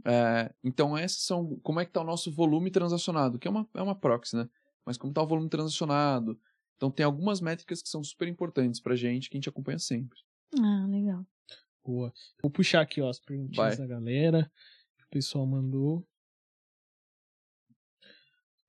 É, 0.05 0.53
então, 0.63 0.99
essas 0.99 1.21
são. 1.23 1.57
Como 1.63 1.79
é 1.79 1.87
que 1.87 1.93
tá 1.93 2.01
o 2.01 2.05
nosso 2.05 2.33
volume 2.33 2.69
transacionado? 2.69 3.39
Que 3.39 3.47
é 3.47 3.51
uma, 3.53 3.69
é 3.73 3.81
uma 3.81 3.95
proxy, 3.95 4.35
né? 4.35 4.49
Mas 4.85 4.99
como 4.99 5.13
tá 5.13 5.23
o 5.23 5.27
volume 5.27 5.49
transacionado? 5.49 6.37
Então, 6.77 6.91
tem 6.91 7.07
algumas 7.07 7.41
métricas 7.41 7.81
que 7.81 7.89
são 7.89 8.03
super 8.03 8.27
importantes 8.27 8.81
pra 8.81 8.97
gente, 8.97 9.31
que 9.31 9.37
a 9.37 9.39
gente 9.39 9.49
acompanha 9.49 9.79
sempre. 9.79 10.19
Ah, 10.59 10.85
legal. 10.89 11.25
Boa. 11.85 12.13
Vou 12.43 12.51
puxar 12.51 12.81
aqui, 12.81 13.01
ó, 13.01 13.09
as 13.11 13.21
perguntinhas 13.21 13.57
Vai. 13.57 13.77
da 13.77 13.87
galera. 13.87 14.51
que 14.99 15.05
O 15.05 15.09
pessoal 15.11 15.47
mandou. 15.47 16.05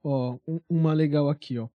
Ó, 0.04 0.38
um- 0.48 0.62
uma 0.70 0.94
legal 0.94 1.28
aqui, 1.28 1.58
ó. 1.58 1.68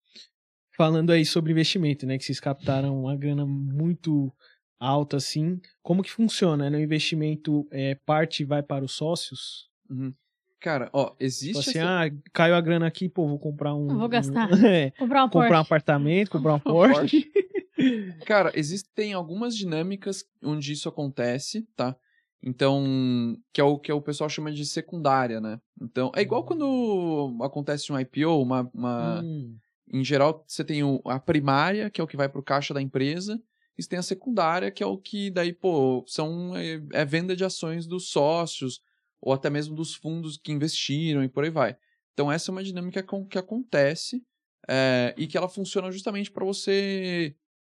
Falando 0.81 1.11
aí 1.11 1.26
sobre 1.26 1.53
investimento, 1.53 2.07
né? 2.07 2.16
Que 2.16 2.24
vocês 2.24 2.41
captaram 2.41 2.99
uma 3.03 3.14
grana 3.14 3.45
muito 3.45 4.33
alta, 4.78 5.18
assim. 5.18 5.61
Como 5.83 6.03
que 6.03 6.11
funciona? 6.11 6.70
Né? 6.70 6.78
O 6.78 6.81
investimento, 6.81 7.68
é, 7.70 7.97
parte 8.07 8.47
vai 8.47 8.62
para 8.62 8.83
os 8.83 8.93
sócios? 8.93 9.68
Uhum. 9.91 10.14
Cara, 10.59 10.89
ó, 10.95 11.14
existe 11.20 11.59
assim, 11.68 11.78
essa... 11.81 12.05
ah, 12.07 12.11
caiu 12.33 12.55
a 12.55 12.61
grana 12.62 12.87
aqui, 12.87 13.11
pô, 13.11 13.28
vou 13.28 13.39
comprar 13.39 13.74
um... 13.74 13.89
Vou 13.89 14.09
gastar. 14.09 14.51
um- 14.51 14.66
é, 14.66 14.91
Comprar 14.93 15.24
uma 15.24 15.31
comprar 15.31 15.59
um 15.59 15.61
apartamento, 15.61 16.31
comprar 16.33 16.55
um 16.55 16.57
Um 16.57 16.61
Porsche. 16.61 17.31
Cara, 18.24 18.51
existem 18.55 19.12
algumas 19.12 19.55
dinâmicas 19.55 20.24
onde 20.43 20.72
isso 20.72 20.89
acontece, 20.89 21.68
tá? 21.76 21.95
Então, 22.43 23.37
que 23.53 23.61
é 23.61 23.64
o 23.64 23.78
que 23.78 23.93
o 23.93 24.01
pessoal 24.01 24.31
chama 24.31 24.51
de 24.51 24.64
secundária, 24.64 25.43
né? 25.43 25.61
Então, 25.78 26.11
é 26.16 26.22
igual 26.22 26.43
quando 26.43 27.37
acontece 27.43 27.93
um 27.93 28.01
IPO, 28.01 28.41
uma, 28.43 28.70
uma 28.72 29.20
Hum, 29.22 29.59
em 29.93 30.05
geral 30.05 30.45
você 30.47 30.64
tem 30.64 30.82
o- 30.82 31.01
a 31.05 31.18
primária, 31.18 31.91
que 31.91 32.01
é 32.01 32.05
o 32.05 32.07
que 32.07 32.16
vai 32.16 32.28
pro 32.28 32.43
caixa 32.43 32.72
da 32.74 32.80
empresa, 32.82 33.41
e 33.78 33.82
você 33.82 33.88
tem 33.88 33.99
a 33.99 34.03
secundária, 34.03 34.70
que 34.70 34.82
é 34.82 34.86
o 34.86 34.97
que 34.99 35.30
daí, 35.30 35.53
pô, 35.53 36.05
são 36.07 36.55
é, 36.57 36.80
é 36.93 37.05
venda 37.05 37.34
de 37.34 37.45
ações 37.45 37.86
dos 37.86 38.09
sócios 38.11 38.80
ou 39.20 39.32
até 39.32 39.49
mesmo 39.51 39.74
dos 39.74 39.95
fundos 39.95 40.36
que 40.36 40.53
investiram 40.53 41.22
e 41.24 41.28
por 41.28 41.45
aí 41.45 41.51
vai. 41.51 41.76
Então 42.12 42.30
essa 42.30 42.51
é 42.51 42.53
uma 42.53 42.62
dinâmica 42.64 43.03
com- 43.03 43.26
que 43.26 43.38
acontece 43.38 44.22
é, 44.68 45.14
e 45.16 45.26
que 45.26 45.36
ela 45.36 45.49
funciona 45.49 45.91
justamente 45.91 46.30
para 46.30 46.45
você 46.45 47.34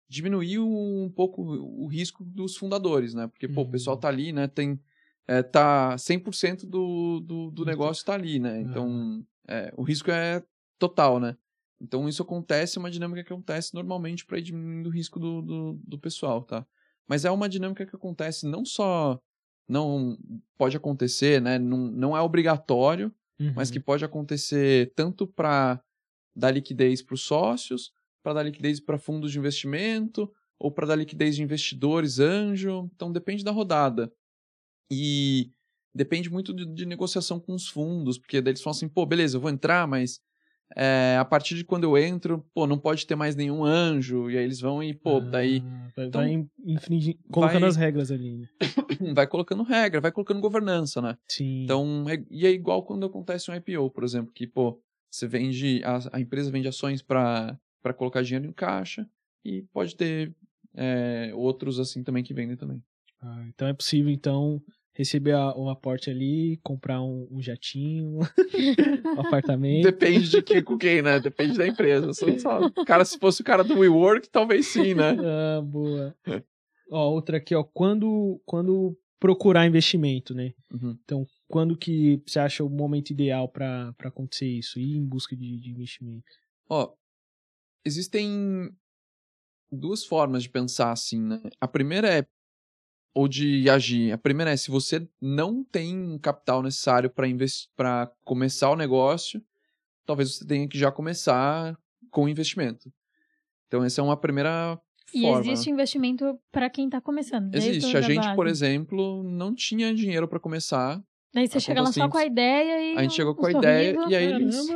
diminuir 0.09 0.59
um 0.59 1.09
pouco 1.16 1.41
o 1.41 1.88
risco 1.88 2.24
dos 2.26 2.57
fundadores, 2.57 3.14
né? 3.14 3.28
Porque, 3.28 3.47
pô, 3.47 3.62
o 3.62 3.70
pessoal 3.70 3.95
Uhum. 3.95 4.01
tá 4.01 4.07
ali, 4.09 4.34
né? 4.34 4.47
Tem, 4.47 4.78
é, 5.28 5.41
tá 5.41 5.97
100% 5.97 6.66
do, 6.68 7.22
do, 7.22 7.51
do 7.51 7.64
negócio 7.66 8.05
tá 8.05 8.14
ali, 8.14 8.38
né? 8.39 8.59
Então, 8.62 9.26
é, 9.47 9.72
o 9.78 9.84
risco 9.84 10.12
é 10.12 10.43
total, 10.78 11.20
né? 11.20 11.38
Então, 11.82 12.08
isso 12.08 12.22
acontece, 12.22 12.78
é 12.78 12.80
uma 12.80 12.92
dinâmica 12.92 13.24
que 13.24 13.34
acontece 13.34 13.74
normalmente 13.74 14.26
para 14.26 14.38
ir 14.38 14.44
diminuindo 14.44 14.88
o 14.88 14.92
risco 14.92 15.20
do, 15.20 15.42
do, 15.42 15.82
do 15.84 16.00
pessoal, 16.00 16.44
tá? 16.44 16.66
Mas 17.08 17.26
é 17.26 17.32
uma 17.32 17.50
dinâmica 17.50 17.86
que 17.86 17.96
acontece 17.96 18.46
não 18.46 18.64
só... 18.64 19.20
Não 19.68 20.18
pode 20.58 20.76
acontecer, 20.76 21.42
né? 21.42 21.58
Não, 21.58 21.78
não 21.78 22.18
é 22.18 22.22
obrigatório, 22.22 23.14
mas 23.56 23.70
uhum. 23.70 23.74
que 23.74 23.80
pode 23.80 24.04
acontecer 24.04 24.92
tanto 24.96 25.26
para 25.26 25.82
dar 26.36 26.52
liquidez 26.52 27.02
para 27.02 27.14
os 27.16 27.22
sócios, 27.22 27.92
para 28.22 28.34
dar 28.34 28.44
liquidez 28.44 28.82
para 28.82 28.98
fundos 28.98 29.32
de 29.32 29.40
investimento, 29.40 30.30
ou 30.60 30.72
para 30.72 30.88
dar 30.88 30.96
liquidez 30.96 31.38
de 31.38 31.44
investidores, 31.44 32.20
anjo. 32.20 32.90
Então 32.94 33.12
depende 33.12 33.46
da 33.46 33.52
rodada. 33.52 34.12
E 34.92 35.50
depende 35.96 36.30
muito 36.30 36.54
de, 36.54 36.66
de 36.66 36.86
negociação 36.86 37.40
com 37.40 37.54
os 37.54 37.68
fundos, 37.68 38.18
porque 38.18 38.42
daí 38.42 38.52
eles 38.52 38.62
falam 38.62 38.76
assim, 38.76 38.90
pô, 38.90 39.06
beleza, 39.06 39.38
eu 39.38 39.42
vou 39.42 39.50
entrar, 39.50 39.88
mas 39.88 40.20
é, 40.76 41.17
a 41.19 41.26
partir 41.26 41.55
de 41.55 41.63
quando 41.63 41.84
eu 41.84 41.97
entro, 41.97 42.45
pô, 42.53 42.65
não 42.67 42.78
pode 42.78 43.05
ter 43.05 43.15
mais 43.15 43.36
nenhum 43.36 43.63
anjo, 43.63 44.30
e 44.30 44.38
aí 44.38 44.43
eles 44.43 44.59
vão 44.59 44.82
e, 44.84 44.93
pô, 44.93 45.19
daí 45.19 45.61
Ah, 45.65 45.88
vai, 45.95 46.05
então, 46.07 46.22
vai 46.22 46.32
in- 46.32 46.49
infringir, 46.65 47.17
colocando 47.32 47.61
vai- 47.61 47.69
as 47.69 47.76
regras 47.76 48.11
ali, 48.11 48.38
né? 48.38 48.47
vai 49.15 49.28
colocando 49.28 49.63
regra, 49.63 50.01
vai 50.01 50.11
colocando 50.11 50.39
governança, 50.41 51.01
né? 51.01 51.17
Sim. 51.28 51.63
Então, 51.63 52.05
é, 52.09 52.24
e 52.30 52.45
é 52.45 52.49
igual 52.51 52.84
quando 52.84 53.05
acontece 53.05 53.49
um 53.51 53.55
IPO, 53.55 53.89
por 53.91 54.03
exemplo, 54.03 54.32
que, 54.34 54.45
pô, 54.47 54.80
você 55.09 55.28
vende, 55.28 55.82
a, 55.84 55.99
a 56.13 56.19
empresa 56.22 56.51
vende 56.51 56.67
ações 56.67 57.01
para 57.01 57.57
colocar 57.97 58.22
dinheiro 58.22 58.45
em 58.47 58.53
caixa 58.53 59.07
e 59.43 59.63
pode 59.74 59.95
ter 59.95 60.34
é, 60.74 61.32
outros 61.36 61.80
assim 61.80 62.03
também 62.03 62.24
que 62.24 62.34
vendem 62.34 62.55
também. 62.55 62.82
Ah, 63.22 63.43
então 63.47 63.67
é 63.67 63.74
possível, 63.74 64.11
então, 64.11 64.61
receber 64.94 65.32
a- 65.34 65.56
o 65.56 65.70
aporte 65.70 66.10
ali, 66.10 66.60
comprar 66.64 67.02
um, 67.02 67.28
um 67.32 67.42
jatinho, 67.42 68.20
um 69.18 69.20
apartamento. 69.22 69.84
Depende 69.84 70.30
de 70.30 70.42
que, 70.42 70.62
com 70.62 70.78
quem, 70.78 71.02
né? 71.02 71.20
Depende 71.20 71.58
da 71.58 71.68
empresa. 71.68 72.14
Só- 72.14 72.38
só- 72.39 72.70
Cara, 72.86 73.06
se 73.06 73.18
fosse 73.18 73.42
o 73.42 73.46
cara 73.46 73.64
do 73.64 73.80
WeWork, 73.80 74.30
talvez 74.30 74.68
sim, 74.68 74.94
né? 74.94 75.16
Ah, 75.24 75.62
boa. 75.62 76.16
Ó, 76.89 77.10
outra 77.12 77.38
aqui, 77.38 77.56
ó. 77.56 77.64
Quando, 77.64 78.42
quando 78.46 78.98
procurar 79.20 79.66
investimento, 79.66 80.34
né? 80.34 80.52
Uhum. 80.74 80.98
Então, 81.04 81.26
quando 81.48 81.78
que 81.78 82.22
você 82.28 82.39
acha 82.39 82.64
o 82.64 82.70
momento 82.70 83.12
ideal 83.12 83.48
para 83.48 83.94
acontecer 84.04 84.48
isso? 84.48 84.78
Ir 84.80 84.98
em 84.98 85.06
busca 85.06 85.36
de, 85.36 85.58
de 85.60 85.70
investimento? 85.72 86.26
Ó, 86.70 86.92
existem 87.86 88.70
duas 89.72 90.04
formas 90.04 90.44
de 90.44 90.50
pensar 90.50 90.92
assim, 90.92 91.22
né? 91.22 91.42
A 91.60 91.68
primeira 91.68 92.10
é 92.10 92.26
ou 93.14 93.28
de 93.28 93.70
agir. 93.70 94.12
A 94.12 94.18
primeira 94.18 94.51
é 94.51 94.57
se 94.57 94.72
você 94.72 95.07
não 95.22 95.64
tem 95.64 95.97
um 95.97 96.18
capital 96.18 96.62
necessário 96.64 97.09
para 97.09 97.28
investir, 97.28 97.70
para 97.76 98.12
começar 98.24 98.70
o 98.70 98.76
negócio, 98.76 99.41
talvez 100.05 100.36
você 100.36 100.45
tenha 100.47 100.68
que 100.68 100.78
já 100.78 100.91
começar 100.91 101.78
com 102.09 102.24
o 102.26 102.30
investimento. 102.30 102.91
Então 103.68 103.84
essa 103.84 104.01
é 104.01 104.03
uma 104.03 104.18
primeira 104.18 104.80
E 105.14 105.22
forma. 105.22 105.39
existe 105.41 105.70
investimento 105.70 106.39
pra 106.51 106.70
quem 106.70 106.89
tá 106.89 106.99
começando. 107.01 107.49
desde 107.49 107.70
Existe. 107.72 107.95
o 107.95 107.97
A 107.97 108.01
gente, 108.01 108.36
por 108.36 108.45
base. 108.45 108.51
exemplo, 108.66 109.24
não 109.24 109.53
tinha 109.53 109.93
dinheiro 109.93 110.28
para 110.28 110.39
começar. 110.39 111.01
Daí 111.34 111.47
você 111.47 111.57
a 111.57 111.62
chega 111.62 111.82
lá 111.82 111.91
só 111.91 112.09
com 112.09 112.18
a 112.18 112.26
ideia 112.26 112.93
e. 112.93 112.97
A 112.97 113.01
gente 113.03 113.14
chegou 113.16 113.34
com 113.36 113.43
um 113.43 113.47
a 113.47 113.51
ideia 113.51 113.95
e 114.09 114.16
aí 114.16 114.26
eles-! 114.26 114.68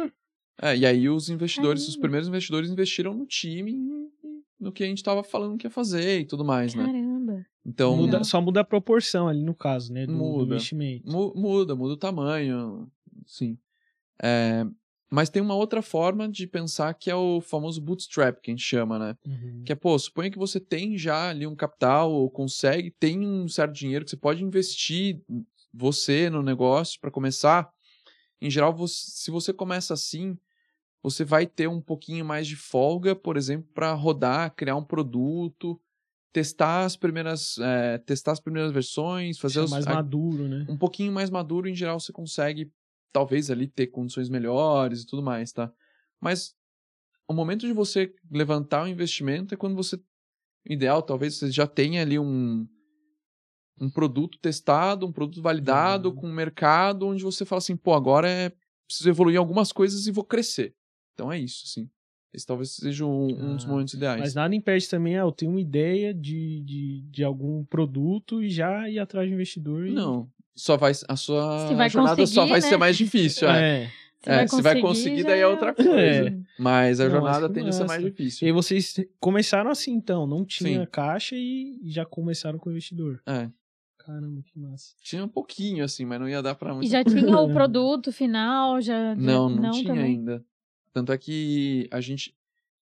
É, 0.61 0.77
e 0.77 0.85
aí 0.85 1.09
os 1.09 1.29
investidores, 1.29 1.81
os 1.81 1.87
Caramba. 1.89 2.01
primeiros 2.01 2.27
investidores 2.29 2.69
investiram 2.69 3.13
no 3.13 3.25
time, 3.25 3.73
no 4.59 4.71
que 4.71 4.83
a 4.83 4.87
gente 4.87 4.97
estava 4.97 5.23
falando 5.23 5.57
que 5.57 5.65
ia 5.67 5.71
fazer 5.71 6.19
e 6.21 6.25
tudo 6.25 6.43
mais, 6.45 6.73
né? 6.75 6.85
Caramba. 6.85 7.45
Então 7.65 7.97
Muda- 7.97 8.23
só 8.23 8.39
muda 8.41 8.61
a 8.61 8.63
proporção 8.63 9.27
ali 9.27 9.43
no 9.43 9.55
caso, 9.55 9.91
né? 9.91 10.05
Do, 10.05 10.13
do 10.13 10.17
Muda. 10.17 10.55
investimento. 10.55 11.09
mu- 11.11 11.33
muda, 11.35 11.75
muda 11.75 11.93
o 11.93 11.97
tamanho, 11.97 12.87
sim. 13.25 13.57
É, 14.21 14.65
mas 15.11 15.29
tem 15.29 15.41
uma 15.41 15.55
outra 15.55 15.81
forma 15.81 16.27
de 16.29 16.47
pensar 16.47 16.93
que 16.93 17.09
é 17.09 17.15
o 17.15 17.41
famoso 17.41 17.81
bootstrap, 17.81 18.39
que 18.41 18.51
a 18.51 18.53
gente 18.53 18.63
chama, 18.63 18.97
né? 18.99 19.17
Uhum. 19.25 19.63
Que 19.65 19.71
é, 19.71 19.75
pô, 19.75 19.97
suponha 19.97 20.29
que 20.31 20.37
você 20.37 20.59
tem 20.59 20.97
já 20.97 21.29
ali 21.29 21.45
um 21.47 21.55
capital, 21.55 22.11
ou 22.11 22.29
consegue, 22.29 22.91
tem 22.99 23.19
um 23.27 23.47
certo 23.47 23.73
dinheiro 23.73 24.05
que 24.05 24.11
você 24.11 24.17
pode 24.17 24.43
investir 24.43 25.21
você 25.73 26.29
no 26.29 26.41
negócio 26.41 26.99
para 27.01 27.11
começar. 27.11 27.69
Em 28.41 28.49
geral, 28.49 28.73
você- 28.75 29.05
se 29.11 29.31
você 29.31 29.51
começa 29.51 29.93
assim, 29.93 30.37
você 31.05 31.23
vai 31.23 31.45
ter 31.45 31.67
um 31.67 31.79
pouquinho 31.79 32.25
mais 32.25 32.47
de 32.47 32.55
folga, 32.55 33.15
por 33.15 33.37
exemplo, 33.37 33.69
para 33.75 33.93
rodar, 33.93 34.55
criar 34.55 34.75
um 34.75 34.83
produto, 34.83 35.79
testar 36.33 36.83
as 36.83 36.97
primeiras, 36.97 37.59
é, 37.59 37.99
testar 37.99 38.31
as 38.31 38.39
primeiras 38.39 38.71
versões, 38.71 39.37
fazer 39.37 39.59
os, 39.59 39.69
mais 39.69 39.85
a- 39.85 39.93
maduro, 39.93 40.47
né? 40.47 40.65
um 40.67 40.75
pouquinho 40.75 41.11
mais 41.13 41.29
maduro, 41.29 41.69
em 41.69 41.75
geral, 41.75 41.99
você 41.99 42.11
consegue, 42.11 42.71
talvez, 43.13 43.51
ali 43.51 43.67
ter 43.67 43.85
condições 43.87 44.29
melhores 44.29 45.03
e 45.03 45.05
tudo 45.05 45.21
mais, 45.21 45.51
tá? 45.51 45.71
Mas 46.19 46.55
o 47.27 47.33
momento 47.33 47.67
de 47.67 47.71
você 47.73 48.11
levantar 48.31 48.83
o 48.83 48.87
investimento 48.87 49.53
é 49.53 49.57
quando 49.57 49.75
você. 49.75 49.99
Ideal, 50.67 51.03
talvez 51.03 51.35
você 51.35 51.51
já 51.51 51.67
tenha 51.67 52.01
ali 52.01 52.17
um, 52.17 52.67
um 53.79 53.91
produto 53.91 54.39
testado, 54.39 55.05
um 55.05 55.11
produto 55.11 55.39
validado, 55.41 56.09
Uhum. 56.09 56.15
com 56.15 56.27
um 56.29 56.33
mercado, 56.33 57.05
onde 57.05 57.23
você 57.23 57.45
fala 57.45 57.59
assim, 57.59 57.77
pô, 57.77 57.93
agora 57.93 58.27
é 58.27 58.51
preciso 58.87 59.07
evoluir 59.09 59.37
algumas 59.37 59.71
coisas 59.71 60.07
e 60.07 60.11
vou 60.11 60.23
crescer. 60.23 60.73
Então 61.15 61.31
é 61.31 61.39
isso, 61.39 61.63
assim. 61.65 61.89
Esse 62.33 62.45
talvez 62.45 62.71
seja 62.71 63.05
um, 63.05 63.27
um 63.27 63.55
dos 63.55 63.65
Ah, 63.65 63.69
momentos 63.69 63.93
ideais. 63.93 64.19
Mas 64.19 64.35
nada 64.35 64.53
impede 64.53 64.87
também, 64.89 65.15
ah, 65.17 65.21
eu 65.21 65.31
tenho 65.31 65.51
uma 65.51 65.61
ideia 65.61 66.13
de, 66.13 66.59
de, 66.61 67.01
de 67.09 67.23
algum 67.23 67.63
produto 67.63 68.43
e 68.43 68.49
já 68.49 68.89
ir 68.89 68.99
atrás 68.99 69.27
do 69.27 69.33
investidor. 69.33 69.87
E... 69.87 69.91
Não. 69.91 70.29
Só 70.53 70.75
vai. 70.77 70.91
A 71.07 71.15
sua 71.15 71.73
vai 71.73 71.89
jornada 71.89 72.25
só 72.27 72.45
vai 72.45 72.59
né? 72.59 72.67
ser 72.67 72.77
mais 72.77 72.97
difícil. 72.97 73.49
é. 73.49 73.83
É. 73.83 73.89
Você 74.25 74.29
É, 74.31 74.35
vai 74.37 74.47
se 74.47 74.61
vai 74.63 74.81
conseguir, 74.81 75.23
daí 75.23 75.39
é 75.39 75.47
outra 75.47 75.73
coisa. 75.73 75.91
É. 76.29 76.33
Mas 76.57 76.99
a 76.99 77.03
Não, 77.05 77.11
jornada 77.11 77.47
tende 77.49 77.69
a 77.69 77.71
ser 77.71 77.85
mais 77.85 78.01
difícil. 78.03 78.45
E 78.45 78.49
aí 78.49 78.51
vocês 78.51 78.95
começaram 79.19 79.69
assim, 79.69 79.91
então. 79.93 80.25
Não 80.25 80.43
tinha 80.43 80.81
Sim. 80.81 80.87
caixa 80.91 81.35
e 81.37 81.79
já 81.85 82.05
começaram 82.05 82.57
com 82.57 82.67
o 82.69 82.71
investidor. 82.71 83.21
É. 83.27 83.49
Caramba, 83.99 84.41
que 84.43 84.57
massa. 84.59 84.93
Tinha 85.01 85.23
um 85.23 85.27
pouquinho, 85.27 85.83
assim, 85.85 86.05
mas 86.05 86.19
não 86.19 86.27
ia 86.27 86.41
dar 86.41 86.55
pra 86.55 86.73
muito. 86.73 86.85
E 86.85 86.89
já 86.89 87.03
tinha 87.03 87.37
o 87.39 87.47
produto 87.53 88.11
final, 88.11 88.81
já. 88.81 89.13
já- 89.13 89.15
Não, 89.15 89.47
não, 89.49 89.71
tinha 89.71 89.87
também? 89.87 90.05
ainda. 90.05 90.43
Tanto 90.95 91.11
é 91.11 91.17
que 91.17 91.89
a 91.91 91.99
gente. 91.99 92.33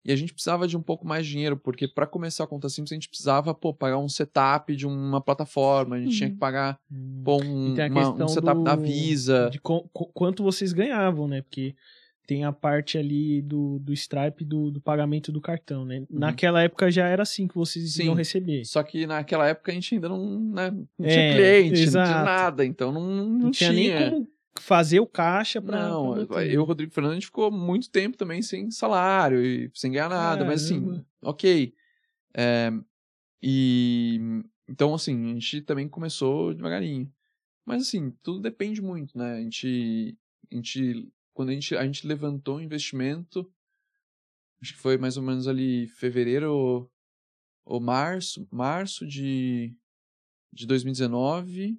E 0.04 0.12
a 0.12 0.16
gente 0.16 0.34
precisava 0.34 0.68
de 0.68 0.76
um 0.76 0.82
pouco 0.82 1.06
mais 1.06 1.24
de 1.24 1.32
dinheiro, 1.32 1.56
porque 1.56 1.88
pra 1.88 2.06
começar 2.06 2.44
a 2.44 2.46
conta 2.46 2.68
simples 2.68 2.92
a 2.92 2.96
gente 2.96 3.08
precisava, 3.08 3.54
pô, 3.54 3.72
pagar 3.72 3.96
um 3.96 4.10
setup 4.10 4.76
de 4.76 4.86
uma 4.86 5.18
plataforma, 5.18 5.96
a 5.96 6.00
gente 6.00 6.14
tinha 6.18 6.28
Uhum. 6.28 6.34
que 6.34 6.38
pagar 6.38 6.78
Hum. 6.92 7.22
pô, 7.24 7.42
um, 7.42 7.72
tem 7.74 7.84
a 7.84 7.88
uma- 7.88 8.00
um 8.00 8.10
questão 8.10 8.28
setup 8.28 8.62
da 8.62 8.76
do- 8.76 8.82
Visa. 8.82 9.48
De 9.50 9.58
qu- 9.58 9.88
quanto 10.12 10.42
vocês 10.42 10.74
ganhavam, 10.74 11.26
né? 11.26 11.40
Porque 11.40 11.74
tem 12.26 12.44
a 12.44 12.52
parte 12.52 12.98
ali 12.98 13.40
do, 13.40 13.78
do 13.78 13.94
Stripe 13.94 14.44
do, 14.44 14.70
do 14.70 14.78
pagamento 14.78 15.32
do 15.32 15.40
cartão, 15.40 15.86
né? 15.86 16.04
Naquela 16.10 16.62
época 16.62 16.90
já 16.90 17.06
era 17.08 17.22
assim 17.22 17.48
que 17.48 17.54
vocês 17.54 17.84
Uhum. 17.86 17.90
Sim. 17.90 18.04
iam 18.04 18.14
receber. 18.14 18.62
Só 18.66 18.82
que 18.82 19.06
naquela 19.06 19.48
época 19.48 19.72
a 19.72 19.74
gente 19.74 19.94
ainda 19.94 20.10
não, 20.10 20.38
né, 20.38 20.70
não 20.70 21.06
É, 21.06 21.08
tinha 21.08 21.32
cliente, 21.34 21.68
não 21.68 21.74
tinha 21.76 21.84
exato. 21.84 22.24
nada, 22.26 22.62
então 22.66 22.92
não, 22.92 23.00
não, 23.06 23.28
Não, 23.44 23.50
tinha, 23.50 23.72
nem 23.72 23.90
como 24.10 24.28
fazer 24.60 25.00
o 25.00 25.06
caixa 25.06 25.60
pra. 25.60 25.88
Não, 25.88 26.26
pra 26.26 26.44
eu 26.44 26.52
e 26.52 26.58
o 26.58 26.64
Rodrigo 26.64 26.92
Fernandes 26.92 27.16
a 27.16 27.20
gente 27.20 27.26
ficou 27.26 27.50
muito 27.50 27.90
tempo 27.90 28.16
também 28.16 28.42
sem 28.42 28.70
salário 28.70 29.44
e 29.44 29.70
sem 29.74 29.92
ganhar 29.92 30.08
nada, 30.08 30.44
mas 30.44 30.64
assim, 30.64 30.80
Caramba. 30.80 31.06
ok. 31.22 31.74
É, 32.36 32.72
e 33.42 34.20
então, 34.68 34.94
assim, 34.94 35.30
a 35.30 35.34
gente 35.34 35.60
também 35.62 35.88
começou 35.88 36.54
devagarinho. 36.54 37.12
Mas 37.66 37.82
assim, 37.82 38.10
tudo 38.22 38.40
depende 38.40 38.80
muito, 38.80 39.16
né? 39.16 39.34
A 39.34 39.40
gente, 39.40 40.18
a 40.50 40.54
gente 40.54 41.12
quando 41.34 41.48
a 41.48 41.52
gente, 41.52 41.76
a 41.76 41.84
gente 41.84 42.06
levantou 42.06 42.56
o 42.56 42.62
investimento, 42.62 43.52
acho 44.62 44.72
que 44.72 44.78
foi 44.78 44.96
mais 44.96 45.16
ou 45.16 45.22
menos 45.22 45.48
ali 45.48 45.88
fevereiro 45.88 46.52
ou, 46.52 46.92
ou 47.64 47.80
março, 47.80 48.46
março 48.50 49.06
de, 49.06 49.76
de 50.52 50.66
2019. 50.66 51.78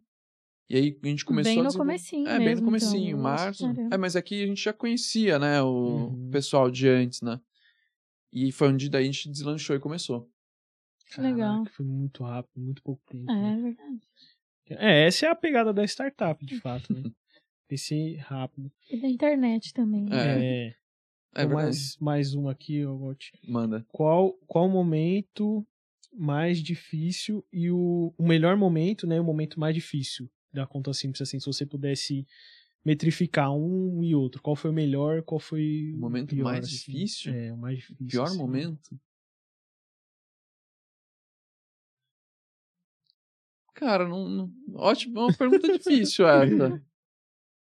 E 0.70 0.76
aí 0.76 1.00
a 1.04 1.08
gente 1.08 1.24
começou 1.24 1.52
Bem 1.54 1.60
a 1.62 1.64
no 1.66 1.74
comecinho 1.74 2.28
é, 2.28 2.38
bem 2.38 2.48
mesmo, 2.48 2.62
no 2.62 2.66
comecinho, 2.66 3.10
então. 3.10 3.20
março. 3.22 3.66
É, 3.92 3.98
mas 3.98 4.16
aqui 4.16 4.44
a 4.44 4.48
gente 4.48 4.64
já 4.64 4.74
conhecia, 4.74 5.38
né, 5.38 5.62
o 5.62 6.08
Uhum. 6.10 6.30
pessoal 6.32 6.72
de 6.72 6.88
antes, 6.88 7.22
né? 7.22 7.40
E 8.34 8.52
foi 8.52 8.70
onde 8.70 8.90
daí 8.90 9.04
a 9.04 9.12
gente 9.12 9.30
deslanchou 9.30 9.76
e 9.76 9.80
começou. 9.80 10.30
Legal. 11.18 11.58
Caraca, 11.58 11.72
Foi 11.76 11.86
muito 11.86 12.24
rápido, 12.24 12.60
muito 12.62 12.82
pouco 12.82 13.02
tempo. 13.06 13.32
É, 13.32 13.36
né? 13.36 13.54
é 13.54 13.62
verdade. 13.62 14.02
É, 14.70 15.06
essa 15.08 15.28
é 15.28 15.30
a 15.30 15.36
pegada 15.36 15.72
da 15.72 15.84
startup, 15.86 16.44
de 16.44 16.60
fato, 16.60 16.92
né? 16.94 17.04
Crescer 17.70 18.18
rápido. 18.18 18.72
E 18.90 19.00
da 19.00 19.08
internet 19.08 19.72
também. 19.72 20.08
É. 20.12 20.16
É, 20.16 20.68
É 21.36 21.46
verdade. 21.46 21.54
mais, 21.54 21.98
mais 22.00 22.34
um 22.36 22.50
aqui, 22.50 22.84
ó, 22.86 22.96
Gotti. 22.96 23.32
Manda. 23.48 23.86
Qual, 23.92 24.34
qual 24.48 24.66
o 24.66 24.72
momento 24.72 25.66
mais 26.12 26.58
difícil 26.62 27.46
e 27.54 27.70
o, 27.70 28.14
o 28.18 28.24
melhor 28.28 28.58
momento, 28.58 29.06
né? 29.06 29.20
O 29.22 29.24
momento 29.24 29.60
mais 29.60 29.76
difícil 29.76 30.30
da 30.56 30.66
conta 30.66 30.94
simples, 30.94 31.22
assim, 31.22 31.40
se 31.40 31.46
você 31.46 31.66
pudesse 31.66 32.26
metrificar 32.84 33.52
um 33.54 34.04
e 34.04 34.14
outro. 34.16 34.42
Qual 34.42 34.56
foi 34.56 34.72
o 34.72 34.74
melhor, 34.74 35.22
qual 35.24 35.40
foi 35.40 35.92
O 35.96 36.00
momento 36.00 36.30
pior, 36.36 36.44
mais 36.46 36.66
assim? 36.66 36.76
difícil? 36.76 37.34
É, 37.34 37.52
o 37.54 37.58
mais 37.58 37.78
difícil. 37.78 38.06
Pior 38.08 38.26
assim. 38.28 38.38
momento? 38.38 39.00
Cara, 43.74 44.08
não, 44.08 44.28
não... 44.30 44.52
ótimo, 44.76 45.20
é 45.20 45.22
uma 45.24 45.34
pergunta 45.34 45.68
difícil 45.78 46.28
essa. 46.28 46.82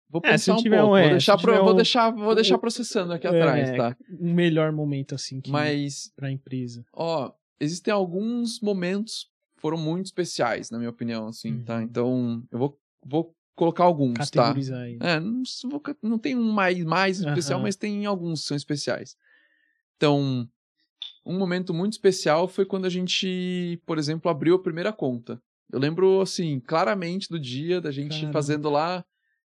Vou 0.10 0.22
É, 0.22 0.32
pensar 0.32 0.54
um 0.54 0.62
tiver 0.64 0.80
pouco. 0.82 0.94
um, 0.94 0.98
é, 0.98 1.02
vou, 1.02 1.10
se 1.10 1.14
deixar 1.16 1.38
pro- 1.38 1.52
tiver 1.52 1.64
vou 1.64 1.74
um- 1.74 1.76
deixar, 1.76 2.12
vou 2.12 2.36
deixar 2.36 2.56
um- 2.56 2.60
processando 2.60 3.14
aqui 3.14 3.28
É, 3.28 3.30
atrás, 3.30 3.72
tá? 3.72 3.98
Um 4.20 4.34
melhor 4.34 4.72
momento, 4.72 5.16
assim, 5.16 5.40
que, 5.42 5.50
Mas, 5.52 6.12
pra 6.16 6.32
empresa. 6.32 6.86
ó, 6.94 7.32
existem 7.60 7.94
alguns 7.94 8.60
momentos 8.60 9.30
foram 9.58 9.78
muito 9.78 10.06
especiais, 10.06 10.70
na 10.70 10.78
minha 10.78 10.90
opinião, 10.90 11.28
assim, 11.28 11.64
tá? 11.64 11.78
Uhum. 11.78 11.82
Então, 11.82 12.44
eu 12.52 12.60
vou, 12.60 12.80
vou 13.06 13.36
colocar 13.56 13.84
alguns, 13.84 14.14
tá? 14.30 14.44
Categorizar 14.44 14.82
aí. 14.82 14.98
É, 15.02 15.20
não, 15.20 15.44
não 16.02 16.20
tem 16.20 16.36
um 16.36 16.52
mais, 16.52 16.84
mais 16.84 17.20
especial, 17.20 17.58
Aham. 17.58 17.64
mas 17.64 17.76
tem 17.76 18.06
alguns 18.06 18.42
que 18.42 18.48
são 18.48 18.58
especiais. 18.58 19.16
Então, 19.96 20.48
um 21.26 21.38
momento 21.38 21.74
muito 21.74 21.94
especial 21.94 22.48
foi 22.48 22.66
quando 22.66 22.86
a 22.86 22.90
gente, 22.90 23.82
por 23.86 23.98
exemplo, 23.98 24.30
abriu 24.30 24.56
a 24.56 24.62
primeira 24.62 24.94
conta. 24.94 25.42
Eu 25.72 25.80
lembro, 25.80 26.22
assim, 26.22 26.60
claramente 26.60 27.28
do 27.30 27.40
dia 27.40 27.82
da 27.82 27.92
gente 27.92 28.18
Caramba. 28.18 28.34
fazendo 28.34 28.70
lá. 28.70 29.04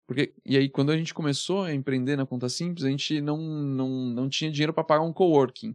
Porque, 0.06 0.34
e 0.44 0.56
aí, 0.56 0.68
quando 0.68 0.92
a 0.92 0.96
gente 0.96 1.14
começou 1.14 1.62
a 1.62 1.74
empreender 1.74 2.16
na 2.16 2.26
conta 2.26 2.48
simples, 2.48 2.84
a 2.84 2.90
gente 2.90 3.20
não, 3.20 3.38
não, 3.38 3.88
não 3.88 4.28
tinha 4.28 4.50
dinheiro 4.50 4.72
para 4.72 4.84
pagar 4.84 5.02
um 5.02 5.12
coworking. 5.12 5.74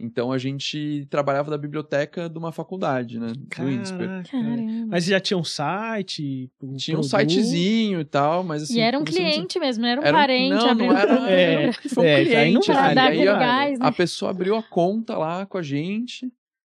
Então 0.00 0.30
a 0.30 0.38
gente 0.38 1.06
trabalhava 1.10 1.50
da 1.50 1.58
biblioteca 1.58 2.28
de 2.28 2.38
uma 2.38 2.52
faculdade, 2.52 3.18
né? 3.18 3.32
Do 3.32 3.68
INSPER. 3.70 3.98
Caraca. 4.08 4.30
Caramba. 4.30 4.86
Mas 4.88 5.04
já 5.04 5.18
tinha 5.18 5.36
um 5.36 5.42
site? 5.42 6.48
o 6.62 6.76
Tinha 6.76 6.96
um 6.96 7.00
produto? 7.00 7.30
sitezinho 7.30 8.00
e 8.00 8.04
tal, 8.04 8.44
mas 8.44 8.62
assim. 8.62 8.76
e 8.76 8.80
era 8.80 8.96
um 8.96 9.02
a- 9.02 9.04
cliente 9.04 9.58
mesmo, 9.58 9.82
não 9.82 9.88
era 9.90 10.00
um 10.00 10.04
Era 10.04 10.16
um- 10.16 10.20
parente. 10.20 10.50
não, 10.54 10.70
abriu 10.70 10.86
não 10.92 10.96
era. 10.96 11.30
É, 11.30 11.72
foi 11.72 12.04
um 12.04 12.06
é, 12.06 12.14
aí 12.14 12.52
não 12.52 12.60
cliente, 12.60 12.72
vale. 12.72 12.78
né? 12.88 12.94
Pra 12.94 12.94
dar 12.94 13.14
E 13.14 13.18
aí, 13.18 13.24
gás, 13.24 13.78
né? 13.80 13.86
A 13.86 13.90
pessoa 13.92 14.30
abriu 14.30 14.54
a 14.54 14.62
conta 14.62 15.18
lá 15.18 15.44
com 15.46 15.58
a 15.58 15.62
gente. 15.62 16.30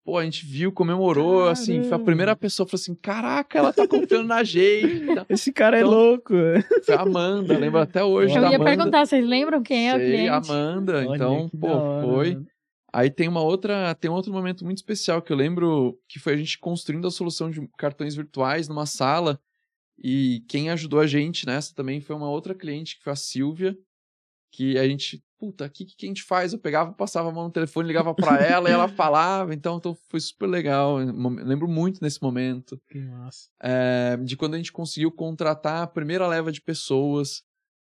pô, 0.06 0.18
a 0.18 0.24
gente 0.24 0.44
viu, 0.46 0.72
comemorou, 0.72 1.50
assim, 1.50 1.74
foi 1.76 1.88
a 1.88 1.90
Caramba. 1.90 2.06
primeira 2.06 2.36
pessoa 2.36 2.66
que 2.66 2.72
falou 2.72 2.82
assim, 2.82 2.96
caraca, 2.96 3.60
ela 3.60 3.72
tá 3.72 3.88
confiando 3.88 4.28
na 4.28 4.44
gente. 4.44 5.06
Esse 5.30 5.52
cara 5.54 5.78
é 5.78 5.82
Então, 5.82 5.92
louco. 5.92 6.34
Foi 6.84 6.96
a 6.96 7.02
Amanda, 7.02 7.56
lembro 7.60 7.80
até 7.80 8.04
hoje 8.04 8.34
Eu 8.36 8.42
da 8.42 8.50
ia 8.50 8.56
Amanda. 8.56 8.72
perguntar, 8.76 9.06
vocês 9.06 9.24
lembram 9.24 9.62
quem 9.62 9.88
é 9.90 9.94
o 9.94 9.98
Sei, 10.00 10.08
cliente? 10.08 10.30
Amanda, 10.50 10.94
Olha, 11.06 11.16
então, 11.16 11.50
pô, 11.60 11.68
foi. 12.02 12.38
Aí 12.92 13.10
tem 13.10 13.28
uma 13.28 13.42
outra, 13.42 13.94
tem 13.96 14.10
um 14.10 14.14
outro 14.14 14.32
momento 14.34 14.66
muito 14.66 14.78
especial 14.78 15.22
que 15.22 15.32
eu 15.32 15.38
lembro 15.38 16.00
que 16.08 16.20
foi 16.20 16.34
a 16.34 16.38
gente 16.38 16.58
construindo 16.58 17.08
a 17.08 17.12
solução 17.12 17.50
de 17.52 17.68
cartões 17.78 18.16
virtuais 18.16 18.68
numa 18.68 18.86
sala 18.86 19.40
e 19.98 20.44
quem 20.48 20.70
ajudou 20.70 21.00
a 21.00 21.08
gente 21.08 21.46
nessa 21.46 21.74
também 21.76 22.00
foi 22.02 22.16
uma 22.16 22.30
outra 22.30 22.56
cliente 22.56 22.98
que 22.98 23.04
foi 23.04 23.14
a 23.14 23.16
Silvia, 23.16 23.78
que 24.52 24.78
a 24.80 24.88
gente, 24.88 25.22
puta, 25.38 25.66
o 25.66 25.70
que, 25.70 25.86
que 25.86 26.06
a 26.06 26.10
gente 26.10 26.24
faz? 26.24 26.54
Eu 26.54 26.60
pegava, 26.60 26.92
passava 26.94 27.30
a 27.30 27.32
mão 27.32 27.44
no 27.44 27.52
telefone, 27.52 27.88
ligava 27.88 28.16
pra 28.16 28.40
ela 28.42 28.70
e 28.70 28.74
ela 28.74 28.88
falava, 28.88 29.54
então, 29.54 29.78
então 29.78 29.94
foi 30.10 30.20
super 30.20 30.48
legal, 30.48 31.00
Mom- 31.14 31.36
lembro 31.36 31.68
muito 31.68 32.02
nesse 32.02 32.22
momento 32.24 32.82
Que 32.90 33.00
massa. 33.02 33.50
é, 33.62 34.18
de 34.18 34.36
quando 34.36 34.56
a 34.56 34.58
gente 34.58 34.72
conseguiu 34.72 35.12
contratar 35.12 35.84
a 35.84 35.88
primeira 35.88 36.26
leva 36.28 36.52
de 36.52 36.62
pessoas 36.62 37.44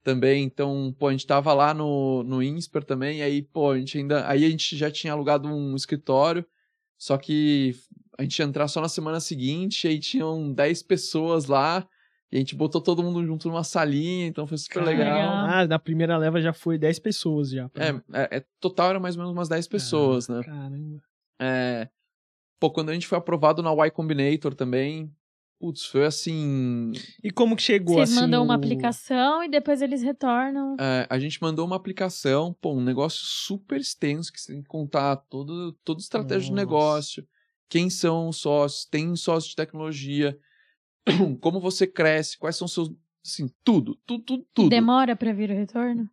também. 0.07 0.45
Então, 0.45 0.95
pô, 0.97 1.09
a 1.09 1.11
gente 1.11 1.27
tava 1.27 1.53
lá 1.53 1.73
no, 1.73 2.23
no 2.23 2.41
Insper 2.41 2.81
também, 2.81 3.19
e 3.19 3.21
aí, 3.21 3.41
pô, 3.41 3.71
a 3.71 3.77
gente 3.77 3.97
ainda. 3.97 4.25
Aí 4.25 4.45
a 4.45 4.49
gente 4.49 4.77
já 4.77 4.89
tinha 4.89 5.11
alugado 5.11 5.49
um 5.49 5.75
escritório, 5.75 6.45
só 6.97 7.17
que 7.17 7.75
a 8.17 8.23
gente 8.23 8.39
ia 8.39 8.45
entrar 8.45 8.69
só 8.69 8.79
na 8.79 8.87
semana 8.87 9.19
seguinte, 9.19 9.83
e 9.83 9.89
aí 9.89 9.99
tinham 9.99 10.53
10 10.53 10.81
pessoas 10.83 11.47
lá, 11.47 11.85
e 12.31 12.37
a 12.37 12.39
gente 12.39 12.55
botou 12.55 12.79
todo 12.79 13.03
mundo 13.03 13.21
junto 13.25 13.49
numa 13.49 13.65
salinha, 13.65 14.27
então 14.27 14.47
foi 14.47 14.57
super 14.57 14.81
legal. 14.81 15.13
Legal. 15.13 15.45
Ah, 15.45 15.67
na 15.67 15.77
primeira 15.77 16.17
leva 16.17 16.41
já 16.41 16.53
foi 16.53 16.77
10 16.77 16.99
pessoas 16.99 17.49
já. 17.49 17.69
É, 17.75 17.89
é, 18.17 18.37
é, 18.37 18.45
total 18.61 18.91
era 18.91 19.01
mais 19.01 19.17
ou 19.17 19.23
menos 19.23 19.37
umas 19.37 19.49
10 19.49 19.67
pessoas, 19.67 20.29
Ah, 20.29 20.35
né? 20.35 20.43
Caramba. 20.45 21.03
É, 21.41 21.89
pô, 22.61 22.71
quando 22.71 22.91
a 22.91 22.93
gente 22.93 23.07
foi 23.07 23.17
aprovado 23.17 23.61
na 23.61 23.73
Y 23.73 23.91
Combinator 23.91 24.55
também, 24.55 25.13
putz, 25.59 25.85
foi 25.85 26.05
assim. 26.05 26.91
E 27.23 27.31
como 27.31 27.55
que 27.55 27.61
chegou 27.63 27.95
Vocês 27.95 28.11
assim? 28.11 28.19
mandam 28.21 28.43
uma 28.43 28.53
o- 28.53 28.57
aplicação 28.57 29.43
e 29.43 29.49
depois 29.49 29.81
eles 29.81 30.01
retornam. 30.01 30.75
É, 30.79 31.07
a 31.09 31.19
gente 31.19 31.41
mandou 31.41 31.65
uma 31.65 31.75
aplicação, 31.75 32.53
pô, 32.61 32.73
um 32.73 32.83
negócio 32.83 33.21
super 33.25 33.79
extenso 33.79 34.31
que 34.31 34.39
você 34.39 34.53
tem 34.53 34.61
que 34.61 34.67
contar 34.67 35.15
todo, 35.15 35.73
toda 35.83 35.99
a 35.99 36.01
estratégia 36.01 36.49
do 36.49 36.55
Nossa. 36.55 36.65
negócio, 36.65 37.27
quem 37.69 37.89
são 37.89 38.29
os 38.29 38.37
sócios, 38.37 38.85
tem 38.85 39.15
sócios 39.15 39.49
de 39.51 39.55
tecnologia, 39.55 40.37
como 41.41 41.59
você 41.59 41.85
cresce, 41.87 42.37
quais 42.37 42.55
são 42.55 42.67
seus, 42.67 42.89
assim, 43.25 43.49
tudo, 43.63 43.95
tudo, 44.05 44.23
tudo, 44.23 44.47
tudo. 44.53 44.69
Demora 44.69 45.15
pra 45.15 45.33
vir 45.33 45.49
o 45.49 45.53
retorno? 45.55 46.09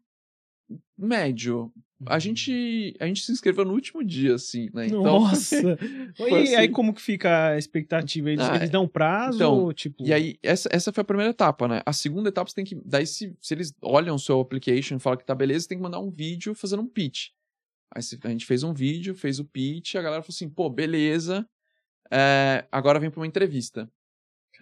Médio. 0.97 1.73
A 2.07 2.19
gente, 2.19 2.95
a 3.01 3.07
gente 3.07 3.23
se 3.23 3.33
inscreveu 3.33 3.65
no 3.65 3.73
último 3.73 4.03
dia, 4.05 4.35
assim, 4.35 4.69
né? 4.73 4.87
Então, 4.87 5.03
Nossa! 5.03 5.57
Foi 6.17 6.45
e 6.45 6.55
aí 6.55 6.65
assim. 6.65 6.73
como 6.73 6.93
que 6.95 7.01
fica 7.01 7.49
a 7.51 7.59
expectativa? 7.59 8.31
Eles, 8.31 8.45
Ah, 8.45 8.57
eles 8.57 8.71
dão 8.71 8.87
prazo 8.89 9.37
então, 9.39 9.55
ou 9.55 9.73
tipo... 9.73 10.05
E 10.07 10.13
aí, 10.13 10.39
essa, 10.43 10.69
essa 10.73 10.93
foi 10.93 11.03
a 11.03 11.05
primeira 11.05 11.31
etapa, 11.31 11.67
né? 11.69 11.83
A 11.85 11.93
segunda 11.93 12.29
etapa 12.29 12.49
você 12.51 12.57
tem 12.57 12.65
que. 12.65 12.75
Daí, 12.85 13.07
se, 13.07 13.37
se 13.41 13.55
eles 13.55 13.75
olham 13.83 14.15
o 14.17 14.19
seu 14.19 14.41
application 14.41 14.97
e 14.97 15.01
falam 15.01 15.19
que 15.19 15.25
tá 15.25 15.35
beleza, 15.35 15.61
você 15.61 15.69
tem 15.69 15.79
que 15.79 15.85
mandar 15.85 16.01
um 16.01 16.11
vídeo 16.11 16.55
fazendo 16.55 16.83
um 16.83 16.89
pitch. 16.89 17.29
Aí 17.95 18.03
a 18.25 18.29
gente 18.31 18.45
fez 18.47 18.63
um 18.63 18.75
vídeo, 18.75 19.15
fez 19.15 19.39
o 19.39 19.45
pitch, 19.45 19.95
a 19.95 20.03
galera 20.03 20.23
falou 20.23 20.35
assim, 20.35 20.49
pô, 20.49 20.69
beleza. 20.69 21.47
é, 22.11 22.65
agora 22.73 22.99
vem 22.99 23.11
pra 23.11 23.21
uma 23.21 23.27
entrevista. 23.27 23.91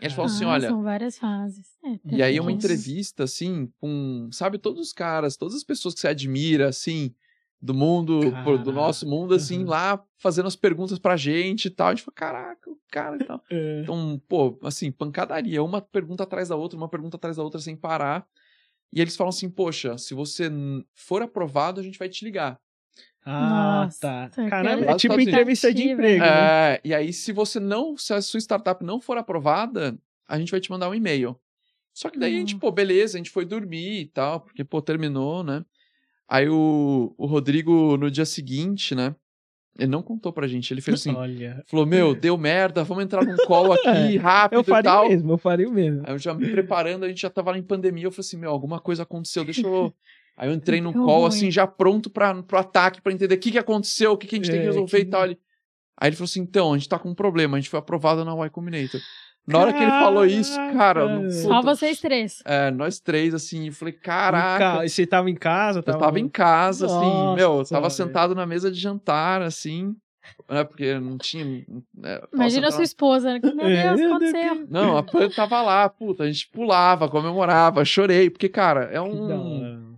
E 0.01 0.05
eles 0.05 0.15
falaram 0.15 0.35
assim, 0.35 0.45
Ah, 0.45 0.49
olha. 0.49 0.69
São 0.69 0.83
várias 0.83 1.19
fases. 1.19 1.67
É, 1.85 2.17
E 2.17 2.23
aí, 2.23 2.41
uma 2.41 2.51
entrevista, 2.53 3.25
assim, 3.25 3.71
com, 3.79 4.29
sabe, 4.33 4.59
todos 4.59 4.81
os 4.81 4.93
caras, 4.93 5.37
todas 5.37 5.55
as 5.55 5.63
pessoas 5.65 5.95
que 5.95 6.01
você 6.01 6.09
admira, 6.09 6.69
assim, 6.69 7.15
do 7.63 7.73
mundo, 7.73 8.21
do 8.65 8.73
nosso 8.73 9.09
mundo, 9.09 9.35
assim, 9.35 9.61
uhum. 9.61 9.69
lá 9.69 10.03
fazendo 10.19 10.47
as 10.49 10.57
perguntas 10.57 10.99
pra 10.99 11.17
gente 11.17 11.67
e 11.67 11.71
tal. 11.71 11.89
A 11.89 11.91
gente 11.95 12.03
falou, 12.03 12.15
caraca, 12.17 12.69
o 12.69 12.77
cara 12.91 13.17
e 13.17 13.25
tal. 13.25 13.41
É. 13.49 13.83
Então, 13.83 14.21
pô, 14.29 14.59
assim, 14.65 14.91
pancadaria, 14.91 15.63
uma 15.63 15.81
pergunta 15.81 16.25
atrás 16.25 16.49
da 16.49 16.57
outra, 16.57 16.77
uma 16.77 16.89
pergunta 16.89 17.17
atrás 17.17 17.37
da 17.37 17.43
outra 17.45 17.61
sem 17.61 17.77
parar. 17.77 18.27
E 18.93 19.01
eles 19.01 19.15
falam 19.17 19.29
assim, 19.29 19.49
poxa, 19.49 19.97
se 19.97 20.13
você 20.13 20.51
for 20.95 21.23
aprovado, 21.23 21.81
a 21.81 21.85
gente 21.85 21.99
vai 21.99 22.09
te 22.09 22.25
ligar. 22.25 22.59
Ah, 23.25 23.85
Nossa, 23.85 24.29
tá. 24.35 24.49
Caramba, 24.51 24.91
é 24.91 24.97
tipo 24.97 25.19
entrevista 25.21 25.73
de 25.73 25.91
emprego. 25.91 26.21
né? 26.21 26.75
É, 26.75 26.81
e 26.85 26.93
aí, 26.93 27.13
se 27.13 27.33
você 27.33 27.61
não, 27.61 27.97
se 27.97 28.13
a 28.13 28.21
sua 28.21 28.41
startup 28.41 28.85
não 28.85 29.01
for 29.01 29.17
aprovada, 29.17 29.97
a 30.29 30.37
gente 30.39 30.51
vai 30.51 30.61
te 30.61 30.71
mandar 30.71 30.91
um 30.91 30.95
e-mail. 30.95 31.39
Só 31.95 32.11
que 32.11 32.19
daí 32.19 32.35
a 32.35 32.39
gente, 32.39 32.57
Hum. 32.57 32.59
pô, 32.59 32.73
beleza, 32.73 33.17
a 33.17 33.19
gente 33.19 33.31
foi 33.31 33.45
dormir 33.45 34.01
e 34.01 34.07
tal, 34.07 34.41
porque, 34.41 34.65
pô, 34.65 34.83
terminou, 34.83 35.45
né? 35.45 35.65
Aí 36.29 36.49
o, 36.49 37.15
o 37.19 37.27
Rodrigo, 37.27 37.97
no 37.97 38.11
dia 38.11 38.25
seguinte, 38.25 38.95
né? 38.95 39.15
Ele 39.79 39.91
não 39.91 40.03
contou 40.03 40.33
pra 40.33 40.47
gente, 40.47 40.73
ele 40.73 40.81
fez 40.81 41.01
assim, 41.01 41.15
Olha, 41.15 41.63
falou, 41.67 41.87
meu, 41.87 42.15
deu 42.21 42.37
merda, 42.37 42.85
vamos 42.85 43.05
entrar 43.05 43.25
num 43.25 43.37
call 43.47 43.73
aqui 43.73 44.17
rápido 44.19 44.59
eu 44.59 44.61
e 44.63 44.65
faria 44.65 44.91
tal. 44.91 45.09
mesmo, 45.09 45.33
eu 45.33 45.39
faria 45.39 45.69
o 45.69 45.73
mesmo. 45.73 46.03
Aí 46.07 46.13
eu 46.15 46.19
já 46.19 46.35
me 46.35 46.49
preparando, 46.51 47.05
a 47.05 47.09
gente 47.09 47.21
já 47.23 47.31
tava 47.31 47.51
lá 47.53 47.59
em 47.59 47.63
pandemia, 47.63 48.05
eu 48.05 48.11
falei 48.13 48.21
assim, 48.27 48.37
meu, 48.37 48.51
alguma 48.51 48.79
coisa 48.81 49.03
aconteceu, 49.03 49.45
deixa 49.45 49.67
eu... 49.67 49.93
Aí 50.35 50.49
eu 50.49 50.55
entrei 50.55 50.81
no 50.81 50.93
Deu 50.93 51.03
call, 51.03 51.19
ruim. 51.21 51.29
assim, 51.29 51.51
já 51.51 51.67
pronto 51.67 52.09
pra, 52.09 52.43
pro 52.43 52.59
ataque, 52.59 53.03
pra 53.03 53.13
entender 53.13 53.35
o 53.35 53.39
que 53.39 53.51
que 53.53 53.59
aconteceu, 53.59 54.13
o 54.13 54.17
que 54.17 54.27
que 54.27 54.37
a 54.37 54.39
gente 54.39 54.51
tem 54.51 54.61
que 54.61 54.67
É, 54.67 54.69
resolver 54.71 54.97
que- 55.03 55.07
e 55.07 55.11
tal. 55.11 55.25
Ele- 55.27 55.39
Aí 56.01 56.09
ele 56.09 56.17
falou 56.17 56.25
assim, 56.25 56.41
então, 56.41 56.73
a 56.73 56.79
gente 56.79 56.89
tá 56.89 56.99
com 56.99 57.11
um 57.11 57.15
problema, 57.15 57.57
a 57.57 57.61
gente 57.61 57.69
foi 57.69 57.79
aprovado 57.79 58.25
na 58.25 58.33
Y 58.35 58.49
Combinator. 58.51 58.99
Na 59.47 59.59
hora 59.59 59.73
que 59.73 59.83
ele 59.83 59.91
falou 59.91 60.25
isso, 60.25 60.55
cara... 60.73 61.09
Não- 61.09 61.31
Só 61.31 61.61
puta, 61.61 61.75
vocês 61.75 62.01
três. 62.01 62.41
É, 62.45 62.71
nós 62.71 63.01
três, 63.01 63.35
assim, 63.35 63.67
eu 63.67 63.73
falei, 63.73 63.93
caraca... 63.93 64.79
ca- 64.79 64.89
Você 64.89 65.05
tava 65.07 65.29
em 65.31 65.35
casa? 65.35 65.81
Eu 65.81 65.83
tava 65.99 66.21
em 66.21 66.29
casa, 66.29 66.87
assim, 66.87 67.25
Nossa, 67.25 67.37
meu, 67.37 67.59
eu 67.59 67.65
tava 67.65 67.91
sentado 67.91 68.35
na 68.35 68.47
mesa 68.47 68.71
de 68.71 68.79
jantar, 68.79 69.43
assim, 69.43 69.97
né, 70.49 70.63
porque 70.63 70.99
não 71.01 71.19
tinha... 71.19 71.45
é, 72.05 72.19
tava 72.19 72.29
Imagina 72.33 72.69
a 72.69 72.71
sua 72.71 72.85
esposa. 72.85 73.33
né? 73.33 73.41
Meu 73.53 73.67
É, 73.67 73.83
Deus, 73.83 73.99
Deus, 73.99 74.13
aconteceu? 74.13 74.67
Não, 74.71 74.97
a 74.97 75.03
Pan 75.03 75.29
tava 75.29 75.61
lá, 75.61 75.89
puta, 75.89 76.23
a 76.23 76.27
gente 76.31 76.49
pulava, 76.49 77.09
comemorava, 77.09 77.85
chorei, 77.85 78.31
porque, 78.31 78.49
cara, 78.49 78.85
é 78.93 79.01
um. 79.01 79.93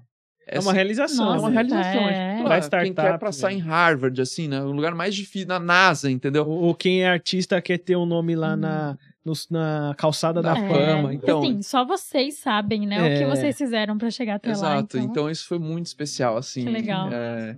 É 0.46 0.58
assim, 0.58 0.66
uma 0.68 0.72
realização. 0.74 1.24
é 1.26 1.28
uma 1.28 1.36
Nossa, 1.36 1.50
realização. 1.50 2.08
é. 2.08 2.12
É, 2.12 2.36
tipo, 2.36 2.44
Pra 2.44 2.56
ah, 2.56 2.60
quem 2.60 2.70
quer 2.70 2.86
startup, 2.92 3.18
passar 3.24 3.48
velho. 3.48 3.58
em 3.58 3.62
Harvard, 3.62 4.20
assim, 4.20 4.46
né? 4.48 4.62
O 4.62 4.72
lugar 4.72 4.94
mais 4.94 5.14
difícil, 5.14 5.48
na 5.48 5.58
NASA, 5.58 6.10
entendeu? 6.10 6.46
Ou, 6.46 6.64
ou 6.64 6.74
quem 6.74 7.02
é 7.02 7.08
artista 7.08 7.60
quer 7.62 7.78
ter 7.78 7.96
um 7.96 8.04
nome 8.06 8.36
lá 8.36 8.52
Hum. 8.54 8.56
na, 8.56 8.98
nos- 9.24 9.48
na 9.48 9.94
calçada 9.96 10.42
da 10.42 10.54
Da 10.54 10.68
fama. 10.68 11.10
É, 11.10 11.14
então- 11.14 11.42
Assim, 11.42 11.62
só 11.62 11.84
vocês 11.84 12.34
sabem, 12.38 12.86
né? 12.86 13.00
O 13.02 13.04
É. 13.06 13.18
que 13.18 13.24
vocês 13.26 13.56
fizeram 13.56 13.96
pra 13.96 14.10
chegar 14.10 14.34
até 14.34 14.48
lá. 14.48 14.54
Exato. 14.54 14.96
Então, 14.98 15.10
Então 15.10 15.30
isso 15.30 15.46
foi 15.46 15.58
muito 15.58 15.86
especial, 15.86 16.36
assim. 16.36 16.64
Que 16.64 16.70
legal. 16.70 17.08
é. 17.12 17.56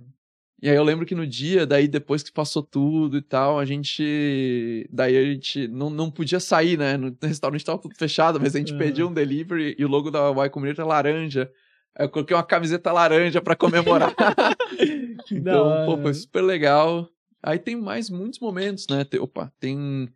E 0.59 0.67
aí 0.67 0.75
eu 0.75 0.83
lembro 0.83 1.05
que 1.05 1.13
no 1.13 1.27
dia, 1.27 1.67
daí 1.67 1.87
depois 1.87 2.23
que 2.23 2.31
passou 2.31 2.63
tudo 2.63 3.17
e 3.17 3.21
tal, 3.21 3.59
a 3.59 3.65
gente. 3.65 4.89
Daí 4.91 5.15
a 5.15 5.23
gente 5.23 5.67
não, 5.67 5.89
não 5.89 6.09
podia 6.09 6.39
sair, 6.39 6.77
né? 6.79 6.97
No 6.97 7.15
restaurante 7.21 7.63
tava 7.63 7.77
tudo 7.79 7.93
fechado, 7.95 8.39
mas 8.39 8.55
a 8.55 8.59
gente 8.59 8.75
pediu 8.75 9.07
um 9.07 9.13
delivery 9.13 9.75
e 9.77 9.85
o 9.85 9.87
logo 9.87 10.09
da 10.09 10.19
Y 10.31 10.49
Combinator 10.49 10.83
é 10.83 10.87
laranja. 10.87 11.51
Aí 11.95 12.05
eu 12.05 12.09
coloquei 12.09 12.35
uma 12.35 12.43
camiseta 12.43 12.91
laranja 12.91 13.39
pra 13.41 13.55
comemorar. 13.55 14.13
Então, 15.31 15.85
pô, 15.85 15.97
foi 15.97 16.13
super 16.13 16.41
legal. 16.41 17.07
Aí 17.43 17.59
tem 17.59 17.75
mais 17.75 18.09
muitos 18.09 18.39
momentos, 18.39 18.87
né? 18.89 19.03
Tem, 19.03 19.19
opa, 19.19 19.51
tem 19.59 20.09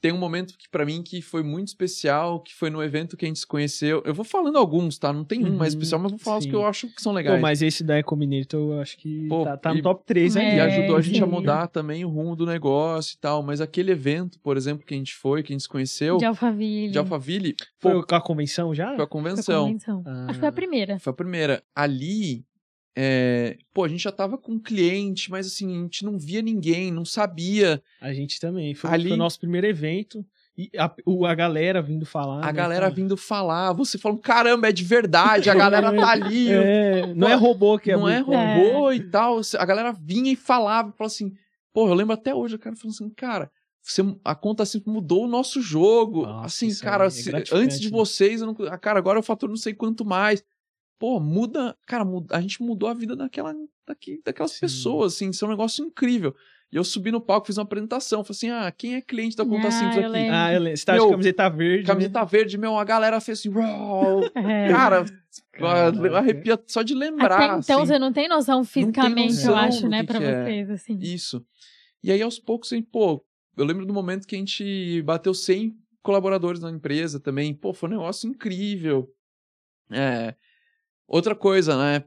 tem 0.00 0.12
um 0.12 0.18
momento 0.18 0.54
que 0.56 0.68
para 0.70 0.84
mim 0.86 1.02
que 1.02 1.20
foi 1.20 1.42
muito 1.42 1.68
especial, 1.68 2.40
que 2.40 2.54
foi 2.54 2.70
no 2.70 2.82
evento 2.82 3.16
que 3.16 3.24
a 3.24 3.28
gente 3.28 3.40
se 3.40 3.46
conheceu. 3.46 4.02
Eu 4.04 4.14
vou 4.14 4.24
falando 4.24 4.56
alguns, 4.56 4.98
tá? 4.98 5.12
Não 5.12 5.24
tem 5.24 5.44
um 5.44 5.56
mais 5.56 5.72
Uhum, 5.74 5.78
especial, 5.80 6.00
mas 6.00 6.12
vou 6.12 6.18
falar 6.18 6.38
os 6.38 6.44
sim. 6.44 6.50
que 6.50 6.56
eu 6.56 6.64
acho 6.66 6.86
que 6.88 7.02
são 7.02 7.12
Pô, 7.12 7.16
legais. 7.16 7.40
mas 7.40 7.62
esse 7.62 7.82
da 7.82 7.98
Ecominator 7.98 8.60
eu 8.74 8.80
acho 8.80 8.96
que 8.96 9.26
Pô, 9.28 9.44
tá, 9.44 9.56
tá 9.56 9.72
no 9.72 9.78
e- 9.78 9.82
top 9.82 10.02
3 10.06 10.36
aí. 10.36 10.46
E 10.54 10.58
É, 10.58 10.60
ajudou 10.60 10.96
a 10.96 11.00
gente 11.00 11.22
a 11.22 11.26
sim. 11.26 11.32
mudar 11.32 11.66
também 11.68 12.04
o 12.04 12.08
rumo 12.08 12.36
do 12.36 12.46
negócio 12.46 13.14
e 13.14 13.18
tal. 13.18 13.42
Mas 13.42 13.60
aquele 13.60 13.90
evento, 13.92 14.38
por 14.40 14.56
exemplo, 14.56 14.86
que 14.86 14.94
a 14.94 14.96
gente 14.96 15.14
foi, 15.14 15.42
que 15.42 15.52
a 15.52 15.54
gente 15.54 15.62
se 15.62 15.68
conheceu, 15.68 16.16
de 16.18 16.24
Alphaville. 16.24 16.92
de 16.92 16.98
Alphaville, 16.98 17.54
Foi 17.78 17.94
pô, 17.94 18.06
com 18.06 18.14
a 18.14 18.20
convenção 18.20 18.74
já? 18.74 18.86
foi 18.86 18.94
a 18.94 18.96
Foi 18.96 19.04
a 19.04 19.08
convenção. 19.08 19.64
convenção. 19.66 20.02
Ah. 20.06 20.24
Acho 20.24 20.34
que 20.34 20.38
foi 20.40 20.48
a 20.48 20.52
primeira. 20.52 20.98
Foi 20.98 21.10
a 21.10 21.14
primeira. 21.16 21.62
Ali, 21.74 22.44
é, 23.00 23.56
pô, 23.72 23.84
a 23.84 23.88
gente 23.88 24.02
já 24.02 24.10
tava 24.10 24.36
com 24.36 24.52
um 24.54 24.58
cliente, 24.58 25.30
mas 25.30 25.46
assim, 25.46 25.70
a 25.78 25.82
gente 25.82 26.04
não 26.04 26.18
via 26.18 26.42
ninguém, 26.42 26.90
não 26.90 27.04
sabia. 27.04 27.80
A 28.00 28.12
gente 28.12 28.40
também. 28.40 28.74
Foi, 28.74 28.90
Ali- 28.90 29.08
foi 29.10 29.16
o 29.16 29.18
nosso 29.18 29.38
primeiro 29.38 29.68
evento. 29.68 30.26
E 30.56 30.68
a, 30.76 30.92
o- 31.06 31.24
a 31.24 31.32
galera 31.36 31.80
vindo 31.80 32.04
falar. 32.04 32.42
A 32.42 32.46
né, 32.46 32.52
galera 32.52 32.86
cara? 32.86 32.94
vindo 32.94 33.16
falar, 33.16 33.72
você 33.72 33.96
falando, 33.96 34.20
caramba, 34.20 34.68
é 34.68 34.72
de 34.72 34.82
verdade, 34.82 35.48
a 35.48 35.54
galera 35.54 35.92
tá 35.92 36.10
ali. 36.10 36.48
É, 36.52 37.14
não 37.14 37.28
é 37.28 37.34
robô 37.34 37.78
que 37.78 37.92
é 37.92 37.96
não 37.96 38.08
é 38.08 38.18
robô 38.18 38.90
e 38.92 38.98
tal. 38.98 39.40
A 39.56 39.64
galera 39.64 39.92
vinha 39.92 40.32
e 40.32 40.36
falava, 40.36 40.90
falava 40.90 41.06
assim, 41.06 41.32
pô, 41.72 41.86
eu 41.86 41.94
lembro 41.94 42.14
até 42.14 42.34
hoje, 42.34 42.56
o 42.56 42.58
cara 42.58 42.74
falando 42.74 42.94
assim, 42.96 43.08
cara, 43.10 43.48
você, 43.80 44.02
a 44.24 44.34
conta 44.34 44.66
sempre 44.66 44.90
mudou 44.90 45.24
o 45.24 45.28
nosso 45.28 45.62
jogo. 45.62 46.26
Nossa, 46.26 46.46
assim, 46.46 46.74
cara, 46.80 47.04
é 47.06 47.10
se- 47.10 47.30
gratificante, 47.30 47.64
antes 47.64 47.78
de 47.80 47.90
né? 47.92 47.96
vocês, 47.96 48.40
eu 48.40 48.48
não, 48.48 48.56
ah, 48.68 48.76
cara, 48.76 48.98
agora 48.98 49.20
eu 49.20 49.22
faturo 49.22 49.52
não 49.52 49.56
sei 49.56 49.72
quanto 49.72 50.04
mais. 50.04 50.42
Pô, 50.98 51.20
muda, 51.20 51.76
cara, 51.86 52.04
muda- 52.04 52.36
a 52.36 52.40
gente 52.40 52.60
mudou 52.62 52.88
a 52.88 52.94
vida 52.94 53.14
daquela, 53.14 53.54
daqui, 53.86 54.20
daquelas 54.24 54.52
Sim. 54.52 54.60
pessoas, 54.60 55.14
assim, 55.14 55.30
isso 55.30 55.44
é 55.44 55.48
um 55.48 55.50
negócio 55.52 55.84
incrível. 55.84 56.34
E 56.70 56.76
eu 56.76 56.84
subi 56.84 57.10
no 57.10 57.20
palco, 57.20 57.46
fiz 57.46 57.56
uma 57.56 57.62
apresentação, 57.62 58.22
falei 58.22 58.36
assim, 58.36 58.50
ah, 58.50 58.70
quem 58.70 58.94
é 58.96 59.00
cliente 59.00 59.36
da 59.36 59.44
Conta 59.46 59.68
Ah, 59.68 59.70
Simples 59.70 59.96
eu 59.96 60.02
aqui? 60.02 60.10
lembro. 60.10 60.34
Ah, 60.34 60.52
eu 60.52 60.60
lembro. 60.60 60.76
Você 60.76 60.84
tava 60.84 60.98
Meu, 60.98 61.06
de 61.06 61.10
camiseta 61.12 61.48
verde. 61.48 61.86
Camiseta 61.86 62.24
verde, 62.24 62.58
meu, 62.58 62.76
a 62.76 62.84
galera 62.84 63.20
fez 63.20 63.38
assim, 63.38 63.48
"Uau!" 63.48 64.20
É. 64.34 64.68
cara, 64.68 65.04
Caraca. 65.52 66.18
arrepia 66.18 66.62
só 66.66 66.82
de 66.82 66.94
lembrar. 66.94 67.36
Até 67.36 67.44
então 67.58 67.80
assim. 67.82 67.92
você 67.92 67.98
não 67.98 68.12
tem 68.12 68.28
noção 68.28 68.64
fisicamente, 68.64 69.34
eu 69.36 69.50
noção 69.50 69.56
acho, 69.56 69.82
do 69.82 69.88
né, 69.88 70.00
que 70.00 70.06
pra 70.08 70.18
que 70.18 70.24
é. 70.24 70.44
vocês, 70.44 70.70
assim. 70.70 70.98
Isso. 71.00 71.46
E 72.02 72.12
aí, 72.12 72.20
aos 72.20 72.38
poucos, 72.38 72.70
a 72.72 72.76
gente, 72.76 72.88
pô, 72.92 73.24
eu 73.56 73.64
lembro 73.64 73.86
do 73.86 73.94
momento 73.94 74.26
que 74.26 74.36
a 74.36 74.38
gente 74.38 75.00
bateu 75.02 75.32
100 75.32 75.74
colaboradores 76.02 76.60
na 76.60 76.70
empresa 76.70 77.18
também. 77.18 77.54
Pô, 77.54 77.72
foi 77.72 77.88
um 77.88 77.92
negócio 77.92 78.28
incrível. 78.28 79.08
É, 79.90 80.34
outra 81.08 81.34
coisa, 81.34 81.76
né? 81.76 82.04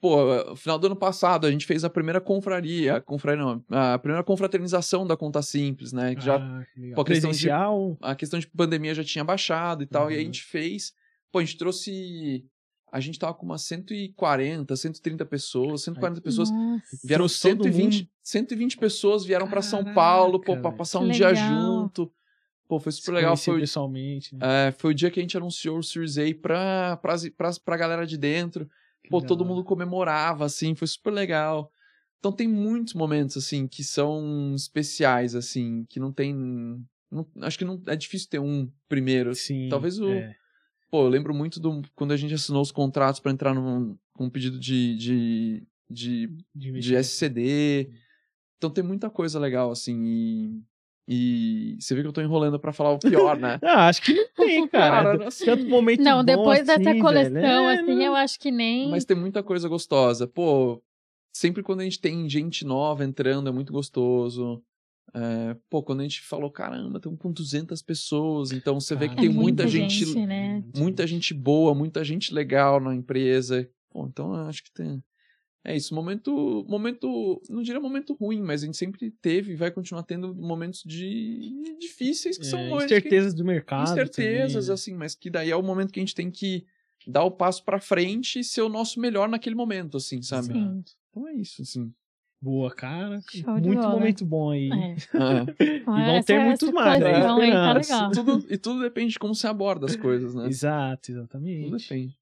Pô, 0.00 0.54
final 0.56 0.78
do 0.78 0.86
ano 0.86 0.94
passado 0.96 1.44
a 1.46 1.50
gente 1.50 1.66
fez 1.66 1.82
a 1.82 1.90
primeira 1.90 2.20
confraria, 2.20 2.96
a 2.96 3.00
confraria 3.00 3.44
não, 3.44 3.64
a 3.68 3.98
primeira 3.98 4.22
confraternização 4.22 5.04
da 5.04 5.16
Conta 5.16 5.42
Simples, 5.42 5.92
né? 5.92 6.14
Que 6.14 6.20
já, 6.24 6.36
Ah, 6.36 6.64
que 6.72 6.92
pô, 6.94 7.00
a 7.00 7.04
questão 7.04 7.30
de- 7.32 7.36
Presencial. 7.38 7.98
a 8.00 8.14
questão 8.14 8.38
de 8.38 8.46
pandemia 8.46 8.94
já 8.94 9.02
tinha 9.02 9.24
baixado 9.24 9.82
e 9.82 9.86
tal, 9.86 10.08
e 10.10 10.14
a 10.14 10.18
Uhum. 10.18 10.24
gente 10.26 10.44
fez, 10.44 10.92
pô, 11.32 11.40
a 11.40 11.44
gente 11.44 11.58
trouxe, 11.58 12.44
a 12.92 13.00
gente 13.00 13.18
tava 13.18 13.34
com 13.34 13.44
umas 13.44 13.62
140, 13.62 14.76
130 14.76 15.26
pessoas, 15.26 15.82
140 15.82 16.20
pessoas, 16.20 16.48
Nossa. 16.48 16.82
vieram 17.04 17.22
Trouxe 17.26 17.42
todo 17.42 17.64
120, 17.64 17.96
mundo. 18.02 18.08
120 18.22 18.76
pessoas 18.78 19.24
vieram 19.24 19.48
pra 19.48 19.62
São 19.62 19.82
Paulo, 19.94 20.38
pô, 20.40 20.52
pra 20.52 20.62
velho. 20.70 20.76
passar 20.76 21.00
um 21.00 21.08
dia 21.08 21.28
legal. 21.30 21.48
junto. 21.48 22.12
Pô, 22.68 22.78
foi 22.78 22.92
super 22.92 23.12
legal, 23.12 23.34
foi, 23.36 23.56
o- 23.56 23.60
pessoalmente. 23.60 24.36
né? 24.36 24.68
é, 24.68 24.72
foi 24.72 24.90
o 24.92 24.94
dia 24.94 25.10
que 25.10 25.18
a 25.18 25.22
gente 25.22 25.36
anunciou 25.36 25.78
o 25.78 25.82
Series 25.82 26.18
A 26.18 26.22
pra, 26.40 26.96
pra, 26.98 27.14
pra, 27.36 27.50
pra 27.64 27.76
galera 27.78 28.06
de 28.06 28.16
dentro. 28.18 28.68
Que 29.02 29.08
Pô, 29.08 29.20
da 29.20 29.26
todo 29.26 29.44
mundo 29.44 29.64
comemorava, 29.64 30.44
assim, 30.44 30.74
foi 30.74 30.86
super 30.86 31.10
legal. 31.10 31.72
Então 32.18 32.30
tem 32.30 32.46
muitos 32.46 32.92
momentos, 32.94 33.36
assim, 33.38 33.66
que 33.66 33.82
são 33.82 34.52
especiais, 34.54 35.34
assim, 35.34 35.84
que 35.88 35.98
não 35.98 36.12
tem. 36.12 36.34
não- 37.10 37.26
acho 37.40 37.56
que 37.58 37.64
não 37.64 37.80
é 37.86 37.96
difícil 37.96 38.28
ter 38.28 38.38
um 38.38 38.70
primeiro. 38.88 39.34
Sim. 39.34 39.68
talvez 39.70 39.98
o- 39.98 40.10
é. 40.10 40.36
Pô, 40.90 41.04
eu 41.04 41.08
lembro 41.08 41.34
muito 41.34 41.58
do 41.60 41.82
quando 41.94 42.12
a 42.12 42.16
gente 42.16 42.32
assinou 42.34 42.60
os 42.62 42.72
contratos 42.72 43.20
pra 43.20 43.30
entrar 43.32 43.54
num, 43.54 43.96
com 44.14 44.24
um 44.24 44.30
pedido 44.30 44.58
de, 44.58 44.96
de, 44.96 45.66
de, 45.88 46.26
de 46.54 46.72
de. 46.80 46.94
SCD. 46.96 47.90
Então 48.56 48.68
tem 48.70 48.82
muita 48.82 49.08
coisa 49.08 49.38
legal, 49.38 49.70
assim, 49.70 50.02
e. 50.04 50.62
E 51.10 51.78
você 51.80 51.94
vê 51.94 52.02
que 52.02 52.06
eu 52.08 52.12
tô 52.12 52.20
enrolando 52.20 52.60
pra 52.60 52.70
falar 52.70 52.90
o 52.92 52.98
pior, 52.98 53.38
né? 53.38 53.58
Ah, 53.64 53.88
acho 53.88 54.02
que 54.02 54.12
não 54.12 54.28
tem, 54.36 54.68
cara. 54.68 55.16
Cara, 55.16 55.28
assim, 55.28 55.46
Tanto 55.46 55.66
momento 55.66 56.02
Não, 56.02 56.18
bom 56.18 56.24
depois 56.24 56.68
assim, 56.68 56.84
dessa 56.84 56.98
coleção, 57.00 57.32
velho. 57.32 57.46
É, 57.68 57.74
assim, 57.80 57.94
não- 57.94 58.02
eu 58.02 58.14
acho 58.14 58.38
que 58.38 58.50
nem. 58.50 58.90
Mas 58.90 59.06
tem 59.06 59.16
muita 59.16 59.42
coisa 59.42 59.66
gostosa. 59.70 60.26
Pô, 60.28 60.82
sempre 61.32 61.62
quando 61.62 61.80
a 61.80 61.84
gente 61.84 61.98
tem 61.98 62.28
gente 62.28 62.62
nova 62.66 63.04
entrando 63.04 63.48
é 63.48 63.52
muito 63.52 63.72
gostoso. 63.72 64.62
É, 65.14 65.56
pô, 65.70 65.82
quando 65.82 66.00
a 66.00 66.02
gente 66.02 66.20
falou, 66.20 66.50
caramba, 66.50 66.98
estamos 66.98 67.18
com 67.18 67.32
200 67.32 67.80
pessoas, 67.80 68.52
então 68.52 68.78
você 68.78 68.94
vê 68.94 69.08
que 69.08 69.14
Cara, 69.14 69.26
é 69.26 69.28
tem 69.28 69.34
muita, 69.34 69.62
muita 69.62 69.66
gente, 69.66 70.04
gente, 70.04 70.26
né? 70.26 70.62
muita 70.76 71.06
gente 71.06 71.32
boa, 71.32 71.74
muita 71.74 72.04
gente 72.04 72.34
legal 72.34 72.78
na 72.78 72.94
empresa. 72.94 73.66
Pô, 73.90 74.06
então 74.06 74.34
eu 74.34 74.46
acho 74.46 74.62
que 74.62 74.70
tem. 74.70 75.02
É 75.64 75.76
isso, 75.76 75.94
momento, 75.94 76.64
momento, 76.68 77.42
não 77.50 77.62
diria 77.62 77.80
momento 77.80 78.14
ruim, 78.14 78.40
mas 78.40 78.62
a 78.62 78.66
gente 78.66 78.76
sempre 78.78 79.10
teve 79.20 79.52
e 79.52 79.56
vai 79.56 79.70
continuar 79.70 80.02
tendo 80.04 80.34
momentos 80.34 80.82
de 80.86 81.52
difíceis 81.80 82.38
que 82.38 82.46
são 82.46 82.58
É, 82.60 82.68
que- 82.78 82.84
incertezas 82.86 83.34
do 83.34 83.44
mercado. 83.44 83.90
incertezas, 83.90 84.66
também, 84.66 84.74
assim, 84.74 84.94
mas 84.94 85.14
que 85.14 85.28
daí 85.28 85.50
é 85.50 85.56
o 85.56 85.62
momento 85.62 85.92
que 85.92 86.00
a 86.00 86.02
gente 86.02 86.14
tem 86.14 86.30
que 86.30 86.64
dar 87.06 87.24
o 87.24 87.30
passo 87.30 87.64
pra 87.64 87.80
frente 87.80 88.38
e 88.38 88.44
ser 88.44 88.62
o 88.62 88.68
nosso 88.68 88.98
melhor 89.00 89.28
naquele 89.28 89.54
momento, 89.56 89.96
assim, 89.98 90.22
sabe? 90.22 90.46
Sim. 90.54 90.82
Então 91.10 91.28
é 91.28 91.34
isso, 91.34 91.60
assim. 91.60 91.92
Boa, 92.40 92.70
cara. 92.70 93.20
Show 93.28 93.58
de 93.60 93.66
Muito 93.66 93.80
bola. 93.82 93.94
momento 93.98 94.24
bom 94.24 94.50
aí. 94.52 94.70
É. 94.70 94.94
É. 94.94 95.84
vão 95.84 96.22
ter 96.22 96.38
muitos 96.38 96.70
mais, 96.70 97.00
né? 97.02 97.12
tá 97.20 97.34
Esperança. 97.36 97.82
legal. 97.98 98.10
tudo, 98.12 98.46
e 98.48 98.56
tudo 98.56 98.80
depende 98.80 99.12
de 99.14 99.18
como 99.18 99.34
você 99.34 99.48
aborda 99.48 99.86
as 99.86 99.96
coisas, 99.96 100.34
né? 100.36 100.46
Exato, 100.46 101.02
Tudo 101.08 101.18
exatamente. 101.18 101.70
depende. 101.88 102.16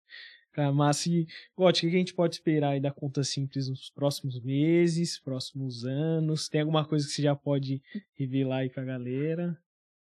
Cara, 0.57 0.73
mas 0.73 1.05
e, 1.05 1.28
Gotti, 1.55 1.87
o 1.87 1.91
que 1.91 1.97
a 1.97 1.99
gente 1.99 2.15
pode 2.15 2.37
esperar 2.37 2.70
aí 2.70 2.81
da 2.81 2.91
conta 2.91 3.23
simples 3.23 3.69
nos 3.69 3.91
próximos 3.91 4.41
meses, 4.41 5.20
próximos 5.20 5.85
anos? 5.85 6.49
Tem 6.49 6.62
alguma 6.62 6.83
coisa 6.83 7.07
que 7.07 7.12
você 7.12 7.20
já 7.20 7.37
pode 7.37 7.83
revelar 8.15 8.61
aí 8.61 8.70
pra 8.70 8.83
galera? 8.83 9.55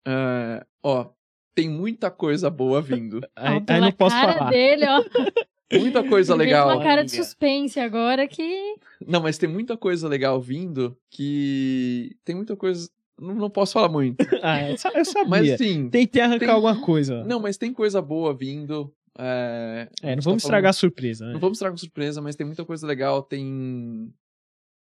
É, 0.07 0.65
ó, 0.81 1.11
tem 1.57 1.69
muita 1.69 2.09
coisa 2.09 2.49
boa 2.49 2.81
vindo. 2.81 3.21
Aí, 3.35 3.61
aí 3.69 3.81
não 3.81 3.91
posso 3.91 4.15
cara 4.15 4.33
falar. 4.39 4.51
dele, 4.51 4.85
ó. 4.87 5.03
Muita 5.77 6.03
coisa 6.09 6.33
Ele 6.35 6.45
legal. 6.45 6.69
uma 6.69 6.83
cara 6.83 7.03
de 7.05 7.11
suspense 7.11 7.79
agora 7.81 8.27
que. 8.27 8.77
Não, 9.07 9.21
mas 9.21 9.37
tem 9.37 9.47
muita 9.51 9.77
coisa 9.77 10.09
legal 10.09 10.41
vindo 10.41 10.97
que. 11.11 12.17
Tem 12.25 12.35
muita 12.37 12.57
coisa. 12.57 12.89
Não, 13.21 13.35
não 13.35 13.51
posso 13.51 13.73
falar 13.75 13.89
muito. 13.91 14.17
Ah, 14.43 14.71
eu 14.71 14.79
sa- 14.79 14.93
eu 14.95 15.05
sabia. 15.05 15.29
Mas 15.29 15.59
sim. 15.59 15.91
Tentei 15.91 16.23
arrancar 16.23 16.39
tem- 16.47 16.49
alguma 16.55 16.81
coisa. 16.81 17.23
Não, 17.25 17.39
mas 17.41 17.59
tem 17.59 17.71
coisa 17.73 18.01
boa 18.01 18.33
vindo. 18.33 18.95
É, 19.19 19.89
a 20.03 20.07
é, 20.07 20.11
não 20.11 20.15
gente 20.15 20.25
vamos 20.25 20.43
tá 20.43 20.47
estragar 20.47 20.71
a 20.71 20.73
surpresa, 20.73 21.27
né? 21.27 21.33
Não 21.33 21.41
vamos 21.41 21.57
estragar 21.59 21.73
com 21.73 21.79
surpresa, 21.79 22.23
mas 22.23 22.37
tem 22.37 22.47
muita 22.47 22.65
coisa 22.65 22.87
legal. 22.87 23.23
Tem. 23.23 24.15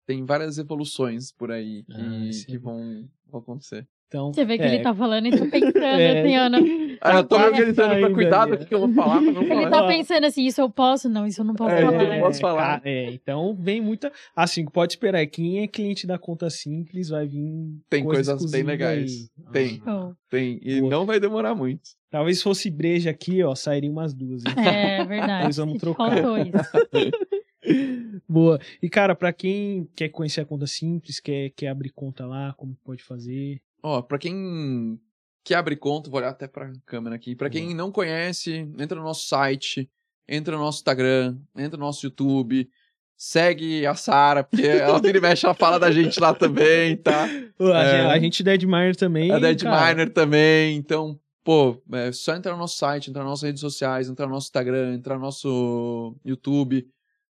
Tem 0.07 0.25
várias 0.25 0.59
evoluções 0.59 1.33
por 1.33 1.51
aí 1.51 1.85
que, 1.85 1.93
Ah, 1.93 2.47
que 2.47 2.59
bom. 2.59 2.77
vão, 2.77 3.11
vão 3.27 3.41
acontecer. 3.41 3.89
Então, 4.13 4.31
Você 4.31 4.45
vê 4.45 4.59
que 4.59 4.65
é, 4.65 4.75
ele 4.75 4.83
tá 4.83 4.93
falando 4.95 5.27
e 5.27 5.31
tá 5.31 5.39
pensando, 5.51 5.79
É. 5.83 6.21
assim, 6.21 6.51
não- 6.51 6.97
Ah, 7.01 7.17
eu 7.17 7.25
tô 7.25 7.37
quase 7.37 7.49
organizando 7.51 7.99
pra 7.99 8.11
cuidado 8.13 8.55
o 8.55 8.59
que 8.67 8.75
eu 8.75 8.81
vou 8.81 8.93
falar, 8.93 9.23
pra 9.23 9.33
não 9.33 9.43
Ele 9.43 9.55
falar. 9.55 9.71
tá 9.71 9.87
pensando 9.89 10.25
assim, 10.27 10.45
isso 10.45 10.61
eu 10.61 10.69
posso? 10.69 11.09
Não, 11.09 11.27
isso 11.27 11.41
eu 11.41 11.45
não 11.47 11.55
posso 11.55 11.75
É, 11.75 11.81
falar. 11.83 12.17
eu 12.19 12.23
posso 12.23 12.41
falar. 12.41 12.81
ca- 12.81 12.89
É, 12.89 13.11
então 13.11 13.57
vem 13.59 13.81
muita. 13.81 14.13
Assim, 14.37 14.67
pode 14.67 14.93
esperar. 14.93 15.27
Quem 15.29 15.61
é 15.63 15.67
cliente 15.67 16.07
da 16.07 16.19
conta 16.19 16.51
simples 16.51 17.09
vai 17.09 17.27
vir. 17.27 17.75
Tem 17.89 18.05
coisa 18.05 18.33
coisas 18.33 18.51
bem 18.51 18.63
legais. 18.63 19.31
aí. 19.47 19.53
Tem. 19.53 19.83
Ah, 19.87 20.11
Oh, 20.11 20.15
Tem, 20.29 20.59
e 20.63 20.81
Boa. 20.81 20.91
não 20.91 21.07
vai 21.07 21.19
demorar 21.19 21.55
muito. 21.55 21.81
talvez 22.11 22.37
se 22.39 22.45
fosse 22.45 22.71
breja 22.71 23.09
aqui, 23.11 23.43
ó, 23.43 23.55
sairia 23.55 23.91
umas 23.91 24.13
duas. 24.13 24.43
hein? 24.47 24.53
é 24.57 25.05
verdade. 25.07 25.45
Nós 25.47 25.57
vamos 25.57 25.79
trocar. 25.79 26.11
Faltou 26.13 26.37
isso. 26.37 26.53
Boa. 28.29 28.59
E, 28.83 28.89
cara, 28.89 29.15
pra 29.15 29.33
quem 29.33 29.89
quer 29.95 30.09
conhecer 30.09 30.41
a 30.41 30.45
conta 30.45 30.67
simples, 30.67 31.21
quer, 31.21 31.51
quer 31.57 31.69
abrir 31.69 31.91
conta 31.91 32.27
lá, 32.27 32.53
como 32.57 32.77
pode 32.85 33.03
fazer? 33.03 33.61
Ó, 33.83 34.01
pra 34.03 34.19
quem 34.19 34.99
quer 35.45 35.57
abrir 35.57 35.77
conta, 35.77 36.09
vou 36.09 36.19
olhar 36.21 36.31
até 36.31 36.47
pra 36.47 36.73
câmera 36.87 37.17
aqui. 37.17 37.35
Pra 37.35 37.51
quem 37.51 37.75
não 37.75 37.91
conhece, 37.91 38.69
entra 38.79 38.97
no 38.97 39.03
nosso 39.05 39.27
site, 39.27 39.91
entra 40.29 40.57
no 40.57 40.63
nosso 40.63 40.79
Instagram, 40.79 41.37
entra 41.57 41.77
no 41.77 41.85
nosso 41.85 42.07
YouTube, 42.07 42.69
segue 43.17 43.85
a 43.87 43.95
Sara, 43.95 44.45
porque 44.45 44.67
ela 44.67 45.01
vira 45.01 45.19
e 45.19 45.21
mexe, 45.21 45.45
ela 45.45 45.55
fala 45.55 45.79
da 45.79 45.91
gente 45.91 46.19
lá 46.21 46.33
também, 46.35 46.97
tá? 46.97 47.25
A, 47.25 47.29
É. 47.29 47.91
gente, 47.91 48.11
a 48.11 48.19
gente 48.19 48.43
Dead 48.43 48.63
Miner 48.65 48.97
também. 48.97 49.31
A 49.33 49.39
Dead 49.39 49.63
cara, 49.63 49.89
Miner 49.95 50.13
também, 50.13 50.77
então, 50.77 51.19
pô, 51.45 51.81
é 51.93 52.13
só 52.13 52.35
entrar 52.35 52.53
no 52.53 52.59
nosso 52.59 52.77
site, 52.79 53.11
entrar 53.11 53.23
nas 53.23 53.31
nossas 53.31 53.47
redes 53.47 53.61
sociais, 53.61 54.09
entrar 54.09 54.27
no 54.27 54.33
nosso 54.33 54.47
Instagram, 54.47 54.95
entrar 54.95 55.17
no 55.17 55.23
nosso 55.23 56.17
YouTube. 56.25 56.87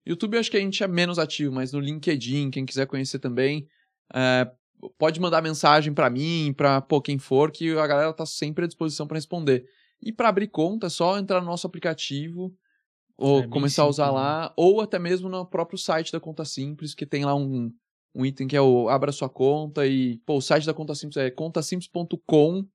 YouTube 0.05 0.35
eu 0.35 0.39
acho 0.39 0.51
que 0.51 0.57
a 0.57 0.61
gente 0.61 0.83
é 0.83 0.87
menos 0.87 1.17
ativo, 1.17 1.51
mas 1.53 1.71
no 1.71 1.79
LinkedIn, 1.79 2.51
quem 2.51 2.65
quiser 2.65 2.85
conhecer 2.85 3.17
também, 3.19 3.67
é, 4.13 4.47
pode 4.97 5.19
mandar 5.19 5.41
mensagem 5.41 5.93
pra 5.93 6.09
mim, 6.09 6.53
pra 6.55 6.81
pô, 6.81 7.01
quem 7.01 7.17
for, 7.17 7.51
que 7.51 7.71
a 7.77 7.87
galera 7.87 8.13
tá 8.13 8.25
sempre 8.25 8.65
à 8.65 8.67
disposição 8.67 9.07
pra 9.07 9.17
responder. 9.17 9.65
E 10.01 10.11
pra 10.11 10.29
abrir 10.29 10.47
conta, 10.47 10.87
é 10.87 10.89
só 10.89 11.17
entrar 11.17 11.39
no 11.41 11.47
nosso 11.47 11.65
aplicativo, 11.65 12.53
ou 13.17 13.41
É 13.41 13.47
começar 13.47 13.83
a 13.83 13.87
usar 13.87 14.07
né? 14.07 14.11
lá, 14.11 14.53
ou 14.55 14.81
até 14.81 14.99
mesmo 14.99 15.29
no 15.29 15.45
próprio 15.45 15.77
site 15.79 16.11
da 16.11 16.19
Conta 16.19 16.43
Simples, 16.45 16.93
que 16.93 17.05
tem 17.05 17.23
lá 17.25 17.33
um, 17.33 17.71
um 18.13 18.25
item 18.25 18.47
que 18.47 18.55
é 18.57 18.61
o 18.61 18.89
Abra 18.89 19.11
Sua 19.11 19.29
Conta, 19.29 19.87
e, 19.87 20.17
pô, 20.25 20.37
o 20.37 20.41
site 20.41 20.65
da 20.65 20.73
Conta 20.73 20.93
Simples 20.93 21.17
é 21.17 21.31
contasimples.com. 21.31 22.65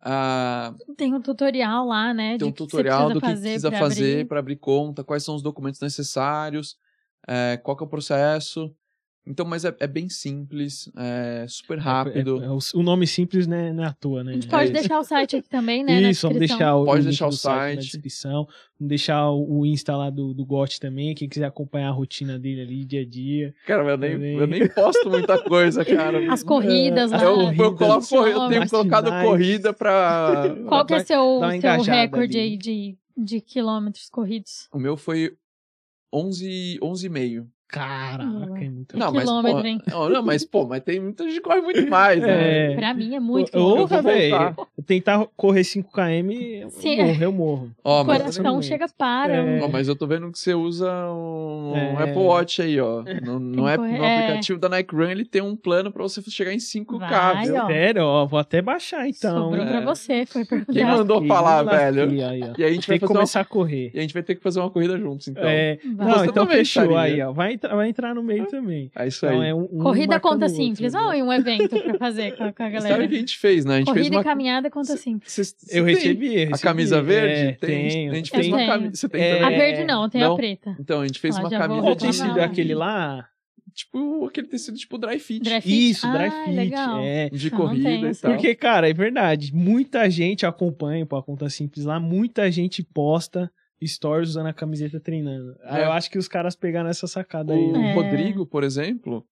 Ah, 0.00 0.74
Tem 0.96 1.12
um 1.12 1.20
tutorial 1.20 1.86
lá, 1.86 2.14
né? 2.14 2.38
tem 2.38 2.46
um 2.46 2.52
de 2.52 2.54
que 2.54 2.58
você 2.62 2.66
tutorial 2.70 3.08
do 3.12 3.20
que 3.20 3.26
fazer 3.26 3.42
precisa 3.42 3.72
fazer 3.72 4.12
abrir. 4.12 4.28
para 4.28 4.38
abrir 4.38 4.56
conta, 4.56 5.02
quais 5.02 5.24
são 5.24 5.34
os 5.34 5.42
documentos 5.42 5.80
necessários, 5.80 6.76
é, 7.26 7.56
qual 7.56 7.76
que 7.76 7.82
é 7.82 7.86
o 7.86 7.90
processo. 7.90 8.72
Então, 9.28 9.44
mas 9.46 9.64
é, 9.64 9.74
é 9.78 9.86
bem 9.86 10.08
simples, 10.08 10.90
é 10.96 11.44
super 11.48 11.78
rápido. 11.78 12.42
É- 12.42 12.46
é- 12.46 12.50
o, 12.50 12.58
o 12.74 12.82
nome 12.82 13.06
simples 13.06 13.46
né, 13.46 13.72
não 13.72 13.84
é 13.84 13.86
à 13.88 13.92
toa, 13.92 14.24
né? 14.24 14.32
A 14.32 14.34
gente 14.34 14.46
É 14.48 14.50
pode 14.50 14.64
isso. 14.64 14.72
deixar 14.72 14.98
o 14.98 15.04
site 15.04 15.36
aqui 15.36 15.48
também, 15.48 15.84
né? 15.84 16.00
na 16.00 16.10
Isso, 16.10 16.26
vamos 16.26 16.38
deixar 16.38 16.74
o, 16.76 16.84
Pode 16.84 16.98
link 17.00 17.08
deixar 17.08 17.26
o 17.28 17.32
site 17.32 17.76
na 17.76 17.80
descrição. 17.82 18.44
Vamos 18.78 18.88
deixar 18.88 19.30
o, 19.30 19.58
o 19.60 19.66
Insta 19.66 19.96
lá 19.96 20.08
do, 20.10 20.32
do 20.32 20.44
Got 20.46 20.80
também. 20.80 21.14
Quem 21.14 21.28
quiser 21.28 21.46
acompanhar 21.46 21.88
a 21.88 21.92
rotina 21.92 22.38
dele 22.38 22.62
ali, 22.62 22.84
dia 22.84 23.02
a 23.02 23.06
dia. 23.06 23.54
Cara, 23.66 23.82
eu 23.90 23.96
nem, 23.98 24.12
Também. 24.12 24.36
eu 24.36 24.46
nem 24.46 24.68
posto 24.68 25.10
muita 25.10 25.38
coisa, 25.42 25.84
cara. 25.84 26.32
As 26.32 26.42
corridas 26.42 27.10
lá. 27.10 27.22
eu, 27.22 27.30
eu, 27.30 27.36
corridas, 27.36 27.78
coloco, 27.78 28.08
corri- 28.08 28.30
eu 28.32 28.48
tenho 28.48 28.70
colocado 28.70 29.10
corrida 29.24 29.72
pra. 29.72 30.56
Qual 30.68 30.86
que 30.86 30.94
é 30.94 31.00
seu, 31.04 31.40
seu 31.60 31.82
recorde 31.82 32.38
ali. 32.38 32.50
aí 32.50 32.56
de, 32.56 32.96
de 33.16 33.40
quilômetros 33.40 34.08
corridos? 34.08 34.68
O 34.72 34.78
meu 34.78 34.96
foi 34.96 35.32
11, 36.12 36.78
11,5. 36.82 37.46
Caraca, 37.68 38.24
é 38.24 38.68
muito 38.70 38.96
Não, 38.98 39.12
mas, 39.12 39.24
quilômetro, 39.24 39.60
pô, 39.60 39.66
hein? 39.66 39.82
não, 39.86 40.08
não, 40.08 40.22
mas, 40.22 40.44
pô, 40.44 40.66
mas 40.66 40.80
tem 40.82 40.98
muita 41.00 41.24
gente 41.24 41.34
que 41.34 41.40
corre 41.40 41.60
muito 41.60 41.86
mais, 41.88 42.20
né? 42.20 42.72
É. 42.72 42.74
Pra 42.76 42.94
mim 42.94 43.14
é 43.14 43.20
muito 43.20 43.52
vou 43.52 43.86
velho. 43.86 44.30
voltar. 44.38 44.56
Tentar 44.86 45.26
correr 45.36 45.60
5km, 45.60 46.62
eu 46.62 46.70
Sim. 46.70 46.96
morro, 46.96 47.22
eu 47.22 47.32
morro. 47.32 47.70
Ó, 47.84 48.02
O 48.02 48.04
mas, 48.06 48.18
coração 48.18 48.42
Exatamente. 48.42 48.66
chega 48.66 48.86
para. 48.96 49.34
É. 49.36 49.60
ó, 49.62 49.68
mas 49.68 49.86
eu 49.86 49.94
tô 49.94 50.06
vendo 50.06 50.32
que 50.32 50.38
você 50.38 50.54
usa 50.54 50.90
um, 51.12 51.72
um 51.74 51.76
É. 51.76 52.04
Apple 52.04 52.22
Watch 52.22 52.62
aí, 52.62 52.80
ó. 52.80 53.02
No, 53.22 53.38
no, 53.38 53.64
que 53.64 53.70
app- 53.70 53.82
no 53.82 54.04
é. 54.04 54.16
aplicativo 54.24 54.58
da 54.58 54.68
Nike 54.70 54.94
Run, 54.96 55.10
ele 55.10 55.24
tem 55.26 55.42
um 55.42 55.54
plano 55.54 55.92
pra 55.92 56.02
você 56.02 56.22
chegar 56.30 56.54
em 56.54 56.58
5K, 56.58 56.98
Vai, 56.98 57.44
viu? 57.46 57.56
ó. 57.56 57.66
Sério, 57.66 58.02
ó, 58.04 58.24
vou 58.26 58.38
até 58.40 58.62
baixar 58.62 59.06
então. 59.06 59.44
Sobrou 59.44 59.62
hein? 59.62 59.68
pra 59.68 59.80
é. 59.80 59.84
você, 59.84 60.24
foi 60.24 60.44
perguntar. 60.46 60.72
Quem 60.72 60.84
mandou 60.86 61.16
Lasquei, 61.18 61.28
falar, 61.28 61.62
velho? 61.64 62.02
Aí, 62.28 62.42
ó. 62.42 62.52
E 62.56 62.64
a 62.64 62.70
gente 62.72 62.86
Tem 62.86 62.92
vai 62.92 62.98
que 62.98 63.00
fazer 63.00 63.04
uma, 63.04 63.08
começar 63.18 63.40
a 63.40 63.44
correr. 63.44 63.90
e 63.94 63.98
a 63.98 64.00
gente 64.00 64.14
vai 64.14 64.22
ter 64.22 64.34
que 64.36 64.42
fazer 64.42 64.60
uma 64.60 64.70
corrida 64.70 64.96
juntos, 64.98 65.28
então. 65.28 65.42
É, 65.44 65.78
Vai. 65.84 66.06
não, 66.06 66.14
Você 66.18 66.24
então 66.30 66.44
também 66.46 66.58
fechou 66.58 66.96
aí, 66.96 67.20
ó. 67.20 67.32
Vai, 67.32 67.57
entrar, 67.58 67.76
vai 67.76 67.88
entrar 67.88 68.14
no 68.14 68.22
meio 68.22 68.46
também. 68.46 68.90
É 68.96 69.06
isso 69.06 69.26
Então 69.26 69.40
aí. 69.40 69.48
é 69.50 69.54
um, 69.54 69.64
um 69.70 69.78
Corrida 69.82 70.18
conta 70.18 70.46
o 70.46 70.48
outro, 70.48 70.56
simples. 70.56 70.92
né? 70.94 71.00
Olha, 71.00 71.24
um 71.24 71.32
evento 71.32 71.68
pra 71.82 71.98
fazer 71.98 72.36
com 72.36 72.44
a, 72.44 72.52
com 72.52 72.62
a 72.62 72.68
galera. 72.70 72.94
Sabe 72.94 73.04
o 73.04 73.08
que 73.08 73.14
a 73.16 73.18
gente 73.18 73.38
fez, 73.38 73.64
né? 73.64 73.74
A 73.74 73.78
gente 73.78 73.86
Corrida 73.86 74.04
fez 74.04 74.14
uma. 74.16 74.20
e 74.20 74.24
caminhada 74.24 74.70
conta 74.70 74.96
simples. 74.96 75.32
Cês- 75.32 75.54
Eu 75.70 75.84
cê 75.84 75.92
tem 75.92 75.94
recebi, 75.94 76.26
eu 76.26 76.32
recebi. 76.32 76.54
A 76.54 76.58
camisa 76.58 77.02
verde? 77.02 77.34
É, 77.34 77.52
tem. 77.52 77.88
tenho. 77.88 78.12
A 78.12 78.14
gente 78.14 78.30
Eu 78.34 78.40
fez 78.40 78.48
uma 78.52 78.66
camisa. 78.66 78.94
Você 78.94 79.08
tem 79.08 79.20
É? 79.22 79.42
A 79.42 79.50
verde 79.50 79.84
não, 79.84 80.08
tem 80.08 80.22
a 80.22 80.34
preta. 80.34 80.76
Então, 80.80 81.00
a 81.00 81.06
gente 81.06 81.18
fez 81.20 81.36
Ó, 81.36 81.40
uma 81.40 81.50
camisa 81.50 81.82
Qual 81.82 81.96
tecido 81.96 82.38
é 82.38 82.44
aquele 82.44 82.74
lá? 82.74 83.28
Tipo 83.74 84.26
aquele 84.26 84.48
tecido 84.48 84.76
tipo 84.76 84.98
dry 84.98 85.20
fit. 85.20 85.44
Dry 85.44 85.60
fit? 85.60 85.90
Isso, 85.90 86.10
dry 86.10 86.24
Ah, 86.26 86.44
fit. 86.44 86.56
legal. 86.56 86.98
É. 87.00 87.28
De 87.30 87.46
Eu 87.46 87.50
não 87.52 87.58
corrida 87.58 88.10
e 88.10 88.14
tal. 88.16 88.32
Porque, 88.32 88.54
cara, 88.54 88.88
é 88.90 88.92
verdade. 88.92 89.54
Muita 89.54 90.10
gente 90.10 90.44
acompanha 90.44 91.06
pô, 91.06 91.14
a 91.16 91.22
conta 91.22 91.48
simples 91.48 91.84
lá, 91.84 92.00
muita 92.00 92.50
gente 92.50 92.82
posta 92.82 93.48
stories 93.86 94.30
usando 94.30 94.46
a 94.48 94.52
camiseta 94.52 94.98
treinando. 95.00 95.56
Aí 95.64 95.82
É. 95.82 95.84
eu 95.86 95.92
acho 95.92 96.10
que 96.10 96.18
os 96.18 96.26
caras 96.28 96.56
pegaram 96.56 96.88
essa 96.88 97.06
sacada 97.06 97.52
aí. 97.54 97.60
O 97.64 97.72
né? 97.72 97.90
É. 97.90 97.94
Rodrigo, 97.94 98.46
por 98.46 98.64
exemplo, 98.64 99.24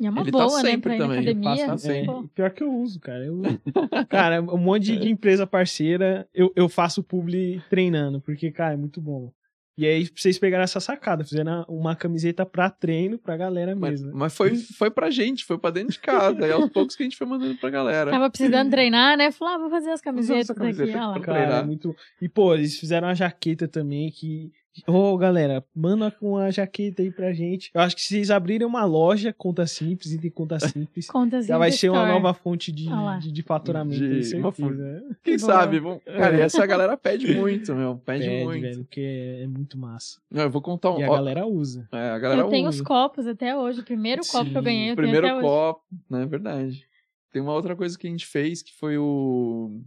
E 0.00 0.06
é 0.06 0.10
uma 0.10 0.22
Ele 0.22 0.32
tá 0.32 0.38
boa, 0.46 0.62
né? 0.62 0.70
sempre 0.70 0.96
na 0.96 1.04
também, 1.04 1.18
academia. 1.20 1.66
passa 1.66 1.78
sempre. 1.78 2.06
Pô, 2.06 2.28
Pior 2.34 2.50
que 2.50 2.62
eu 2.62 2.72
uso, 2.74 2.98
cara. 3.00 3.24
Eu... 3.24 3.42
cara, 4.08 4.40
um 4.42 4.58
monte 4.58 4.84
de, 4.84 4.98
de 4.98 5.08
empresa 5.10 5.46
parceira, 5.46 6.28
eu, 6.34 6.52
eu 6.56 6.68
faço 6.68 7.02
publi 7.02 7.62
treinando, 7.70 8.20
porque, 8.20 8.50
cara, 8.50 8.74
é 8.74 8.76
muito 8.76 9.00
bom. 9.00 9.30
E 9.76 9.86
aí, 9.86 10.06
vocês 10.14 10.38
pegaram 10.38 10.64
essa 10.64 10.80
sacada, 10.80 11.24
fizeram 11.24 11.64
uma 11.66 11.96
camiseta 11.96 12.44
pra 12.44 12.68
treino 12.68 13.18
pra 13.18 13.38
galera 13.38 13.74
mas, 13.74 14.02
mesmo. 14.02 14.16
mas 14.16 14.34
foi, 14.34 14.54
foi 14.56 14.90
pra 14.90 15.10
gente, 15.10 15.46
foi 15.46 15.56
pra 15.56 15.70
dentro 15.70 15.92
de 15.92 15.98
casa. 15.98 16.46
e 16.46 16.52
aos 16.52 16.68
poucos 16.70 16.94
que 16.94 17.02
a 17.02 17.06
gente 17.06 17.16
foi 17.16 17.26
mandando 17.26 17.56
pra 17.56 17.70
galera. 17.70 18.10
Tava 18.10 18.28
precisando 18.28 18.70
treinar, 18.70 19.16
né? 19.16 19.32
Falei, 19.32 19.54
ah, 19.54 19.58
vou 19.58 19.70
fazer 19.70 19.90
as 19.90 20.02
camisetas 20.02 20.54
camiseta 20.54 20.98
lá. 20.98 21.12
pra 21.14 21.22
Cara, 21.22 21.56
é 21.56 21.62
muito. 21.64 21.96
E, 22.20 22.28
pô, 22.28 22.54
eles 22.54 22.78
fizeram 22.78 23.08
uma 23.08 23.14
jaqueta 23.14 23.66
também 23.66 24.10
que. 24.10 24.52
Ô, 24.86 25.18
galera, 25.18 25.62
manda 25.74 26.10
com 26.10 26.38
a 26.38 26.50
jaqueta 26.50 27.02
aí 27.02 27.10
pra 27.10 27.30
gente. 27.34 27.70
Eu 27.74 27.82
acho 27.82 27.94
que 27.94 28.00
se 28.00 28.08
vocês 28.08 28.30
abrirem 28.30 28.66
uma 28.66 28.84
loja, 28.86 29.30
conta 29.30 29.66
simples, 29.66 30.12
e 30.12 30.18
tem 30.18 30.30
conta 30.30 30.58
simples, 30.58 31.06
Conta 31.12 31.42
já 31.42 31.58
vai 31.58 31.70
simples 31.70 31.80
ser 31.80 31.88
uma 31.90 32.06
nova 32.06 32.32
fonte 32.32 32.72
de, 32.72 32.88
Ah 32.88 33.18
de, 33.20 33.30
de 33.30 33.42
faturamento, 33.42 34.00
De- 34.00 34.08
tenho 34.08 34.22
certeza. 34.24 34.38
uma 34.42 34.50
fonte. 34.52 34.78
né? 34.78 35.02
Quem 35.22 35.38
sabe? 35.38 35.78
Vamos... 35.78 36.02
Cara, 36.04 36.36
e 36.38 36.40
essa 36.40 36.64
galera 36.64 36.96
pede 36.96 37.26
muito, 37.36 37.74
meu. 37.74 37.98
Pede, 37.98 38.24
Pede, 38.26 38.44
muito. 38.44 38.62
velho, 38.62 38.78
porque 38.84 39.00
é, 39.02 39.42
é 39.42 39.46
muito 39.46 39.76
massa. 39.76 40.18
Não, 40.30 40.42
eu 40.44 40.50
vou 40.50 40.62
contar 40.62 40.90
um. 40.92 41.00
E 41.00 41.04
a 41.04 41.08
galera 41.08 41.46
usa. 41.46 41.86
é, 41.92 42.08
a 42.10 42.18
galera 42.18 42.40
Eu 42.40 42.48
tenho 42.48 42.66
usa. 42.68 42.80
os 42.80 42.86
copos 42.86 43.26
até 43.26 43.54
hoje. 43.54 43.80
O 43.80 43.84
primeiro 43.84 44.22
copo 44.26 44.50
que 44.50 44.56
eu 44.56 44.60
Sim, 44.62 44.64
ganhei, 44.64 44.92
O 44.92 44.96
primeiro 44.96 45.26
tenho 45.26 45.36
até 45.38 45.46
hoje. 45.46 45.54
copo, 45.54 45.82
né? 46.08 46.22
É 46.22 46.26
verdade. 46.26 46.86
Tem 47.30 47.42
uma 47.42 47.52
outra 47.52 47.76
coisa 47.76 47.98
que 47.98 48.06
a 48.06 48.10
gente 48.10 48.26
fez 48.26 48.62
que 48.62 48.72
foi 48.72 48.96
o. 48.96 49.82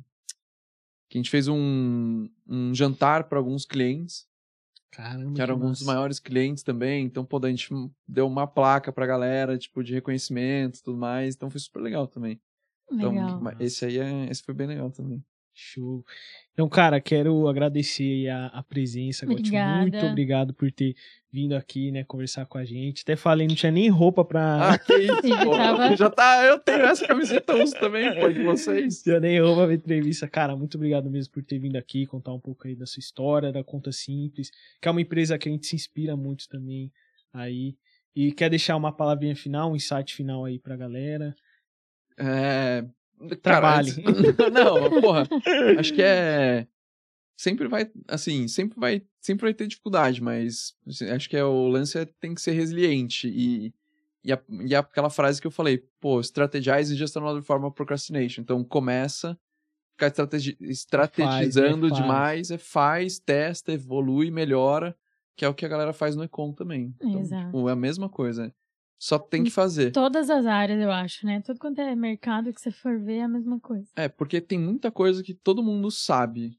Que 1.10 1.18
a 1.18 1.20
gente 1.20 1.30
fez 1.32 1.48
um, 1.48 2.28
um 2.48 2.74
jantar 2.74 3.24
para 3.26 3.38
alguns 3.40 3.66
clientes, 3.66 4.28
Caramba. 4.96 5.34
que 5.34 5.42
eram 5.42 5.56
alguns 5.56 5.80
dos 5.80 5.88
maiores 5.88 6.20
clientes 6.20 6.64
também. 6.64 7.06
Então, 7.06 7.26
pô, 7.26 7.38
a 7.44 7.50
gente 7.50 7.70
deu 8.08 8.26
uma 8.28 8.48
placa 8.48 8.94
pra 8.94 9.06
galera, 9.06 9.58
tipo, 9.58 9.84
de 9.84 9.94
reconhecimento 9.94 10.80
e 10.80 10.84
tudo 10.84 10.98
mais. 10.98 11.36
Então 11.36 11.50
foi 11.50 11.60
super 11.60 11.82
legal 11.82 12.08
também. 12.08 12.40
Então, 12.92 13.12
Legal. 13.12 13.42
mas 13.42 13.60
esse 13.60 13.86
aí 13.86 13.98
é. 13.98 14.30
Esse 14.30 14.44
foi 14.44 14.54
bem 14.54 14.68
legal 14.68 14.92
também. 14.92 15.24
Show. 15.58 16.04
Então, 16.52 16.68
cara, 16.68 17.00
quero 17.00 17.48
agradecer 17.48 18.04
aí 18.04 18.28
a, 18.30 18.48
a 18.48 18.62
presença, 18.62 19.26
Gotti. 19.26 19.50
Muito 19.82 19.94
obrigado 20.10 20.54
por 20.54 20.70
ter 20.70 20.96
vindo 21.32 21.54
aqui, 21.54 21.92
né, 21.92 22.04
conversar 22.04 22.46
com 22.46 22.58
a 22.58 22.66
gente. 22.66 23.04
Até 23.04 23.16
falei, 23.16 23.48
não 23.48 23.56
tinha 23.56 23.72
nem 23.72 23.88
roupa 23.90 24.26
pra. 24.26 24.72
Ah, 24.76 24.78
que 24.78 24.94
isso, 24.94 25.22
pô. 25.44 25.52
tava- 25.56 25.96
Já 25.96 26.10
tá. 26.10 26.44
Eu 26.46 26.60
tenho 26.60 26.82
essa 26.82 27.08
camiseta, 27.08 27.54
eu 27.54 27.64
uso 27.64 27.74
também, 27.80 28.14
pô, 28.20 28.30
de 28.32 28.44
vocês. 28.44 29.02
Já 29.06 29.18
nem 29.20 29.40
roupa 29.40 29.64
pra 29.66 29.74
entrevista. 29.74 30.28
Cara, 30.28 30.56
muito 30.58 30.76
obrigado 30.76 31.10
mesmo 31.10 31.34
por 31.34 31.44
ter 31.44 31.58
vindo 31.58 31.78
aqui, 31.78 32.06
contar 32.06 32.34
um 32.34 32.40
pouco 32.40 32.68
aí 32.68 32.76
da 32.76 32.86
sua 32.86 33.00
história, 33.00 33.52
da 33.52 33.64
Conta 33.64 33.92
Simples, 33.94 34.52
que 34.82 34.88
é 34.88 34.92
uma 34.92 35.02
empresa 35.02 35.38
que 35.38 35.48
a 35.48 35.52
gente 35.52 35.66
se 35.68 35.76
inspira 35.76 36.18
muito 36.18 36.50
também 36.50 36.92
aí. 37.34 37.76
E 38.14 38.32
quer 38.34 38.50
deixar 38.50 38.76
uma 38.76 38.92
palavrinha 38.92 39.36
final, 39.36 39.72
um 39.72 39.76
insight 39.76 40.14
final 40.14 40.44
aí 40.46 40.60
pra 40.60 40.76
galera. 40.76 41.34
É. 42.18 42.86
Trabalhe. 43.42 43.92
Cara, 44.04 44.50
não, 44.52 45.02
porra. 45.02 45.28
Acho 45.80 45.94
que 45.94 46.02
é. 46.02 46.68
Sempre 47.38 47.68
vai, 47.68 47.92
assim, 48.08 48.48
sempre 48.48 48.80
vai, 48.80 49.02
sempre 49.20 49.44
vai 49.48 49.54
ter 49.54 49.68
dificuldade, 49.68 50.24
mas 50.24 50.74
assim, 50.88 51.10
acho 51.10 51.30
que 51.30 51.36
é 51.36 51.44
o 51.44 51.68
lance 51.68 51.98
é, 52.00 52.06
tem 52.20 52.34
que 52.34 52.42
ser 52.42 52.52
resiliente 52.54 53.28
e 53.28 53.74
e, 54.24 54.34
a, 54.34 54.42
e 54.50 54.74
aquela 54.76 55.10
frase 55.12 55.40
que 55.40 55.46
eu 55.46 55.52
falei, 55.52 55.84
pô, 56.02 56.20
strategize 56.20 56.92
is 56.92 56.98
just 56.98 57.16
another 57.16 57.44
form 57.44 57.64
of 57.66 57.76
procrastination. 57.76 58.42
Então 58.42 58.64
começa, 58.64 59.38
ficar 59.92 60.08
estrategi- 60.08 60.58
estrategizando 60.62 61.88
faz. 61.90 62.02
demais, 62.02 62.52
é 62.52 62.58
faz, 62.58 63.20
testa, 63.20 63.72
evolui, 63.72 64.32
melhora, 64.32 64.98
que 65.36 65.46
é 65.46 65.48
o 65.48 65.54
que 65.54 65.64
a 65.64 65.70
galera 65.70 65.94
faz 65.94 66.16
no 66.16 66.24
Econ 66.24 66.52
também. 66.54 66.92
Então, 67.00 67.22
Exato. 67.22 67.46
tipo, 67.46 67.70
é 67.70 67.74
a 67.74 67.76
mesma 67.76 68.10
coisa. 68.10 68.52
Só 68.98 69.20
tem 69.20 69.44
que 69.44 69.50
fazer. 69.50 69.92
Todas 69.92 70.30
as 70.30 70.46
áreas, 70.46 70.82
eu 70.82 70.92
acho, 70.92 71.26
né? 71.26 71.42
Tudo 71.42 71.60
quanto 71.60 71.80
é 71.80 71.94
mercado 71.96 72.54
que 72.54 72.62
você 72.62 72.72
for 72.72 73.00
ver 73.00 73.18
é 73.18 73.24
a 73.24 73.28
mesma 73.28 73.60
coisa. 73.60 73.90
É, 73.96 74.08
porque 74.08 74.40
tem 74.40 74.58
muita 74.60 74.90
coisa 74.92 75.22
que 75.22 75.34
todo 75.34 75.62
mundo 75.62 75.92
sabe. 75.92 76.58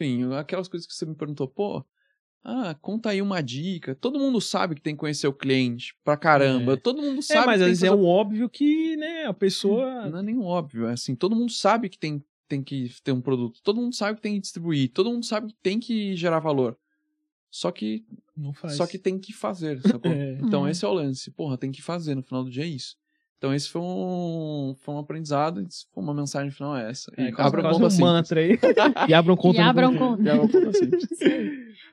Enfim, 0.00 0.32
aquelas 0.34 0.68
coisas 0.68 0.86
que 0.86 0.94
você 0.94 1.06
me 1.06 1.14
perguntou, 1.14 1.48
pô, 1.48 1.84
ah, 2.44 2.74
conta 2.80 3.10
aí 3.10 3.22
uma 3.22 3.42
dica. 3.42 3.94
Todo 3.94 4.18
mundo 4.18 4.40
sabe 4.40 4.74
que 4.74 4.80
tem 4.82 4.94
que 4.94 5.00
conhecer 5.00 5.26
o 5.28 5.32
cliente 5.32 5.94
pra 6.04 6.16
caramba. 6.16 6.72
É. 6.74 6.76
Todo 6.76 7.00
mundo 7.00 7.18
É, 7.20 7.22
sabe 7.22 7.46
mas 7.46 7.46
que 7.46 7.50
às 7.54 7.58
tem 7.60 7.66
vezes 7.68 7.80
que 7.80 7.86
é 7.86 7.90
fazer- 7.90 8.02
um 8.02 8.06
óbvio 8.06 8.48
que, 8.50 8.96
né, 8.96 9.24
a 9.26 9.32
pessoa. 9.34 10.06
Não 10.12 10.18
é 10.18 10.22
nem 10.22 10.38
óbvio, 10.38 10.86
é 10.88 10.92
assim, 10.92 11.14
todo 11.14 11.36
mundo 11.36 11.52
sabe 11.52 11.88
que 11.88 11.98
tem, 11.98 12.22
tem 12.48 12.62
que 12.62 12.90
ter 13.02 13.12
um 13.12 13.20
produto. 13.20 13.60
Todo 13.62 13.80
mundo 13.80 13.94
sabe 13.94 14.16
que 14.16 14.22
tem 14.22 14.34
que 14.34 14.40
distribuir. 14.40 14.90
Todo 14.92 15.10
mundo 15.10 15.24
sabe 15.24 15.48
que 15.48 15.56
tem 15.62 15.78
que 15.80 16.14
gerar 16.16 16.40
valor. 16.40 16.76
Só 17.54 17.70
que, 17.70 18.02
Não 18.34 18.54
faz. 18.54 18.76
só 18.76 18.86
que 18.86 18.98
tem 18.98 19.18
que 19.18 19.32
fazer, 19.32 19.78
sacou? 19.82 20.10
É. 20.10 20.38
Então 20.42 20.66
É. 20.66 20.70
esse 20.70 20.84
é 20.84 20.88
o 20.88 20.92
lance. 20.92 21.30
Porra, 21.30 21.58
tem 21.58 21.70
que 21.70 21.82
fazer 21.82 22.14
no 22.14 22.22
final 22.22 22.42
do 22.42 22.50
dia 22.50 22.64
é 22.64 22.66
isso. 22.66 22.96
Então 23.36 23.52
esse 23.52 23.68
foi 23.68 23.82
um, 23.82 24.72
foi 24.78 24.94
um 24.94 24.98
aprendizado, 24.98 25.60
e 25.60 25.66
for 25.92 26.00
uma 26.00 26.14
mensagem 26.14 26.50
final 26.52 26.76
é 26.76 26.88
essa. 26.88 27.12
E 27.18 27.22
É, 27.22 27.32
quase, 27.32 27.48
abra 27.48 27.60
quase 27.62 27.74
conta 27.74 27.86
um 27.86 27.90
simples. 27.90 28.12
mantra 28.12 28.40
aí. 28.40 28.58
e 29.08 29.12
abram 29.14 29.36
conta 29.36 29.58
e 29.58 29.60
abram 29.60 29.92
Conta. 29.92 30.06
conta. 30.16 30.22
E 30.22 30.30
abra 30.30 30.48
conta 30.48 30.72
simples. 30.72 31.08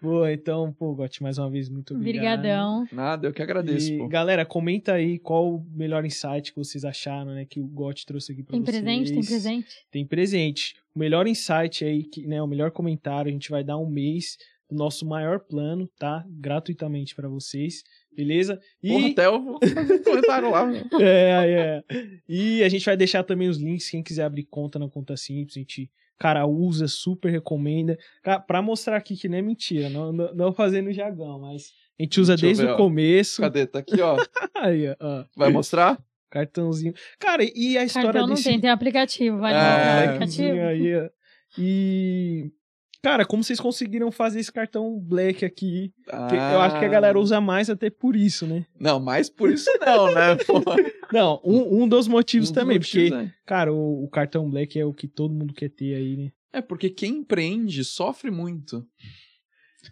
Boa, 0.02 0.32
então, 0.32 0.72
pô, 0.72 0.94
Gotti, 0.96 1.22
mais 1.24 1.38
uma 1.40 1.50
vez, 1.50 1.68
muito 1.68 1.94
obrigado. 1.96 2.38
Obrigadão. 2.40 2.88
Nada, 2.92 3.28
eu 3.28 3.34
que 3.34 3.42
agradeço, 3.42 3.92
E, 3.92 3.98
pô. 3.98 4.08
galera, 4.08 4.46
comenta 4.46 4.94
aí 4.94 5.18
qual 5.20 5.56
o 5.56 5.66
melhor 5.72 6.06
insight 6.06 6.54
que 6.54 6.58
vocês 6.58 6.86
acharam, 6.86 7.32
né? 7.34 7.46
Que 7.46 7.60
o 7.60 7.66
Gotti 7.68 8.06
trouxe 8.06 8.32
aqui 8.32 8.44
pra 8.44 8.54
Tem 8.54 8.62
vocês. 8.64 8.82
presente? 8.82 9.12
Tem 9.12 9.24
presente? 9.26 9.68
Tem 9.92 10.06
presente. 10.06 10.76
O 10.96 11.00
melhor 11.00 11.28
insight 11.28 11.84
aí, 11.84 12.04
que, 12.04 12.26
né? 12.28 12.42
O 12.42 12.48
melhor 12.48 12.72
comentário, 12.72 13.28
a 13.30 13.34
gente 13.34 13.50
vai 13.50 13.64
dar 13.64 13.78
um 13.78 13.90
mês 13.90 14.38
do 14.70 14.76
nosso 14.76 15.06
maior 15.06 15.40
plano, 15.40 15.90
tá? 15.98 16.24
Gratuitamente 16.30 17.16
pra 17.16 17.28
vocês. 17.28 17.84
Beleza? 18.16 18.60
E, 18.84 18.90
Porra, 18.90 19.08
até 19.10 19.26
eu 19.26 19.42
vou 19.44 19.60
fazer 19.62 19.94
um 19.94 20.04
comentário 20.04 20.52
lá. 20.52 20.72
é, 21.02 21.84
é. 21.90 22.08
E 22.28 22.64
a 22.64 22.70
gente 22.70 22.86
vai 22.86 22.96
deixar 22.98 23.24
também 23.24 23.48
os 23.50 23.58
links, 23.58 23.90
quem 23.90 24.04
quiser 24.04 24.24
abrir 24.24 24.44
conta 24.44 24.78
na 24.78 24.88
conta 24.90 25.16
simples, 25.18 25.56
a 25.58 25.60
gente, 25.60 25.90
cara, 26.18 26.46
usa, 26.46 26.88
super 26.88 27.32
recomenda. 27.32 27.98
Cara, 28.22 28.40
pra 28.40 28.62
mostrar 28.62 28.98
aqui 28.98 29.16
que 29.16 29.28
não 29.30 29.38
é 29.38 29.42
mentira, 29.42 29.90
não, 29.90 30.12
não, 30.12 30.34
não 30.36 30.54
fazendo 30.54 30.92
jargão, 30.94 31.40
mas 31.40 31.72
a 32.00 32.04
gente 32.04 32.20
usa 32.22 32.34
Deixa 32.36 32.46
desde 32.46 32.64
ver, 32.66 32.72
o 32.72 32.74
ó. 32.74 32.78
começo. 32.78 33.42
Cadê? 33.42 33.66
Tá 33.66 33.80
aqui, 33.80 34.00
ó. 34.02 34.18
Aí, 34.56 34.86
ó, 35.00 35.26
Vai 35.36 35.50
mostrar? 35.52 35.98
cartãozinho. 36.30 36.94
Cara, 37.18 37.44
e 37.44 37.76
a 37.76 37.84
história 37.84 38.12
Cartão 38.12 38.28
não 38.28 38.36
desse 38.36 38.48
tem, 38.48 38.60
tem 38.60 38.70
aplicativo. 38.70 39.40
Vai 39.40 39.52
É, 39.52 39.56
no 39.56 40.18
Blackzinho 40.18 40.50
aplicativo. 40.52 40.68
aí, 40.68 40.96
ó. 41.06 41.10
E 41.58 42.52
cara, 43.02 43.26
como 43.26 43.44
vocês 43.44 43.60
conseguiram 43.60 44.12
fazer 44.12 44.40
esse 44.40 44.52
cartão 44.52 45.00
Black 45.00 45.44
aqui? 45.46 45.94
Que 46.06 46.36
Eu 46.36 46.62
acho 46.62 46.80
que 46.80 46.86
a 46.86 46.90
galera 46.90 47.18
Ah. 47.18 47.22
usa 47.22 47.40
mais 47.42 47.70
até 47.70 47.90
por 47.90 48.16
isso, 48.16 48.46
né? 48.46 48.66
Não, 48.80 49.00
mas 49.00 49.30
por 49.30 49.50
isso 49.52 49.70
não, 49.80 50.14
né? 50.14 50.36
Porra. 50.46 50.76
Não, 51.12 51.42
um, 51.44 51.84
um 51.84 51.88
dos 51.88 52.08
motivos 52.08 52.50
Um 52.50 52.54
dos 52.54 52.62
também, 52.62 52.78
motivos, 52.78 53.10
porque, 53.10 53.26
é. 53.26 53.34
cara, 53.46 53.74
o, 53.74 54.04
o 54.04 54.10
cartão 54.10 54.50
Black 54.50 54.80
é 54.80 54.86
o 54.86 54.94
que 54.94 55.08
todo 55.08 55.34
mundo 55.34 55.54
quer 55.54 55.70
ter 55.70 55.96
aí, 55.96 56.18
né? 56.18 56.32
É, 56.52 56.62
porque 56.62 56.90
quem 56.90 57.18
empreende 57.18 57.84
sofre 57.84 58.32
muito. 58.32 58.86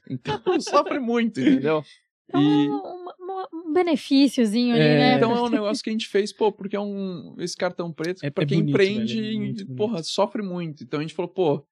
Então, 0.09 0.41
sofre 0.61 0.99
muito, 0.99 1.39
entendeu? 1.39 1.83
Então, 2.29 2.41
E- 2.41 2.69
um, 2.69 2.73
um- 2.75 3.73
benefíciozinho 3.73 4.73
ali, 4.73 4.83
É. 4.83 4.97
né? 4.99 5.15
Então 5.17 5.31
é 5.35 5.41
um 5.41 5.49
negócio 5.49 5.83
que 5.83 5.89
a 5.89 5.93
gente 5.93 6.07
fez, 6.07 6.33
pô, 6.33 6.51
porque 6.51 6.75
é 6.75 6.79
um. 6.79 7.35
Esse 7.39 7.55
cartão 7.55 7.91
preto, 7.93 8.25
É- 8.25 8.29
pra 8.29 8.43
é 8.43 8.47
quem 8.47 8.59
bonito, 8.59 8.69
empreende, 8.73 9.21
velho, 9.21 9.27
é 9.35 9.39
muito 9.39 9.65
bonito. 9.65 9.77
porra, 9.77 10.03
sofre 10.03 10.41
muito. 10.41 10.83
Então 10.83 10.99
a 10.99 11.03
gente 11.03 11.13
falou, 11.13 11.29
pô, 11.31 11.63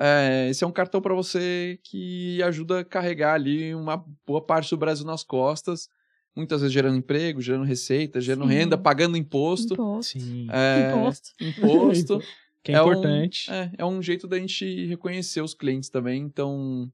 é, 0.00 0.48
esse 0.50 0.64
é 0.64 0.66
um 0.66 0.72
cartão 0.72 1.00
pra 1.00 1.14
você 1.14 1.78
que 1.82 2.42
ajuda 2.42 2.80
a 2.80 2.84
carregar 2.84 3.34
ali 3.34 3.74
uma 3.74 4.04
boa 4.26 4.40
parte 4.44 4.70
do 4.70 4.76
Brasil 4.76 5.04
nas 5.06 5.22
costas. 5.22 5.88
Muitas 6.34 6.60
vezes 6.62 6.72
gerando 6.72 6.96
emprego, 6.96 7.42
gerando 7.42 7.64
receita, 7.64 8.20
gerando 8.20 8.48
Sim. 8.48 8.54
renda, 8.54 8.78
pagando 8.78 9.16
imposto. 9.18 9.74
Imposto. 9.74 10.18
Sim. 10.18 10.46
É, 10.50 10.90
Imposto. 10.90 11.30
imposto. 11.40 12.20
Que 12.64 12.70
é, 12.70 12.76
é 12.76 12.80
um- 12.82 12.86
importante. 12.92 13.50
É, 13.50 13.70
é 13.78 13.84
um 13.84 14.00
jeito 14.00 14.28
da 14.28 14.38
gente 14.38 14.86
reconhecer 14.86 15.40
os 15.40 15.52
clientes 15.52 15.88
também, 15.90 16.22
então 16.22 16.88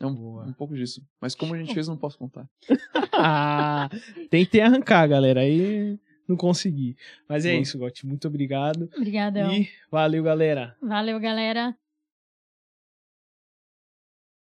é 0.00 0.04
um, 0.04 0.12
Boa. 0.12 0.44
um 0.46 0.52
pouco 0.52 0.74
disso. 0.74 1.00
Mas 1.20 1.32
como 1.36 1.54
a 1.54 1.58
gente 1.58 1.72
fez, 1.72 1.86
não 1.86 1.96
posso 1.96 2.18
contar. 2.18 2.44
Ah, 3.14 3.88
tentei 4.30 4.60
arrancar, 4.62 5.06
galera. 5.06 5.42
Aí 5.42 5.96
não 6.26 6.36
consegui. 6.36 6.96
Mas 7.28 7.44
é 7.44 7.50
Boa. 7.52 7.62
isso, 7.62 7.78
Gotti. 7.78 8.04
Muito 8.04 8.26
obrigado. 8.26 8.90
Obrigadão. 8.96 9.52
E 9.52 9.68
valeu, 9.90 10.24
galera. 10.24 10.74
Valeu, 10.82 11.20
galera. 11.20 11.72